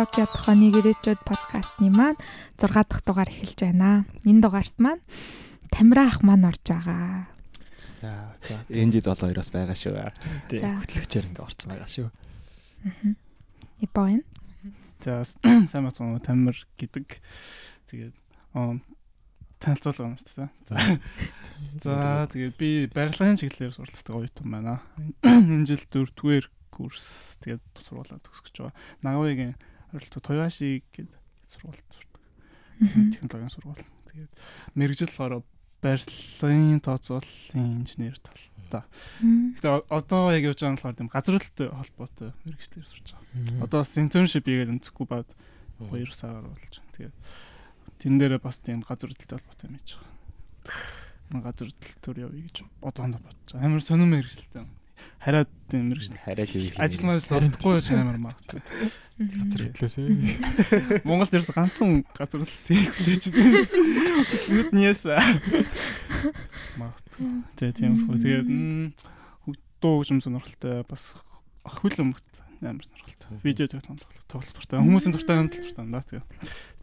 [0.00, 2.16] Токио тохооны гэрээчүүд подкастны маань
[2.56, 4.08] 6 дахь дугаар эхэлж байна.
[4.24, 5.04] Энэ дугаарт маань
[5.68, 7.28] Тамира ах маань орж байгаа.
[8.00, 9.92] За энэжи зол хоёроос байгаа шүү.
[10.56, 10.80] За.
[10.88, 12.08] Хөтлөгчээр ингээ орцсон байгаа шүү.
[13.84, 14.24] Ипо энэ.
[15.04, 15.20] За
[15.68, 17.20] сайн бацхан Тамир гэдэг.
[17.92, 18.16] Тэгээд
[18.56, 18.80] аа
[19.60, 20.50] танилцуулга юм шүү дээ.
[20.64, 20.76] За.
[21.76, 24.80] За тэгээд би барилгын чиглэлээр суралцдаг оюутан байна.
[25.28, 28.80] Энэ жил дөрөвдүгээр курс тэгээд сургуулаад төгсөж байгаа.
[29.04, 29.60] Нагавыгийн
[29.92, 31.18] оролцоо Тояши гэдэг
[31.50, 32.22] сургуульд сурдаг.
[33.14, 33.84] Технологийн сургууль.
[34.10, 34.32] Тэгээд
[34.74, 35.42] мэрэгжил болохоор
[35.80, 38.84] барилгын тооцооллын инженер талтай.
[39.56, 43.64] Гэтэ одоо яг явж байгаа нь болохоор тийм газар хөдлөлтөй холбоотой мэрэгчлэр сурч байгаа.
[43.64, 45.28] Одоо бас internship хийгээд өнцөхгүй баад
[45.80, 46.94] 2 сараар болж байна.
[46.94, 47.16] Тэгээд
[47.98, 50.14] тэн дээр бас тийм газар хөдлөлтөй холбоотой юм хийж байгаа.
[51.32, 53.64] Энэ газар хөдлөлтөөр явъя гэж одоонд бодож байгаа.
[53.64, 54.66] Амар сонирм мэрэгчлээ.
[55.20, 56.24] Хараад мэрэгчлээ.
[56.24, 58.60] Хараад юу хийх Ажил маас болохгүй байж амар магадгүй.
[59.20, 61.04] газар хөдлөөсөө.
[61.04, 63.60] Монголд ерөөс ганцхан газар хөдлөлт хийх хүлээж байна.
[64.48, 65.04] Юуд ниэс.
[66.80, 67.28] Магадгүй.
[67.60, 68.16] Тэгээ тийм хөө.
[68.16, 68.48] Тэгээд
[69.80, 71.12] дуу хөгжим сонирхолтой бас
[71.64, 72.28] хөл өмгт
[72.64, 73.40] амар сонирхолтой.
[73.44, 74.80] Видео тоглоом тоглох дуртай.
[74.80, 76.00] Хүмүүсийн дуртай юм дуртай да.
[76.04, 76.24] Тэгээ.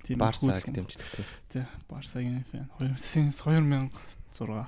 [0.08, 1.26] Тийм Барсаг дэмждэг.
[1.52, 2.70] Тий, Барсагийн фэн.
[2.80, 4.66] 2000 2006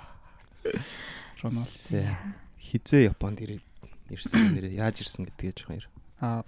[1.41, 2.19] Рональд.
[2.59, 3.63] Хизээ Японд ирээд
[4.11, 5.87] ирсэн нэрээ яаж ирсэн гэдгээ жоохон ир.
[6.19, 6.43] А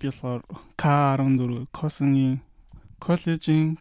[0.00, 0.42] би болохоор
[0.76, 2.42] К14 Косны
[2.98, 3.78] коллежийн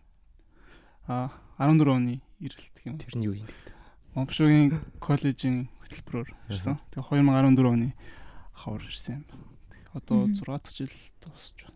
[1.07, 2.97] а 14 оны ирэлт юм.
[3.01, 3.47] Тэр нь юу юм?
[4.15, 6.77] Момшогийн коллежийн хөтөлбөрөөр ирсэн.
[6.93, 7.89] Тэгээ 2014 оны
[8.53, 9.25] хавар ирсэн юм.
[9.95, 10.37] Одоо Мгм.
[10.37, 11.75] 6 дахь жил дуусч байна.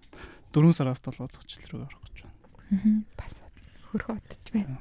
[0.54, 3.04] 4 сараас 7 дахь жил рүү орох гэж байна.
[3.18, 3.42] Бас
[3.90, 4.78] хөрхөө утж байна.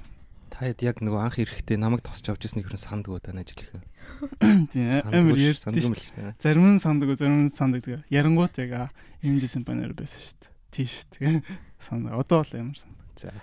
[0.52, 3.88] Та хэд яг нөгөө анх ирэхдээ намайг тосч авч ирсэн хэрэг сандгүй тань ажиллах.
[4.68, 6.36] Тийм амар сандгүй дээ.
[6.36, 7.80] Зарим нь сандаг, зарим нь сандаг.
[7.88, 8.88] Тэгээ ярангуут яг аа,
[9.24, 10.52] энэ жисэн банер байсан шүү дээ.
[10.76, 11.40] Тийш тэгээ
[11.88, 12.20] сандаг.
[12.20, 13.00] Одоо бол ямар сандаг.
[13.16, 13.32] За.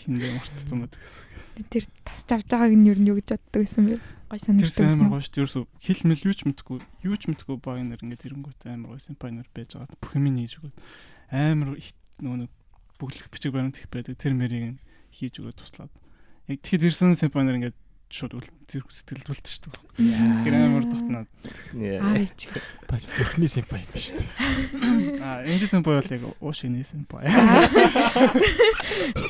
[0.00, 1.70] Хиндээ мартцсан байдаг гэсэн.
[1.70, 3.94] Тэр тасч авч байгааг нь юу нь юу гэж боддог байсан бэ?
[4.30, 5.06] Гой Тэр сайн байсан.
[5.06, 5.42] амар гоё шүү дээ.
[5.44, 9.46] Ерөөсө хил мэл юу ч мэдгүй, юу ч мэдгүй багнер ингээд ирэнгүүт амар гоё симпайнер
[9.52, 9.92] байж байгаа.
[10.00, 10.74] Бүх юм хийж өгöd.
[11.30, 12.48] Амар их нөгөө
[13.00, 14.20] нэг бүглэх бичиг баримт их байдаг.
[14.20, 14.78] Тэр мэрийг нь
[15.08, 15.88] хийж өгöd туслаад.
[16.52, 17.78] Яг тэгэхэд ирсэн симпайнер ингээд
[18.10, 20.66] шууд зэрэг сэтгэлд үлдсэн шүү дээ.
[20.66, 21.28] Амар дутнаад.
[22.90, 25.22] Бач зүрхний симпай юм ба шүү дээ.
[25.22, 27.24] Аа энэ симпай бол яг уушигны симпай.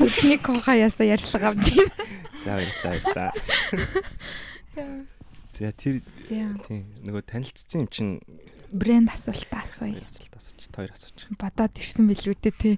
[0.01, 1.77] Зүрхний коха ясаа ярьслага авч
[2.41, 3.33] За баярлалаа.
[4.75, 5.05] байна.
[5.53, 8.13] За тэр За тийм нөгөө танилцсан юм чинь
[8.73, 10.01] брэнд асуултаа асууя.
[10.09, 10.61] асуулт асууч.
[10.73, 11.19] Хоёр асууч.
[11.37, 12.75] Бодоод ирсэн билүү дээ тий.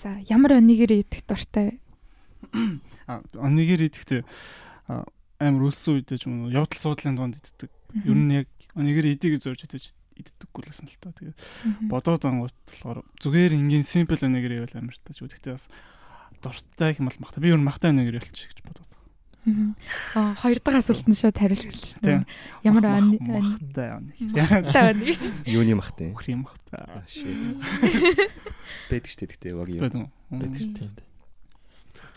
[0.00, 1.76] За ямар өнийгэр идэх дуртай
[3.04, 4.22] Аа онигэр идэхдээ
[4.88, 5.04] аа,
[5.36, 7.70] амар өлсөн үедээ ч юм уу явдал суудлын донд иддэг.
[8.06, 11.12] Ер нь яг онигэр идийг зорж идэж иддэггүй л байсан л та.
[11.12, 11.36] Тэгээд
[11.90, 15.20] бодоод ангууд болохоор зүгээр энгийн simple өнөгөр явэл амар тач.
[15.20, 15.66] Гэхдээ бас
[16.40, 17.42] дуртай юм бол махта.
[17.42, 18.89] Би ер нь махтай өнөгөр ялчих гэж бодоод.
[20.14, 22.20] Аа хоёр дахь асуултанд шууд хариулчихлаа шүү дээ.
[22.20, 22.28] Тийм.
[22.60, 24.36] Ямар өн махтай өнөгөр.
[24.36, 25.32] Махтай өнийгэр.
[25.48, 26.12] Юуны махтай.
[26.12, 26.84] Өхрийн махтай.
[28.92, 29.80] Бэдэг штэ яг юу.
[29.80, 30.12] Бэдэн.
[30.28, 30.92] Байдаг Тийм.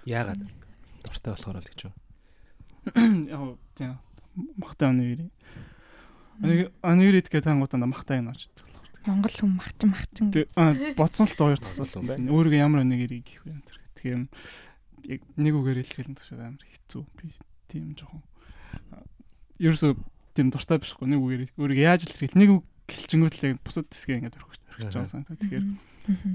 [0.03, 0.41] Яагаад
[1.07, 1.93] дуртай болохоор л гэж юу?
[3.31, 3.95] Яг тийм
[4.59, 5.21] махтай өнөгөр.
[6.43, 8.67] Өнөгөр өнөгөр идэхэд тангуудаа махтай юм авч иддэг.
[9.07, 10.27] Монгол хүн махчин махчин.
[10.99, 12.31] Бодсон л хоёр асуулт Асуулт байна.
[12.31, 13.79] Өөрийгөө ямар өнөгөр гэх вэ тэр.
[13.99, 14.27] Тэгэхээр
[15.09, 17.03] нэг үгээр хэлэх юм шиг амар хэцүү.
[17.19, 17.31] Би
[17.67, 18.23] тийм жоохон
[19.59, 19.91] ерөөсөө
[20.33, 24.37] тийм дуртай бишгүй нэг үгээр өөрийгөө яаж илэрхийлэх нэг үг гэлчингүүт л бусад хэсгээ ингээд
[24.39, 25.37] өрхөж өрхөж байгаа санагдаа.
[25.39, 25.65] Тэгэхээр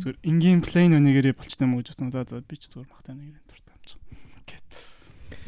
[0.01, 2.13] зүгээр энгийн плейн өнөгөрөө болчтой юм уу гэж бодсон.
[2.15, 4.05] За за би ч зүгээр махтай өнөгөр дуртай юм чинь.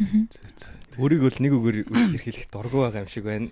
[0.00, 0.22] Мгм.
[1.00, 1.08] Зөө зөө.
[1.08, 3.48] Өөрийгөө л нэг үгээр илэрхийлэх дургу байгаа юм шиг байна.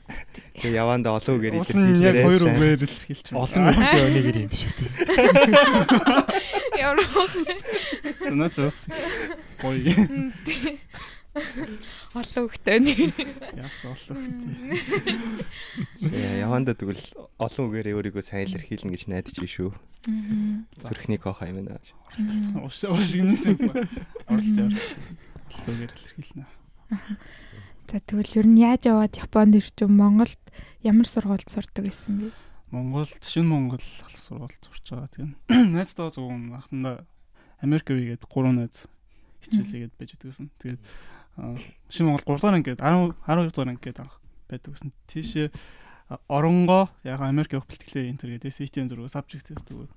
[0.60, 2.25] Тэгээ явандаа олон үгээр нь яг илэрхийлээрэй.
[2.28, 3.41] хоёр үгээр илэрхийлж байна.
[3.41, 4.91] Олон хүнтэй өнөөгөр юм шүү дээ.
[6.78, 7.09] Ямар
[8.36, 8.78] Наач бас
[9.65, 9.92] гоё
[12.18, 13.12] олон хөхтэй өнийгэр.
[13.56, 15.16] яас олон хөтэй.
[15.94, 17.04] За явандаа тэгвэл
[17.39, 19.71] олон үгээрээ өөрийгөө сайн илэрхийлнэ гэж найдаж шүү.
[20.09, 20.66] Мгм.
[20.83, 21.80] Зүрхний коха юм байна.
[22.65, 23.86] Уш ушигнээс юм ба.
[24.27, 24.72] Оролтой.
[25.65, 26.58] Түгээр илэрхийлнэ.
[26.89, 30.41] За тэгвэл ер нь яаж яваад Японд ирчв Монголд
[30.85, 32.29] ямар сургуульд сурдаг гэсэн бэ?
[32.73, 33.85] Монголд шинэ Монгол
[34.17, 35.09] сургуульд сурч байгаа.
[35.13, 37.09] Тэгээ найзтайгаа зөвхөн анхандаа
[37.65, 38.85] Америк үегээд 3 найз
[39.41, 40.49] хичээлээгээд байж идэгсэн.
[40.61, 40.83] Тэгээд
[41.89, 44.15] шинэ Монгол 3 дахь ангид 10 12 дахь ангид анх
[44.49, 44.93] байдаг гэсэн.
[45.09, 45.49] Тийшээ
[46.29, 49.89] оронгоо яг Америк явах бэлтгэлээ энэ төр гэдэг SAT-ийн зураг subject test өгөө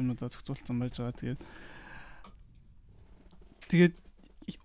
[0.00, 1.16] юмудаа зохицуулсан байж байгаа.
[1.16, 1.40] Тэгээд
[3.68, 3.94] тэгээд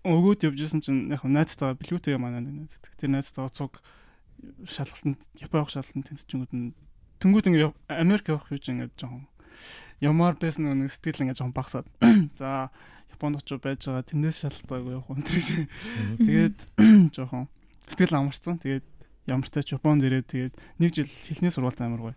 [0.04, 2.76] өгөөд явжсэн чинь яг найзтайгаа билүүтэйгээ манай найз.
[3.00, 3.80] Тэр найзтайгаа цуг
[4.68, 6.72] шалгалтанд Япон явах шалгалтанд тэнцчингүүд нь
[7.20, 9.28] тэнгууд ингээ Америк явах ч ингээ жоохон
[10.00, 11.86] ямар байсан нэг сэтгэл ингээ жоохон багасаад.
[12.40, 12.72] За
[13.12, 15.68] Японд очиж байж байгаа тэндээс шалтгаагүй явах юм тэр.
[16.24, 16.58] Тэгээд
[17.16, 17.48] жоохон
[17.88, 18.60] сэтгэл амарсан.
[18.60, 18.86] Тэгээд
[19.28, 22.16] ямар ч Японд ирээд тэгээд нэг жил хэлний сургуультай амар гоё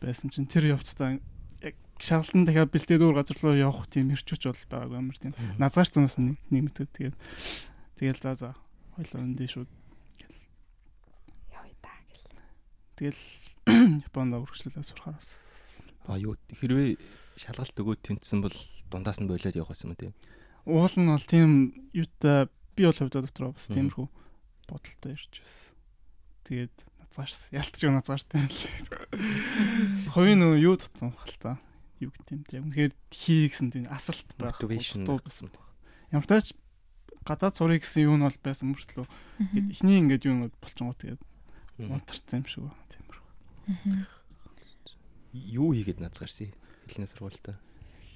[0.00, 1.20] байсан чинь тэр явцдаа
[2.00, 6.08] яг шалгалтанд дахиад бэлтээд өөр газар руу явах тийм ирчүүч бол байгаагүй амар тийм назгаарцсан
[6.08, 7.16] бас нэг нэг мэтгэд тэгээд
[8.00, 8.48] тэгэл за за
[8.96, 9.68] хоёлоо энэ шүү
[11.52, 12.24] Яа та гэл.
[12.96, 13.22] тэгэл
[14.08, 15.28] Японд өргөжлөлөө сурахаар бас.
[16.08, 16.96] А юу хэрвээ
[17.36, 18.56] шалгалт өгөөд тэнцсэн бол
[18.88, 20.12] дундаас нь болоод явах байсан юм тий.
[20.64, 24.08] уул нь бол тийм юутай би бол хувьдаа дотроо бас тиймэрхүү
[24.72, 25.68] бодолтой ирж байсан.
[26.48, 27.48] Тэгээд назгаарсан.
[27.52, 28.40] Ялтч юу назгаартай.
[30.16, 31.52] Хувийн юу тутсан бахал та
[32.00, 35.52] юу гэдэг юм яг үнэхээр хий гэсэн тийм асалт байх Motivation гэсэн.
[36.10, 36.56] Ямар тач
[37.24, 39.06] гадаад сурыг гэсэн юу нь бол байсан мөртлөө
[39.70, 41.22] эхний ингээд юу нь болчихгоо тэгээд
[41.84, 43.18] унтарсан юм шиг байна тиймэр.
[43.68, 44.08] Мгм.
[45.36, 46.56] Юу хийгээд назгаарсан
[46.88, 47.56] хэлний сургуультай.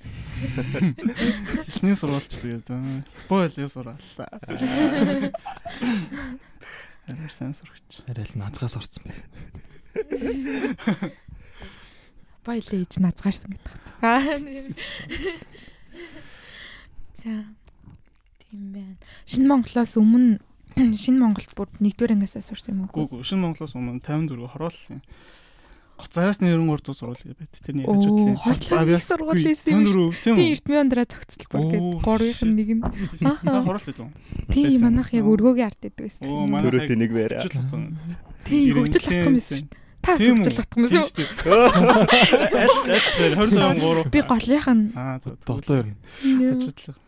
[1.68, 2.68] Эхний сурвалж тэгээд
[3.28, 4.28] бойлээ сураалаа.
[7.08, 8.04] Амар сайн сурагч.
[8.08, 9.24] Арай л наацгаас орсон байх.
[12.44, 13.72] Баялаа ээж назгаарсан гэдэг.
[14.04, 14.20] Аа.
[17.24, 17.44] За.
[18.50, 18.96] Тийм байна.
[19.26, 20.38] Шинэ Монголоос өмнө
[21.02, 23.06] Шинэ Монголд бүр 1-р ангиасаа сурсан юм уу?
[23.08, 25.00] Гүү шинэ Монголоос өмнө 54 хорооллын.
[25.94, 27.54] Гоцараас нэрэн урд сургууль байт.
[27.62, 30.08] Тэрний Оо, хажуудлын хоцрооны сургууль байсан юм шүү.
[30.10, 32.82] 54 тийм эртмийн ундраа бол Оо, гээд гурвынх нь нэг нь
[33.22, 33.62] Ахаа.
[33.62, 34.10] хороолт юм.
[34.50, 34.82] тийм байсан.
[34.82, 35.30] манайх яг Аа.
[35.30, 36.26] өргөөгийн арт гэдэг байсан.
[36.26, 37.46] Төрөөтэй нэг байраа.
[37.46, 37.94] Хатсан.
[38.42, 39.83] Тийм хөгжил юм байсан шүү.
[40.04, 41.04] Та хөгжил хатах юм шүү.
[42.54, 44.12] Аль аль 25 3.
[44.12, 45.96] Би голынх нь Аа за Тоглоо ер нь.
[46.20, 46.98] хажуудлах.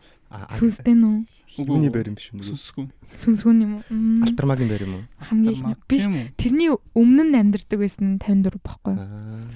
[0.51, 1.23] сүнстэй нүү
[1.57, 2.43] Юуны байр юм биш үү?
[2.43, 2.85] Сүнсгүй.
[3.15, 3.83] сүнсгүүн юм уу?
[4.27, 5.03] Алтармагийн байр юм уу?
[5.23, 6.05] хамгийн ихний биш
[6.37, 9.47] тэрний өмнө нь амьдардаг байсан нь 54 байхгүй юу?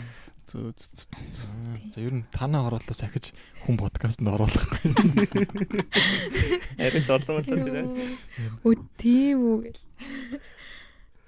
[0.52, 1.94] Зөө зөө.
[1.94, 3.32] За ер нь танаа ороолоо сахиж
[3.64, 4.92] хүн подкастт оруулахгүй.
[6.82, 7.88] Арай л олон болоо тэр.
[8.66, 9.80] Өө тийм үү гэл.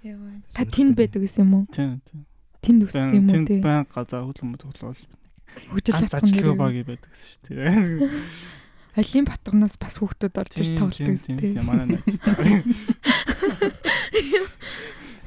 [0.03, 0.43] Яа.
[0.51, 1.63] Та тэнд байдаг гэсэн юм уу?
[1.71, 2.27] Тийм тийм.
[2.59, 3.63] Тэнд өссөн юм уу Тэнд тий?
[3.63, 3.87] баян.
[3.87, 4.35] Хөгжил
[5.95, 6.59] Ганц хатхан ажлын нэр.
[6.59, 8.11] багий байдаг гэсэн шүү дээ.
[8.99, 11.55] Олимп батгнаас бас хүүхдүүд орж ирж тоглолт гэсэн тий.
[11.55, 12.61] Тийм манай найзтай.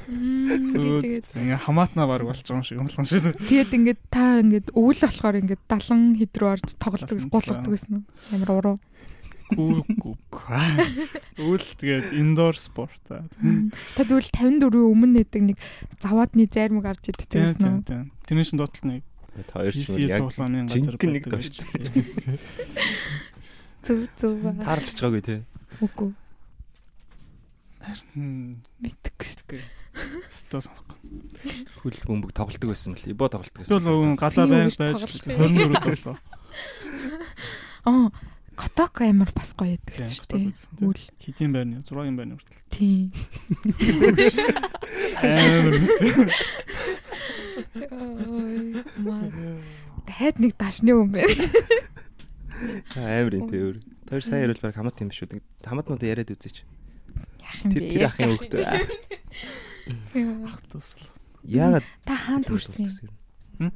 [0.07, 3.43] Тэгээд ингээ хамаатнаа баг болж байгаа юм шиг болгон шүү дээ.
[3.43, 7.91] тэгээд ингээд та ингээд өвөл болохоор ингээд 70 хэд рүү орж тоглолт Далан гулгадаг гэсэн
[7.91, 8.07] үү?
[8.39, 8.79] Амар уруу.
[11.39, 13.03] Үйл тэгээд индор спорт.
[13.13, 13.23] аа.
[13.95, 15.59] Та тэгвэл 54-ийн өмнө нэдэг нэг
[16.03, 18.11] заваадны зайрмаг авч иддэг гэсэн үү?
[18.27, 19.03] Тэрний шин доотлол нэг
[19.53, 22.41] Хоёр ч яг жинхэнэ нэг дээ.
[23.85, 24.41] Зүг зүг.
[24.65, 25.41] Таарлаж байгаагүй тий.
[25.85, 26.11] Үгүй.
[28.17, 29.65] Мэдхгүй шүү дээ.
[30.33, 30.97] Стоо санахгүй.
[31.85, 33.13] Хөл бөмбөг тоглолдог байсан мэл.
[33.13, 33.85] Ибо тоглолдог байсан.
[33.85, 35.29] өвөн гадаа Би байж өвөж байж тоглолт.
[35.37, 36.17] 24 долоо.
[37.87, 38.09] Аа,
[38.57, 40.89] Коток амар бас гоё байдаг Тийм, шүү дээ.
[40.89, 41.03] Үл.
[41.21, 42.65] Хэдийн байрны 6-ын байрны хүртэл.
[42.73, 43.13] Тийм.
[45.21, 45.77] Амар
[48.27, 49.29] Ой, маа.
[50.09, 51.29] Дахиад нэг дашны юм байна.
[52.97, 53.77] Амар тий өөр.
[54.09, 55.41] Тэр сайн ярил баг хамт юм шүү.
[55.61, 56.65] Хамтнууд яриад үзээч.
[57.43, 57.81] Яах юм бэ?
[57.85, 58.65] тэр ахын хөвгтөө.
[60.49, 60.95] ах тус.
[61.45, 62.89] Яагаад Та хаан төрсөн
[63.61, 63.73] юм?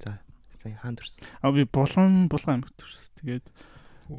[0.00, 0.18] За,
[0.56, 1.22] сайн хаан төрсөн.
[1.42, 3.04] А би булган булган аймагт төрсөн.
[3.20, 3.44] Тэгээд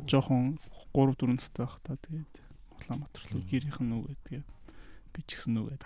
[0.09, 0.57] жоохон
[0.93, 2.33] 3 4 настай байх та тэгээд
[2.75, 4.47] Улаанбаатар руу гэрийнх нь нүгэ тэгээд
[5.15, 5.79] би ч гэсэн нүгэ.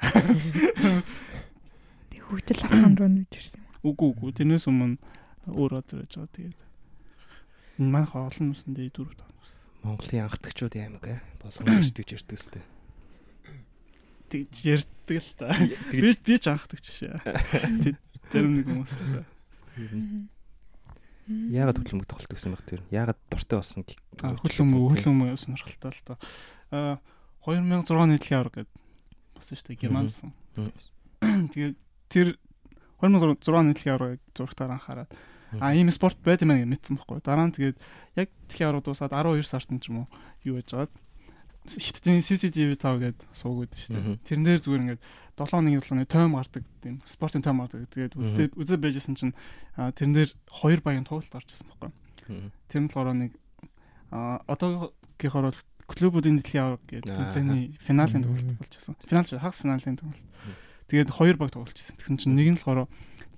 [2.10, 3.62] Тэг хөгжил ахын руу нүүж ирсэн.
[3.86, 4.98] Үгүй үгүй тэрнээс өмнө
[5.48, 6.60] өөр газар байж байгаа тэгээд
[7.80, 9.30] манайх олон нүсэндээ дөрөв таа.
[9.86, 11.22] Монголын анхдагчдын аймаг э.
[11.40, 12.64] болгон ирдэг ирдэг үстэй.
[14.30, 15.48] Тэгж ярьдаг л та.
[15.94, 17.16] Би би ч анхдагч шээ.
[17.86, 19.24] Тэд зарим нэг хүмүүс л.
[21.30, 22.82] Яагаад хөдөлмөг тоглолт гэсэн баг тэр?
[22.90, 23.86] Яагаад дуртай болсон?
[24.26, 26.18] А хөлөмөө хөлөмөө сонирхолтой л та.
[26.74, 26.98] А
[27.46, 28.74] 2006 оны дэлхийн авраг гэдэг
[29.38, 30.34] болсон шүү дээ Германсан.
[31.54, 31.78] Тэгээд
[32.10, 32.28] тэр
[32.98, 35.10] 2006 оны дэлхийн аврагыг зургатаар анхаарад
[35.58, 37.22] а ийм спорт байт юм аа гэж мэдсэн байхгүй.
[37.22, 37.78] Дараа нь тэгээд
[38.18, 40.08] яг дэлхийн авраг дуусаад 12 сард нь ч юм уу
[40.46, 40.94] юу байж байгаад
[41.78, 44.42] хиттийн CCTV 5 гэдэг суугаад шүү дээ.
[44.42, 45.02] Дээр зүгээр ингээд
[45.38, 47.86] 7 оны 7 оны тойм гардаг тийм спортын тойм гардаг.
[47.94, 48.26] Тэгээд Мгм.
[48.26, 49.34] үзээ үзээ байжсэн чинь
[49.78, 51.92] дээр хоёр багийн тоглолт гарч ирсэн байхгүй.
[52.68, 53.32] Тэр нь болохоор нэг
[54.12, 58.94] а одоогийнхоор бол клубүүдийн дэлхийн авраг гэдэг тэмцээний финалийн тоглолт болж байсан.
[59.06, 60.26] Финал шүү, хагас финалийн тоглолт.
[60.90, 61.96] Тэгээд хоёр баг тоглож байсан.
[61.98, 62.90] Тэгсэн чинь нэг нь болохоор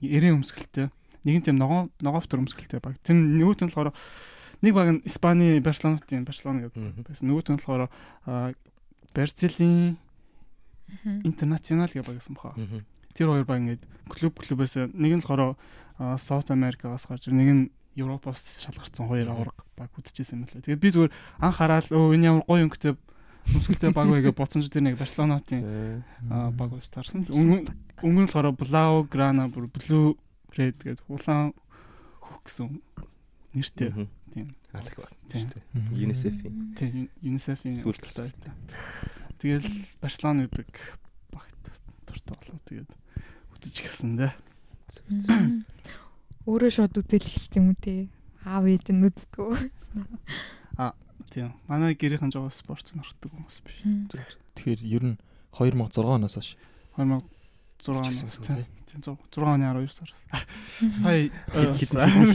[0.04, 0.88] эрен өмсгөлтэй,
[1.28, 3.00] нэг нь тийм ногоо ногоовтор өмсгөлтэй баг.
[3.04, 3.92] Тэр нөгөөт нь болохоор
[4.62, 7.28] нэг баг нь Испани Барселонатын Барселона гэдэг байсан.
[7.30, 7.90] Нөгөөт нь болохоор
[9.14, 9.98] Барселоны
[11.26, 12.56] интернационал гэх баг гэсэн баха.
[13.14, 15.58] тэр хоёр баг ингээд клуб клубээс нэг нь болохоор
[16.18, 17.64] South America-аас гарч ир нэг нь
[17.96, 20.64] Европоос шалгарсан хоёр авраг баг үдчихсэн юм лээ.
[20.64, 21.12] Тэгээд би зүгээр
[21.44, 22.96] анх хараад өө энэ ямар гоё өнгөтэй
[23.52, 26.04] өмсгөлтэй баг вэ гэж бодсон ч тэр нэг Барселонатын
[26.56, 27.28] баг ус тарсан.
[27.28, 30.16] Өмнө нь болохоор Blau Grana бүр Blue
[30.56, 31.52] Red гэдэг улаан
[32.24, 32.80] хөх гэсэн
[33.52, 34.08] нэртэй.
[34.34, 34.56] Тийм.
[34.72, 35.12] Алах баг.
[35.30, 35.50] Тийм.
[35.92, 36.76] UNICEF-ийн.
[36.80, 38.32] Тийм UNICEF-ийн Сүүлдэлтэй.
[39.40, 39.68] Тэгэл
[40.00, 40.72] Барселона гэдэг
[41.36, 41.64] багт
[42.08, 42.92] дуртай болоо тэгээд
[43.60, 44.34] үзэж гисэн дээ.
[46.50, 48.08] Өөрөө шууд үзэл эхэлсэн юм те.
[48.48, 49.72] Аав ээж нь үздэггүй.
[51.32, 51.56] Тийм.
[51.68, 53.80] Манай гэрийнхэн жоо спорт норддог хүмүүс биш.
[54.60, 55.18] Тэгэхээр ер нь
[55.56, 56.60] 2006 оноос хойш
[57.00, 57.24] 2006
[57.88, 58.68] оноос тийм.
[59.00, 60.22] 6 оны 12 сараас.
[61.00, 61.32] Сая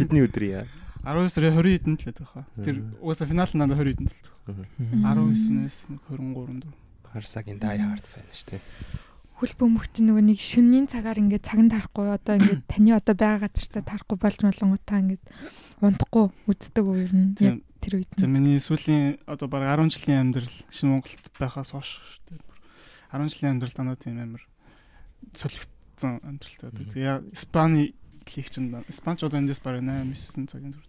[0.01, 0.65] Хэдний өдөр яа.
[1.05, 2.45] 12 сарын 20 хэдэнд л байдаг хаа.
[2.63, 4.69] Тэр угаасаа финал нь надад 20 хэдэнд л байдаг.
[4.79, 6.75] 19-ээс нэг 23 дөө.
[7.17, 8.63] Барсагийн die hard fan шүү дээ.
[9.37, 13.85] Хөл бөмбөгч нөгөө нэг шөнийн цагаар ингээд цаган тарахгүй одоо ингээд таны одоо байгаа газартаа
[13.85, 15.25] тарахгүй болж болонгуудаа ингээд
[15.85, 18.13] унтахгүй үздэг үү ер нь яг тэр үед.
[18.17, 22.41] За миний сүүлийн одоо баг 10 жилийн амьдрал шинэ Монголд байхаас хойш шүү дээ.
[23.13, 24.45] 10 жилийн амьдрал дандаа тийм амар
[25.37, 26.89] солигдсон амьдралтай байдаг.
[26.97, 27.93] Тэгээ Испани
[28.35, 28.83] лиг ч юм да.
[28.91, 30.87] Испанчууд эндээс баг 8 9 цагийн зүрх.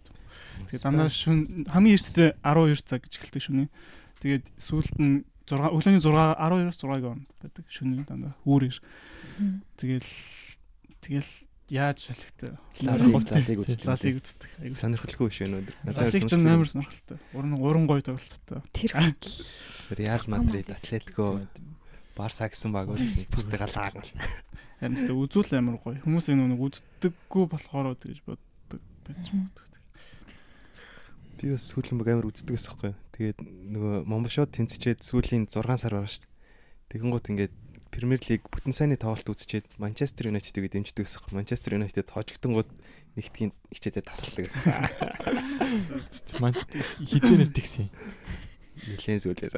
[0.70, 3.68] Тэгээ дандаа шүн хамгийн эртдээ 12 цаг гэж эхэлдэг шүний.
[4.22, 8.78] Тэгээд сүүлд нь 6 өглөөний 6 12-оос 6-г он байдаг шүний дандаа үүрээр.
[9.78, 10.10] Тэгэл
[11.00, 11.32] тэгэл
[11.68, 12.56] яаж шалхтай.
[12.82, 13.84] Лалиг үздэг.
[13.84, 14.50] Лалиг үздэг.
[14.72, 15.74] Сонирхолгүй шүү өнөөдөр.
[15.96, 17.18] Лалиг ч амар сонирхолтой.
[17.36, 18.60] Уран уран гоё тоглолттой.
[18.72, 18.92] Тэр
[19.88, 21.40] Реал Мадрид, Атлетико,
[22.18, 22.98] Барса гэсэн багууд
[23.30, 23.94] бусдыг галаа.
[24.82, 26.02] Харин тэ үзүүл амар гоё.
[26.02, 29.66] Хүмүүс энэ нэг үздэггүй болохоор тэгж боддог байж магадгүй.
[31.38, 32.92] Би бас сүүлийн баг амар үздэг ус хэвгүй.
[33.14, 36.34] Тэгээд нөгөө Монгол шууд тэнцчээд сүүлийн 6 сар байгаа шүү дээ.
[36.90, 37.54] Тэгэн гут ингээд
[37.94, 41.40] Премьер лиг бүтэн сайны тоглолт үзчихэд Манчестер Юнайтедыг дэмждэг ус хэвгүй.
[41.40, 42.68] Манчестер Юнайтед хожигдсон гут
[43.16, 44.68] нэгтгийн хичээдээ тасалдаг гэсэн.
[47.08, 47.88] хизэнээс тэгсэн.
[48.86, 49.54] Нилээн зүйлээс.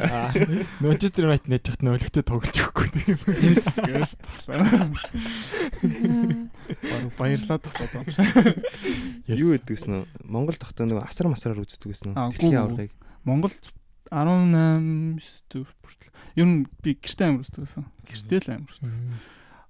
[0.80, 2.88] Манчестер Юнайтед нэж хат нөлөгтэй тоглож өгөхгүй.
[3.44, 4.64] Yes гэж таслаа.
[7.20, 8.56] Баярлаад таслаад байна.
[9.28, 10.02] Юу гэдэг вэ нөө?
[10.24, 12.16] Монгол тогтоо нөгөө асар масраар үздэг гэсэн үү?
[12.16, 12.92] Дэлхийн гүн, аваргыг.
[13.28, 13.62] Монголд
[14.10, 16.10] 18 9 хүртэл
[16.40, 17.84] ер нь би гэртээ амар үздэг байсан.
[18.08, 18.90] Гэртээ л амар үздэг.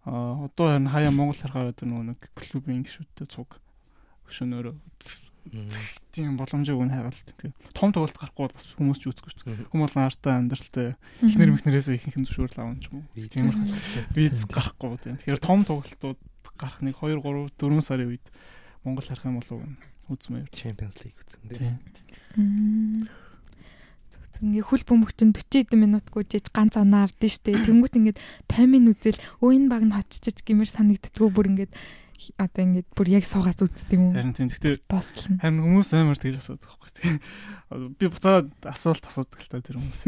[0.07, 3.61] Аа одоо харин хаяа Монгол харахаар одоо нөгөө нэг клубын гişүүдтэй цуг
[4.31, 4.75] өшөөнөөрөө
[6.15, 7.29] тийм боломжийг өгн хайгаалт.
[7.39, 9.71] Тэгээ том тоглолт гарахгүй бол бас хүмүүс ч үзэхгүй шүү дээ.
[9.75, 10.89] Хүмүүс бол артаа амьдралтай
[11.27, 13.27] эхнэр мэхнэрээс ихэнх зөвшөөрөл юм ч юм уу.
[13.27, 13.51] Тийм
[14.15, 15.19] виз гарахгүй тийм.
[15.19, 16.19] Тэгэхээр том тоглолтууд
[16.55, 18.27] гарах нэг 2 3 4 сарын үед
[18.87, 20.47] Монгол харах юм болов уу үзмээр.
[20.55, 21.59] Champions League үзсэн дээ.
[21.59, 23.11] Тийм.
[24.41, 27.61] Ингээ хөл бөмбөгчин 40 хэдэн минутгүй жиж ганц оноо авдсан штэ.
[27.61, 31.73] Тэнгүүт ингээд 50 минут үзэл өө энэ баг нь хоччиж гэмээр санагддггүй бүр ингээд
[32.37, 34.13] одоо ингээд бүр яг суугаад үздэг юм?
[34.13, 34.49] Харин тийм.
[34.53, 35.39] Гэхдээ Дуслана.
[35.41, 37.17] харин хүмүүс амар тэгж асуудаг байхгүй тийм.
[37.97, 40.01] Би буцаад асуулт асуудаг л та тэр хүмүүс.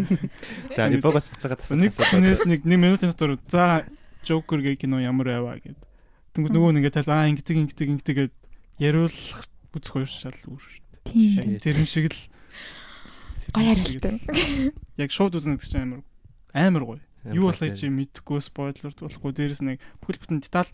[0.77, 1.81] За ибогоос буцаагаад тасаа.
[1.81, 3.89] Нэг хүнээс нэг 1 минутын дотор за
[4.23, 5.79] Joker гэх кино ямар аваа гэд.
[6.37, 8.35] Тэнгүүд нөгөө нэг ингээд аа ингэдэг ингэдэг ингэдэг гэд
[8.79, 11.59] яриулах үзэх хоёр шал үүр шүү Тийм.
[11.59, 11.65] дээ.
[11.65, 12.21] Тэрэн шиг л
[13.53, 14.23] Гоё харилтай.
[15.03, 16.01] Яг шууд үзнэ гэдэг чинь амар
[16.55, 17.03] амар гоё.
[17.35, 20.71] Юу болохыг чи мэдэхгүй спойлер болохгүй дээрэс нэг бүхэл бүтэн деталь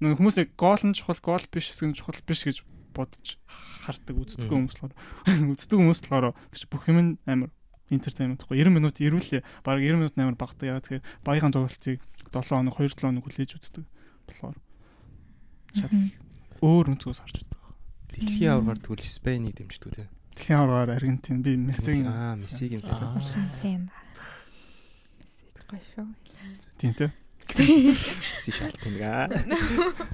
[0.00, 2.62] нэг хүмүүс яг гол нь чухал гол биш хэсэг нь чухал биш гэж
[2.94, 3.38] бодож
[3.86, 4.94] хардаг үздэггүй хүмүүс болохоор
[5.52, 7.50] үздэг хүмүүс болохоор тэр чи бүх юм амар
[7.88, 11.98] entertainment гэхгүй 90 минут ирүүлээ баг 90 минут амар багтаа яа тэгэхээр багийн тоглолтыг
[12.30, 13.84] 7 хоног 2 7 хоног хүлээж үздэг
[14.28, 14.56] болохоор
[15.76, 15.92] шал
[16.64, 17.60] өөр өнцгөөс харж үздэг.
[18.12, 20.08] Дэлхийн аваргаар тэгвэл Спейнийг дэмждэг үү?
[20.34, 22.82] Дэлхийн аваргаар Аргентин би Мессигийн Аа, Мессиг юм.
[23.62, 23.92] Тийм.
[25.68, 26.08] Гоё шүү.
[26.80, 26.92] тийм
[27.48, 27.92] тий.
[27.92, 29.26] Месси шалтгаан гаа.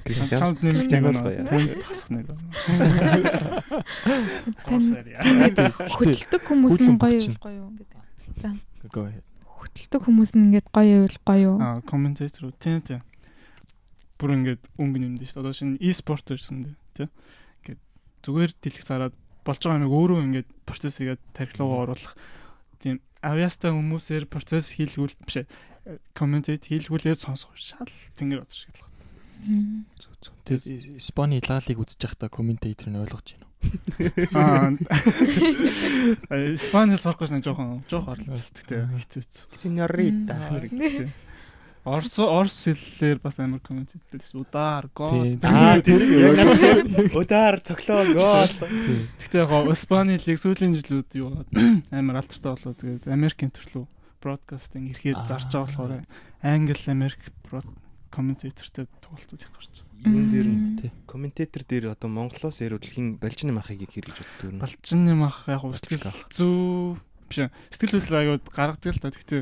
[0.07, 1.43] Кристиан Чамд нэг бол гоё.
[1.45, 2.25] танд тасах нэг.
[4.65, 4.89] Тань
[5.95, 8.55] хөдөлдөг хүмүүс нь гоё гоё юу гэдэг.
[8.91, 9.25] Go ahead.
[9.43, 11.57] Хөдөлдөг хүмүүс нь ингээд гоё юу гоё юу.
[11.59, 12.57] Аа, комментатор үү?
[12.59, 13.01] Тийм тийм.
[14.15, 15.43] Бүр ингээд өнгө нэмдэ шүү дээ.
[15.43, 17.07] Одоо шинэ e-спорт ирсэн дээ, тий.
[17.63, 17.81] Ингээд
[18.23, 19.15] зүгээр дэлгэх зараад
[19.45, 22.13] болж байгаа юмыг өөрөө ингээд процесс хийгээд тархилуугаа оруулах
[22.81, 25.45] тийм авьяастай хүмүүсээр процесс хийлгүүл биш
[25.85, 25.97] ээ.
[26.17, 28.85] комментат хийлгүүлээд сонсох шал тэнгэр бод шиг л.
[30.45, 33.53] Тэгээд Испани лалиг үзэж байхдаа комментатор нь ойлгож байна уу?
[34.37, 34.73] Аа.
[36.53, 39.45] Испанил сурахгүй нэг жоохон жоохон орлогчтой хэцүү хэцүү.
[39.53, 40.33] Синьорита.
[41.85, 44.41] Орс орс хэллээр бас амар коммент хийдэг шүү.
[44.41, 45.37] Удар, гол.
[45.45, 46.01] Аа, тэр
[47.13, 48.53] удар цоглоо гол.
[49.21, 51.45] Гэхдээ яг Испани лиг сүүлийн жилүүд юу
[51.93, 53.85] амар алдартай болоо тэгээд Америкийн төрлөө
[54.25, 55.93] бродкастинг ирэхэд зарж байгаа болохоор
[56.41, 57.21] Англи Америк
[59.05, 59.85] тоглолтууд их гарч.
[60.01, 60.91] Юун дээр нь тий.
[61.05, 64.59] комментатор дээр одоо Монголоос яруу дэлхийн балжины махыг хэрэг гэж боддог юм.
[64.65, 66.97] Балжинны мах яг сэтгэл зүү
[67.29, 67.39] биш.
[67.69, 69.13] Сэтгэл хөдлөл аюуд гаргадаг л та.
[69.13, 69.41] Гэхдээ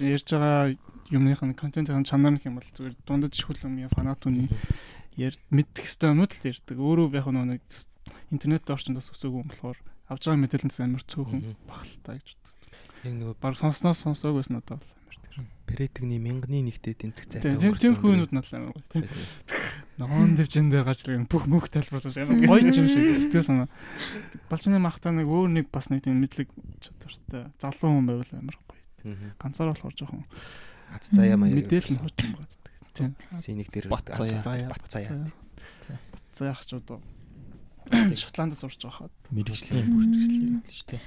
[0.00, 0.76] ярьж байгаа
[1.12, 4.48] юмных нь контентын чанар гэх юм бол зүгээр дундаж хүлэмжийн фанат үний
[5.16, 6.76] яар мэддэг хэвээр юмуд л ярьдаг.
[6.76, 7.62] Өөрөө яг нэг
[8.30, 11.56] интернет орчинд бас өсөөгүй юм болохоор авж байгаа мэдээлэлс амар цөөхөн Мгм.
[11.68, 12.28] багталтай гэж.
[13.04, 15.46] Яг нөгөө Бараг сонсноос сонсоогүйс надад бол амар тэр.
[15.68, 17.56] Претэгний мянганы нэгтэй тэнцэх зайтай.
[17.60, 18.84] Тийм тийм хүүнүүд надад амар гоё.
[18.90, 19.04] тийм.
[20.00, 23.68] Ногоон дэвжин дээр гарч ирэх бүх мөх тайлбарлаж амар гоё юм шиг сэтгэл санаа.
[24.48, 26.48] Балчны махтаа нэг өөр нэг бас нэг тийм мэдлэг
[26.80, 28.80] чадвартай залуу хүн байвал амар гоё.
[29.36, 30.24] Ганцаар болохоор жоохон
[30.94, 31.58] Хат заяа маяа.
[31.58, 32.48] мэдээлэл нь хурд юм байна.
[32.94, 33.10] Тийм.
[33.34, 34.40] Синик дээр Бат заяа.
[34.40, 34.68] Заяа.
[34.70, 35.28] Бат заяа.
[36.32, 37.02] Заяа хачууд уу.
[38.14, 39.14] Шотландд сурч байгаа хаад.
[39.34, 41.02] Мэргэжлийн бүртгэл шүү дээ.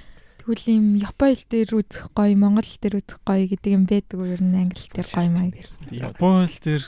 [0.48, 4.16] Тэгвэл ийм Япон хэл дээр үзэх гоё, Монгол хэл дээр үзэх гоё гэдэг юм байдаг
[4.16, 4.32] уу?
[4.32, 5.60] Ер нь англи хэл дээр гоё маяг.
[5.92, 6.84] Япон хэл дээр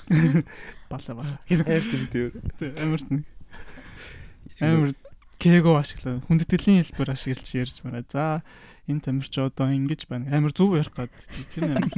[0.89, 1.37] бала бала.
[1.45, 2.29] Хайр тэр тэр.
[2.57, 3.23] Тийм, Амар нэг
[4.65, 4.91] амар
[5.37, 6.25] кего ашиглаа.
[6.25, 8.01] Хүндэтгэлийн хэлбэр ашиглаж ярьж байна.
[8.09, 8.41] За
[8.89, 10.33] энэ тамирч одоо ингэж байна.
[10.33, 11.13] Амар зөв ярих гад.
[11.53, 11.93] Тэр амар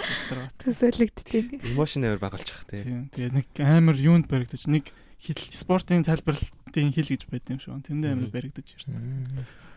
[0.00, 0.48] ядраа.
[0.64, 1.76] Төсөөлөгддөг.
[1.76, 2.88] Эмошн аваар багалчих тий.
[2.88, 3.12] Тийм.
[3.12, 4.88] Тэгээ нэг амар юунд баригдаж нэг
[5.22, 7.78] хэл спортын тайлбарлалтын хэл гэж байд юм шиг.
[7.86, 8.34] Тэндээ амар Мгм.
[8.34, 8.86] баригдаж ярьж.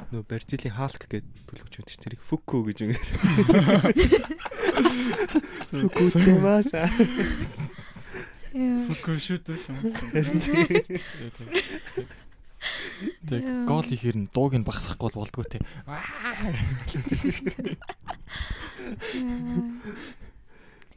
[0.09, 2.97] Нөгөө Барзилийн Халк гэдэг төлөвч байдаг чинь тэрийг Фуку гэж ингэ.
[5.69, 6.89] Фуку тэмаса.
[8.55, 8.81] Яа.
[8.89, 9.75] Фуку шүт шүү.
[13.29, 13.65] Тэг Яа.
[13.69, 15.59] гол ихээр нь дууг нь багасгахгүй бол болдгоо те.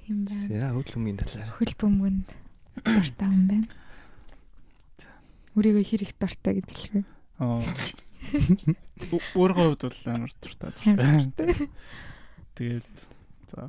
[0.06, 0.48] Тийм байна.
[0.48, 1.52] За хөдөлмөрийн талаар.
[1.60, 2.26] Хөл бөмбөнд
[2.84, 3.66] дуртай юм байна.
[5.58, 7.04] Өөрийгөө хэр их дуртай гэдэг л үү?
[7.42, 7.58] Аа.
[9.34, 10.70] Өөрөө хувьд бол амар дуртай.
[10.86, 11.66] Дуртай.
[12.54, 12.86] Тэгээд
[13.50, 13.66] за.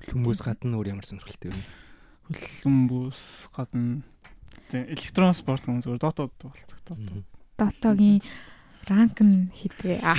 [0.00, 1.60] Хөдөлмөрөөс гадна өөр ямар сонирхолтой вэ?
[2.28, 4.00] хөллөн бүс гадна
[4.72, 6.70] электрон спорт юм зүгээр дотоод тоглолт.
[6.88, 7.24] Дотоод.
[7.60, 8.22] Дотогийн
[8.88, 10.00] ранк нь хитвэ.
[10.00, 10.16] Аа.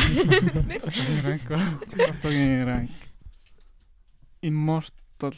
[1.26, 1.50] ранк
[1.90, 2.94] дотоогийн ранк
[4.46, 5.34] immortal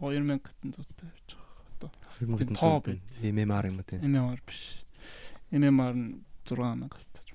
[0.00, 1.90] 2000 гатан зүйтэй байж байгаа.
[2.16, 3.02] Хөдөлмөрийн тоо байд.
[3.20, 4.00] MMR юм уу тий.
[4.00, 4.62] MMR биш.
[5.52, 7.26] MMR нь 6000 гатаж.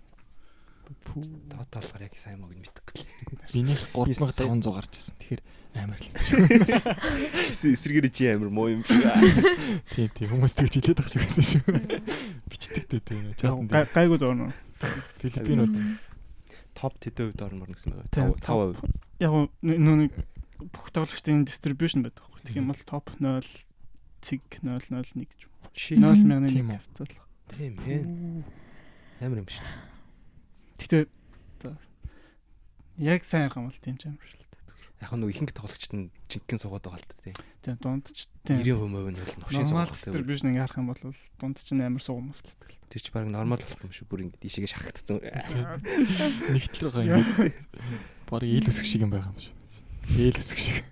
[1.02, 3.06] Тоо тоолохоор яг сайн мог мэдэхгүй.
[3.56, 5.16] Минийх 3500 гарч ирсэн.
[5.18, 5.42] Тэгэхээр
[5.82, 6.10] амар л.
[7.50, 9.02] Эсрэгээр чи амар муу юм шиг.
[9.96, 11.64] Тийм тийм хүмүүс тэгж хэлээд байгаа шиг байсан шүү.
[12.52, 13.68] Бичдэгтэй тийм.
[13.70, 14.52] Гайгүй дөрнө.
[15.22, 15.76] Филиппинууд
[16.82, 18.10] Топ тэдэн хувьд орно гэсэн байгаа.
[18.10, 19.22] Тийм, 5 5%.
[19.22, 20.12] Яг нөө нэг
[20.70, 22.42] бүх тоглогчдын distribution байдаг байхгүй.
[22.46, 23.42] Тэгэх юм бол топ 0
[24.22, 25.42] цэг 001 гэж.
[25.74, 26.78] Ши 0.1 Тийм үү.
[26.78, 27.14] хавцал.
[27.52, 28.02] тийм ээ.
[29.22, 29.66] Амар юм шүү.
[30.82, 31.08] Гэтэ
[33.02, 34.50] яг сайн юм бол тийм ч амар шүү дээ.
[35.02, 37.34] Яг нэг ихэнх тоглогчд нь жинхэнэ суугаад байгаа л та тий.
[37.66, 39.90] Тийм дунд ч тийм 90% нь бол новшин суугаад.
[39.98, 41.02] distribution ингээ харах юм бол
[41.42, 42.78] дунд чинь амар сууг хүмүүс л байдаг.
[42.92, 44.06] Тэр чи баг нормал болох юм шүү.
[44.06, 45.18] Бүр ингэ дишээгээ шахагдсан.
[46.54, 47.26] нэгтэл байгаа юм.
[48.30, 49.56] Бараг ийл үсэг шиг юм байгаа юм шүү.
[50.18, 50.84] Ийл үсэг шиг.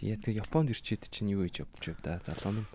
[0.00, 2.70] Яа тэг Японд ирчээд чинь юу хийж явж байв да залуу минь.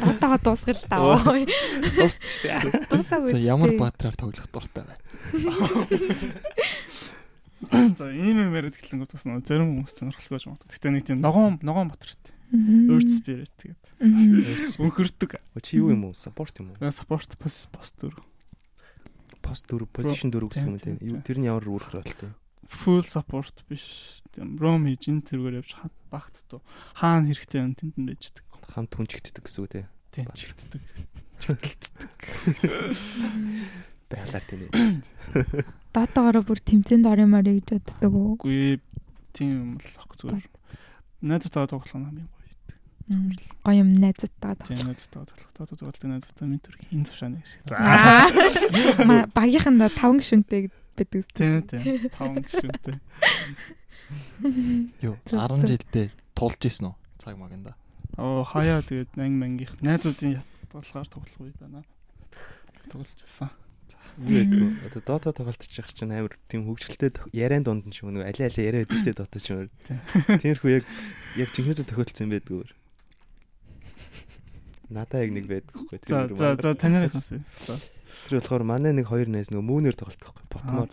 [0.00, 1.18] Дотоо дуусгал таа.
[1.18, 2.62] Дуусч штэ.
[2.88, 3.34] Дуусаагүй.
[3.34, 5.02] За ямар баатраар тоглох дуртай байна.
[7.98, 10.72] За ийм юм яриад эхлэнгүүт бас нөө зарим хүмүүс сонирхолтой байж магадгүй.
[10.72, 12.32] Гэтэ нэг тийм ногоон ногоон батрат.
[12.50, 13.92] Earth spirit тэгээд
[14.80, 15.36] өнхөрдөг.
[15.60, 16.16] Чи юу юм уу?
[16.16, 16.80] Support юм уу?
[16.88, 18.16] Support posture.
[19.40, 21.08] Пост дөрв, position дөрв гэсэн юм Тийм, тий.
[21.08, 21.22] тийм.
[21.24, 22.30] Тэр нь ямар үүрэг болтой.
[22.70, 24.20] Full support биш.
[24.30, 25.74] Тийм roam хийж энэ тэргээр явж
[26.12, 26.60] багт туу.
[26.94, 28.44] Хаана хэрэгтэй юм тэнд нь байждаг.
[28.70, 29.84] Хамт хүнчигддэг гэсэн үг тий.
[30.14, 30.36] Тийм Баг.
[30.38, 30.82] чигтдэг.
[34.10, 34.68] Байгалаар тий.
[35.94, 38.34] Дотоогоороо бүр тэмцээнд орё морё гэж боддог уу?
[38.38, 38.78] Үгүй
[39.34, 40.46] тийм юм л ахгүй зүгээр.
[41.26, 42.28] Найзтайгаа тоглох нь хамгийн
[43.10, 43.82] гоё.
[43.82, 44.86] Юм найзтайгаа Тийм тоглох.
[44.86, 45.50] найзтайгаа тоглох.
[45.58, 47.62] Дотоод тоглох найзтай ментор энэ завшааны шиг.
[49.34, 51.24] Багийнханда таван гишүүнтэй байдаг.
[51.34, 51.82] Тийм тийм.
[52.14, 52.96] Таван гişүнтэй.
[55.02, 55.66] Юу Зүг, 10 зүг.
[55.70, 56.94] жилдээ тулж исэн үү?
[57.18, 57.74] Цаг маганда.
[58.18, 61.84] Оо хаяа тэгээд анги мангийнх найзуудын ятгалгаар тоглох үе байна.
[62.90, 63.50] Тоглож байсан.
[64.18, 64.98] Гэдэг вэ?
[65.06, 68.66] Одоо тоглолтож явах чинь амар тийм хөвгчлөлтэй яриан дунд нь ч юм уу алей алей
[68.66, 69.70] яриа байдаг штэ Dota ч юм уу.
[70.42, 70.84] Тиймэрхүү яг
[71.38, 72.66] яг жинхэнэсээ тохиолдсон юм байдгүй.
[74.90, 77.38] Надаа яг нэг байдаг хгүй За за за танаас сонсъё.
[77.62, 77.78] За.
[78.26, 80.44] Тэр болохоор манай нэг хоёр найз нөгөө мөнөр тоглолт байхгүй.
[80.50, 80.90] Ботмоор.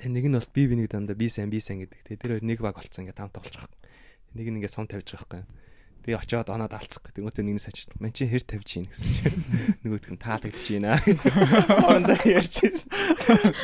[0.00, 2.00] Тэг нэг нь бол би бинийг дандаа би сайн би сайн гэдэг.
[2.08, 3.76] Тэг тэр хоёр нэг баг болцсон ингээ там тоглож байгаа.
[4.32, 5.60] Нэг нь ингээ сум тавьж байгаа байхгүй.
[6.02, 7.12] Тэгээ очиод оноод алцах.
[7.12, 9.38] Тэнгүүтээ нэгнээс очиж ман чи хэр тавьж ийн гэсэн чинь
[9.86, 11.30] нөгөөдх нь таалагдж байна гэсэн.
[11.86, 12.88] Орондоо ярьчихсан.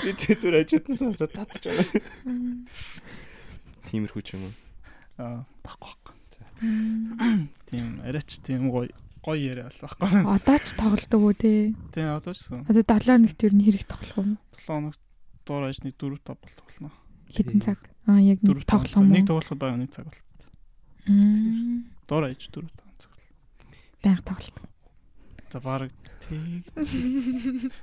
[0.04, 1.82] Би тэр нь сонсоод байгаа.
[3.90, 4.54] Тиймэрхүү ч юм уу.
[5.18, 6.17] Аа баггүй баггүй.
[6.58, 8.90] Тийм арайч тийм гоё
[9.22, 10.24] гоё яриа бол баггүй.
[10.34, 11.74] Одоо ч тоглодог уу те.
[11.94, 12.66] Тийм одоо ч гэсэн.
[12.66, 14.36] Одоо 7 хоногт ер нь хэрэг тоглох уу?
[14.56, 15.00] 7 хоногт
[15.46, 16.90] дуурайж нэг 4 5 болох болно.
[17.30, 17.78] Хэдэн цаг?
[18.06, 20.22] Аа яг нэг 4 тоглоом Нэг тоглоход байгаа нэг цаг бол.
[21.06, 21.84] Мм.
[22.08, 23.12] Дуурайж 4 5 цаг.
[24.02, 24.56] Баян тоглолт.
[25.52, 25.92] За баг
[26.24, 26.64] тийг.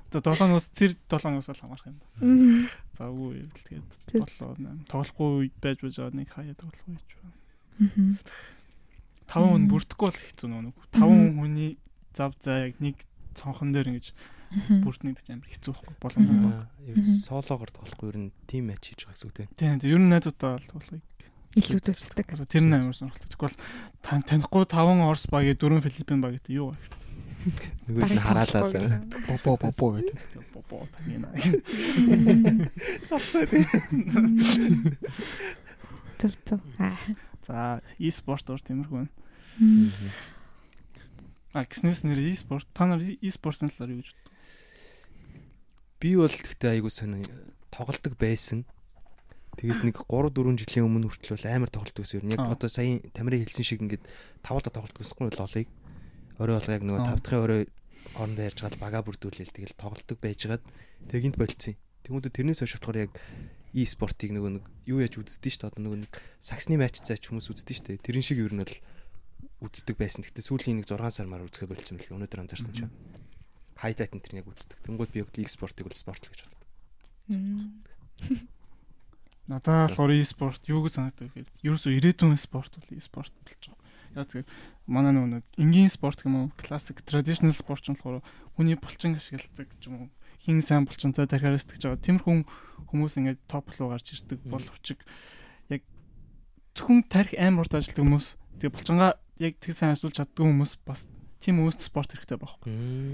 [0.10, 1.98] Тэгээ 7 хоногоос тэр 7 хоногоос л хамаарх юм.
[2.22, 2.66] Мм.
[2.98, 4.26] За үгүй тэгээд Тэг.
[4.34, 7.38] 7 8 тоглохгүй байж байж байгаа нэг хаяа тоглох үед байна.
[7.76, 8.18] Мгм.
[9.28, 10.76] 5 хүн бүрдэхгүй бол хэцүү нэг.
[10.94, 11.40] 5 Мгм.
[11.40, 11.72] хүний
[12.16, 12.96] зав за яг нэг
[13.34, 14.14] цонхон дээр ингэж
[14.56, 14.84] Мгм.
[14.86, 16.46] бүрднэгдэж амар хэцүү байхгүй боломжтой Мгм.
[16.48, 16.70] байна.
[16.86, 19.50] Юу солоогоор тоглохгүй ер нь тим матч хийж байгаа гэсэн үг тийм.
[19.58, 21.04] Тийм ер нь найзуудаа бол тоглохыг
[21.56, 22.28] Илүү үздэг.
[22.36, 23.32] Одоо тэр нь амар сонирхолтой.
[23.32, 23.56] Тэгвэл
[24.04, 26.80] танихгүй 5 Орос баг, 4 Филиппин баг гэдэг юу вэ?
[27.88, 29.08] Нөгөө нь хараалаа л.
[29.24, 30.20] Бобо бобо гэдэг.
[30.52, 31.24] Бобо тань.
[33.08, 33.64] Соцоо тийм.
[36.20, 36.62] Зүг зүг.
[36.80, 36.98] Аа.
[37.46, 39.14] За, e-спорт уур тиймэрхүү байна.
[41.54, 44.34] А гиснээс нэр e-спорт та нар e-спортын талаар юу гэж боддог?
[46.02, 47.24] Би бол гэхдээ айгуу сонио
[47.72, 48.66] тоглолдог байсан.
[49.56, 52.28] Тэгээд нэг 3 4 жилийн өмнө хүртэл бол амар тоглолдог байсан.
[52.28, 54.04] Нь яг одоо сая тамирын хэлсэн шиг ингээд
[54.44, 55.70] тавуулда тоглолдог байсгүй лолыг.
[56.36, 57.16] Орой болго яг нөгөө Аа.
[57.16, 57.64] 5 дахь орой
[58.20, 60.64] хоорондоо ярьж гал бага бүрдүүлээл тэгэл тоглолдог байжгаад
[61.08, 61.80] тэгинт болцсон.
[62.04, 63.12] Тэгмүүд тэрнээс хойш болохоор яг
[63.76, 65.72] e-спортыг нөгөө нэг юу яаж үздэг шүү дээ.
[65.76, 68.06] Одоо нөгөө нэг саксны матч цаа ч хүмүүс үздэг шүү дээ.
[68.08, 68.76] Тэрэн шиг ер нь бол
[69.68, 70.24] үздэг байсан.
[70.24, 72.16] Гэхдээ сүүлийн нэг 6 сар маар үзэхэд болцсон мэл.
[72.16, 72.94] Өнөөдөр анзаарсан чинь
[73.76, 74.80] хайлайт энэ тэр яг үздэг.
[74.88, 76.42] Тэнгүүд би яг e-спортыг бол спорт л гэж.
[77.28, 77.84] Мм.
[79.52, 83.84] Надад болохоор e-спорт юу гэж санагдав гэхээр ерөөсөө ирээдүйн спорт бол e-спорт болж байгаа.
[84.16, 84.48] Яг тэгэхээр
[84.88, 86.50] манай нөгөө нэг энгийн спорт уу?
[86.58, 88.24] Classic traditional спорт ч болохоор
[88.56, 90.10] хүний булчин ашигладаг ч юм уу?
[90.46, 91.98] Хин сайн булчинтай тархиарстдаг жаа.
[91.98, 92.46] Тиймэрхүү
[92.90, 94.94] хүмүүс ингээд топ руу гарч ирдэг боловч
[95.74, 95.82] яг
[96.78, 98.28] зөвхөн тарих амар урт ажилладаг хүмүүс
[98.62, 101.10] тэгээ булчингаа яг тэг сайн ажиллуулж чаддаг хүмүүс бас
[101.42, 102.70] тийм хүмүүст спорт хэрэгтэй байхгүй.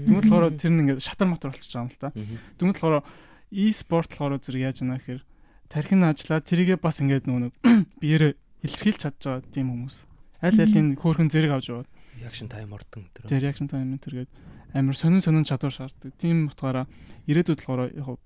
[0.06, 2.12] Тэгмэл болохоор тэр нь ингээд шатар матар болчихж байгаа юм л та.
[2.60, 3.04] Тэгмэл болохоор
[3.52, 5.22] e-спорт болохоор зэрэг яаж яана гэхээр
[5.68, 7.52] тархин ажиллаад тэрийгээ бас ингээд нэг
[8.00, 8.32] биеэрээ
[8.64, 9.96] илэрхийлж чадж байгаа тийм хүмүүс.
[10.40, 11.88] Аль алийн хөөрхөн зэрэг авч яваад
[12.22, 13.26] Reaction time ордон тэр.
[13.26, 14.30] тэр реакшн тайм энэ төргээд
[14.74, 16.12] амар сонин сонин чадвар шаарддаг.
[16.18, 16.86] Тийм утгаараа
[17.28, 18.18] ирээдүйд болохоор яг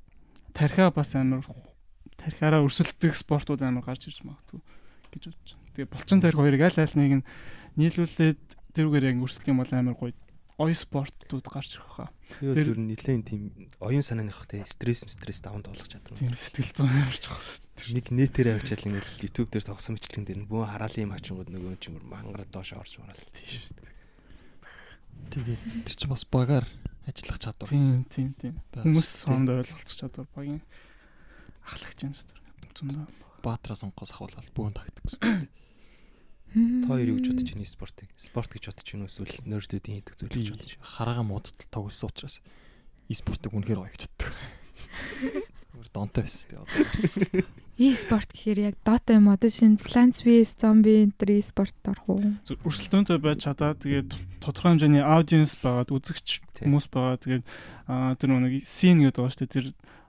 [0.55, 1.45] тархиа бас амар
[2.17, 4.61] тархиараа өрсөлдөх спортууд амар гарч ирж магадгүй
[5.13, 5.73] гэж бодож байна.
[5.77, 7.25] Тэгээ булчин тархи хоёрыг аль аль нэг нь
[7.77, 8.41] нийлүүлээд
[8.73, 10.15] тэрүүгээр яг өрсөлдөх юм бол амар гоё
[10.57, 12.09] гоё спортууд гарч ирэх хаа.
[12.41, 13.43] Тэр- ер нь нэлээд тийм
[13.77, 16.17] оюун санааных те стресс стресс даван тоглох чадвар.
[16.17, 17.93] Тийм сэтгэл зүйн ямарч байгаа.
[17.93, 21.93] Нэг нэтээр авчаал ингээл YouTube дээр тогсон мэтлэн дээр нь бүүн хараалын мачингууд нөгөө ч
[21.93, 23.21] юм уу мангараа доош орж марал.
[23.37, 23.93] Тийм шүү дээ.
[25.31, 26.67] Тэгээд тэр чинь бас багаар
[27.07, 27.69] ажиллах чадвар.
[27.71, 28.55] Тийм тийм тийм.
[28.75, 30.63] Хүмүүс сонд ойлголцох чадвар багийн
[31.67, 32.41] ахлагч юм чадвар.
[32.77, 33.07] Зөндөө.
[33.43, 35.49] Баатараас онгоос ахуулаад бүүн тагдаг гэсэн.
[36.57, 38.09] Та хоёр юу гэж бодож байна спортыг?
[38.17, 40.89] Спорт гэж бодож байна эсвэл нөрсдүүдийн хийдэг зүйл гэж бодож байна?
[40.89, 42.41] хараага муудад тоглосон учраас
[43.13, 44.31] e-спортыг үнэхээр гоё гэж боддог.
[45.77, 46.73] Өөр донтой байсан тий одоо.
[46.97, 47.45] ярьсан.
[47.77, 52.25] E-спорт гэхээр яг Dota юм одоо шинэ Plants vs Zombie энэ e-спорт орох уу?
[52.65, 57.21] Өрсөлдөөнтэй байж чадаа тэгээд тодорхой хэмжээний аудиенс байгаад үзэгч хүмүүс байгаа.
[57.21, 57.45] Тэгээд
[57.93, 59.53] аа тэр нэг син гэдэг байгаа шүү дээ.
[59.53, 59.67] Тэр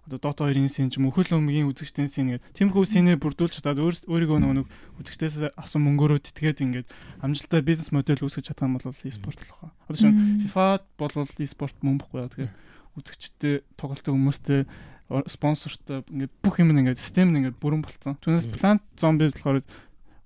[0.07, 2.55] одоо Dota 2-ын син ч юм уу хөл өмгийн үзэгчдийн син гэдэг.
[2.55, 4.67] Тэмхүү синээ бүрдүүлж чадаад өөр- өөрийгөө нөгөө нэг
[5.03, 6.87] үзэгчдээс авсан мөнгөөрөө тэтгээд ингээд
[7.19, 9.75] амжилттай бизнес модель үүсгэж чадсан бол e-спорт болох ба.
[9.91, 10.47] Одоо шин Мм.
[10.47, 12.31] FIFA бол e-спорт мөн бохгүй яа.
[12.31, 12.55] Тэгээд
[12.95, 14.61] үзэгчтэй тоглолтын хүмүүстэй
[15.27, 18.19] спонсортой ингээд бүх юм ингээд систем нь ингээд бүрэн болцсон.
[18.19, 18.51] Түүнээс.
[18.51, 19.63] Plant Zombie болохоор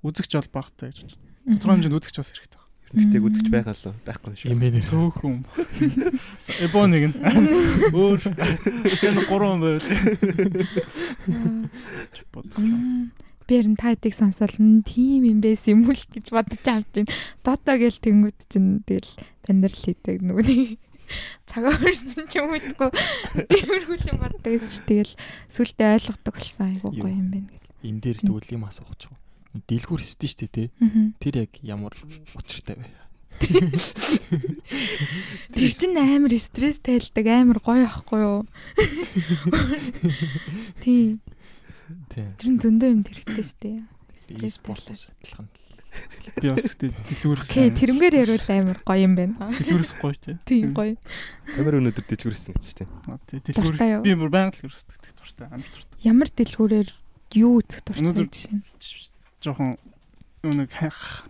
[0.02, 1.17] үзэгч бол багтай гэж байна.
[1.58, 2.62] Тодорхой хэмжээнд үзэгч бас хэрэгтэй байна.
[2.91, 4.52] Тэгтээ үзэж байгаа л байхгүй шүү.
[4.52, 4.84] Юм ээ.
[4.84, 5.48] Цөөхөн.
[6.44, 7.15] За, Эбо нэг нь.
[7.96, 8.20] Өөр.
[8.20, 9.88] Энэ гурван байвал.
[12.36, 12.67] бодох юм.
[12.67, 13.12] Мм.
[13.48, 16.91] Би ер нь та хэдийг сонсоод нь тийм юм байсан юм уу гэж бодож авч
[16.91, 17.12] байна.
[17.48, 19.12] Dota гэл тэнгууд чинь тэгэл
[19.48, 20.36] банер л хийдэг нэг
[21.47, 25.13] цагаа өрсөн ч юм уу тиймэрхүү юм боддог гэсэн чи тэгэл
[25.52, 27.67] сүултээ ойлгодог болсон айгуу гоё юм байна гэл.
[27.88, 29.15] Энэ дээр тэгвэл юм асуух ч юм.
[29.67, 30.67] Дэлгүүр хэсдэж штэ тий.
[31.19, 31.91] Тэр яг ямар
[32.38, 32.88] учиртай вэ?
[35.52, 38.45] Тэр чинь амар стресс тайлдаг амар гоё ахгүй юу?
[40.80, 41.17] Тий.
[42.13, 43.82] Тэр нь зөндөө юм хэрэгтэй дээ.
[44.30, 45.50] Стресс E-спортоос адилхан.
[46.41, 47.49] Би бас тэгтээ дэлгүүрээс.
[47.51, 49.36] Окей, тэрнгээр яривал амар гоё юм байна.
[49.51, 50.36] дэлгүүрээс гоё тий.
[50.47, 50.95] Тийм гоё.
[51.51, 52.89] Камер өнөдөр дэжгүрсэн гэж тийм.
[53.27, 53.75] Тий дэлгүүр.
[54.06, 55.47] Би бүр байнга дэлгүүрээс тэгтээ дуртай.
[55.51, 55.97] Амар дуртай.
[56.08, 56.89] Ямар дэлгүүрээр
[57.36, 59.12] юу үзэх дуртай Өнөөдөр- жишээ?
[59.43, 59.69] Жохон
[60.47, 60.69] нэг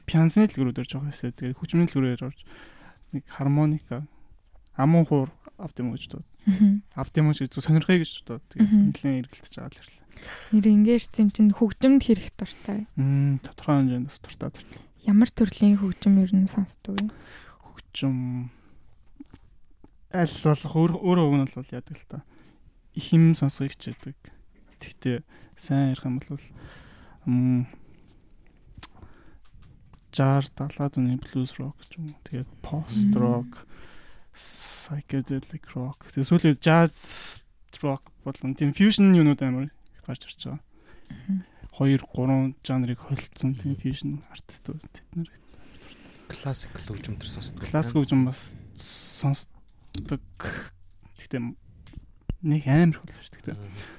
[0.05, 1.33] пиансны дэлгүүрүүд орж байгаа хэсэ.
[1.33, 2.39] Тэгээд хүчмийн дэлгүүрээр орж
[3.17, 4.05] нэг хармоника
[4.77, 6.27] амун хуур авдим гэж дууд.
[6.95, 8.43] Авдим гэж зүг сонирхъя гэж дууд.
[8.53, 8.85] Тэгээд Мгм.
[8.93, 10.00] нэлээд эргэлдэж байгаа л ирлээ.
[10.51, 12.85] Нэр ингээрсэн чинь хөгжимд хэрэг дуртай.
[12.95, 14.49] Мм тодорхой хэмжээнд бас дуртай.
[15.07, 17.09] Ямар төрлийн хөгжим ер нь сонсдог вэ?
[17.65, 18.51] Хөгжим
[20.13, 22.19] аль болох өөр өөрөө үг нь бол яадаг л та.
[22.93, 24.17] Их юм сонсохыг хичээдэг.
[24.77, 25.17] Тэгтээ
[25.55, 26.45] сайн ярих юм бол
[27.25, 27.65] м
[30.11, 32.11] жар 70-ны blues rock ч юм.
[32.27, 33.63] Тэгээд post rock,
[34.35, 36.11] psychedelic rock.
[36.11, 37.39] Тэгээд сүүлийн jazz
[37.79, 39.71] rock болон тийм fusion юмнууд амар
[40.05, 40.61] гарч ирж байгаа.
[41.71, 45.29] Хоёр гурван жанрыг холилдсон тийм fusion артистууд тэд нар
[46.31, 47.59] Классик хөгжимтөр сонсдог.
[47.59, 50.23] классик хөгжим бас сонсдог.
[51.19, 51.41] Гэхдээ
[52.47, 53.35] нэг амар болов шүү.
[53.35, 53.55] Гэхдээ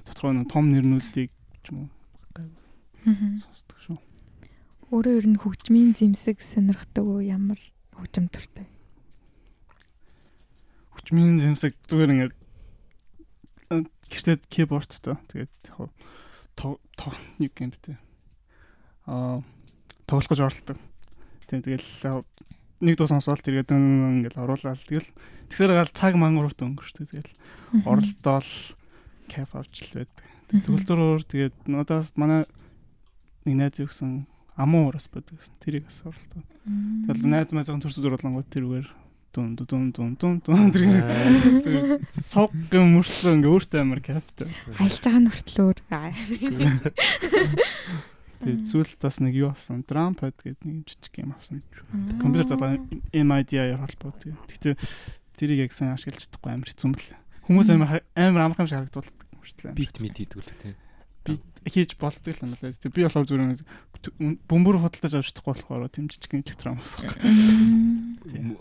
[0.09, 3.99] тодорхой нэг том нэрнүүдийг ч юм уу сонсдог шүү.
[4.93, 7.61] Өөрөө ер нь хөгжмийн зэмсэг сонирхдаг уу ямар
[7.97, 8.67] хөгжим дуртай?
[10.97, 12.35] Хүчмийн зэмсэг зүгээр ингээд
[14.13, 15.17] гэртээ кибордтой.
[15.33, 15.89] Тэгээд яг
[17.41, 17.97] нэг битээ.
[19.09, 19.41] Аа
[20.07, 20.79] тоглох гэж оролдог.
[21.49, 22.25] Тэгээд тэгэл
[22.83, 25.09] нэг дуу сонсоод тэгээд ингээд оруулаад тэгэл
[25.49, 27.09] тэгсээр гал цаг мангуурт өнгөрчтэй.
[27.09, 27.33] Тэгэл
[27.89, 28.51] оролдоол
[29.33, 30.27] кайф авч л байдаг.
[30.53, 32.45] Төгөлдрөөр тэгээд надаас манай
[33.49, 34.29] нэг найз өгсөн
[34.61, 35.41] амуу ураас байдаг.
[35.41, 35.57] гэсэн.
[35.65, 36.43] Тэрийг бас оролдоо.
[37.09, 38.89] Тэгэл найз майзын төрсөд оруулангууд тэрүүгээр
[39.33, 40.85] дун дун дун дун дун тэр
[41.65, 44.53] зүгээр сог гэмөрслөө ингээ өөртөө амар кайфтай.
[44.77, 45.33] Айлж байгаа нь.
[45.89, 46.13] Аа.
[48.43, 49.87] Тэгээд сүүлд бас нэг юу авсан.
[49.87, 51.63] Trumpet гэдэг нэг жижиг юм авсан.
[52.19, 52.83] Компьютер залгаа
[53.15, 54.13] MIDI-аар холбоо.
[54.51, 54.75] Гэхдээ
[55.39, 57.15] тэрийг яг сайн ашиглаж чадахгүй амар хэцүү юм бэл.
[57.47, 59.79] Хүмүүс амар амар юм шиг харагдуулдаг хүртэл.
[59.79, 60.75] бит мит хийдэг л тийм.
[61.23, 62.75] би хийж болдог юм байна.
[62.75, 63.61] Тэг би болохоор зүгээр нэг
[64.49, 67.07] бөмбөр худалдаж авч чадахгүй болохоор тийм жижиг электрон авсан.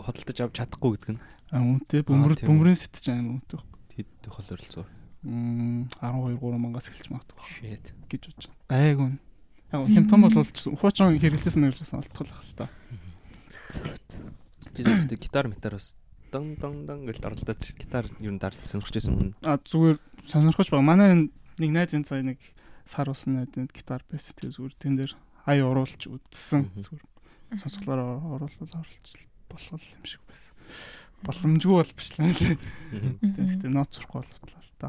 [0.02, 1.20] Хөдөлтөж авч чадахгүй гэдэг нь
[1.52, 3.60] А үнтэй бөмбөр бөмбөрийн сэтж аим үнтэй.
[3.92, 4.88] тэд тохол оролцоо.
[5.20, 7.92] Мм 12 3 мангаас эхэлж магадгүй Shit.
[8.08, 8.56] гэж бодож байна.
[8.72, 9.10] Гайгүй.
[9.68, 12.72] Яг хямтан бол хуучин хэрэглэсэн мэрэгчсэн олдтолох л та.
[14.72, 15.92] Би зөвхөн гитар метар бас
[16.32, 19.30] дан дан дан гэж оролдоод гитар юу дарж сонирхож байсан юм.
[19.44, 20.88] А зүгээр сонирхож байгаа.
[20.88, 21.28] Манай
[21.60, 22.40] нэг найз энэ сая нэг
[22.86, 24.34] сар усан найз гитар байсан.
[24.36, 25.12] Тэгээ зүгээр тэн дээр
[25.46, 26.70] ай уруулж үдсэн.
[26.78, 27.04] Зүгээр
[27.58, 29.08] сонсголоор оруулал оруулж
[29.48, 30.54] болох юм шиг байсан.
[31.22, 32.34] Боломжгүй бол биш л нэ.
[33.22, 34.88] Тэгтээ ноц сурахгүй болтлаа л та.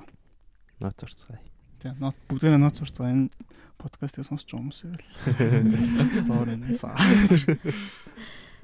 [0.81, 1.41] Нот зурцгаая.
[1.83, 3.29] Тэгээ нот бүгдээрээ ноц сурцгаа энэ
[3.77, 6.25] подкастыг сонсч байгаа хүмүүс байл.
[6.25, 6.95] Доор энэ фа.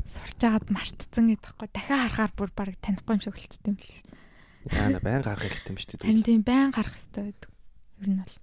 [0.07, 1.67] Сурч агаад мартцсан гэдэг байхгүй.
[1.69, 4.01] Дахиад харахаар бүр баг танихгүй юм шиг болчтой юм л ш.
[4.73, 6.07] Яана байн гарах хэрэгтэй юм шүү дээ.
[6.09, 7.49] Харин тийм байн гарах хэрэгтэй байдаг.
[8.01, 8.35] Ер нь бол.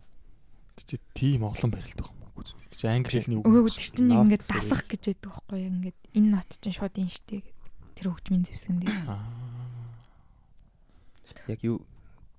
[0.84, 2.44] Чи тийм оглон барилдаг юм уу?
[2.76, 3.48] Чи англи хэлний үг.
[3.48, 7.08] Өгөөг тэр чинь ингээд дасах гэж байдаг байхгүй яг ингээд энэ нот чинь шууд энэ
[7.08, 7.56] штэ гэдэг.
[7.96, 9.00] Тэр хөгжмийн зэвсгэн дээр.
[11.48, 11.80] Яг юу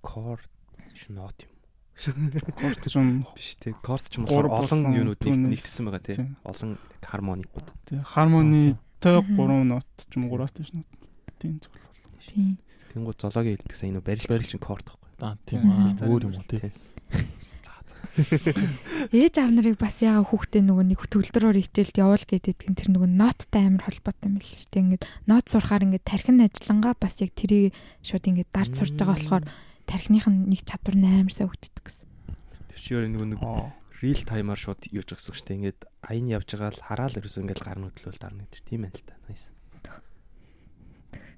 [0.05, 0.45] корд
[0.93, 1.53] ш нот юм.
[2.53, 3.25] Корт юм.
[3.33, 3.73] Биш те.
[3.81, 6.21] Корд ч юм болохоор олон юунууд нэгдсэн байгаа те.
[6.21, 6.37] Тийм.
[6.45, 7.67] Олон хармоникууд.
[7.89, 9.33] Тэгээ хармонитой Мгм.
[9.33, 10.85] 3 нот ч юм уу 3-аас дээш нот.
[11.41, 12.21] Тийм зүйл бол.
[12.21, 12.57] Тийм.
[12.93, 15.09] Тэнгууд зоологийн хэлдэг сайн юу барил барил чин корд байхгүй.
[15.25, 16.69] Аа тийм аа өөр юм уу тий.
[18.17, 23.09] Ээж аав нарыг бас яага хүүхдээ нөгөө нэг төгөлдрөөр хичээлд явуул гэдэг нь тэр нөгөө
[23.13, 24.83] ноттай амар холбоотой юм л шүү дээ.
[24.97, 29.45] Ингээд нот сурахаар ингээд тархин ажиллангаа бас яг тэрийг шууд ингээд дарж сурж байгаа болохоор
[29.85, 32.07] тархиных нь нэг чадвар амар сайн хөгждөг гэсэн.
[32.73, 33.41] Тэвчээр нөгөө нэг
[34.01, 35.57] real timer шууд юуж гэсэн үг шүү дээ.
[35.61, 39.05] Ингээд аян явж байгаа л хараал ерөөсөө ингээд гар нүдлүүл дарна гэдэг тийм байна л
[39.05, 39.15] та.
[39.25, 39.49] Nice.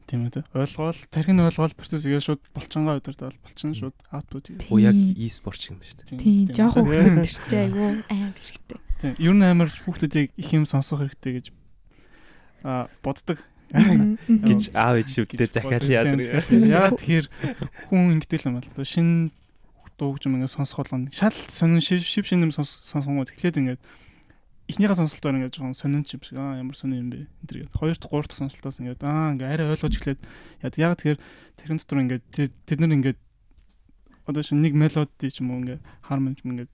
[0.09, 0.41] Тийм үү.
[0.57, 4.49] Ойлгоол, тархин ойлгоол процесс игээ шууд болчонгаа удирдал болчин шууд аутпут.
[4.73, 6.17] Оо яг e-sport шиг юм шүү дээ.
[6.17, 8.79] Тийм, жоох тэр чинь айгүй амар хэрэгтэй.
[9.05, 9.13] Тийм.
[9.21, 11.45] Ер нь амар хүүхдүүдийг их юм сонсох хэрэгтэй гэж
[12.65, 13.37] а боддог.
[13.69, 16.25] гэж аав ээж шүдтэй Гэж захиал яадаг.
[16.25, 17.27] Яагаад тэгэхээр
[17.93, 18.81] хүн ингэдэг юм байна л да.
[18.81, 19.29] Шин
[20.01, 21.13] дуу гэж юм ингээд сонсох болгоно.
[21.13, 23.81] Шал сонин шив шив шинэм сонсонгууд эхлээд ингээд
[24.69, 26.37] эхнийхээ сонсолтоор ингээд жоохон сонин ч шиг.
[26.37, 27.25] Аа ямар сонин юм бэ.
[27.25, 27.73] энэ төр гээд.
[27.73, 30.21] Хоёр дахь гурав дахь сонсолтоос ингээд аа ингээд арай ойлгож эхлээд.
[30.61, 31.19] Яа яагаад тэгэхээр
[31.57, 33.19] тэрэн дотор ингээд тэ- тэд нар ингээд
[34.29, 36.71] одоо шин нэг мелоди ч юм уу ингээд хармон ч юм ингээд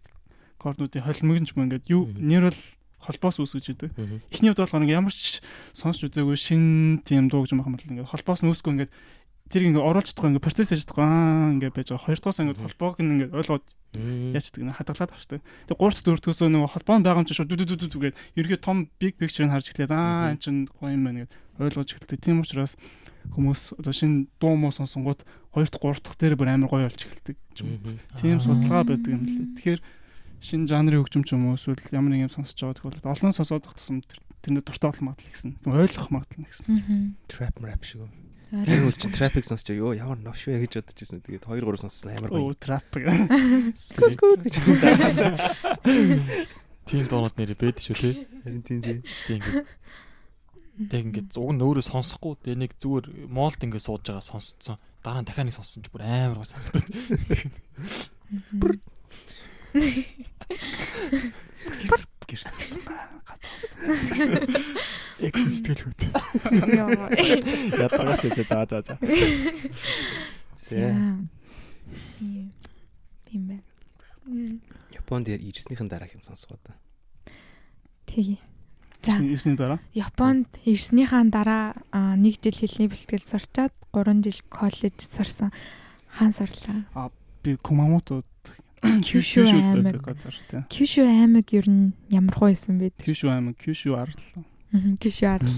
[0.60, 2.60] корднуудын холимог ч юм ингээд юу нэрэл
[3.00, 3.92] холбоос үүсгэж идэг.
[4.34, 5.40] Эхний үед болохоор ингээ ямар ч
[5.72, 8.90] сонсч үзээгүй шин тийм дуу гэж юм байна ингээ холбоос нь үүсгүй ингээ
[9.46, 12.06] тэр ингээ оруулж чадахгүй ингээ процесс хийж чадахгүй аа ингээ байж байгаа.
[12.06, 13.66] Хоёр дахь ингээ холбоог ингээ ойлгоод
[14.36, 15.42] яачдаг нэг хадгалаад авчдаг.
[15.70, 18.62] Тэгээ гурав дахь дөрөвдөөсөө нөгөө холбоо байгаа юм чинь шууд дүү дүү дүү гээд ерөөхдөө
[18.66, 20.34] том big picture-ыг харж эхлээд аа Мгм.
[20.34, 22.20] эн чинь гоё юм байна гэдэг ойлгож эхэлдэг.
[22.26, 22.74] Тийм учраас
[23.32, 25.22] хүмүүс одоо шин дуу муу сонсонгууд
[25.54, 27.38] хоёр дахь гурав дахь дээр бүр амар гоё болж эхэлдэг.
[27.56, 28.44] Тийм Аа.
[28.44, 29.48] судалгаа байдаг юм лээ.
[29.62, 29.82] Тэгэхээр
[30.42, 33.64] шинэ жанрын хөгжим ч юм уу эсвэл ямар нэг юм сонсож байгаа тохиолдолд олон сонсоод
[33.72, 35.52] тусам тэр- тэрэнд дуртай болох магадлал гэсэн.
[35.66, 37.16] Ойлгох магадлал гэсэн.
[37.32, 38.12] Trap rap шиг юм.
[38.64, 41.20] Тэр хүмүүс чинь traffic сонсч ёо ямар новш вэ гэж бодож ирсэн.
[41.26, 42.56] Тэгээд 2 3 сонссон амар Оо гоё.
[42.56, 42.88] трап.
[43.76, 45.20] Скү скү гэж дагаас.
[46.86, 48.14] Тийм доонод нэрээ бэд шүү тий.
[48.46, 49.00] Харин тийм тийм.
[49.28, 49.68] Тийм ингээд
[50.88, 54.78] тэг ингээд зуг нь өөрөө сонсохгүй тэгээ нэг зүгээр моолд ингээд сууж байгаа сонсцсон.
[55.04, 56.88] Дараа нь дахиад нэг сонссон ч бүр амар гоо санагдаад.
[59.76, 60.06] Мгм.
[62.26, 62.48] Гэрт.
[65.20, 66.02] Экс сэтгэл хөт.
[66.74, 67.12] Яа.
[67.12, 68.96] Ядаргаа тэгээ за за за.
[70.68, 70.96] Тэ.
[72.20, 72.50] Ийм.
[73.28, 73.64] Тийм байна.
[74.96, 76.74] Японд яар ирснийхэн дараагийн сонсгоо да.
[78.08, 78.40] Тэгээ.
[79.04, 79.22] За.
[79.22, 79.80] Ирсний дараа.
[79.94, 85.54] Японд ирснийхаа дараа аа, нэг жил хэлний бэлтгэл сурчаад 3 жил коллеж сурсан.
[86.10, 87.12] Хаан сурлаа.
[87.44, 88.26] Би Кумамото
[89.06, 89.98] Кюшү аймаг.
[90.06, 90.62] газар тий.
[90.70, 92.92] Кюшү аймаг ер нь ямар хөө байсан бэ?
[93.02, 94.22] Кюшү аймаг, Кюшү арал.
[94.72, 95.56] Мгм, Кюшү арал.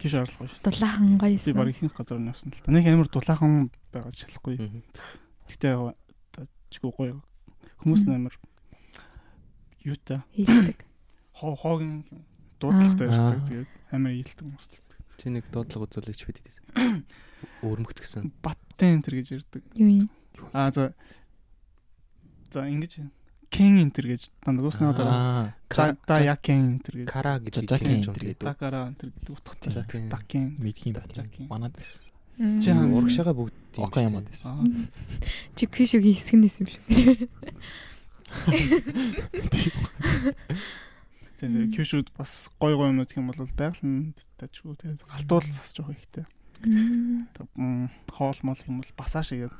[0.00, 0.62] Кюшү арал гоё шүү.
[0.64, 1.54] Дулаахан гоё Би байсан.
[1.60, 2.72] баг ихэнх газар нь явсан л та.
[2.72, 3.52] Нэг амар дулаахан
[3.92, 4.56] байгаа шалахгүй.
[5.50, 5.96] Гэтэ яг
[6.72, 7.16] чиггүй гоё.
[7.84, 8.34] Хүмүүс амар
[9.84, 10.84] юутай Хийдэг.
[11.40, 12.04] хоо хоогийн
[12.60, 13.40] дуудлагатай ярьдаг.
[13.48, 14.72] Тэгээд амар ийэлдэг хүмүүс.
[15.20, 16.38] Чи нэг дуудлага үзүүлэгч бид.
[17.64, 18.32] Өөрмөгц гэсэн.
[18.44, 19.62] Баттен энэ гэж ярьдаг.
[19.76, 20.08] Юу юм?
[20.52, 20.92] Аа за
[22.50, 23.00] за ингэж
[23.50, 25.50] Кен энтер гэж дандаа дуусна дараа.
[25.74, 25.96] Аа.
[26.06, 27.10] Да якен энтер гэж.
[27.66, 28.46] Жажакен юм энтер гэдэг.
[28.46, 30.06] Дакара энтер гэдэг утгатай.
[30.06, 30.54] Дакен.
[30.62, 31.26] Мэдхийн байна.
[31.50, 32.06] Манад байсан.
[32.38, 32.70] Чи?
[32.70, 34.22] Урагшаага бүгд тийм дээ.
[34.22, 34.54] байсан.
[34.54, 34.62] Аа.
[35.58, 37.26] Чи кюшүгийн хэсэг нь юм шүү.
[41.42, 44.78] Тэгээд Кюшүүд бас гой гой юмнууд гэх юм бол байгаль нь тажгүй.
[44.78, 46.24] Тэгээд галтуул бас жоох ихтэй.
[48.14, 49.50] Хоол мол юм бол басаа шиг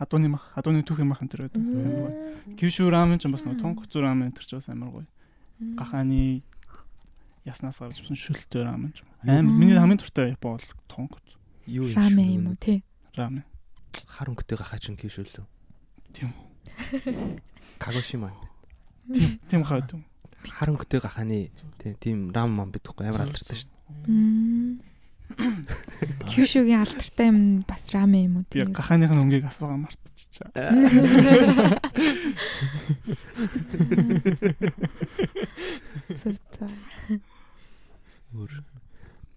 [0.00, 1.60] хадууны мах хадууны түүх юм ахын тэр байдаг.
[2.56, 5.08] Кюшүү рамен ч бас нэг тонкоц рамен тэр ч бас амар гоё.
[5.76, 6.40] Гахааны
[7.44, 9.04] яснаас гарч ирсэн шүлтэй рамен ч.
[9.22, 11.36] Амар миний хамгийн дуртай Япон бол тонкоц
[11.70, 12.82] Юу юм Рамен юм уу тий?
[13.14, 13.44] рамен.
[14.08, 15.44] Хар өнгөтэй гахаач нь кишүүлээ.
[16.16, 16.32] Тийм
[17.78, 18.32] Кагошима.
[19.48, 20.02] Тийм хаа тийм.
[20.48, 23.70] Хар өнгөтэй гахааны тийм тийм рам мам бидэггүй амар алдартай шүү.
[24.08, 24.80] Мм.
[26.30, 28.44] Кюшүгийн алдартай юм бас рамен юм уу?
[28.50, 30.50] Би гахааных нь өнгийг асуугаа мартчихаа.
[36.20, 36.66] Зүр за.
[38.34, 38.52] Өөр.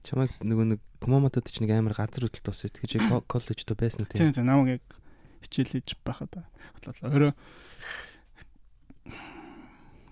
[0.04, 2.70] Чамайг нөгөө нэг Кумаматод ч нэг амар газар хөдлөлт болсон.
[2.72, 4.36] Тэгэхээр чи ко- коллеж дөө байсан Тийм тийм.
[4.36, 4.86] тийм намайг яг
[5.44, 6.44] хичээл хийж байхад.
[6.84, 7.32] Өөрөө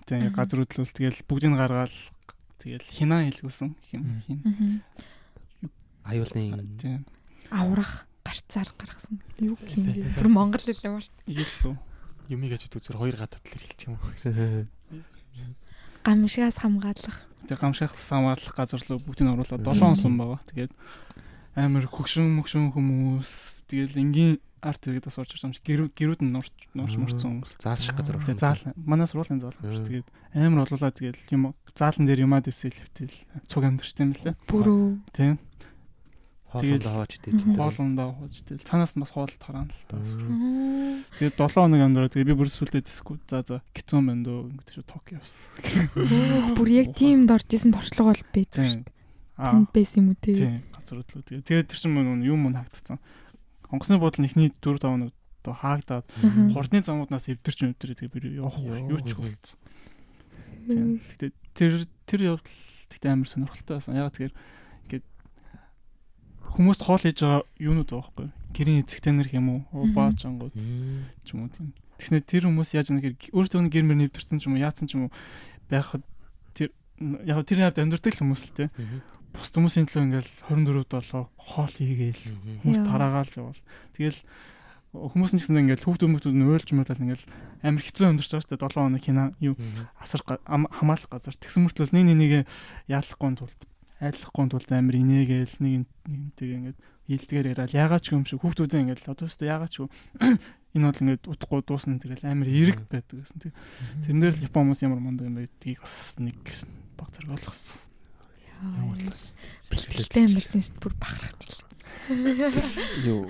[0.08, 1.96] тийм газар хөдлөл тэгэл бүгдийг гаргаал
[2.60, 4.39] тэгэл хинаа хэлгүүлсэн хин хин.
[6.06, 7.06] Аюулын.
[7.52, 9.22] Аврах гарцаар гаргасан.
[9.40, 10.16] Юу юм бэ?
[10.18, 11.12] Бүр монгол хэл юм шүү.
[11.28, 11.76] Игэлөө.
[12.32, 14.66] Юмыг аж үзүүр хоёр гадаад талаар хэлчих юм уу?
[16.04, 17.18] Гамшигаас хамгаалах.
[17.48, 20.42] Тэг гамших самаарлах газар руу бүгдийг нь оруулаад 7 онсон байгаа.
[20.50, 20.72] Тэгээд
[21.58, 25.66] амар хөгшин мөгшин хүмүүс тэгэл энгийн арт хэрэгд бас орж ирсэн юм шиг
[25.98, 27.58] гэрүүд нь нурч нурч мурцсан хүмүүс.
[27.62, 28.18] заал шиг газар.
[28.18, 29.74] Тэгээ заал манай сургуулийн заал Аа.
[29.74, 29.86] шүү.
[29.90, 33.14] Тэгээд амар олуулаад тэгэл юм заалан дээр юмаа дэвсэл хөвтөл
[33.50, 34.36] цуг амьдэрчтэй юм лээ.
[34.50, 34.86] Бүрөө.
[35.14, 35.38] Тийм.
[36.52, 37.56] Тэгээд- хооч идэл.
[37.56, 39.96] Хоолундаа хууж тэгэл цаанаас нь бас хоол тараана л та.
[41.16, 44.68] Тэгээд 7 хоног амьдраа тэгээд би бүр сүлдээ диску за за гитэн байна дөө ингэж
[44.76, 46.56] шүү Токио явсан.
[46.60, 48.84] Бүр яг тиймд орж исэн туршлага бол байдаг шүү.
[49.40, 50.36] Аа Танд байсан юм уу тий?
[50.36, 51.42] тийм газар хөдлөө.
[51.48, 53.00] Тэгээд тэр чинь мөн юм мөн хаагдсан.
[53.72, 55.12] Онгоцны буудлын ихний 4 5 хоног
[55.42, 56.06] одоо хаагдаад
[56.54, 58.92] хурдны замууднаас эвдэрч эвдэрээ тэгээд би явах Йоо.
[58.92, 59.58] юу ч болцсон.
[60.68, 61.00] Тийм.
[61.18, 61.72] Гэтэ тэр
[62.06, 62.52] тэр явдал
[62.92, 63.98] тэгтээ амар сонирхолтой байсан.
[63.98, 64.38] Ягаад тэгэхээр ингээд
[66.52, 68.28] хүмүүст хоол хийж байгаа юунууд байхгүй.
[68.52, 69.62] Гэрийн эцэгтэй нэр юм уу?
[69.72, 69.96] Мгм.
[69.96, 71.08] Баач ангууд Мм.
[71.24, 71.72] ч юм уу тийм.
[71.98, 75.08] Тэгснэ тэр хүмүүс яаж нэг өөртөө гэр мөр нэвтэрсэн ч юм уу яатсан ч юм
[75.08, 75.12] уу
[75.72, 76.04] байхад
[76.58, 76.76] тэр
[77.24, 78.66] яг тэр хавьд амьдэрдэг л хүмүүс л те.
[79.32, 82.22] Бус хүмүүсийн төлөө ингээл 24 долоо хоол хийгээл
[82.68, 83.62] хүмүүс тараагаал явал.
[83.96, 84.20] Тэгэл
[84.92, 87.26] хүмүүс нь гэсэн ингээл хүүхд хүмүүстүүд нь уйлж мөдөл ингээл
[87.64, 89.56] амар хэцүү амьдарч байгаа шүү дээ 7 хоног хина юу
[90.04, 92.32] асар хамгаалах газар тэгсэн мөртлөө нэг нэг
[92.91, 93.56] яалахгүй тулд
[94.02, 99.08] айлахгүй тулд амар инээгээл нэг нэгнтэйгээ ингээд хилдгээр яриад ягаад ч юм шиг хүүхдүүдээ ингээд
[99.08, 99.89] одоо өстө ягаад ч юм
[100.74, 103.54] энэ бол ингээд утахгүй дуусна тэгэл амар эрэг байдаг гэсэн тэг
[104.10, 106.38] тэрэн дээр л япон хүмүүс ямар мундаг юм байдгийг бас нэг
[106.97, 107.91] баг зэрэг ойлгосон
[108.62, 110.84] Бэлтгэлтэй амьдсан шүү дээ.
[110.86, 111.70] Бүр бахархчихлаа.
[113.10, 113.26] Юу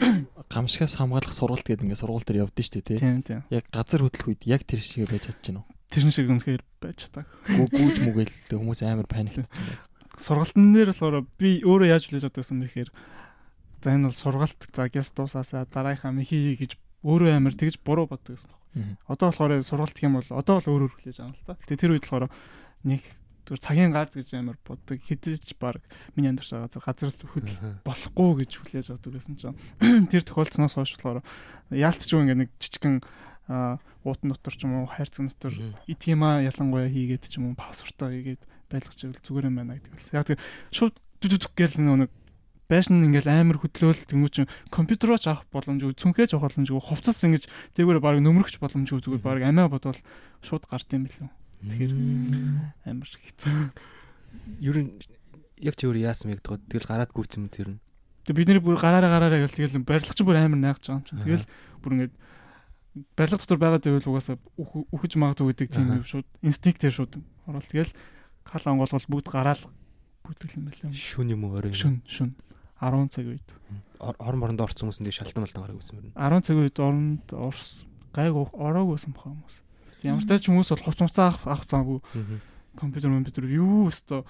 [0.51, 2.99] гамшигаас хамгаалах сургалт гэдэг ингээд сургууль дээр явдсан шүү дээ тий.
[2.99, 5.71] тийм тийм Яг газар хөдлөх үед яг тэр шиг байж чадж байна уу?
[5.91, 9.90] тэрэн шиг үнэхээр байж чадаг Гүү гүүж мүгээл хүмүүс амар паниктсан байна.
[10.17, 12.89] Сургалтын дээр болохоор би өөрөө яаж хүлээж авдаг гэсэн бэхээр
[13.81, 18.37] за энэ бол сургалт за гяс дуусаасаа дараагийнхаа мхий гэж өөрөө амар тэгж буруу боддог
[18.37, 18.97] гэсэн байна.
[19.07, 21.57] Одоо болохоор сургалт гэх юм бол одоо бол өөр өөр хүлээж юм л та.
[21.57, 22.29] Гэтэ тэр үед болохоор
[22.85, 23.01] нэг
[23.49, 25.01] зүгээр цагийн гард гэж амар боддог.
[25.01, 25.81] Хэдэж баг
[26.13, 29.57] миний амьдарч байгаа газар хөдөл болохгүй гэж хүлээж авдаг гэсэн чинь
[30.13, 31.25] тэр тохиолдсноос хойш болохоор
[31.73, 33.01] яалтчгүй ингээ нэг жижигэн
[34.05, 35.53] уутан дотор ч юм уу хайрцаг дотор
[35.89, 38.41] идгийма ялангуяа хийгээд ч юм уу пассвортоо хийгээд
[38.71, 40.15] байлгаж ивэл зүгээр юм байна гэдэг.
[40.15, 40.39] Яг тэр
[40.71, 42.11] шууд дүдүдүк гэл нэг
[42.71, 47.99] байшин ингээл амар хөдлөөл тэмүүч компьютероо ч авах боломжгүй цүнхээж авах боломжгүй хувцас ингэж тэгвэр
[47.99, 49.99] баг нөмрөгч боломжгүй зүгээр баг амиа бодвол
[50.39, 51.27] шууд гард юм билүү.
[51.67, 51.93] Тэгэхээр
[52.87, 53.51] амар хэцүү.
[54.63, 54.91] Ер нь
[55.59, 57.79] яг ч өөр яасан яг тоо тэгэл гараад гүйцэн мэт ер нь.
[58.23, 61.19] Тэг бид нэр бүр гараараа гараараа гэл тэгэл барилгач бүр амар найгаж байгаа юм чинь.
[61.27, 61.45] Тэгэл
[61.83, 62.13] бүр ингээд
[63.15, 67.13] барилга дотор байгаад байвал угаасаа үхэж магадгүй гэдэг тийм юм шууд инстинктээр шууд
[67.47, 67.91] орол тэгэл
[68.45, 69.63] хал онгоолгол бүгд гараал
[70.25, 70.93] бүтгэл юм байна.
[70.93, 71.73] Шүн юм уу орой.
[71.73, 72.35] Шүн шүн.
[72.81, 73.47] 10 цаг үед.
[74.01, 76.17] Орон моронд орсон хүмүүс нэг шалтан болтон гараг үзсэн мөрнө.
[76.17, 79.55] 10 цаг үед оронд орс гайг ороогүйсэн баха хүмүүс.
[80.01, 82.01] Ямар ч тач хүмүүс бол хувц хувцаа авах завгүй.
[82.73, 84.25] Компьютер компьютер юу өстө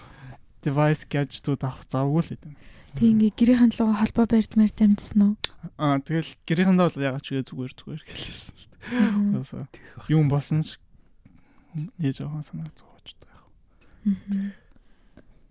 [0.59, 2.53] device gadget-ууд авах завгүй л гэдэг.
[2.91, 5.35] Тэг ингээ гэрийн лугаа холбоо барьж марж амжсан уу?
[5.79, 10.11] Аа тэгэл гэрийнхэндээ бол ягаад ч үгүй зүгээр зүгээр хэлсэн л дээ.
[10.11, 10.75] Юм болсон ч
[11.95, 12.67] нээж авах санаа.
[12.67, 12.90] Аа.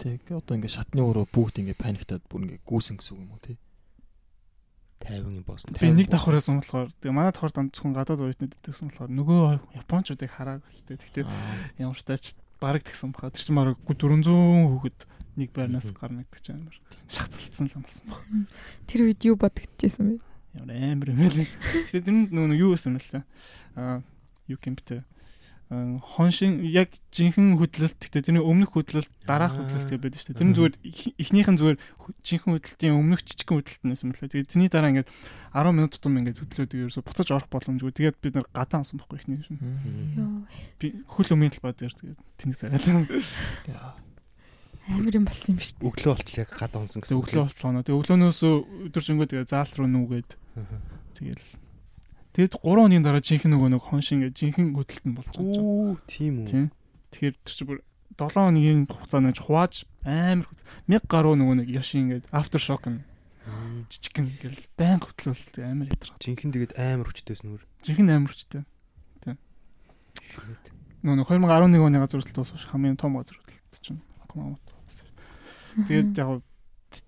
[0.01, 3.42] Тэг одоо ингээ шатны өрөө бүгд ингээ паниктаад бүр ингээ гүүсэн гэсэн үг юм уу
[3.44, 3.59] тий?
[5.05, 5.76] 50 юм боосон.
[5.76, 9.40] Би нэг давхраас юм болохоор тэгээ манай давхар дан зөвхөн гадаад уятнууд идэгсэн болохоор нөгөө
[9.80, 11.01] японочдыг хараагүй л дээ.
[11.01, 11.24] Тэгтээ
[11.84, 12.24] ямар ч тач
[12.61, 13.32] бараг тэгсэн баха.
[13.32, 14.98] Тэр чинь бараг 400 хүүхэд
[15.40, 16.76] нэг байрнаас гарна гэдэг чинь амар
[17.09, 18.20] шахацлцсан л юм болсон баг.
[18.84, 20.16] Тэр үед юу бодогдчихсэн бэ?
[20.61, 21.48] Ямар амар юм бэ?
[21.88, 23.24] Гэтэ тэр нөгөө юу гэсэн юм л та.
[23.76, 24.05] Аа
[24.53, 25.01] юу гэмтэй
[25.70, 30.40] хоншин яг жинхэнэ хөдлөлт гэхдээ тэрний өмнөх хөдлөлт дараах хөдлөлт гэж байдаг шүү дээ.
[30.42, 30.74] Тэр нь зүгээр
[31.14, 31.78] эхнийх нь зүгээр
[32.26, 34.30] жинхэнэ хөдлөлтийн өмнөх жижигхэн хөдлөлт нэсэн мөлий.
[34.34, 35.10] Тэгээд тэрний дараа ингээд
[35.54, 37.94] 10 минут тутам ингээд хөдлөөд ерөөсө буцаж орох боломжгүй.
[37.94, 39.62] Тэгээд бид нар гадаа ансан байхгүй эхнийх шин.
[40.82, 42.90] Би хөл өмнө бод яар тэгээд тэнийг зараад.
[44.90, 45.86] Амар юм болсон юм шүү дээ.
[45.86, 47.14] Өглөө болтол яг гадаа унсан гэсэн.
[47.14, 47.84] Өглөө болтол нөө.
[47.86, 48.40] Тэгээд өглөөнөөс
[48.90, 50.30] өдөржингөө тэгээд заалт руу нүгээд.
[51.14, 51.46] Тэгэл
[52.41, 55.61] Тэгэд 3 хоногийн дараа жинхэнэ нөгөө нэг хон шингээ жинхэнэ хөдөлт нь болж байгаа.
[55.61, 56.49] Оо, тийм үү.
[56.49, 56.66] Тийм.
[57.12, 57.78] Тэгэхээр тэр чинь бүр
[58.16, 60.49] 7 хоногийн хугацаанд хувааж амар
[60.88, 63.05] 1000 гаруй нөгөө нэг яши ингээд after shock нь
[63.93, 66.16] жижигэн ингээл байн хөтлөлт амар ядраа.
[66.16, 67.61] Жинхэнэ тэгээд амар хүчтэйс нүр.
[67.84, 68.64] Жинхэнэ амар хүчтэй.
[69.20, 69.36] Тийм.
[71.05, 74.01] Нөгөө 2011 оны газар хөдлөлт дуусах хамгийн том газар хөдлөлт чинь
[74.32, 74.64] Кумамот.
[75.76, 76.41] Тэгээд яг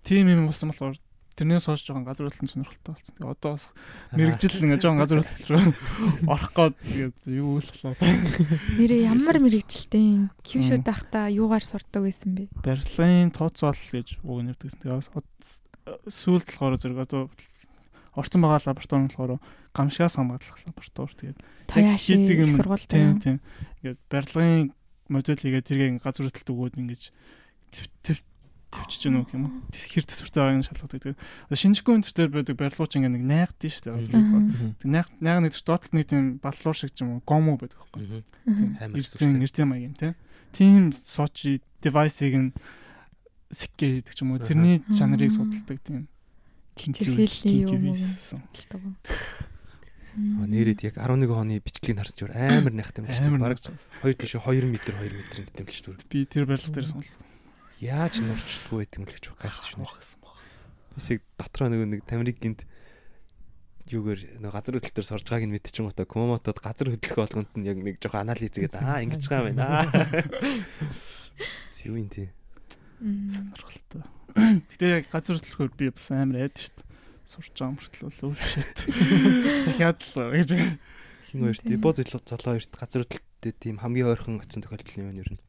[0.03, 0.97] тийм юм болсон болохоор
[1.37, 3.14] тэрнээс хойш жоохон газар хөдлөлтөнд сонирхолтой болсон.
[3.16, 3.64] Тэгээ одоо бас
[4.12, 5.64] мэрэгжил ингээ жоохон газар хөдлөлт рүү
[6.33, 7.95] орох гээд тэгээд юу л болоо.
[8.78, 10.07] Нэрээ ямар мэрэгжилтэй
[10.45, 12.53] кьюшуд байхдаа юугаар сурдаг байсан бэ?
[12.62, 14.80] Берлин тооцоол гэж үг нэвдэгсэн.
[14.83, 15.03] Тэгээ
[16.09, 17.22] сүүлд болохоор зэрэг одоо
[18.14, 19.41] орцсон байгаа лаборатори нь болохоор
[19.72, 21.35] гамшигаас хамгаалах лаборатори.
[21.66, 23.37] Тэгээд хийдэг юм сургууль тийм тийм.
[23.80, 24.72] Ингээд Берлин
[25.09, 27.03] модель хийгээд тэргээ газар хөдлөлт өгөөд ингэж
[28.73, 29.53] төвчж гэнэ гэх юм уу.
[29.68, 31.03] Хэр төсвөртэй байгааг шалгадаг.
[31.05, 34.81] Тэгээ шинжгүй өндөр дээр байдаг барилгууч ингээ нэг найгдсан шүү дээ.
[34.81, 38.25] Тэг найг найг нэг доотлол нэг тийм баллуур шиг юм уу гомо байдаг байхгүй.
[38.97, 40.16] Эрзэн эрзэн маягийн тийм.
[40.57, 42.51] Тим сочи девайсыг нь
[43.53, 44.41] сэкке хийдэг ч юм уу.
[44.41, 46.09] Тэрний чанарыг судалдаг тийм.
[46.73, 48.01] Тинчэрхийллийн юм уу.
[50.12, 53.41] Нээрэд яг 11 оны бичлэгийг харсан ч амар найхтай юм шүү дээ.
[53.41, 53.61] Бараг
[54.05, 56.09] 2 тийш 2 м 2 м гэдэг юм л шүү дээ.
[56.12, 57.32] Би тэр барилга дээр сонлоо
[57.83, 59.91] яаж нурчдаггүй гэдэг юм л гэж гайхсан шнэ.
[60.95, 62.62] Бисэг дотроо нөгөө нэг тамирыг гинт
[63.91, 67.66] юугаар нөгөө газар хөдлөлтөөр сорж байгааг нь мэдчихэн гоо та коммотод газар хөдлөх болгонд нь
[67.66, 69.91] яг нэг жоохон анализ хийгээд аа ингэж байгаа юм байна.
[71.74, 72.30] Зөв юм тий.
[73.03, 74.03] Сонирхолтой.
[74.70, 76.87] Гэтэ яг газар хөдлөхөөр би бас амар айд шүү дээ.
[77.26, 78.78] Сурч байгаа мөртлөө өө шит.
[79.66, 80.51] Дахиад л гэж.
[81.35, 85.43] Хин хоёрт боо золоо хоёрт газар хөдлөлтөд тийм хамгийн ойрхон очсон тохиолдол юм ер нь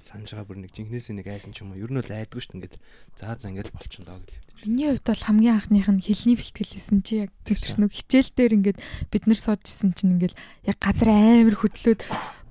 [0.00, 1.82] санаж байгаа бүр нэг жинхнээсээ нэг айсан ч юм уу.
[1.84, 2.58] Ер нь бол айдгүй шүү дээ.
[2.58, 2.76] Ингээд
[3.14, 4.50] заа заа ингээд болчихно доо гэж хэвдэж.
[4.64, 8.78] Миний хувьд бол хамгийн анхных нь хэлний бэлтгэлсэн чи яг төвчс нүг хичээл дээр ингээд
[9.12, 10.34] бид нар суужсэн чинь ингээд
[10.64, 12.00] яг газар амар хөдлөөд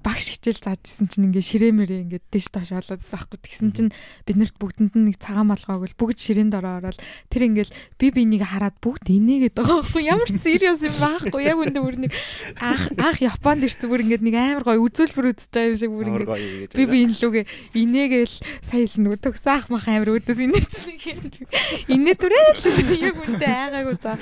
[0.03, 3.39] багш хичээл заажсэн чинь ингээ ширээмэрээ ингээ дэш тоош болоодсан аахгүй.
[3.43, 3.91] Тэгсэн чинь
[4.23, 8.43] биднэрт бүгдэнд нь нэг цагаан малгайг л бүгд ширээнд ороо ороод тэр ингээл би бинийг
[8.47, 12.11] хараад бүгд инээгээд байгаа байхгүй ямар serious юм байхгүй яг үндэ бүр нэг
[12.63, 16.07] анх анх Японд ирсэн бүр ингээ нэг амар гоё үзүүлбэр үзэж байгаа юм шиг бүр
[16.15, 16.27] ингээ
[16.71, 17.45] би би энэ лүгээ
[17.75, 21.03] инээгээл сая л нөгөө төгсөөх мах амар өөдөөс инээсэн нэг
[21.91, 22.43] инээ түрээ
[23.03, 24.15] яг үндэ айгаагүй за.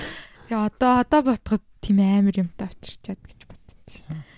[0.49, 3.36] Яа одоо одоо ботход тийм амар юмтай чинь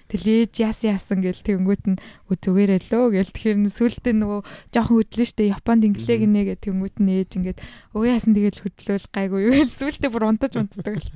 [0.10, 2.02] Тэлээж яс яасан гэл тэгэнгүүт нь
[2.34, 4.40] зүгээрээ лөө гэл тэгэхээр сүултээ нөгөө
[4.74, 7.60] жоохон хөдлөн штэ Японд инглээ гинэ гэх тэгэнгүүт нь ээж ингээд
[7.94, 11.10] өө яасан тэгэл хөдлөөл гайгүй юу гэл сүултээ бүр унтаж унтдаг л.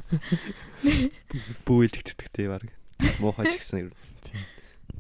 [1.66, 2.70] Бүүэлэгддэг тий баг.
[3.18, 3.98] Муухай ч гэсэн нь.
[4.22, 4.46] Тийм.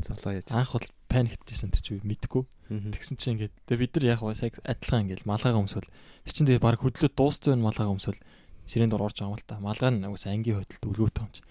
[0.01, 0.49] Золоо яаж.
[0.49, 2.43] Анх бол паниктжсэн тэр чи мэдгүй.
[2.73, 6.65] Тэгсэн чинь ингээд тэгээ бид нар яг яг адилхан ингээд малгайгаа өмсвөл тэр чинь тэгээ
[6.65, 8.19] баг хөдлөө дууссан байна малгайгаа өмсвөл
[8.65, 9.61] ширээн дор орж байгаа юм л та.
[9.61, 11.41] Малгай нь угсаа ангийн хөдөлт өлгөөтэй юм чи.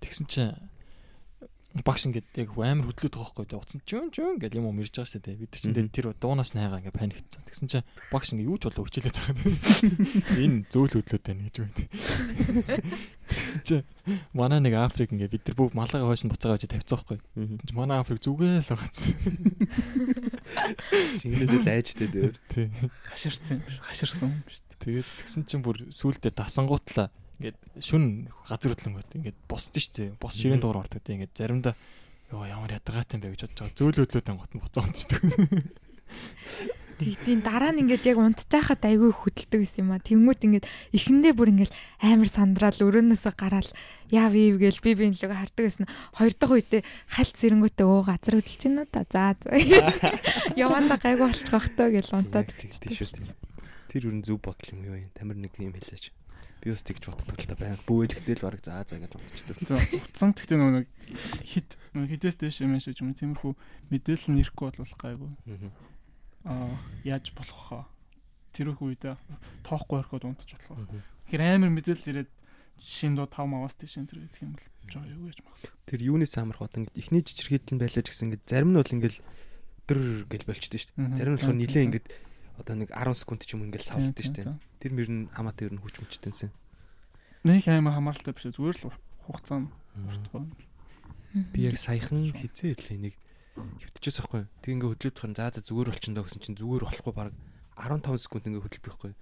[0.00, 0.54] Тэгсэн чинь
[1.84, 4.94] багш ингээд яг амар хөдлөөд байгаа хгүй тэгээ уцсан чүн чүн гэл юм уу мэрж
[4.96, 5.40] байгаа шүү дээ.
[5.42, 7.42] Бид чинь тэр дуунаас найгаа ингээд паниктсан.
[7.44, 9.38] Тэгсэн чинь багш ингээд юу ч болоо хичээлээ цахаад.
[10.40, 11.74] Энэ зөөл хөдлөөд байна гэж байна.
[13.26, 13.84] Тэгсэн чинь
[14.32, 17.18] манай нэг Африк ингээд бид нар бүх малгайгаа хойш нь буцаагаа гэж тавьцсан хгүй.
[17.36, 19.12] Чинь манай Африк зүгээс суугац.
[21.20, 22.36] Чингэнээс л айжтэй дээр.
[22.48, 22.70] Тий.
[23.10, 23.82] Хаширсан юм шүү.
[23.82, 24.62] Хаширсан юм шүү.
[24.80, 30.10] Тэгээд тэгсэн чинь бүр сүултээ тасангуутлаа ингээд шүн газар хөдлөнгөт ингээд босдсон шүү дээ.
[30.16, 31.16] Бос ширээн дуур ордог дээ.
[31.20, 31.74] Ингээд заримдаа
[32.32, 33.76] ёо ямар ядаргаатай юм бэ гэж бодож байгаа.
[33.76, 35.22] Зөөл хөдлөөд гот нь буцаа унтчихдаг.
[36.96, 40.00] Тийм дараа нь ингээд яг унтчихахад айгүй хөдөлдөг гэсэн юм а.
[40.00, 40.64] Тэнгүүт ингээд
[40.96, 43.68] эхэндээ бүр ингээд амар сандраал өрөөнөөсөө гараал
[44.08, 45.84] яав ив гээл би би луг хардаг гэсэн.
[46.16, 46.82] Хоёр дахь үедээ
[47.12, 49.04] хальт зэрэнгүүтээ өө газар хөдөлж гинэ үү та.
[49.12, 49.52] За за.
[50.56, 52.48] Яванда гайгүй болчих тоо гэж унтаад.
[52.80, 53.12] Тийм.
[53.92, 55.12] Тэр ер нь зөв бодол юм юу юм.
[55.12, 56.16] Тамир нэг юм хэлээч.
[56.62, 57.78] Би бас тэгж боддог л та байна.
[57.84, 59.58] Бүүэлгдэл бараг заа заа гэж бодчихдог.
[60.08, 60.88] Утсан гэхдээ нөгөө нэг
[61.44, 63.52] хит хитээс дэш юм шиг юм тиймэрхүү
[63.92, 65.30] мэдээлэл нь ирэхгүй бол гайгүй.
[66.48, 66.72] Аа
[67.04, 67.84] яаж болох хаа.
[68.56, 69.14] Тэр их үедээ
[69.62, 70.88] тоохгүй орхиод унтаж болох.
[71.28, 72.30] Тэгэхээр амар мэдээлэл ирээд
[72.76, 75.72] шин доо 5 маваас тийш энэ төр гэдэг юм бол жоо юу гэж магадгүй.
[75.88, 79.16] Тэр юунаас амарх одоо ингээд эхний жижигхэдэл нь байлаа гэсэн ингээд зарим нь бол ингээд
[79.88, 81.16] дөр гэл болчихдээ шүү дээ.
[81.16, 82.06] Зарим нь болохоор нилээ ингээд
[82.56, 84.56] одоо нэг 10 секунд ч юм ингээд савлдаг шүү дээ.
[84.80, 86.50] Тэр мөр нь хамаатай ер нь хүч мөчтөнсөн.
[87.44, 88.96] Нэг амар хамааралтай биш зүгээр л
[89.28, 89.70] хугацаа нь
[90.08, 90.44] уртгүй.
[91.52, 93.14] Би яг саяхан хизээ хэлээ нэг
[93.56, 94.42] хөвтчихөөс байхгүй.
[94.64, 97.32] Тэг ингээ хөдлөд тахын заа за зүгээр болчихно гэсэн чинь зүгээр болохгүй баг
[97.76, 99.16] 15 секунд ингээ хөдлөд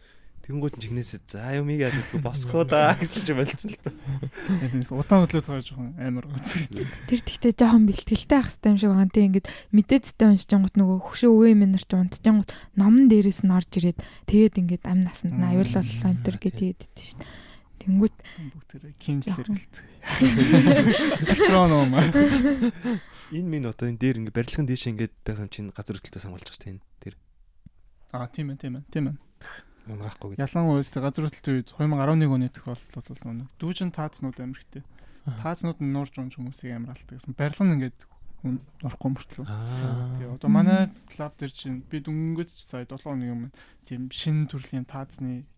[0.44, 3.80] Тэгэнгүүт чигнээсээ за юм ийгээд гэдэггүй босхоо да гэсэн чинь болцсон л.
[3.80, 6.68] Тэгээд удаан хөдлөөд байгаа жоохон амар гоц.
[7.08, 9.08] Тэр тэгтээ жоохон бэлтгэлтэй ах хэвээр юм шиг байгаа.
[9.08, 13.70] Тэг ингээд мэдээдтэй уншижангууд нөгөө хөшөө өвөө минь нар ч унтжангууд номон дээрээс нь орж
[13.72, 17.44] ирээд тэгээд ингээд ам насанд нь аюул боллоо энэ төр гэдэг идэв шүү дээ.
[17.84, 19.84] Тэнгүүт Бүгд тэр кинжлэр гэлцээ.
[21.24, 22.08] Электрон юм аа.
[23.32, 26.48] Энэ минь одоо энэ дээр ингээ барилгын дээш ингээд байгаа юм чинь газар хөдлөлтөө самгалж
[26.48, 26.80] байгаа шүү дээ.
[27.00, 27.14] Тэр
[28.12, 29.16] Аа тийм ээ тийм ээ тийм ээ.
[29.88, 30.42] Мунгаахгүй гэдэг.
[30.44, 34.82] Ялангуяа тэр газар хөдлөлтийн үед 2011 оны тохиолдолд бол нөгөө дүүжин таацнууд амирхтэй.
[35.24, 37.36] Таацнууд нь нуурж унж хүмүүсийг амар алддаг гэсэн.
[37.36, 37.98] Барилга нь ингээд
[38.44, 39.46] нурахгүй мөртлөө.
[39.48, 43.50] Тэгээ одоо манай лаб дээр чинь би дөнгөж ч сая 7 оны өмнө
[43.88, 45.48] тийм шинэ төрлийн таацны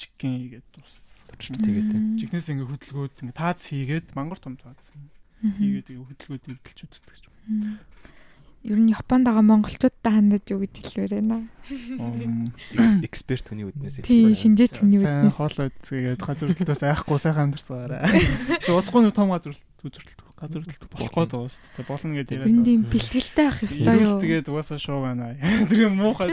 [0.00, 1.20] чикен хийгээд тус.
[1.36, 4.88] Тэгээд Чихнээс ингээ хөдөлгөөд ингээ таац хийгээд мангар том таац
[5.44, 7.76] хийгээд хөдөлгөөд эвдэлж үздэг ч юм.
[8.60, 11.48] Ер нь Японд байгаа монголчуудтай хандаж юу гэж хэлвэр байна.
[13.00, 15.32] Эксперт хүний үднээс Тийм шинжээч хүний үднээс.
[15.32, 17.56] хоол үзгээд газар хөдлөлтөөс айхгүй сайхан
[18.68, 21.84] удахгүй нэг том газар үзүүлэлт газар хөдлөлт болох гээд байгаа шүү дээ.
[21.84, 24.16] Болно гэдээ Ер нь тийм бэлтгэлтэй ах ёстой юу?
[24.24, 25.36] Тэгээд угаасаа шоу байна.
[25.68, 26.32] Тэр юм муухай.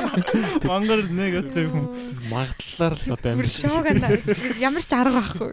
[0.64, 1.86] Мангар негатив хүн.
[2.32, 4.08] Магадлалаар л одоо амьд шоог ана
[4.56, 5.52] ямар ч арга байхгүй.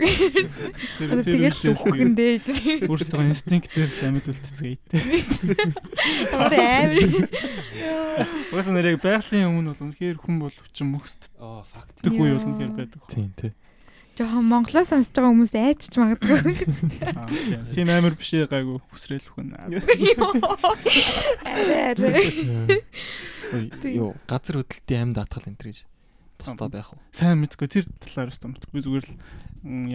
[1.03, 2.87] Тэр Тэгэл үхэндээ.
[2.87, 4.79] өөрсдөө инстинктээр л амьд үлдцгээе.
[6.31, 6.95] Өөр амар.
[8.55, 11.99] Угаасаа нэрийг байгалийн өмнө бол үнэхээр хүн бол хүчин мөхсдөг оо факт.
[12.07, 13.01] үе бол үнэхээр байдаг.
[13.11, 13.51] Тийм тий.
[14.19, 16.67] Жохон монголоо сонсож байгаа хүмүүс айчч магадгүй.
[17.75, 17.87] Тийм.
[17.89, 19.55] Амар биш ээ гайгүй хүсрэл хүн.
[23.87, 25.87] Юу газар хөдлөлтийн амьд атгал энэ гэж
[26.43, 26.99] тусдаа байх уу?
[27.15, 28.71] Сайн мэдгүй тэр талаар өстө мэдгүй.
[28.75, 29.15] Би зүгээр л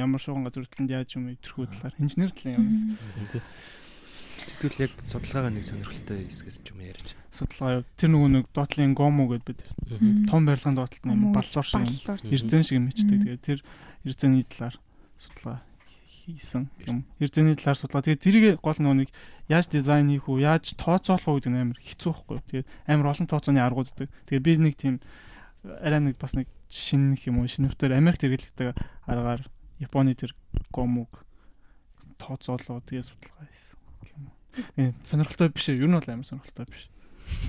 [0.01, 2.97] ямар шуган газар хөдлөлтөнд яаж юм өдрхүү талаар инженер талын юм.
[4.57, 7.13] Тэгвэл яг судалгаагаа нэг сонирхолтой хэсгээс ч юм ярьж.
[7.35, 7.89] Судалгаа яв.
[8.01, 9.61] Тэр нөгөө нэг доотлын гомо гэд бид
[10.31, 11.85] том барилгын доотлолт юм баллуур шиг.
[12.25, 13.21] Эрзэн шиг юм ичдэг.
[13.21, 13.25] Мгм.
[13.27, 13.61] Тэгээд тэр
[14.07, 14.79] эрзэний талаар
[15.19, 15.67] судалгаа
[16.27, 17.05] хийсэн юм.
[17.19, 18.07] Эрзэний талаар судалгаа.
[18.07, 19.11] Тэгээд тэрийг гол нэг
[19.51, 22.39] яаж дизайн хийх үү, яаж тооцоолох үү гэдэг нь амар хэцүү байхгүй.
[22.67, 24.11] Тэгээд амар олон тооцооны аргууд өгдөг.
[24.31, 24.95] Тэгээд би нэг тийм
[25.67, 28.75] арай нэг бас нэг шинэ юм уу, шинэвтер Америкт хэрэглэдэг
[29.07, 29.47] аргаар
[29.79, 30.35] Японы тэр
[30.73, 31.27] гомог
[32.19, 33.79] тооцоолоо тэгээд судалгаа хийсэн
[34.17, 34.31] юм.
[34.81, 35.85] Э сонирхолтой биш ээ.
[35.85, 36.91] Юу нь бол амар сонирхолтой биш.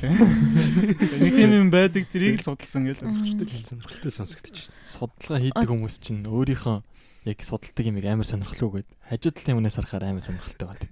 [0.01, 3.47] Нэг тийм юм байдаг тэрийг л судалсан гэж ойлгочтой.
[3.65, 4.69] Сонирхолтой сонсогдчих.
[4.85, 6.77] Судалгаа хийдэг хүмүүс чинь өөрийнхөө
[7.27, 10.91] яг судалдаг юм амар сонирхолтой гээд хажуу талын хүнээс харахаар амар сонирхолтой байдаг.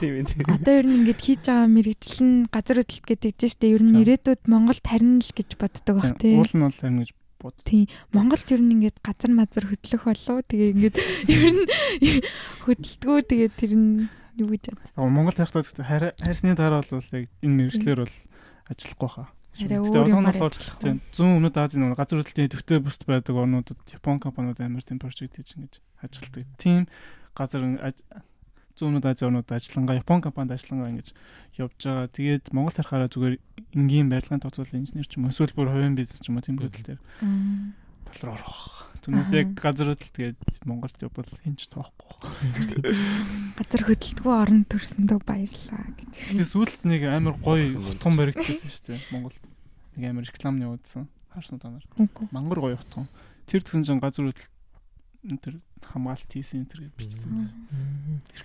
[0.00, 0.46] Тийм ээ.
[0.46, 3.74] Одоо ер нь ингэж хийж байгаа мэрэгжил нь газар хөдлөлт гэдэг чинь шүү дээ.
[3.76, 6.38] Ер нь ирээдүйд Монгол тарина л гэж боддог баг тий.
[6.38, 7.56] Уул нь бол харин гэж бод.
[7.64, 7.84] Тийм.
[8.12, 10.44] Монголд ер нь ингээд газар мазар хөдлөх болов.
[10.48, 10.96] Тэгээ ингээд
[11.28, 11.62] ер нь
[12.64, 14.64] хөдөлдгөө тэгээ тэр нь юу гэж.
[14.96, 18.14] Аа Монгол хайртай хайрсны дараа бол яг энэ мэрэгчлэр бол
[18.70, 19.28] ажиллахгүй хаа.
[19.56, 20.52] Өөр одоо нь болохоор
[20.84, 25.00] тийм зүүн өмнөд Азийн нөгөө газар хөдлөлтийн төвтэй бүст байдаг орнуудад Япон компаниуд амар тийм
[25.00, 26.44] прожект хийж ингэж ажилладаг.
[26.60, 26.84] Тийм
[27.32, 28.04] газар аж-
[28.76, 31.16] зүүнүүд Ази орнууд ажиллангаа Япон компанид ажиллангаа ингэж
[31.56, 32.12] явж байгаа.
[32.12, 33.40] Тэгээд Монгол харахаараа зүгээр
[33.72, 36.60] энгийн барилгын тооцоолын инженер ч юм уу эсвэл бүр хувийн бизнес ч юм уу тийм
[36.60, 37.72] хөдөл дээр Мм.
[38.06, 38.86] Тал руу орох.
[39.06, 42.90] Түүнээс яг газар хөдөл тэгээд Монголд явбал хинч тоохгүй.
[43.54, 46.10] Газар хөдөлтгөө орон төрсөндөө баярлаа гэж.
[46.34, 49.42] Гэтэ сүүлд нэг амар гоё хутган баригдчихсан шүү дээ Монголд.
[49.94, 51.06] Нэг амар реклам явуулсан.
[51.30, 51.86] Харсан та нар.
[52.34, 53.06] Мангар гоё хутган.
[53.46, 54.50] Тэр тэгсэн чинь газар хөдөл
[55.22, 55.54] энэ тэр
[55.86, 57.54] хамгаалт хийсэн энэ тэр гэж бичсэн байсан.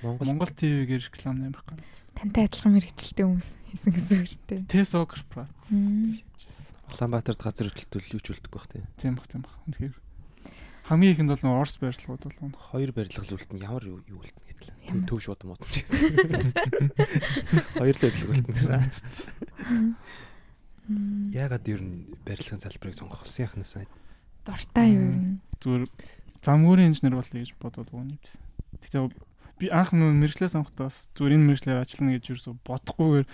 [0.01, 1.82] Монгол Монгол ТV-гээр реклам нэмэх гад.
[2.14, 4.62] Тантай адилхан мэрэгчлээ хүмүүс хийсэн гэсэн үг шүү дээ.
[4.70, 5.57] Тесо корпорац.
[6.91, 8.83] Улаанбаатарт газар хөдлөлтөл юу ч үлдэхгүй бах тий.
[8.99, 9.55] Тийм бах тийм бах.
[9.71, 9.95] Тэгэхээр
[10.91, 14.75] хамгийн ихэнд бол Орос барилгууд бол Хоёр барилга л үлдэн ямар юу үлдэн гэтэл.
[14.91, 15.07] Ямар?
[15.07, 15.63] Төв шууд мод.
[17.79, 18.83] Хоёр л барилга үлдэн гэсэн.
[20.91, 21.31] Мм.
[21.31, 23.79] Яагаад ер нь барилгын салбарыг сонгох болсон яхнаас
[24.43, 25.41] Дуртай юу юм?
[25.61, 25.85] зүгээр
[26.41, 28.41] замгүүрийн инженер болъё гэж бодоод юмжсэн.
[28.81, 29.13] Тэгтээ
[29.61, 33.27] би анх мэрэгчлээ сонгохдоо бас зүгээр энэ мэрэгчлэр ажиллана гэж юусоо бодохгүйгээр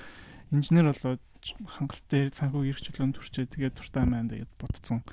[0.52, 1.24] инженер болоод
[1.56, 5.04] хангалттай санхүү эрх чөлөөнд төрчээ тэгээд дуртай маань тэгээд бодцсон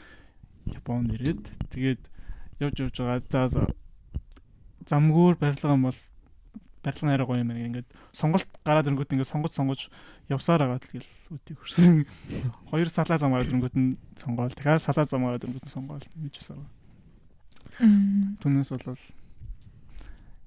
[0.64, 2.02] Японд ирээд тэгээд
[2.64, 3.62] явж явж байгаа за
[4.88, 6.00] замгүүр барилга юм бол
[6.84, 9.80] барилга нэрээ гоё юм ингээд сонголт гараад ирэнгүүт ингээд сонгож сонгож
[10.28, 12.04] явсаар байгаа тэгэл үтийг хүрсэн.
[12.70, 14.52] Хоёр салаа зам гараад ирэнгүүт нь сонгоол.
[14.52, 16.68] Тэгэхээр салаа зам гараад ирэнгүүт нь сонгоол гэж байна.
[18.44, 19.00] Түүнээс бол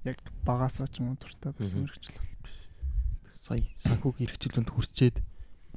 [0.06, 2.54] яг багасаа ч юм уу дуртай байсан мэрэгчл бол.
[3.42, 5.16] Сая санхүүгийн эрхчлөнд хүрчээд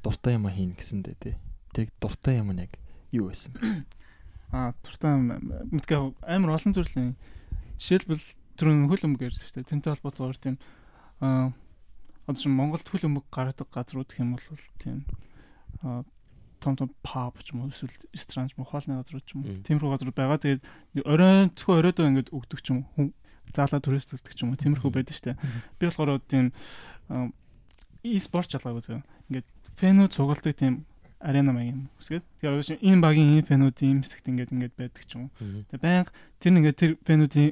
[0.04, 1.36] дуртай юм хийн гэсэндээ тий.
[1.74, 2.74] Тэр дуртай юм нь яг
[3.14, 3.86] юу байсан бэ?
[4.56, 7.16] Аа дуртай мэдгээ амар олон төрлийн
[7.80, 8.26] жишээлбэл
[8.60, 9.72] түрүүн хөл өмг ярьсан шүү дээ.
[9.72, 10.56] Тэнтэй холбоотойгоор тийм
[11.24, 11.54] аа
[12.28, 14.45] одоо чинь Монголд хөл өмг гаргадаг газрууд гэх юм бол
[14.78, 15.06] тийм
[15.82, 16.04] аа
[16.62, 19.41] том том паб ч юм уу эсвэл ресторан ч юм уу хоолны газрууд ч юм
[19.41, 20.38] уу тиймэрхүү газрууд байгаа.
[20.38, 20.62] Тэгээд
[21.10, 23.10] оройн зөвхөн оройдоо ингээд өгдөг ч юм уу
[23.49, 25.38] заалаа түрээсдүүлдэг ч юм уу тиймэрхүү байдаг шүү дээ.
[25.82, 26.54] Би болохоор тийм
[28.06, 29.02] e-спорт жалгаагүй зөө.
[29.34, 29.47] Ингээд
[29.80, 30.86] фэнүүд цугладаг тийм
[31.22, 32.26] арена маяг юм үсгээд.
[32.41, 35.32] Тэгээ одоо чинь энэ багийн энэ фэнүүдийн юм хэсэгт ингээд ингээд байдаг ч юм уу.
[35.69, 36.11] Тэгээ байнга
[36.41, 37.51] тэр нэгээ тэр фэнүүдийн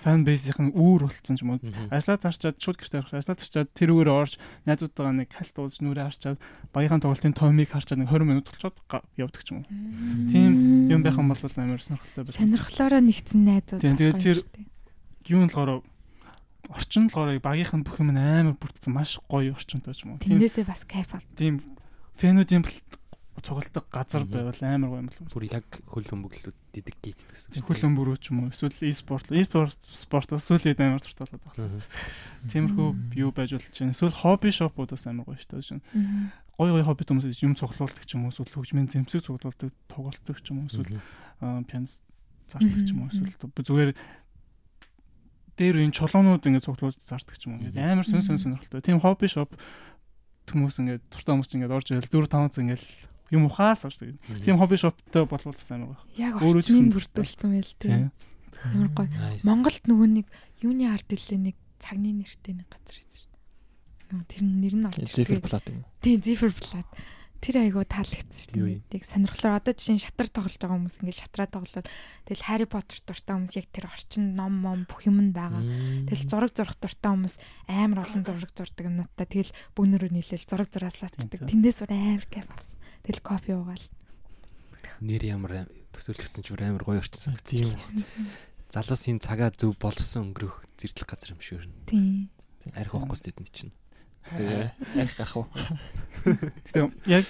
[0.00, 1.60] фан бейсийнх нь үүр болцсон ч юм уу.
[1.92, 3.12] Ажлаад харчаад шууд гэртээ орох.
[3.20, 4.32] Ажлаад харчаад тэр үгээр орж
[4.64, 6.38] найзуудтайгаа нэг калт уулж нүрээ харчаад
[6.72, 9.68] багийнхаа тоглолтын тоймыг харчаад нэг 20 минут болчиход га- явдаг ч юм уу.
[10.32, 12.32] Тийм юм байх юм бол амар сонирхолтой байна.
[12.32, 13.80] Сонирхлоороо нэгдсэн найзууд.
[13.84, 14.44] Тийм, тэгээд тэр-.
[15.28, 15.84] Юу нь болохоор
[16.68, 20.22] орчин нь болохоор багийнх нь бүх юм амар бүрдсэн маш гоё орчинтой ч юм уу.
[20.22, 21.24] Тэндээсээ бас кайф ав.
[21.38, 21.62] тийм
[22.20, 22.64] фэнүүдийн
[23.40, 25.32] цугладаг газар байвал амар гоё юм бол.
[25.32, 27.64] Бүр яг хөл хөмбөглүүд дидик гейт гэсэн үг.
[27.64, 31.80] Хөлөн бүрүү ч юм уу эсвэл e-спорт e-спорт спортоос сүүлийн үед амар дуртай болоод байна.
[32.52, 33.94] Тиймэрхүү юу байж болж байна.
[33.96, 35.80] Эсвэл хобби шопууд бас амар гоё шүү дээ.
[35.96, 36.32] Мм.
[36.60, 40.52] Гой гой хобби хүмүүс юм цуглуулдаг ч юм уу эсвэл хөгжмийн зэмсэг цуглуулдаг, тоглолдог ч
[40.52, 41.00] юм уу эсвэл
[41.64, 42.04] пианист
[42.52, 43.90] зардаг ч юм уу эсвэл зүгээр
[45.60, 47.68] дээр энэ чулуунууд ингээд цуглуулж зардаг ч юм уу.
[47.68, 48.80] Ингээд амар сөн сөн сонирхолтой.
[48.80, 49.52] Тийм хобби шоп
[50.48, 52.84] хүмүүс ингээд дуртай хүмүүс ингээд орж ирэл 4 5 цаг ингээд
[53.36, 54.40] юм ухаас авч тэгээд.
[54.40, 56.02] Тийм хобби шоптой болвол бас амар гоё.
[56.16, 57.92] Яг Өөрөө ч гэсэн орчныг бүрдүүлсэн байл тийм.
[58.08, 58.72] Тийм.
[58.72, 59.08] Ямар гоё.
[59.44, 60.26] Монголд нөгөө нэг
[60.64, 62.98] юуны арт хэлээ нэг цагны нэртэй нэг газар.
[64.10, 65.46] Нөгөө тэр нэр нь орж Зефир ирдэг.
[65.46, 65.84] плат юм.
[66.02, 66.88] Тийм, Zephyr Plat.
[67.40, 67.56] Тэр
[68.52, 68.84] шүү юм?
[68.92, 69.00] дээ.
[69.00, 71.88] Яг сонирхлоор одоо жишээ нь шатар тоглож байгаа хүмүүс ингээд шатраа тоглоод
[72.28, 75.64] тэгэл Harry Potter дуртай хүмүүс яг тэр орчин ном мом бүх юм нь байгаа.
[76.04, 81.40] Тэгэл зураг зурх дуртай хүмүүс амар олон зураг зурдаг юмнуудаа тэгэл бүүнөрөө нийлээл зураг зураалаачдаг.
[81.48, 82.76] Тэндээс бүр амар кайф авсан.
[83.08, 83.86] Тэгэл кофе уугаал.
[85.00, 85.64] нэр ямар
[85.96, 87.40] төсөөлөгдсөн ч бүр амар гоё орчсон.
[87.40, 87.72] Тийм.
[88.68, 91.88] Залуусын цагаа зөв боловсон өнгөрөх зэрлэг газар юм шиг байна.
[91.88, 92.28] Тийм.
[92.76, 93.72] Арх уухгүй стэдэнд чинь.
[94.28, 94.70] Тэгээ.
[95.00, 95.46] Арх гарах уу?
[96.68, 97.24] Гэтэ яг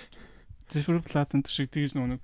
[0.71, 2.21] Zephyr Plat-ын шиг тэгж нэг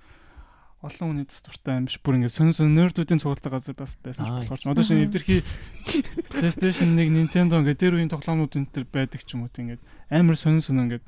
[0.77, 4.29] олон хүний төс дуртай юм биш бүр ингээд сөн сөн нердүүдийн цугалтаа газар бас байсан
[4.29, 5.41] ч болохоор одоо шинэ эвдэрхий
[6.29, 9.81] PlayStation 1 Nintendo ингээд дээр үеийн тоглоомнууд энэ төр байдаг ч юм уу тийм ингээд
[10.13, 11.05] амар сонин сонин ингээд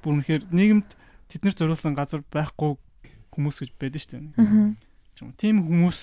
[0.00, 0.88] бүр үнэхээр нийгэмд
[1.28, 2.80] тэднэр зориулсан газар байхгүй
[3.36, 4.74] хүмүүс гэж байдаг шүү дээ.
[5.36, 6.00] Тийм хүмүүс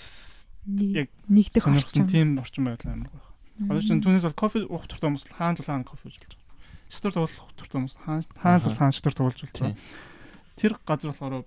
[0.93, 2.05] Яг нэгдэх орчин.
[2.05, 3.25] тийм орчин байгаад амар гоё.
[3.65, 6.37] Одоо чинь түүнээс бол кофе уух туртай хүмүүс хаан тул хаан кофе ууж болж.
[6.91, 9.75] Шатар тоглох туртай хүмүүс хаан хаан тул хаан шатар болж байгаа.
[10.59, 11.45] Тэр газар болохоор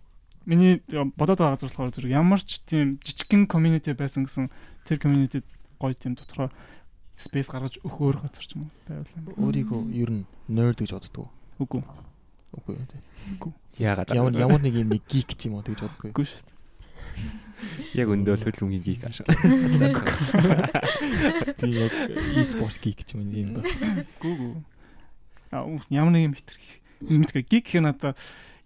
[0.48, 4.48] миний бодоод байгаа газар болохоор зэрэг ямар ч тийм жижигхэн community байсан гэсэн
[4.88, 5.44] тэр community
[5.76, 6.48] гоё тийм дотороо
[7.20, 9.24] space гаргаж өгөөр газар ч юм уу байвал юм.
[9.36, 11.28] Өөрийгөө ер нь nerd гэж боддог.
[11.60, 11.84] Үгүй.
[12.56, 13.00] Үгүй тий.
[13.84, 14.16] Яагаад?
[14.16, 16.10] Ямар ямар нэг юм geek ч юм уу гэж боддог.
[16.10, 16.54] Үгүй шүү дээ.
[17.94, 19.26] яг өндөө хөл хөнгөний гик ашиг.
[21.60, 21.94] Би яг
[22.38, 24.04] e-sport geek ч юм юм байна.
[24.20, 24.54] Гүү гүү.
[25.50, 26.60] Ямар нэг юм хитрх.
[27.04, 28.12] Мэдгүй гиг гэх нь одоо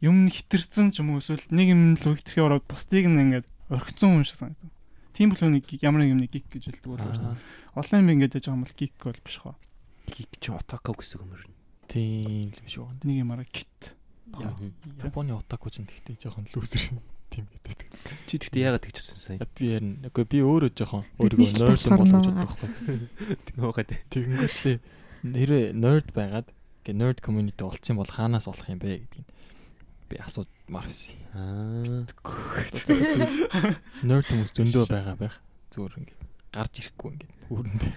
[0.04, 4.22] юм хитэрсэн ч юм уу эсвэл нэг юм л хитрхээ ороод бусдыг нь ингээд орхицсон
[4.22, 4.70] юм шиг санагдав.
[5.16, 7.02] Тийм бол нэг гиг ямар нэг юм нэг гиг гэж хэлдэг бол.
[7.74, 9.56] Олон юм ингэж яж байгаа юм бол geek бол биш хаа.
[10.06, 11.56] Geek чи отака гэсэн юм ер нь.
[11.90, 12.90] Тийм л биш үү.
[13.02, 13.48] Нэг юм араа.
[14.28, 14.72] Мгм.
[15.02, 17.00] Японы отаку ч гэхдээ жоохон лүүсэр шин
[17.32, 17.88] тийм гэдэг.
[18.28, 19.48] Чи тэгтээ яагаад гэж хэлсэн сая?
[19.56, 20.08] Би ярина.
[20.12, 22.68] Үгүй би өөрөө жоохон өөрийгөө nerd болгож боддог байхгүй.
[23.56, 23.90] Төгөөд.
[24.12, 24.76] Тэгэнгүүтлээ
[25.32, 26.48] нэрээ nerd байгаад
[26.88, 29.28] гэ nerd community болцсон бол хаанаас олох юм бэ гэдгийг
[30.08, 31.20] би асуумаар байсан.
[31.36, 32.08] Аа.
[34.08, 35.36] Nerd хүмүүс зөндөө байгаа байх.
[35.68, 36.16] Зүгээр ингээ
[36.56, 37.92] гарч ирэхгүй ингээ үүрэндээ.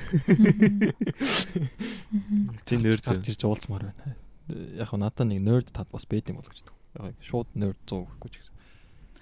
[2.68, 4.16] Чи nerd гарч ирж уулзмаар байна.
[4.76, 7.16] Яг хөө надад нэг nerd тад бас байд юм болгож байна.
[7.16, 8.56] Яг шууд nerd 100 гэхгүй ч гэсэн.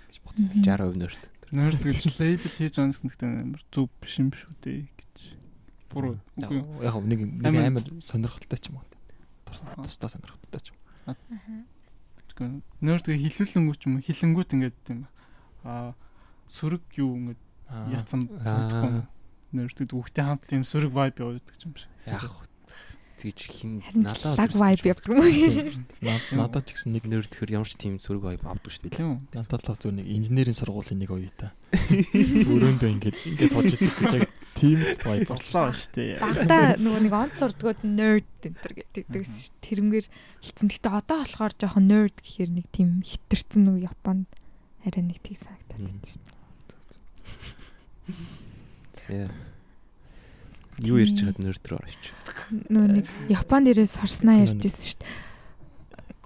[0.10, 0.50] гэж бодсон.
[0.66, 1.22] 60% нэрт.
[1.54, 5.18] Nerd гэж лейбл хийж байгаа гэсэн гэхдээ амар зүв биш юм шүү дээ гэж.
[5.94, 6.18] Буруу.
[6.42, 6.82] Яг Үгүй.
[6.86, 8.86] яг хөө нэг нэг Амар- амар сонирхолтой ч юм уу.
[9.84, 10.78] Тусдаа сонирхолтой ч юм.
[12.40, 12.62] Үгүй.
[12.80, 15.00] Nerd гэ хилүүлэнгүү ч юм уу хилэнгүүт ингээд тийм
[15.68, 15.92] аа
[16.48, 17.86] сөрөг юу ингээд Аа.
[18.00, 18.44] яцсан Аа.
[18.48, 19.04] санагдахгүй.
[19.54, 21.92] Nerd гэдэг үхтэй хамт тийм сөрөг vibe явуулдаг юм шиг.
[22.08, 22.24] Яг
[23.20, 25.76] тэгж хин ч лаг vibe явдаг юм уу?
[26.00, 29.04] Над- Надад ч гэсэн нэг нэр тэгэхээр ямар ч тийм зүрэг vibe авдаг шүү дээ.
[29.36, 31.52] Янтал бол зөв нэг инженерийн сургуулийн нэг оюу та.
[31.76, 34.80] Өрөөндөө ингээд ингээд сууж идэг гэж яг тийм
[35.24, 36.20] Зурлаа шүү дээ.
[36.20, 39.50] Багтаа нөгөө нэг онц сурдгууд nerd энэ гэдэг ш.
[39.64, 40.08] Тэрнгээр
[40.44, 40.68] хэлсэн.
[40.68, 44.28] Гэтэ одоо болохоор жоохон nerd гэхээр нэг тийм хитэрсэн нөгөө Японд
[44.84, 46.20] арай нэг тийг санагдаад байна ш.
[49.10, 49.32] Яа.
[50.80, 52.16] Юу ярьж байгаад нэрт рүү орчих.
[52.72, 54.96] Нөгөө нэг Японд ирээд сурснаа Тийм ярьжсэн ш.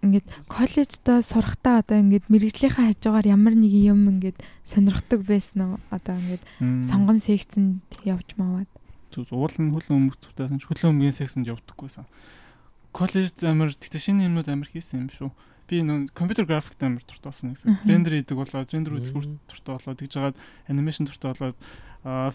[0.03, 4.35] Ингээд коллеждоо сурахтаа одоо ингээд мэрэгжлийнхаа хажуугаар ямар нэг юм ингээд
[4.67, 5.75] сонирхдаг байсан уу?
[5.87, 6.43] Одоо ингээд
[6.83, 8.67] сонгон секцэнд явж маваад.
[9.15, 12.03] зүг уулын хөлөн өмгтүүдээс нь хөлөн өмгийн сексэнд явдаггүйсэн.
[12.91, 15.31] Коллежд амар тэгтээ шинэ юмнууд амар хийсэн юм шүү.
[15.69, 17.87] Би нөө компьютер графикт амар туртай болсон гэсэн.
[17.87, 20.37] Рендер хийдэг болоод рендер хөтөлбөр туртай болоод тэгж жагаад
[20.67, 21.57] анимашн туртай болоод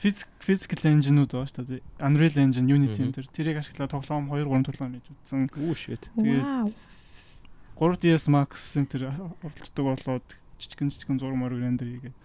[0.01, 1.85] физик physical engine-ууд байгаа шүү дээ.
[2.01, 5.53] Unreal Engine, Unity энэ төр тэрийг ашиглаад тоглоом 2 3 тоглоом хийж үзсэн.
[5.61, 6.09] Үу шэт.
[6.17, 6.73] Вау.
[7.79, 10.27] 3DS Max энэ төр оролцдог болоод
[10.59, 12.17] жижигэн жижигэн зураг мөрөг рендер хийгээд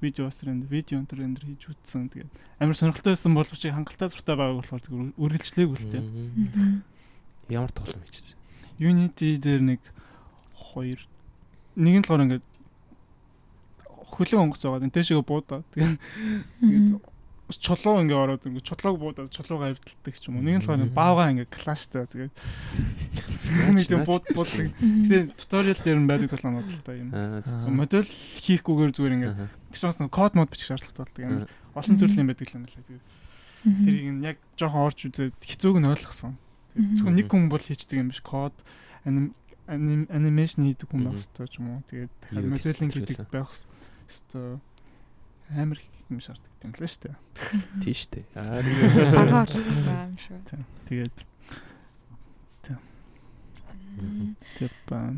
[0.00, 2.10] видео бас рендер, видео энэ рендер хийж үзсэн.
[2.10, 6.02] Тэгээд амар сонирхолтой байсан боловч хангалттай зуртай байгааг болохоор тэг үргэлжлээг үлтэй.
[7.50, 8.38] Ямар тоглоом хийчихсэн.
[8.78, 9.80] Unity дээр нэг
[10.54, 10.98] хоёр
[11.74, 12.46] нэг нь болохоор ингээд
[14.14, 14.86] хөлөө онгоц байгаа.
[14.86, 15.62] Энэ тэшээ буудаа.
[15.74, 15.98] Тэгээд
[17.52, 17.60] Мгм.
[17.60, 20.44] чулуу ингээ ороод ингээ чулууг буудаад чулуугаа хавдалдаг ч юм уу.
[20.48, 22.08] Нэг нь болохоор баавгаа ингээ клаштай.
[22.08, 22.32] Тэгээд
[23.76, 24.68] нэг тийм бууд буудаг.
[24.80, 25.04] Мгм.
[25.04, 27.10] Тэгээ туториал дээр нь байдаг толгойнод л та юм.
[27.76, 29.34] Модель хийхгүйгээр зүгээр ингээ
[29.76, 31.36] тийч бас код мод бичих шаардлагатай болдог юм.
[31.76, 32.88] Олон төрлийн байдаг юм байна лээ.
[32.88, 33.04] Тэгээд
[33.84, 36.34] тэрийг нь яг жоохон орж үзээд хэцүүг нь ойлгосон.
[36.74, 38.56] Зөвхөн нэг хүн бол хийчдэг юм биш код
[39.04, 39.36] аним
[39.66, 41.82] аним анимашн хийдэг хүн байх хэрэгтэй ч юм уу.
[41.86, 44.58] Тэгээд дахиад моделинг хийдэг байх хэрэгтэй.
[45.52, 45.78] Амар
[46.12, 47.16] юм шаарддаг юм лээ шүү дээ.
[47.82, 48.24] Тийш дээ.
[48.36, 48.60] Аа.
[49.16, 50.38] Бага болсон юм шүү.
[50.48, 50.62] Тийм.
[50.88, 51.16] Тэгээд
[53.92, 54.36] Мгм.
[54.56, 55.12] тэг ба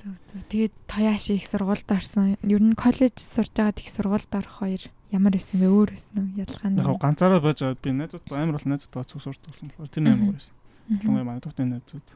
[0.00, 0.42] Төв, төв.
[0.48, 2.34] Тэгээд Тояши их сургуульд орсон.
[2.42, 4.80] Ер нь коллеж сурж байгаад их сургуульд орох хоёр
[5.12, 5.68] ямар байсан бэ?
[5.68, 6.34] Өөр байсан уу?
[6.40, 6.80] Ялгаа нь.
[6.80, 10.34] яг ганцаараа байж байгаад би найзуудтай амар бол найзуудтай цуг сурт болсон болохоор тэр амар
[10.40, 10.54] байсан.
[10.88, 12.06] Ялангуяа манай тухайн найзууд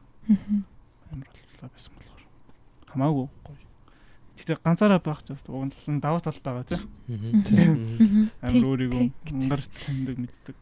[1.13, 2.23] амар боллоо байсан болохоор
[2.89, 3.64] хамаагүй гоё.
[4.35, 8.29] Гэтэ ганцаараа байх ч бас уг нь давуу тал байгаа тийм.
[8.43, 10.55] Амар өөрийгөө ангаар таньдаг мэддэг.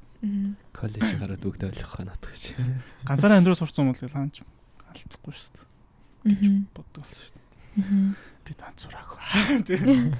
[0.72, 2.56] Коллеж гараад бүгд ойлгох хаа надах гэж.
[3.04, 4.46] Ганцаараа амьдрал сурцсан бол хаач
[4.88, 5.66] алдахгүй шүү дээ.
[6.32, 6.56] Мгм.
[6.72, 8.16] Боддог болсон шүү дээ.
[8.46, 9.20] Би танц сураагүй.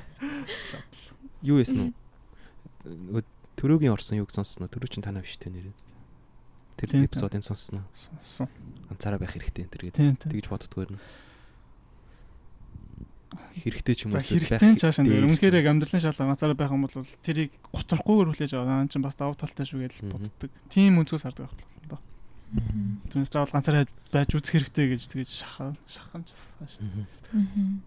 [1.48, 3.24] Юу ясна уу?
[3.60, 4.68] Төрөөгийн орсон юг сонссноо?
[4.68, 5.72] Төрөө чин танаа биш тэ нэр.
[6.76, 7.84] Тэр Тийм, эпизодыг сонссноо.
[8.24, 8.48] Сонсон.
[8.90, 10.24] Ганцаараа байх хэрэгтэй энэ төр гэдэг.
[10.28, 11.00] Тэгж боддгоо юм.
[13.64, 15.28] Хэрэгтэй ч юм уу хэрэгтэй ч хаашаа нэр.
[15.30, 19.16] Үнэхээр яг амьдралын шалгал ганцаараа байх юм бол тэрийг готрохгүйгээр хүлээж аваад аа чинь бас
[19.18, 20.52] давуу талтай шүү гэж боддог.
[20.74, 22.02] Тийм өнцгөөс хардаг байх болно доо.
[23.10, 26.32] Түүнээс заавал ганцаараа байж үзэх хэрэгтэй гэж тэгэж шахаа шахах нь ч
[26.62, 26.78] бас.
[27.34, 27.82] Мгм.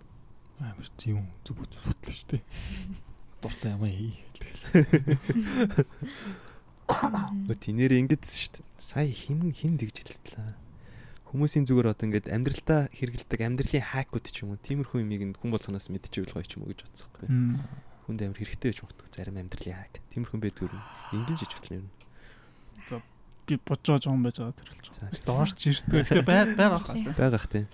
[0.62, 2.42] Амар тийм зүг бодлоо шүү дээ.
[3.42, 4.14] Дуртай юм аа хий.
[6.90, 7.50] Мгм.
[7.50, 8.66] Өө тинээр ингэдсэн шүү дээ.
[8.78, 10.65] Сая хин хин тэгж хэлтлээ.
[11.26, 15.90] Хүмүүсийн зүгээр одоо ингээд амьдралтаа хэрэгэлдэг амьдралын хакууд ч юм уу тиймэрхүү юмыг хүн болгоноос
[15.90, 17.28] мэдчихвэл гоё ч юм уу гэж бодсон байхгүй.
[18.06, 19.98] Хүнд амар хэрэгтэй гэж боддог зарим амьдралын хак.
[20.14, 20.82] Тиймэрхүү байдгүй юм.
[21.18, 21.88] Ингээд жиж бодлоо юм.
[23.46, 25.06] Би бодож жоохон байж байгаа тэр л За.
[25.06, 25.10] жоо.
[25.10, 26.02] Өстө орч ирдэг.
[26.06, 26.94] Гэтэ бай байгаа хаа.
[26.94, 27.14] тий.
[27.14, 27.64] Байгах тий.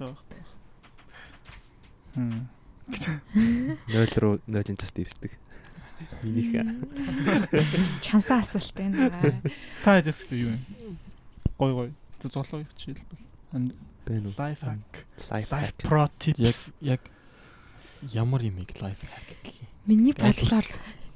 [2.17, 2.49] Хм.
[3.89, 5.33] 0 руу 0-ын цас дэвсдэг.
[6.25, 6.65] Минийхээ.
[8.05, 9.09] Чансаа асуулт байна.
[9.85, 10.61] Та хэд ихтэй юу юм?
[11.57, 11.91] Гой гой.
[12.21, 13.32] Золоо их жишээлбэл.
[13.53, 14.35] Бэн үү.
[14.35, 15.05] Life hack.
[15.29, 15.77] Life Life hack.
[15.85, 16.73] pro tips.
[16.81, 17.01] яг
[18.11, 19.69] ямар юмыг лайф хак гэх юм.
[19.87, 20.67] Миний бодлоор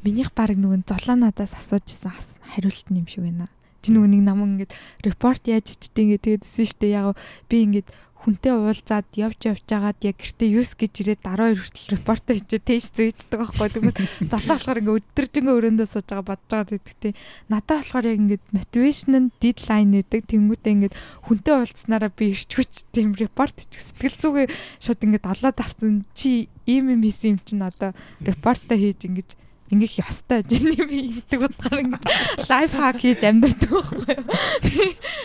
[0.05, 2.13] минийх баг нөгөө золоо надаас асуужсэн
[2.45, 3.49] хариулт нь юм шиг байна.
[3.83, 4.73] Чи нөгөө нэг нам ингээд
[5.03, 6.95] репорт яаж ичдэг ингээд тэгээдсэн шүү дээ.
[6.95, 7.17] Яг
[7.49, 7.89] би ингээд
[8.27, 12.91] хүнтэй уулзаад явж явж жагаад яг гэртээ юус гэж ирээд 12 хүртэл репорт хийчээ тэйс
[12.91, 13.71] зүйддэг байхгүй.
[13.71, 13.95] Тэгмээ
[14.27, 17.15] золоо болохоор ингээ өдөржингөө өрөөндөө сууж байгаа бодож байгаа гэдэг тий.
[17.47, 20.23] Надад болохоор яг ингээд мотивашн нь дедлайн нэдэг.
[20.27, 24.47] Тэнгүүтээ ингээд хүнтэй уулзнараа би ирч хүч тийм репорт хийчих сэтгэл зүгээ
[24.83, 27.95] шууд ингээд олоод авсан чи ийм юм хийсэн юм чинь одоо
[28.27, 29.31] репортоо хийж ингээд
[29.67, 31.99] ингээх ёстой жиний би гэдэг утгаар ингэ
[32.47, 34.27] лайф хак хийж амьдэрдэг байхгүй юу.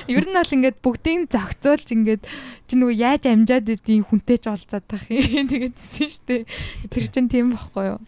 [0.10, 2.24] Ер нь бол ингээд бүгдийг зохицуулж ингээд
[2.66, 6.42] чи нөгөө яаж амжаад идэв хүнтэй ч олзаад тах юм тэгээдсэн шүү дээ.
[6.90, 8.00] Тэр чинь тийм байхгүй юу.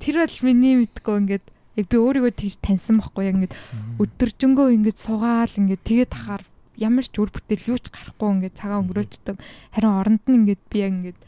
[0.00, 1.44] Тэр бол миний мэдгүй ингээд
[1.76, 3.56] яг би өөрийгөө тийж таньсан байхгүй яг ингээд
[4.00, 6.42] өдөржингөө ингээд суугаал ингээд тэгээд тахаар
[6.80, 9.36] ямар ч үр бүтээл юу ч гарахгүй ингээд цагаа өнгөрөөцдөг.
[9.76, 11.20] Харин оронд нь ингээд би яг ингээд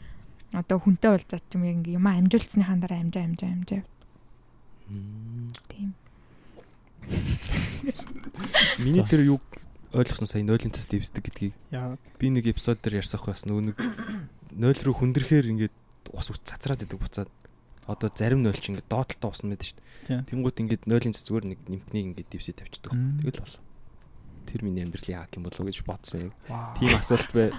[0.57, 3.81] одоо хүнтэй уулзаад ч юм яг ингээд юм амжуулцсныхаа дараа амжаа амжаа амжаа
[4.87, 5.93] Тийм.
[8.79, 9.39] Миний тэр юу
[9.95, 11.53] ойлгосон сая нойлын цас дэвсдэг гэдгийг.
[12.19, 13.77] Би нэг эпизод дээр ярьсах бас нөгөө нэг
[14.51, 15.75] нойл руу хүндрэхээр ингээд
[16.11, 17.29] ус ус цацраад идэг буцаад
[17.87, 19.77] одоо зарим нойл чи ингээд доотлолтой усна мэд шүү
[20.09, 20.25] дээ.
[20.27, 22.91] Тэнгүүт ингээд нойлын цас зүгээр нэг нимкнийг ингээд дэвсээ тавьчихдаг.
[23.23, 23.57] Тэгэл бол.
[24.45, 26.33] Тэр миний амьдралын хак юм болов уу гэж бодсон юм.
[26.77, 27.49] Тийм асуулт бай.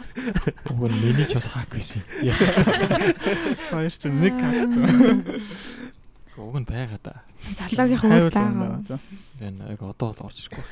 [0.70, 2.02] Уг нь миний ч бас хак байсан.
[3.74, 4.70] Хоёр ч нэг хак.
[6.36, 7.24] Уг нь байгаа да.
[7.56, 9.00] Залуугийн хувьд байгаа.
[9.40, 10.64] Энэ яг одоо л орж ирэхгүй.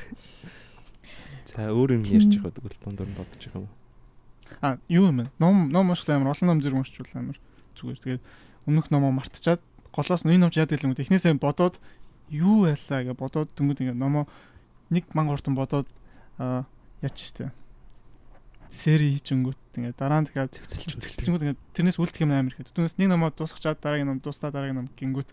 [1.49, 3.73] За өөр юм ярьж байгаа тэгвэл дундуур нь бодож байгаа юм?
[4.61, 5.31] А юу юм бэ?
[5.41, 7.37] Ном ном унших амар олон ном зэрэг уншчул амар
[7.73, 8.21] зүгээр.
[8.21, 8.23] Тэгээд
[8.69, 11.01] өмнөх номоо мартчихад голоос нь энэ ном яадаг юм бэ?
[11.01, 11.81] Эхнээсээ бодоод
[12.29, 14.29] юу байлаа гэж бодоод дөнгөд ингээ номоо
[14.93, 15.89] нэг манга хурдан бодоод
[16.37, 17.49] яач штэ.
[18.69, 22.71] Сери хийчингүүт ингээ дараа нь дахиад зэгцэлж зэгцэлжингүүд ингээ тэрнээс үлдэх юм амар ихэд.
[22.73, 25.29] Түүнээс нэг номоо дуусгачаад дараагийн ном дуустаа дараагийн ном гингүүт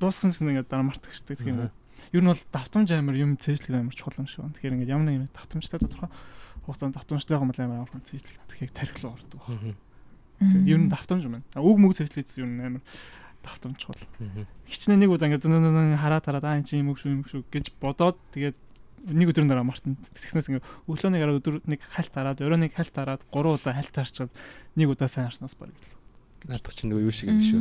[0.00, 1.70] дуусгасан чинь ингээ дараа мартагчдаг гэх юм.
[2.10, 4.44] Ер нь бол давтамж амар юм цээжлэх амар чухал юм шиг.
[4.44, 6.10] Тэгэхээр ингээ ямар нэг юм давтамжтай тодорхой
[6.66, 9.42] хугацаанд давтамжтай юм амар амар цээжлэхдэх яг тархилуу ордог
[10.40, 11.46] ер нь давтамж юм байна.
[11.62, 12.82] Үг мөг цээжлэхээс ер нь амар
[13.44, 14.02] давтамж чухал.
[14.66, 18.18] Хичнээн нэг удаа ингээ хараад хараад аа эн чинь юм шүү юм шүү гэж бодоод
[18.34, 18.56] тэгээд
[19.04, 22.72] нэг өдрийн дараа мартан тэгснээс ингээ өглөө нэг араа өдөр нэг хальт хараад өрөө нэг
[22.72, 24.32] хальт хараад гурван удаа хальт харчаад
[24.76, 25.72] нэг удаа сайн харснаас баг.
[26.48, 27.60] Наадах чинь нөгөө юу шиг юм шүү.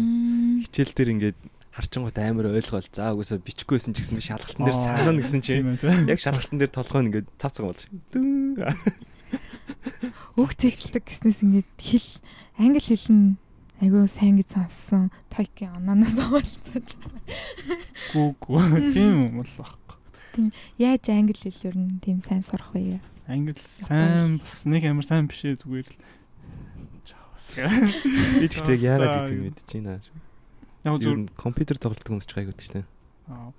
[0.68, 1.40] Хичээл дээр ингээд
[1.74, 2.88] харчингууд амар ойлгоол.
[2.94, 5.68] За угсаа бичихгүйсэн ч гэсэн би шалгалтан дээр санаа гэсэн чинь
[6.08, 7.90] яг шалгалтан дээр толгой ингээд цацсан болж.
[10.38, 12.10] Үг цэжлдэг гэснээс ингээд хэл
[12.62, 13.36] англи хэл нь
[13.82, 15.10] айгүй сайн гэж сонссон.
[15.34, 16.88] Тайкийн ананаас оолцож.
[18.14, 18.62] Гүү гүү
[18.94, 19.83] тийм юм бол баг.
[20.34, 20.50] Тийм
[20.82, 23.00] яаж англи хэл ер нь тийм сайн сурах вэ?
[23.30, 25.98] Англи сайн бас нэг амар сайн биш ээ зүгээр л.
[28.42, 30.02] Би тэгтээ яагаад гэдэг мэдэж байна.
[30.84, 32.86] Яг зүгээр компьютер тоглодог хүмүүс ч гайгүй дээ.
[33.30, 33.54] Аа.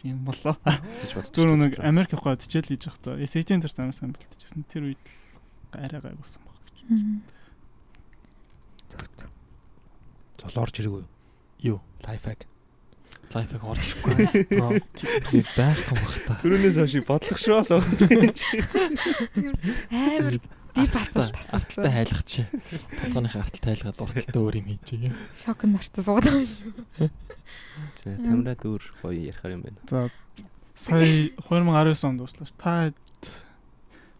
[0.00, 0.56] Тийм болоо.
[0.64, 1.34] гэж.
[1.34, 4.64] Зүгээр нэг Америк явах хичээл хийж явахдаа SAT-ийн дээр амар сайн бэлтжсэн.
[4.70, 7.28] Тэр үед л арай гайгуулсан баг гэж.
[10.40, 11.10] Зол орж ирээгүй юу?
[11.60, 11.78] Юу?
[12.06, 12.46] Лайфхак.
[13.34, 14.14] Ирэхгүй.
[14.50, 16.36] Бро тийм байхгүй бах та.
[16.42, 17.80] Төрөнөөс хойш бодлого шүү асуу.
[19.90, 22.44] Амар би бас арталтай хайлах чи.
[23.02, 25.10] Толгойнхаа артал тайлгаад урталтай өөр юм хийж.
[25.36, 27.10] Шок орцсон суугаад байгаа шүү.
[27.96, 29.80] За тамираад өөр гоё ярихаар юм байна.
[29.88, 30.10] За
[30.76, 32.52] сая 2019 онд дуслаа ш.
[32.56, 32.92] Та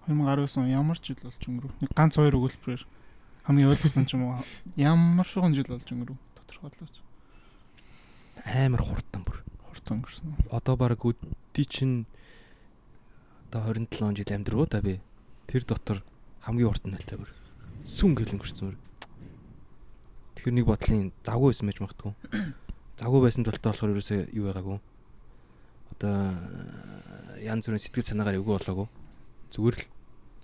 [0.08, 1.72] 2019 он ямар жил болж өнгөрөв?
[1.82, 2.84] Нэг ганц хоёр өгүүлбэрээр
[3.46, 4.44] хамгийн ойлгосон ч юм уу?
[4.76, 6.16] Ямар шуган жил болж өнгөрөв?
[6.40, 7.05] Тодорхойлооч.
[8.46, 9.42] Амар хурдан бүр.
[9.66, 10.34] Хурдан өнгөрсөн.
[10.54, 12.06] Одоо баг үди чинь
[13.50, 15.00] одоо 27 жил амьдруу та би.
[15.50, 16.02] Тэр дотор
[16.46, 17.30] хамгийн урт нь л та бүр.
[17.82, 18.78] Сүн гэл өнгөрсөн бүр.
[20.38, 22.12] Тэгэхээр нэг бодлын завгүй байсан байж магадгүй.
[23.02, 24.78] Завгүй байсан тултаа болохоор ерөөсөө юу байгаагүй.
[25.96, 26.14] Одоо
[27.42, 28.88] янз бүрийн сэтгэл санаагаар эвгүй болоогүй.
[29.50, 29.84] Зүгээр л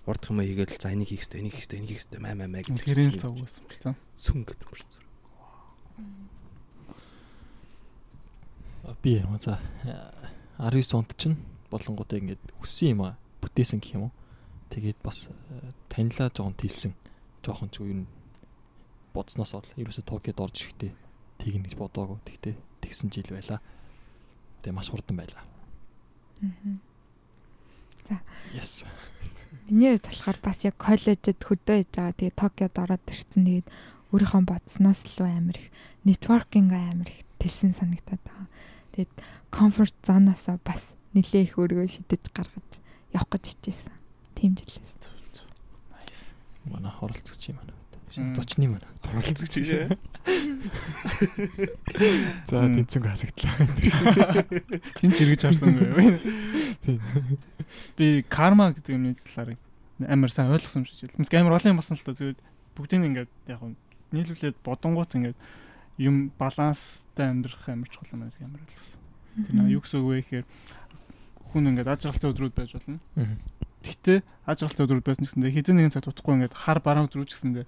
[0.09, 2.49] урдх юм хийгээл за энийг хийх хэрэгтэй, энийг хийх хэрэгтэй, энийг хийх хэрэгтэй маа маа
[2.51, 2.83] маа гэдэг.
[2.83, 3.95] Тэрийн завгүй байсан ч та.
[4.17, 5.02] Сүн гэл өнгөрсөн.
[9.01, 9.59] Би юм за
[10.59, 11.37] 19 онд чинь
[11.71, 14.13] болонгуудаа ингээд өссөн юм а бүтээсэн гэх юм уу.
[14.69, 15.31] Тэгээд бас
[15.87, 16.93] танилаа жоохон тэлсэн.
[17.43, 18.05] Жоохон ч юу
[19.13, 20.91] бодсноос бол ерөөсө Токиод орж ирэхдээ
[21.39, 22.19] тэгнэ гэж бодоагүй.
[22.27, 23.61] Тэгтээ тэгсэн жил байла.
[24.61, 25.43] Тэгээ маш хурдан байлаа.
[28.09, 28.19] За.
[28.51, 28.83] Yes.
[29.69, 32.19] Миний хувьд болохоор бас яг коллежид хөдөө хийж байгаа.
[32.19, 33.43] Тэгээ Токиод ороод ирсэн.
[33.47, 33.67] Тэгээд
[34.11, 35.67] өөрийнхөө бодсноос илүү амар их
[36.03, 38.47] нэтворкинг амар их тэлсэн санагтаад байгаа.
[38.93, 39.09] Тэгээд
[39.49, 42.77] комфорт зоноосоо бас нэлээ их өөрийгөө шидэж гаргаж
[43.09, 43.89] явах гэж хичээсэн.
[44.37, 45.09] Тийм жилээс.
[46.69, 47.73] Манай хоролцогч юм байна.
[48.37, 48.85] Зочны маань.
[49.01, 49.97] Хоролцогч шээ.
[52.47, 52.85] За Мм.
[52.85, 53.57] тэнцэнг хасагдлаа.
[55.01, 55.97] Хин ч эргэж харсангүй юу?
[57.97, 59.57] Би карма гэдэг юмны талаар
[60.07, 62.13] амар сайн ойлгосон юм шиг амар олон юм басан л тоо.
[62.15, 62.39] Тэгээд
[62.77, 63.75] бүгдийг ингээд яг нь
[64.13, 65.35] нийлүүлээд бодонгууд ингээд
[65.97, 69.01] юм баланстай амьдрах амар чухал юм байна амар ойлгосон.
[69.45, 70.45] Тэр нэг юу гэсэн үг вэ гэхээр
[71.53, 72.99] хүн ингээд ажралтай өдрүүд байж болно.
[73.83, 74.19] Гэхдээ
[74.49, 77.65] ажралтай өдрүүд байсан гэсэндээ хизээ нэгэн цаг тутахгүй ингээд хар бараан өдрүүд гэсэндээ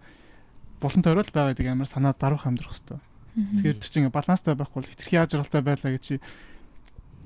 [0.82, 3.04] булан тойрол байгаа гэдэг амар санаа даруйх амьдрах хэвээр.
[3.36, 6.16] Тэгэхээр тэр чинь ингээд баланстай байхгүй бол хитрхи ажралтай байлаа гэж чи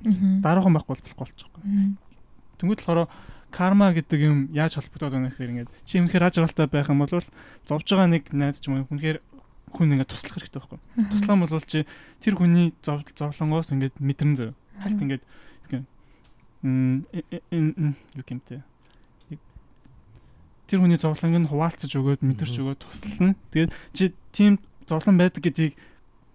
[0.03, 1.61] даруухан байхгүй бол болохгүй болчихгүй.
[2.59, 3.07] Тэнгүүд болохоор
[3.51, 7.13] карма гэдэг юм яаж холбогдоод байна гэхээр ингээд чи өмнөхөр ажралтай байх юм бол
[7.65, 9.21] зовж байгаа нэг найз ч юм уу үнэхээр
[9.71, 10.79] хүн ингээд туслах хэрэгтэй байхгүй.
[11.09, 11.85] Туслах юм бол чи
[12.19, 14.51] тэр хүний зов зовлонгоос ингээд мэдрэн зав.
[14.81, 15.23] Хальт ингээд
[15.71, 15.85] юу
[16.63, 18.61] м юу гэмтэй.
[20.67, 23.35] Тэр хүний зовлонг нь хуваалцаж өгөөд мэдэрч өгөөд туслана.
[23.53, 25.73] Тэгээд чи тийм зовлон байдаг гэдгийг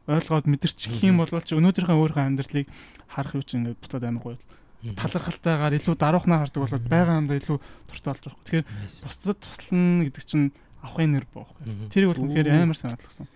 [0.08, 2.66] ойлгоод мэдэрчих юм бол чи өнөөдрийнхөө өөрийнхөө амьдралыг
[3.08, 4.38] харах юу ч ингээд буцаад амар гоё
[4.92, 7.56] талархалтайгаар илүү даруухнаа хардаг бол байгаа юмдаа илүү
[7.88, 8.44] дуртай болж байгаа.
[8.44, 8.66] Тэгэхээр
[9.08, 10.52] бусдад туслана гэдэг чинь
[10.84, 11.64] авахын нэр боохгүй.
[11.88, 13.26] Тэрийг бол үнэхээр амар сайн ойлгосон.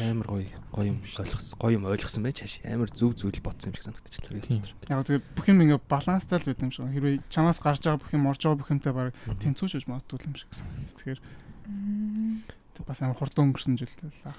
[0.00, 1.56] амар гоё гоё юм ойлгосон.
[1.60, 4.72] Гоё юм ойлгосон байж хааш амар зөв зүйл бодсон юм шиг санагдчихлаа би өстөр.
[4.88, 6.88] Яг тэгээ бүх юм ингээ баланстай л байт юм шиг.
[6.88, 9.12] Хэрвээ чамаас гарч байгаа бүх юм орж байгаа бүх юмтай баг
[9.44, 10.96] тэнцүүж магадгүй юм шиг санагдав.
[10.96, 11.20] Тэгэхээр
[12.72, 14.36] тэг бас амар хурдан өнгөрсөн жил л аа.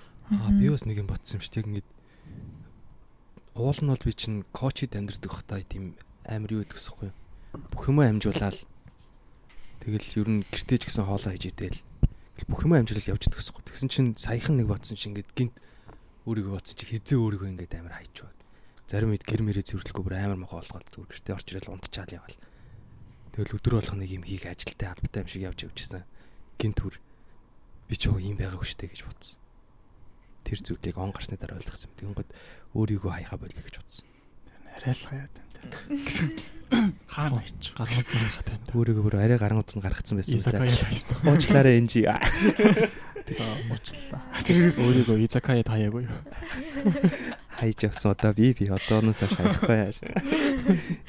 [0.57, 1.89] Би бас нэг юм бодсон юм шиг яг ингээд
[3.57, 7.13] уул нь бол би чинь коучид амьдрдаг хата тийм амар юу гэдэг вэ?
[7.73, 8.57] Бүх юмаа амжуулаад
[9.81, 11.79] тэгэл ер нь гэртеж гэсэн хоолоо хийж идэл
[12.45, 13.65] бүх юмаа амжуулаад явж идэх гэсэн.
[13.65, 15.55] Тэгсэн чинь саяхан нэг бодсон чинь ингээд гинт
[16.29, 18.37] өөрийгөө бодсон чи хизээ өөрийгөө ингээд амар хайчваад.
[18.85, 22.37] Зарим үед гэр мэрээ зэвэрлэхгүй бүр амар мохоо олгоод зүгээр гэртээ орч ирэл унтчаал явал.
[23.33, 26.05] Тэгэл өдөр болгоно нэг юм хийх ажилтай албатай юм шиг явж явжсэн.
[26.61, 26.95] Гинт түр
[27.89, 29.39] би ч юу юм байгаагүй штэ гэж бодсон.
[30.45, 31.91] Тэр зүйлийг он гарсны дараа ойлгосон.
[31.99, 32.31] Тэгэнгүүт
[32.77, 34.05] өөрийгөө хаяхаа болио гэж бодсон.
[34.77, 36.55] Арай л хаяад байна.
[37.07, 37.71] Хаана ич.
[37.77, 38.71] Гаргах байхад байна.
[38.75, 40.83] Өөрийгөө бүр арай гарангууд нь гаргацсан байсан юм Изакая лээ.
[40.83, 41.17] тааштай.
[41.23, 42.01] Уучлаарай энжи.
[43.27, 44.21] Уучлаа.
[44.37, 46.19] Өөрийгөө изакая таяагүй юу?
[47.57, 49.97] Хайж явсан одоо би би одооноос хаяхгүй яаш.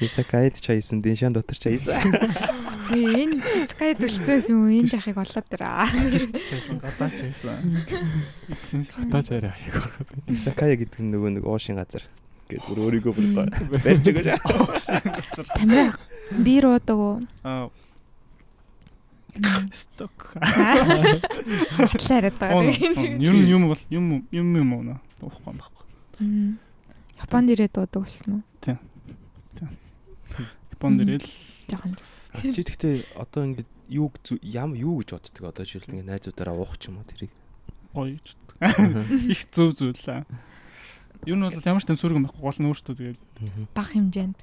[0.01, 2.01] Исакайд чаясан, диншан дотор чаясан.
[2.89, 5.85] Ээ энэ скайд үлцээс юм уу энэ жахыг олоод дөраа.
[5.85, 7.85] Чайсан гадаач чайсан.
[8.49, 10.33] Иксэн Хатаач арай аяагүй.
[10.33, 12.01] Исакая гэдэг нь нөгөө нэг уушин газар.
[12.49, 13.27] Гэт бүр өөрийгөө бүр
[13.85, 14.85] барьж өгөөж.
[15.57, 15.93] Тамира
[16.33, 17.21] би руудаг уу?
[17.45, 17.69] Аа.
[19.69, 20.33] Сток.
[21.77, 22.73] Батлаараад байгаа.
[23.21, 24.99] Юм юм бол юм юм юм уу наа.
[25.21, 25.85] Уухгүй юм байхгүй.
[26.25, 26.57] Мм.
[27.21, 28.43] Японд ирээд дуудаг болсон уу?
[30.73, 31.29] Японд ирэл
[31.69, 31.93] Жохон.
[32.33, 34.09] Чи гэхдээ одоо ингээд юу
[34.41, 37.29] ям юу гэж боддөг одоо жишээл ингээд найзуудаараа уух ч юм уу тэрийг.
[37.93, 38.33] гоё ч.
[39.33, 40.25] Их зөв зүйлээ.
[41.25, 43.19] Юу нь бол ямар ч тэм сүргэн байхгүй гол нь өөртөө тэгээд
[43.75, 44.39] Бага хэмжээнд.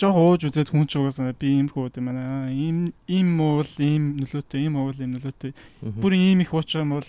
[0.00, 2.48] жоох ууж үзээд хүн ч угаасаа би ийм хүүд юм байна.
[2.48, 5.52] Ийм ийм уул ийм нөлөөтэй, ийм уул ийм нөлөөтэй.
[5.84, 7.08] Бүр ийм их ууч юм бол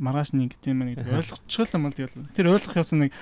[0.00, 3.12] маргааш нэг гэдэг юм байна гэдэг ойлгочихл юм бол тэгэл тэр ойлгох явсан нэг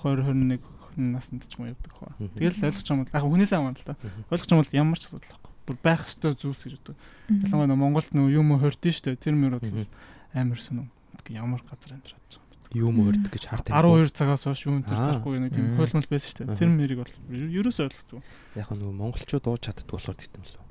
[0.00, 0.60] 20 21
[0.96, 2.16] наснд ч юм уу явдаг хаа.
[2.16, 3.94] Тэгэл ойлгох юм бол яг хүнээс аваа л та.
[4.32, 5.52] Ойлгох юм бол ямар ч асуудал байхгүй.
[5.68, 6.96] Бүр байх ёстой зүйлс гэж боддог.
[7.28, 9.20] Ялангуяа Монголд нөө юм хөрдөн штэ.
[9.20, 9.86] Тэр мөр бол
[10.32, 10.88] амар сонирм.
[11.28, 12.47] Ямар газар амьдраад байгаа.
[12.76, 15.20] Юу мөрдөг гэж харт 12 цагаас хойш тэр Аа.
[15.22, 16.56] зарахгүй нэг тийм хойлмол байсан шүү дээ.
[16.60, 18.20] Тэр мэрийг бол ерөөсөө ойлгохгүй.
[18.60, 20.64] Яг нөгөө монголчууд ууж чаддаг болохоор тэгтэн болов.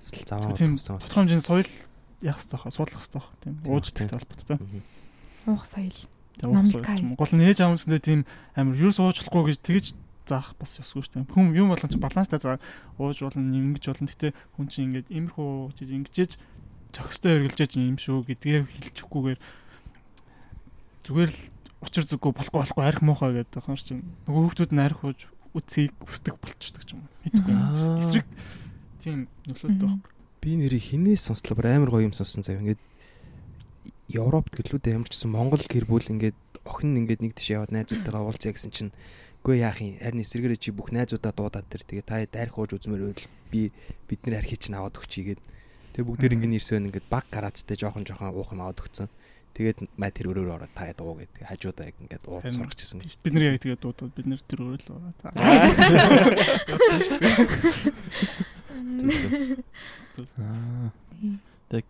[0.00, 0.98] Эсвэл заваа утсан.
[1.02, 1.70] тодорхой хэмжээний соёл
[2.22, 4.06] яах хэрэгтэй хаа суулгах хэрэгтэй хаа тийм Тийм, ууж тийм.
[4.06, 4.58] идэх холбоотой.
[5.50, 5.98] Уух соёл.
[6.40, 6.96] Тэгээ уух соёл Намкай.
[6.96, 7.18] ч юм уу.
[7.20, 8.20] Гол нь ээж аамсандээ тийм
[8.54, 9.86] амар ерөөс уучлахгүй гэж тэгэж
[10.30, 11.32] заах бас ёсгүй шүү дээ.
[11.34, 12.56] Хүн юм болгон ч баланстай заа
[13.02, 14.06] ууж болно, ингэж болно.
[14.08, 16.32] Гэтэ хүн чинь ингэж имерхүү чиж ингэжээж
[16.94, 19.38] зохистой хэрглэж юм шүү гэдгээ хэлчихгүйгээр
[21.10, 21.42] зүгээр л
[21.82, 25.26] учир зүггүй болохгүй болохгүй арх муухай гэдэг хаар чинь нөгөө хүмүүс нь арх ууж
[25.58, 27.02] үцгийг хүсдэг болчихдог ч юм.
[27.26, 27.98] Мэдгүй юм.
[27.98, 28.26] Эсрэг
[29.02, 29.18] тийм
[29.50, 30.06] нөлөөтэй баг.
[30.38, 32.62] Би нэрийг хинээс сонслоо бүр амар гоё юм сонсон заяа.
[32.62, 32.82] Ингээд
[34.14, 38.70] Европт ч гэсэн Монгол гэр бүл ингээд охин ингээд нэг тийш яваад найзуудтайгаа уулзъя гэсэн
[38.70, 38.94] чинь
[39.42, 43.10] үгүй яах юм харин эсрэгээрээ чи бүх найзуудаа дуудаад тэр тэгээ та дайрах ууж үзмээр
[43.10, 43.72] байвал би
[44.06, 45.40] бидний архи чинь аваад өгчийгээд
[45.96, 49.08] тэгээ бүгдээр ингээд нэрсвэн ингээд баг гараацтай жоохон жоохон уух юм аваад өгсөн.
[49.50, 53.02] Тэгээд маа тэр өрөөр ороод та дуу гэдэг хажуудаа яг ингээд уур Харин сургачихсан.
[53.02, 55.12] Бид нэр яг тэгээд дуудаад бид нэр тэр өөрөө л ураа.
[60.38, 60.90] Аа.
[61.70, 61.86] Яг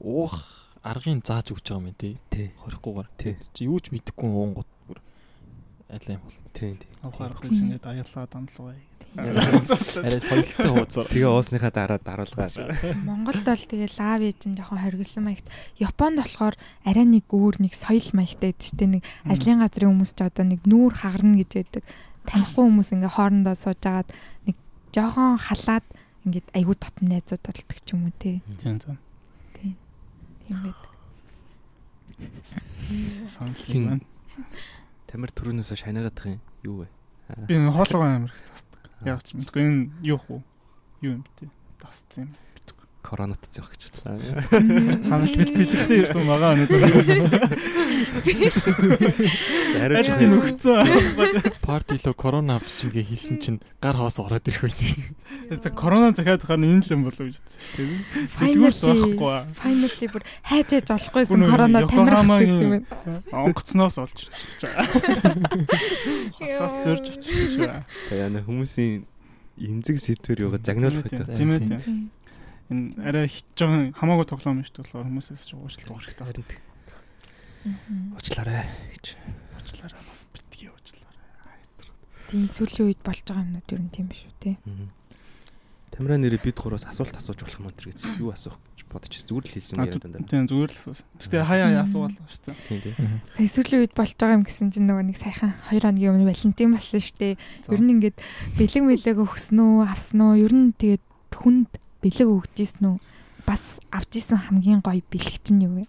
[0.00, 0.36] уух
[0.82, 2.14] аргыг зааж өгч байгаа юм тий.
[2.30, 2.48] Тий.
[2.62, 3.08] Хорихгүйгээр.
[3.18, 3.34] Тий.
[3.52, 4.98] Чи юу ч мэдэхгүй уунгууд бүр
[5.92, 6.38] аль юм бол.
[6.54, 6.72] Тий.
[6.78, 6.90] тий.
[7.02, 8.76] Авахаар гэж ингээд аяалаа дамлгаа.
[9.18, 11.08] Арай соёлтой хуудасаар.
[11.10, 12.54] Тэгээ уусныхаа дараа даруулгаар.
[13.02, 15.46] Монголд бол тэгээ лав ээж нь жоохон хоригдсан маягт.
[15.82, 16.54] Японд болохоор
[16.86, 18.92] арай нэг өөр нэг соёл маягтай байдаг шүү дээ.
[18.98, 21.82] Нэг ажлын газрын хүмүүс ч одоо нэг нүүр хагарна гэж байдаг.
[22.28, 24.08] Танихгүй хүмүүс ингээ хоорондоо сууж агаад
[24.46, 24.56] нэг
[24.94, 25.86] жоохон халаад
[26.28, 28.38] ингээд айгүй дотн найзууд болдог ч юм уу тий.
[28.62, 28.96] Тийм тийм.
[29.56, 29.74] Тийм
[30.62, 30.88] байдаг.
[33.28, 34.04] Санал Хин- байна.
[35.08, 36.40] Тамир төрөнөөсөө шанигаадах юм.
[36.64, 36.86] Юу вэ?
[37.48, 38.32] Би энэ хоолойгоо амир
[39.06, 40.40] Яг ч мэдгүй энэ юу хуу?
[41.02, 41.46] Юу юм бэ?
[41.78, 42.30] Тасцсан юм.
[43.02, 43.82] Коронавит зэвх гэж.
[44.04, 46.82] Ханаж бил бэлэгтэй ирсэн байгаа өнөдөр.
[49.78, 50.82] Арай ч Ажид нөхцөө.
[51.62, 54.76] Парти лөө корона авч чинь гээ хэлсэн чинь гар хоос ороод ирэх үл.
[55.62, 58.02] За корона захиад хаар энэ л юм болов гэж үзсэн шүү дээ.
[58.38, 59.38] Дэлгүүр Finally байхгүй.
[59.56, 63.22] finally бүр хайж яаж олохгүйсэн корона Хамагийн- гэсэн юм байна.
[63.32, 64.84] Онгоцноос олж ирчихэж байгаа.
[66.36, 67.72] Холоос зөрж авчихсан шүү.
[68.10, 69.06] За яна хүмүүсийн
[69.58, 71.34] эмзэг сэдвэр юугаа загнуулах гэдэг.
[71.34, 71.80] Тийм ээ тийм.
[71.82, 71.98] Тийм.
[72.68, 76.26] Энэ арай хит жоохон хамаагүй тоглоом шүү дээ болохоор хүмүүсээс ч уучлалт авах хэрэгтэй.
[76.28, 76.60] Харин тэг.
[78.12, 79.06] Уучлаарай гэж.
[79.56, 81.60] Уучлаарай бас битгий уучлаарай.
[82.28, 84.56] Тийм сүүлийн үед болж байгаа юмнууд ер нь тийм шүү тий.
[85.88, 89.44] Тамира нэрээ бид гураас асуулт асууж болох юм тэр гэж юу асуух гэж бодож зүгээр
[89.48, 90.28] л хэлсэн юм яриад байна.
[90.28, 91.06] Тийм зүгээр л асуусан.
[91.24, 92.56] Гэтэ хаяа хаяа асуувал шүү дээ.
[92.68, 92.96] Тийм тийм.
[93.32, 96.76] Сая сүүлийн үед болж байгаа юм гэсэн чинь нөгөө нэг сайхан 2 хоногийн өмнө Валентин
[96.76, 97.34] болсон шүү дээ.
[97.72, 98.16] Ер нь ингээд
[98.60, 100.36] бэлэг мэлэг өгсөн үү, авсан уу?
[100.36, 101.72] Ер нь тэгээд хүнд
[102.02, 102.96] бэлэг өгчээсэн үү?
[103.46, 105.84] Бас авч исэн хамгийн гоё бэлэг чинь юу вэ?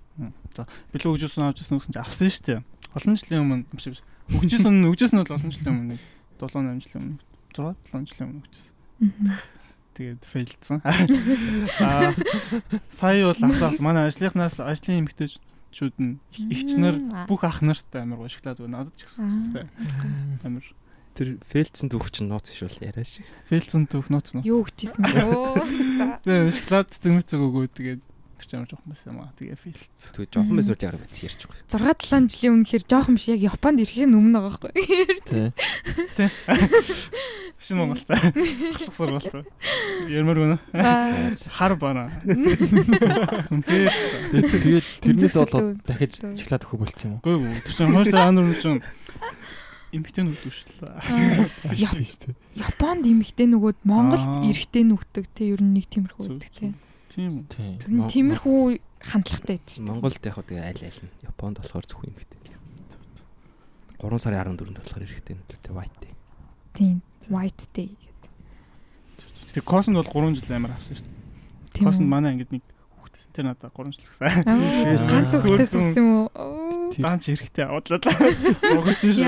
[0.56, 2.60] За бэлэг өгжсэн авчихсан үгсэн чи авсан шүү дээ.
[2.96, 4.02] Олон жилийн өмнө биш биш.
[4.34, 5.98] Өгжсэн нь өгжсэн нь бол олон жилийн өмнө
[6.40, 7.22] 7 8 жилийн өмнө
[7.54, 8.74] 6 7 жилийн өмнө өгчсэн.
[10.00, 10.80] Тэгээд фейлдсэн.
[11.84, 12.16] Аа
[12.90, 18.88] сая бол авсаас манай ажлынхнаас ажлын эмэгтэйчүүд нь ихчнэр бүх ах нартай амар гошглаад байна.
[18.88, 19.68] Надад ч гэсэн
[20.48, 20.66] амар
[21.20, 23.28] Тэр фейлдсэн түүх чинь нууц биш бол яриа шиг.
[23.52, 24.48] фейлдсэн түүх нууц нууц.
[24.48, 25.20] Юу өгчээсэн бэ?
[25.36, 26.24] Өө.
[26.24, 28.02] Тэгээд шоколад зэмэцэг өгөө тэгээд
[28.40, 29.36] тэр ч амар жоохон байсан юм аа.
[29.36, 30.16] Тэгээд фейлдсэн.
[30.16, 31.60] Тэгээ жоохон байсан үү яарав бит ярьж байгаа.
[31.76, 34.72] 6 7 жилийн өмнөхөр жоохон биш яг Японд ирэхээ өмнө байгаа байхгүй.
[35.28, 35.52] Тий.
[37.60, 38.16] Шин Монголтай.
[38.16, 39.44] Ахлах сургуультай.
[40.08, 41.36] Ярмаар байна.
[41.36, 42.08] Хар бана.
[43.52, 43.92] Үнхээр
[44.32, 47.24] Тэгээд тэрнээс болоод дахиж шоколад өгөх болцсон юм уу?
[47.28, 47.60] гой гоо.
[47.68, 48.80] Тэр чинь хойш анар юм чинь
[49.90, 50.92] эмхтэн өгдөг шүү дээ.
[51.82, 51.94] Яа.
[51.98, 52.36] Тийм шүү дээ.
[52.62, 56.74] Японд эмэгтэй нөгөөд Монголд эрэгтэй нүгдэг те ер нь нэг тиймэрхүү үүдэг те.
[57.10, 57.46] Тийм.
[57.50, 58.60] Тэр нь тиймэрхүү
[59.02, 59.90] хандлагатай байдаг шүү дээ.
[59.90, 61.12] Монголд яг хөө тэгээ аль аль нь.
[61.26, 62.40] Японд болохоор зөвхөн гэдэг.
[64.00, 66.14] 3 сарын 14-нд болохоор эрэхтэй нь тэ white day.
[66.72, 67.02] Тийм.
[67.28, 68.32] White day гэдэг.
[69.50, 71.74] Тэг Космод бол 3 жил амар авсан шүү дээ.
[71.76, 72.14] Тийм Космод үү?
[72.14, 72.64] манай ингээд нэг
[73.02, 74.30] хүүхдээс тэр надад 3 жил гэсэн.
[75.10, 76.79] Ганц хүүхдээс авсан юм уу?
[76.98, 78.00] Даанч эрэхтэй аваадлаа.
[78.80, 79.26] Угсан шүү.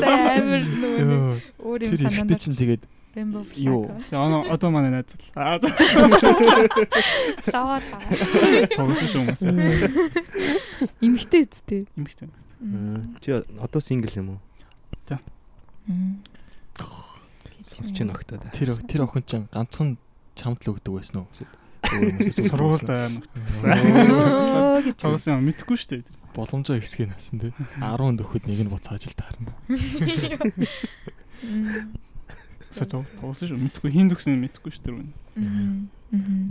[0.00, 2.32] Амар Йоо, өөр юм Тэр санаанд.
[2.32, 2.82] ихтэй чинь тэгээд
[3.12, 3.92] Rainbow юу?
[3.92, 4.08] flag.
[4.08, 5.20] Яа одоо манай найз л.
[5.36, 5.60] Аа
[7.52, 7.80] Лаваа.
[8.72, 9.42] тогсон шүү хүмүүс.
[11.04, 11.84] Эмэгтэй үсттэй.
[11.92, 12.32] Эмхтэн.
[12.64, 13.20] Мм.
[13.20, 14.40] Чи одоо сингл юм уу?
[15.86, 16.24] Мм.
[17.62, 18.50] Сонсч да.
[18.50, 19.98] тэр тэр охин чинь ганцхан
[20.34, 21.28] чамд л өгдөг байсан уу?
[24.82, 24.98] Гэж.
[25.02, 26.22] тогсон юм мэдхгүй шүү дээ.
[26.34, 27.52] боломжоо ихсгэн насан тий.
[27.78, 29.52] 10 нөхөд нэг нь буцааж л таарна.
[32.72, 33.58] Гэсэн тогсон шүү.
[33.60, 35.04] Мэдхгүй хин төгсөн мэдхгүй шүү.
[35.36, 35.90] Мм.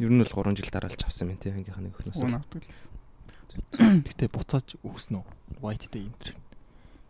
[0.01, 2.21] Ер нь бол 3 жил дараалж авсан юм тий ангийнхаа нэг өхнөөс.
[4.05, 5.25] Гэтэ буцааж өгсөн үү?
[5.61, 6.35] White day энэ төр.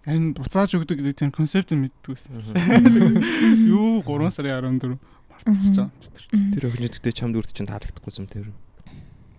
[0.09, 2.33] Энэ буцааж өгдөг гэдэг тийм концепт мэддэггүй байсан.
[3.69, 4.97] Юу 3 сарын 14
[5.45, 5.91] мартчихж байгаа.
[6.31, 6.51] Мм.
[6.55, 8.47] Тэр өхөн гэдэгтэй чамд үрд чинь таалагдахгүйсэн тэр.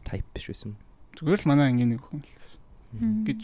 [0.07, 0.77] Type биш байсан.
[1.17, 2.03] Зүгээр л манай ангийн нэг
[2.93, 3.25] Мм.
[3.25, 3.41] гэж.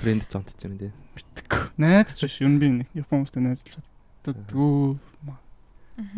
[0.00, 0.92] Фрэнд зонтцсон юм тий.
[1.16, 1.62] мэддэггүй.
[1.80, 2.36] Найз ч биш.
[2.44, 3.80] Нь би нэг Япон хүмүүстэй найзлж
[4.20, 5.00] чаддаггүй.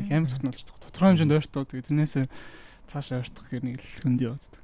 [0.03, 0.83] Их амар тотнолж байгаа.
[0.83, 2.27] Тодорхой хэмжээнд ойртоо тэгээд тэрнээсээ
[2.91, 4.55] цаашаа ойртох гэх нэг л хөндий яваад.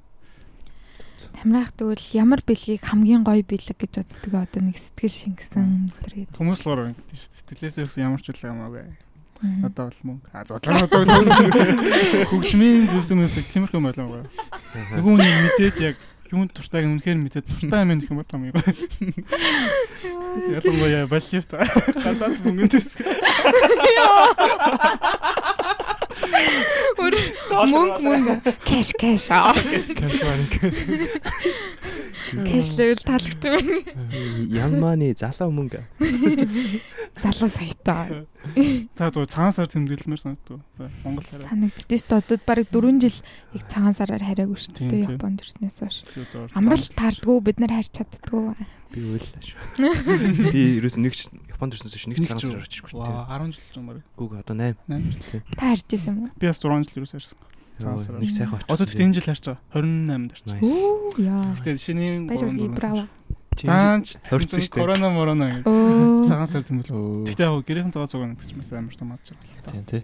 [1.39, 6.35] Тамраах тэгвэл ямар бэлгийг хамгийн гоё бэлэг гэж боддөг одоо нэг сэтгэл шингэсэн тэр гэдэг.
[6.39, 7.39] Хүмүүс л гоор ингэдэж шүү дээ.
[7.43, 8.87] Сэтгэлээсээ өгсөн ямар ч үл ямаагүй.
[9.39, 10.27] Одоо бол мөнгө.
[10.35, 11.07] А зодлоо одоо.
[12.31, 14.27] Хөгжмийн зөвсөн юмсаг тиймэрхүү байлаа.
[14.99, 15.97] Нөгөө нэг мэдээд яг
[16.35, 18.57] юунд туртайг үнэхээр мэдээд туртай юм гэх юм бол юм.
[20.59, 23.15] Ялангуяа балет гадаад мөнгө төсгөө.
[26.99, 28.35] Мөнгө мөнгө
[28.67, 29.55] кэш кэш аа.
[29.55, 30.83] Casual cash.
[32.29, 33.77] Кэш левел таалагдсан байна.
[34.49, 35.81] Ямманы залуу мөнгө.
[37.23, 38.27] залуу саятаа
[38.95, 40.61] Та дуу цагаан сар тэмдэглэмээр санагдав.
[41.05, 41.49] Монгол хараа.
[41.49, 42.21] санагддээ шүү дээ.
[42.23, 43.17] Одоо бараг 4 жил
[43.55, 45.19] их цагаан сараар хараагүй шүү Тийм, дээ.
[45.19, 45.97] Японд ирснээс хойш.
[46.55, 48.55] Амрал таардгүй бид нар харж чаддгүй.
[48.95, 49.59] Би уйллаа шүү.
[50.55, 51.13] Би ерөөс нэг
[51.53, 53.03] Японд ирсэн чинь нэг цагаан ч сар оччихгүй шүү.
[53.03, 54.03] Ваа 10 жил ч юм уу.
[54.17, 54.79] Гүг одоо 8.
[54.87, 55.43] 8 жил.
[55.59, 56.31] Та харж исэн юм уу?
[56.39, 57.39] Би бас 6 жил юус харсан.
[57.79, 58.21] Цагаан сараар.
[58.23, 58.75] Нэг сайхан очсон.
[58.75, 59.63] Одоо тэгтээ энэ жил харж байгаа.
[59.79, 60.43] 28-нд харж.
[60.67, 61.43] Оо яа.
[61.55, 63.03] Тэгтээ шинийн Баяр үгүй браво.
[63.59, 64.83] Таанч Хорцсон шүү дээ.
[64.83, 65.65] Корона морона гэж.
[66.27, 66.63] Цагаан сар.
[66.67, 67.27] Өө.
[67.27, 69.71] Тэгтээ яг гэрийн тоогоо зуг нэг ч бас амар томааж байгаа.
[69.71, 70.03] Тийм тий.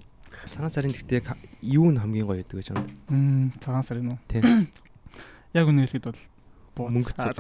[0.51, 2.87] Цагаан сарын гэхдээ яг юу нь хамгийн гоё гэдэг вэ чамд?
[3.11, 4.21] Мм цагаан сар юм уу?
[4.27, 4.43] Тийм.
[5.55, 6.19] Яг үнэ хэлэхэд бол
[6.75, 6.91] бууц.
[6.91, 7.39] Мөнгө цог.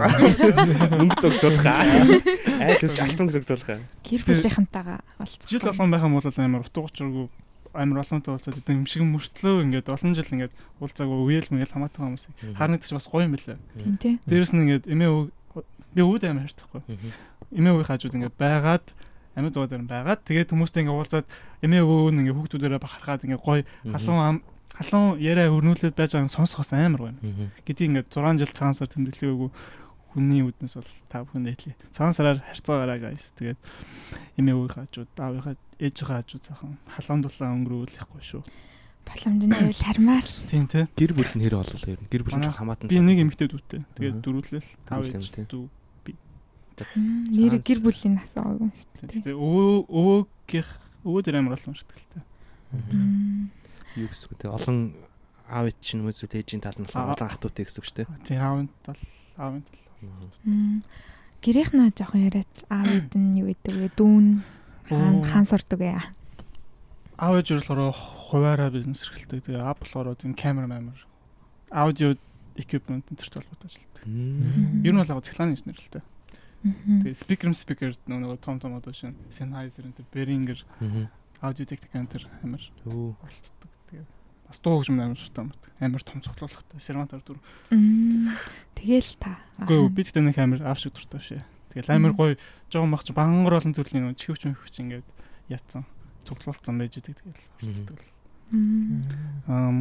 [1.02, 1.82] Мөнгө цогдуулах аа.
[2.70, 3.82] Айлс алтан цогдуулах аа.
[4.06, 5.48] Гэр бүлийнхэнтэйгээ болцсон.
[5.51, 7.27] Жил болгон байхan бол амар утга учиргүй
[7.74, 12.01] амар олонтой уулзаад идэв юм шиг мөртлөө ингээд олон жил ингээд уулзаагүй үеэл мэгэл хамаатай
[12.01, 12.24] хүмүүс.
[12.55, 13.59] Харнаг ч бас гоё юм билээ.
[13.78, 14.14] Тийм тий.
[14.24, 15.28] Дээрэс нь ингээд эмээ өвөг
[15.94, 16.82] би өвөд амар хайртахгүй.
[17.55, 18.86] Эмээ өвөг хажууд ингээд байгаад
[19.34, 21.26] амьд дууд дээр байгаад тэгээд хүмүүстэй ингээд уулзаад
[21.62, 24.36] эмээ өвөө нь ингээд хүүхдүүдээрээ бахархаад ингээд гоё халуун ам
[24.74, 27.51] халуун яриа өрнүүлээд байж байгааг сонсохоос амар гоё юм.
[27.66, 29.51] Гэдгийг ингээд 6 жил цагаан сар тэмдэглэгээгүй
[30.14, 31.74] хүний үднэс бол та бүхэн хэлье.
[31.90, 33.34] Цагаан сараар харьцаагаараа guys.
[33.34, 33.58] Тэгээд
[34.38, 38.42] эмээ өвөг хажууд, аавынхаа ээжийнхээ хажууд сайхан халуун дулаан өнгөрүүлэхгүй шүү.
[39.04, 40.38] Боломжны аюул хармаар л.
[40.48, 40.86] Тийм тий.
[40.96, 42.08] Гэр бүл нь хэр болов ер нь?
[42.08, 42.88] Гэр бүл нь хамаатан.
[42.88, 43.82] Би нэг эмэгтэй дүүтэй.
[43.98, 44.24] Тэгээд Аха.
[44.24, 45.44] дөрүүлэл тав ээж тий.
[45.44, 45.68] дүү.
[46.74, 49.22] Мм, Нэр гэр бүлийн асуугаа юм шүү дээ.
[49.22, 50.70] Тэгээд өвөө өвөөгийнх
[51.06, 52.24] өвөө дээр амар олон шүү дээ.
[52.74, 53.46] Мм.
[53.94, 54.78] юу гэсэн үг те олон
[55.55, 57.14] аав чинь мөсөд ээжийн тал нь Аа.
[57.14, 58.09] олон ахтуутай гэсэн үг шүү дээ.
[58.26, 58.98] Тийм аавын тал
[59.39, 59.78] аавын тал.
[61.44, 63.89] Гэрийнхнаа жоохон яриач аав хэд нь юу гэдэг вэ?
[63.94, 64.26] Дүүн
[64.89, 66.01] хаан хаан сурдаг ээ.
[67.20, 69.44] Аав ээж болохоор хуваараа бизнес эрхэлдэг.
[69.47, 70.98] Тэгээ аав болохоор тийм камер мамер
[71.70, 72.16] аудио
[72.56, 74.02] equipment энэ төрт холбоотой ажилладаг.
[74.82, 76.05] Ер нь бол яг цахилгааны инженер л дээ.
[77.05, 80.59] Тэгээ speaker speaker нөгөө том том одоо шин Sennheiser энэ Behringer
[81.44, 82.62] аудио техник энэ төр амар.
[82.82, 83.14] Тэгээ
[84.48, 85.62] бас дуу хөгжим амар мат.
[85.80, 86.80] Амар том цоглуулгатай.
[86.80, 87.38] Сервантар дүр.
[88.78, 89.38] Тэгэл та.
[89.64, 91.42] Үгүй би тэгтээ нэг амар аав шиг дуртай шээ.
[91.74, 92.38] Тэгэл амар гоё
[92.70, 95.08] жоо мах чи бангар олон төрлийн чихвч мөхвч ингээд
[95.50, 95.84] яатсан.
[96.22, 98.00] Цуглуулсан байж идэг тэгэл оролцдог.
[98.54, 99.02] Мм.
[99.50, 99.78] Ам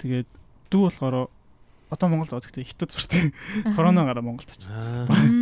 [0.00, 0.28] тэгээд
[0.72, 1.28] дүү болохоор
[1.92, 3.32] одоо Монголд байгаа гэхдээ хятад зуртай.
[3.76, 4.72] Коронавигаараа Монголд очсон.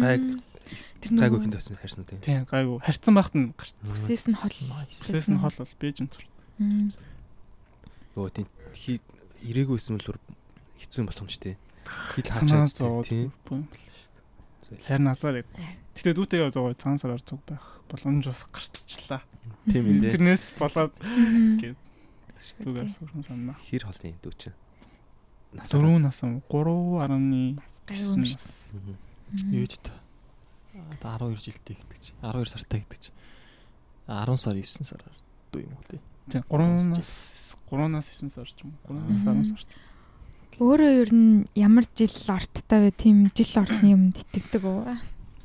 [0.02, 0.42] гайг
[1.00, 2.18] Тэр гайгүй хинт харсан уу те.
[2.18, 2.80] Тийм гайгүй.
[2.82, 3.74] Харьцсан байхад нь гарч.
[3.86, 4.50] Бүсээс нь хол.
[4.50, 6.24] Бүсээс нь хол бол Бээжин зур.
[8.16, 8.24] Мм.
[8.24, 8.98] Өө тийм хий
[9.44, 10.16] ирээгүй байсан бол
[10.80, 11.52] хэцүү юм болох юм ч те.
[12.16, 13.28] Хил хаачаад тийм.
[13.44, 13.84] буй юм бол
[14.64, 14.84] шүү дээ.
[14.88, 15.46] Харин азар яг.
[15.94, 17.62] Гэтэ дүүтэйгээ одоо цагаан сараар цуг байх
[17.92, 19.22] боломж бас гарччлаа.
[19.70, 20.12] Тийм юм дээ.
[20.16, 21.60] Тэрнээс болоод Мм.
[21.60, 21.78] Гэт.
[22.64, 23.56] дүүгээс уран санаа.
[23.68, 24.50] Хэр холын дүү чи.
[25.56, 28.36] 4 насам 3.9 Бас гайгүй юм шүү.
[28.36, 28.46] нас.
[28.74, 28.96] Мм.
[29.56, 29.92] Юу ч та.
[31.04, 32.12] Аа 12 жилтэй гэдэг чи.
[32.20, 33.10] 12 сартай гэдэг чи.
[34.10, 35.14] 10 сар 9 сараар
[35.52, 35.96] дүү юм уу те.
[36.28, 38.96] Тийм 3 нас 3 нас 9 сар ч юм уу.
[38.96, 39.62] 3 нас 10 сар.
[40.56, 42.90] Өөрөө ер нь ямар жил орттой вэ?
[42.96, 44.88] Тийм жил ортны юм итгэдэг үү?
[44.88, 44.96] уу.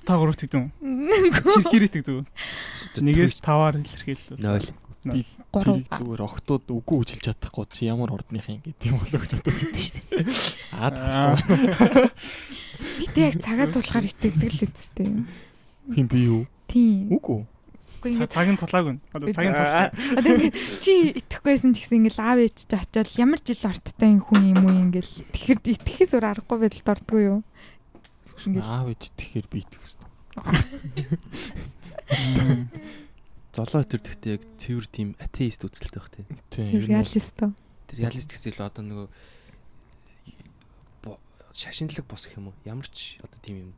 [0.08, 0.72] Та гурав тэгдэв үү?
[0.80, 2.26] Хэр хэр итгэдэг үү?
[3.04, 4.40] Нэгээс 5-аар илэрхийлэл.
[4.40, 4.66] Нол.
[5.02, 5.82] Би Гурав.
[5.82, 9.58] тэрийг зүгээр охтууд үгүй үжилж чадахгүй чи ямар ордных юм гэдэг юм болоо гэж бодож
[9.58, 10.26] байдаг шүү дээ.
[10.78, 12.06] Аа тахгүй.
[13.02, 15.26] Гэтэ яг цагаад тулахаар итгэдэг л үсттэй юм.
[15.90, 16.42] Хин би юу?
[16.70, 17.10] Тийм.
[17.18, 17.50] Үгүй.
[18.02, 18.98] Үгүй ингээд Цаг нь тулаагүй.
[19.14, 19.94] Одоо цагийн тулаа.
[20.18, 24.26] одоо ингээд чи итгэхгүйсэн ч гэсэн ингээд аав ээж ч очиод ямар жил орттой юм
[24.26, 27.40] хүн юм уу ингээд тэгэхэд итгэхээс өөр аргагүй байдалд ордгоо юу?
[28.42, 30.02] Ингээд Аав ээж тэгэхээр би шүү.
[33.54, 36.26] Золоо төр гэхдээ яг цэвэр тийм атеист үзэлтэй байх те.
[36.50, 36.90] Тийм.
[36.90, 37.54] нь реалисто.
[37.86, 39.08] Тэр реалист гэсэн л одоо нөгөө
[41.54, 42.56] шашинлаг бос гэх юм уу?
[42.66, 43.72] Ямар ч одоо тийм юм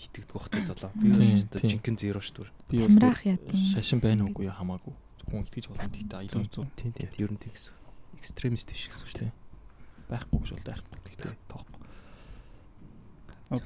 [0.00, 0.90] итгэдэг байх те золоо.
[0.96, 1.12] Тийм.
[1.60, 2.52] жинхэнэ зэро шүү дээ.
[2.72, 3.60] би яа тийм.
[3.76, 4.94] Шашин байна уугүй хамаагүй.
[5.28, 6.66] Хүн итгэж болно гэдэг аюул зүг.
[6.74, 7.74] Тийм тийм ер нь тийм гэсэн.
[8.16, 9.32] Экстремист биш гэсэн үг шүү дээ.
[10.10, 11.78] байхгүй гэж бол дайрахгүй гэхдээ тоохгүй.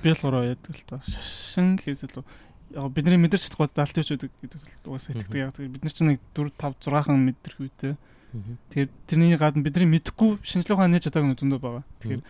[0.03, 1.01] Би л ураа яадаг л та.
[1.07, 2.25] Шашин илүү
[2.75, 5.41] яг бидний мэдэрч чадахгүй даалт өчөдөг гэдэг угаасаа итгэдэг.
[5.41, 7.95] Яг бид нар чинь нэг 4 5 6хан мэдэрх үйтэй.
[8.35, 11.85] Тэгэхээр тэрний гадна бидний мэдэхгүй шинжлэх ухааны нээж чадаагүй зөндөө байгаа.
[12.03, 12.23] Тэгэхээр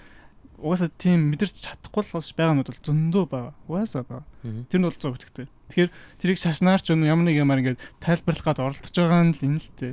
[0.65, 3.53] угаасаа тийм мэдэрч чадахгүй л бас байгаанууд бол зөндөө байгаа.
[3.69, 4.25] Угаасаа байгаа.
[4.73, 5.49] Тэр нь бол 100% итгэдэг.
[5.69, 5.91] Тэгэхээр
[6.25, 9.69] тэрийг шашнаар ч юм нэг юмар ингээд тайлбарлах гад оролдож байгаа нь л энэ л
[9.77, 9.93] тээ.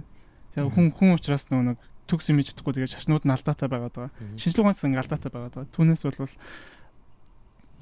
[0.56, 4.12] Яг хүн хүн учраас нөгөө нэг төгс юм чадахгүй тэгээд шашнууд нь алдаатай байгаад байгаа.
[4.40, 5.74] Шинжлэх ухаанаас ингээд алдаатай байгаад байгаа.
[5.76, 6.34] Түүнээс бол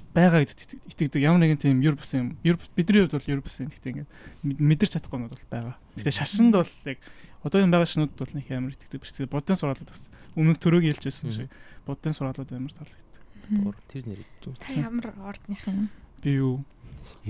[0.09, 2.33] байгаа гэдэгт итгэдэг ямар нэгэн тийм юр бус юм.
[2.41, 3.69] Юр бидний хувьд бол юр бус юм.
[3.69, 4.09] Гэхдээ ингээд
[4.41, 5.75] мэд- мэдэрч чадахгүй нь бол байгаа.
[5.93, 6.97] Гэхдээ шашинд бол яг
[7.43, 9.13] одоо энэ байгаа шинүүд бол нэг амар итгэдэг биш.
[9.15, 10.03] Тэгээд будын сургаалууд бас
[10.35, 11.49] өмнө төрөөг хэлжсэн шиг
[11.87, 13.23] будын сургаалууд амар таалагддаг.
[13.49, 14.21] Буур тэр нэр
[14.59, 15.89] Та ямар ордных юм?
[16.21, 16.61] Би юу?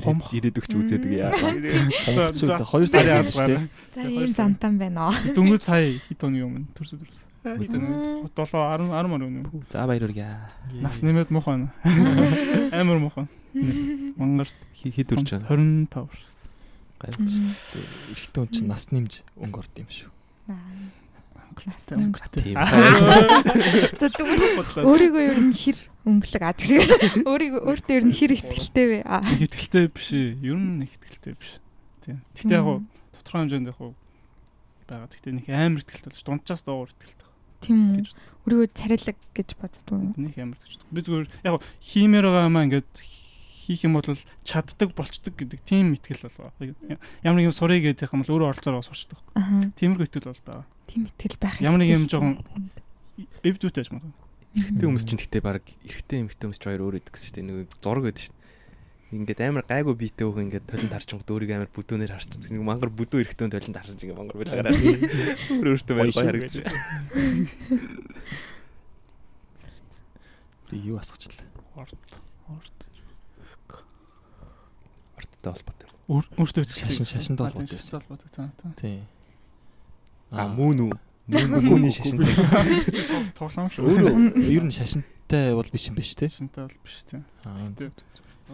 [0.03, 0.33] Хомх.
[0.35, 1.31] ирээд өгч үзээдэг яа.
[1.33, 2.59] За, за.
[2.61, 3.57] 2 сар Сарын штэ.
[3.95, 5.15] За ийм зантан байна оо.
[5.33, 7.19] Дөнгөж сая хэд оны өмнө төрсөд оны?
[7.43, 7.71] 7
[8.35, 9.63] 10 10 мөр өмнө.
[9.71, 10.27] За баяр үргэ.
[10.83, 11.71] Нас нэмээд байна.
[12.75, 13.27] Амар муухай.
[14.19, 15.47] Мангар Хэд үрж байна?
[15.47, 16.28] 25.
[16.99, 17.31] Гайвч.
[18.11, 20.11] Эрэгтэй хүн чинь нас нэмж өнгө орд юм шүү.
[20.49, 22.19] Нас нэмж.
[22.35, 22.59] Тийм.
[23.99, 26.83] Тэгвэл өөрийгөө ер нь хэр өнгөлөг аж шиг.
[27.23, 28.99] Өөрийгөө өөртөө ер нь хэр ихтгэлтэй вэ?
[29.07, 29.23] Аа.
[29.39, 30.39] Ихтгэлтэй биш ээ.
[30.43, 31.59] Ер нь ихтгэлтэй биш.
[32.03, 32.19] Тийм.
[32.35, 32.79] Гэтэ яг уу
[33.15, 33.95] тодорхой хэмжээнд яг уу
[34.87, 35.07] байгаа.
[35.07, 36.23] Гэтэ нэг амар ихтгэлтэй л ш.
[36.27, 37.27] Дунджаас дуугар ихтгэлтэй.
[37.59, 38.07] Тийм
[38.47, 39.99] Өөрийгөө царилэг гэж боддгоо.
[40.15, 40.79] нэг амар гэж.
[40.89, 42.87] Би зүгээр яг уу хиймээр байгаа юмаа ингээд
[43.69, 44.09] хийх юм бол
[44.41, 46.73] чаддаг болчдөг гэдэг тийм итгэл бол.
[47.21, 49.21] Ямар нэг юм сурыг гэдэг юм бол өөрөө оролцоороо сурчдаг.
[49.77, 50.65] Тиймэрхүү итгэл бол байгаа.
[50.89, 51.61] Тийм итгэл байх.
[51.61, 52.41] Ямар нэг юм жоохон
[53.45, 54.25] эвдүүтэй магадгүй.
[54.49, 57.69] Эрэгтэй хүмүүс чинь гэхдээ баг эрэгтэй эмэгтэй хүмүүс ч хоёр өөр идэг гэсэн чинь нэг
[57.85, 58.37] зураг шүү дээ.
[59.09, 62.49] Ингээд амар гайгүй биетэй хөөх ингээд толинд харчингууд өөрийгөө амар бүдүүнээр харцдаг.
[62.49, 64.73] Нэг мангар бүдүү эрэгтэй толинд харсан чинь ингээд мангар байлгаараа.
[64.73, 66.53] Өөр өөртөө шүү харагдаж.
[66.57, 66.65] гэж.
[70.69, 71.45] Би юу асгачлаа.
[71.77, 71.97] Орд.
[72.49, 72.88] Орд.
[75.39, 75.87] Орттой холбоотой.
[76.09, 76.63] Өөртөө.
[76.67, 78.51] Шашин- шашинтай холбоотой Шашинтай холбоотой таа.
[78.75, 78.99] Тий.
[80.31, 80.93] А мөн үү?
[81.29, 82.19] Мөнний шашин.
[83.37, 83.85] Тоглоом шүү.
[83.87, 84.15] Өөрөө
[84.55, 86.27] ер нь шашинтай бол биш юм биш тий.
[86.29, 87.23] Шашинтай бол биш тийм.
[87.45, 87.69] Аа.
[87.77, 87.91] Тий.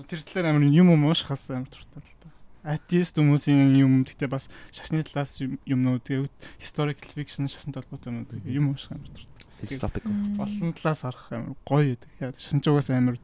[0.09, 2.29] Тэр талаар амар юм юм уушхаас амар туртай л та.
[2.65, 8.31] Атеист хүмүүсийн юм гэхдээ бас шашны талаас юм- юмнууд тэгээд historical fiction шашинтай холбоотой юмнууд
[8.45, 9.31] юм уушх амар туртай.
[9.63, 10.11] Philosophical.
[10.43, 12.09] Олон талаас харах амар гоё байдаг.
[12.19, 13.15] Яа шанчуугаас амар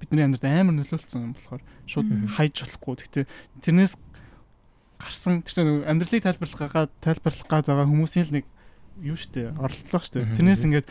[0.00, 2.94] бидний амьдралд амар нөлөөлсөн юм болохоор шууд хайж болохгүй.
[3.04, 3.24] Гэхдээ
[3.60, 3.94] тэрнээс
[5.00, 8.46] гарсан тэр чинь амьдралыг тайлбарлах га тайлбарлах га байгаа хүмүүсийн л нэг
[9.00, 10.24] юу штэ оролдлого штэ.
[10.36, 10.88] Тэрнээс ингээд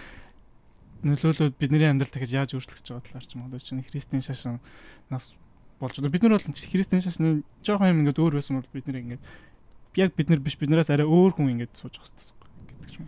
[1.06, 4.60] нөлөөлөд бидний амьдрал дахиж яаж өөрчлөгдөж байгаа талаар ч магадгүй чинь христийн шашин
[5.10, 5.38] нас
[5.80, 6.11] болж байгаа.
[6.11, 9.23] Бид нар бол христийн шашны жоохон юм ингээд өөр байсан бол бид нэр ингээд
[9.95, 12.36] яг бид нар биш биднээс арай өөр хүн ингээд сууж байгаа хэрэгтэй
[12.68, 13.07] гэдэг ч юм.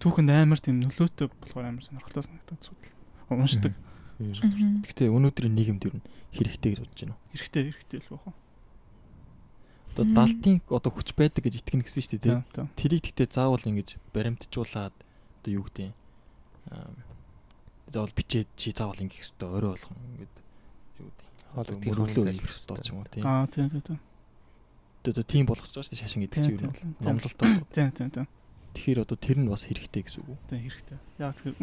[0.00, 2.94] Түүхэнд амар тийм нөлөөтэй болохоор амар сонирхолтой санагдаад судал.
[3.28, 3.72] Уншдаг.
[4.18, 6.02] Гэхдээ өнөөдрийн нийгэмд нь
[6.34, 7.16] хэрэгтэй гэж бодож байна.
[7.30, 8.34] Хэрэгтэй хэрэгтэй л баху.
[9.94, 12.34] Одоо далтын одоо хүч байдаг гэж итгэнэ гэсэн шүү дээ тий.
[12.34, 12.66] Тийм тийм.
[12.74, 15.94] Тэрийг гэхдээ заавал ингэж баримтжуулаад одоо юу гэдэг юм.
[16.74, 16.90] Аа
[17.88, 20.34] заавал бичээд чи заавал ингэх хэрэгтэй орой болгон ингээд
[20.98, 21.34] юу гэдэг юм.
[21.54, 23.22] Хоолой мөрлөө тийм хийх хэрэгтэй ч юм уу тий.
[23.24, 24.00] Аа тийм тийм тийм.
[25.08, 26.74] Одоо тийм болгож байгаа шүү дээ шашин гэдэг чинь юу Тийм, юм.
[26.74, 27.06] тийм, тийм.
[27.06, 27.48] Номлолтой.
[27.72, 28.26] Тийм тийм тийм.
[28.74, 30.38] Тэгэхээр одоо тэр нь бас хэрэгтэй гэсэн үг үү?
[30.48, 30.98] Тийм хэрэгтэй.
[31.18, 31.56] Яг тэгэхээр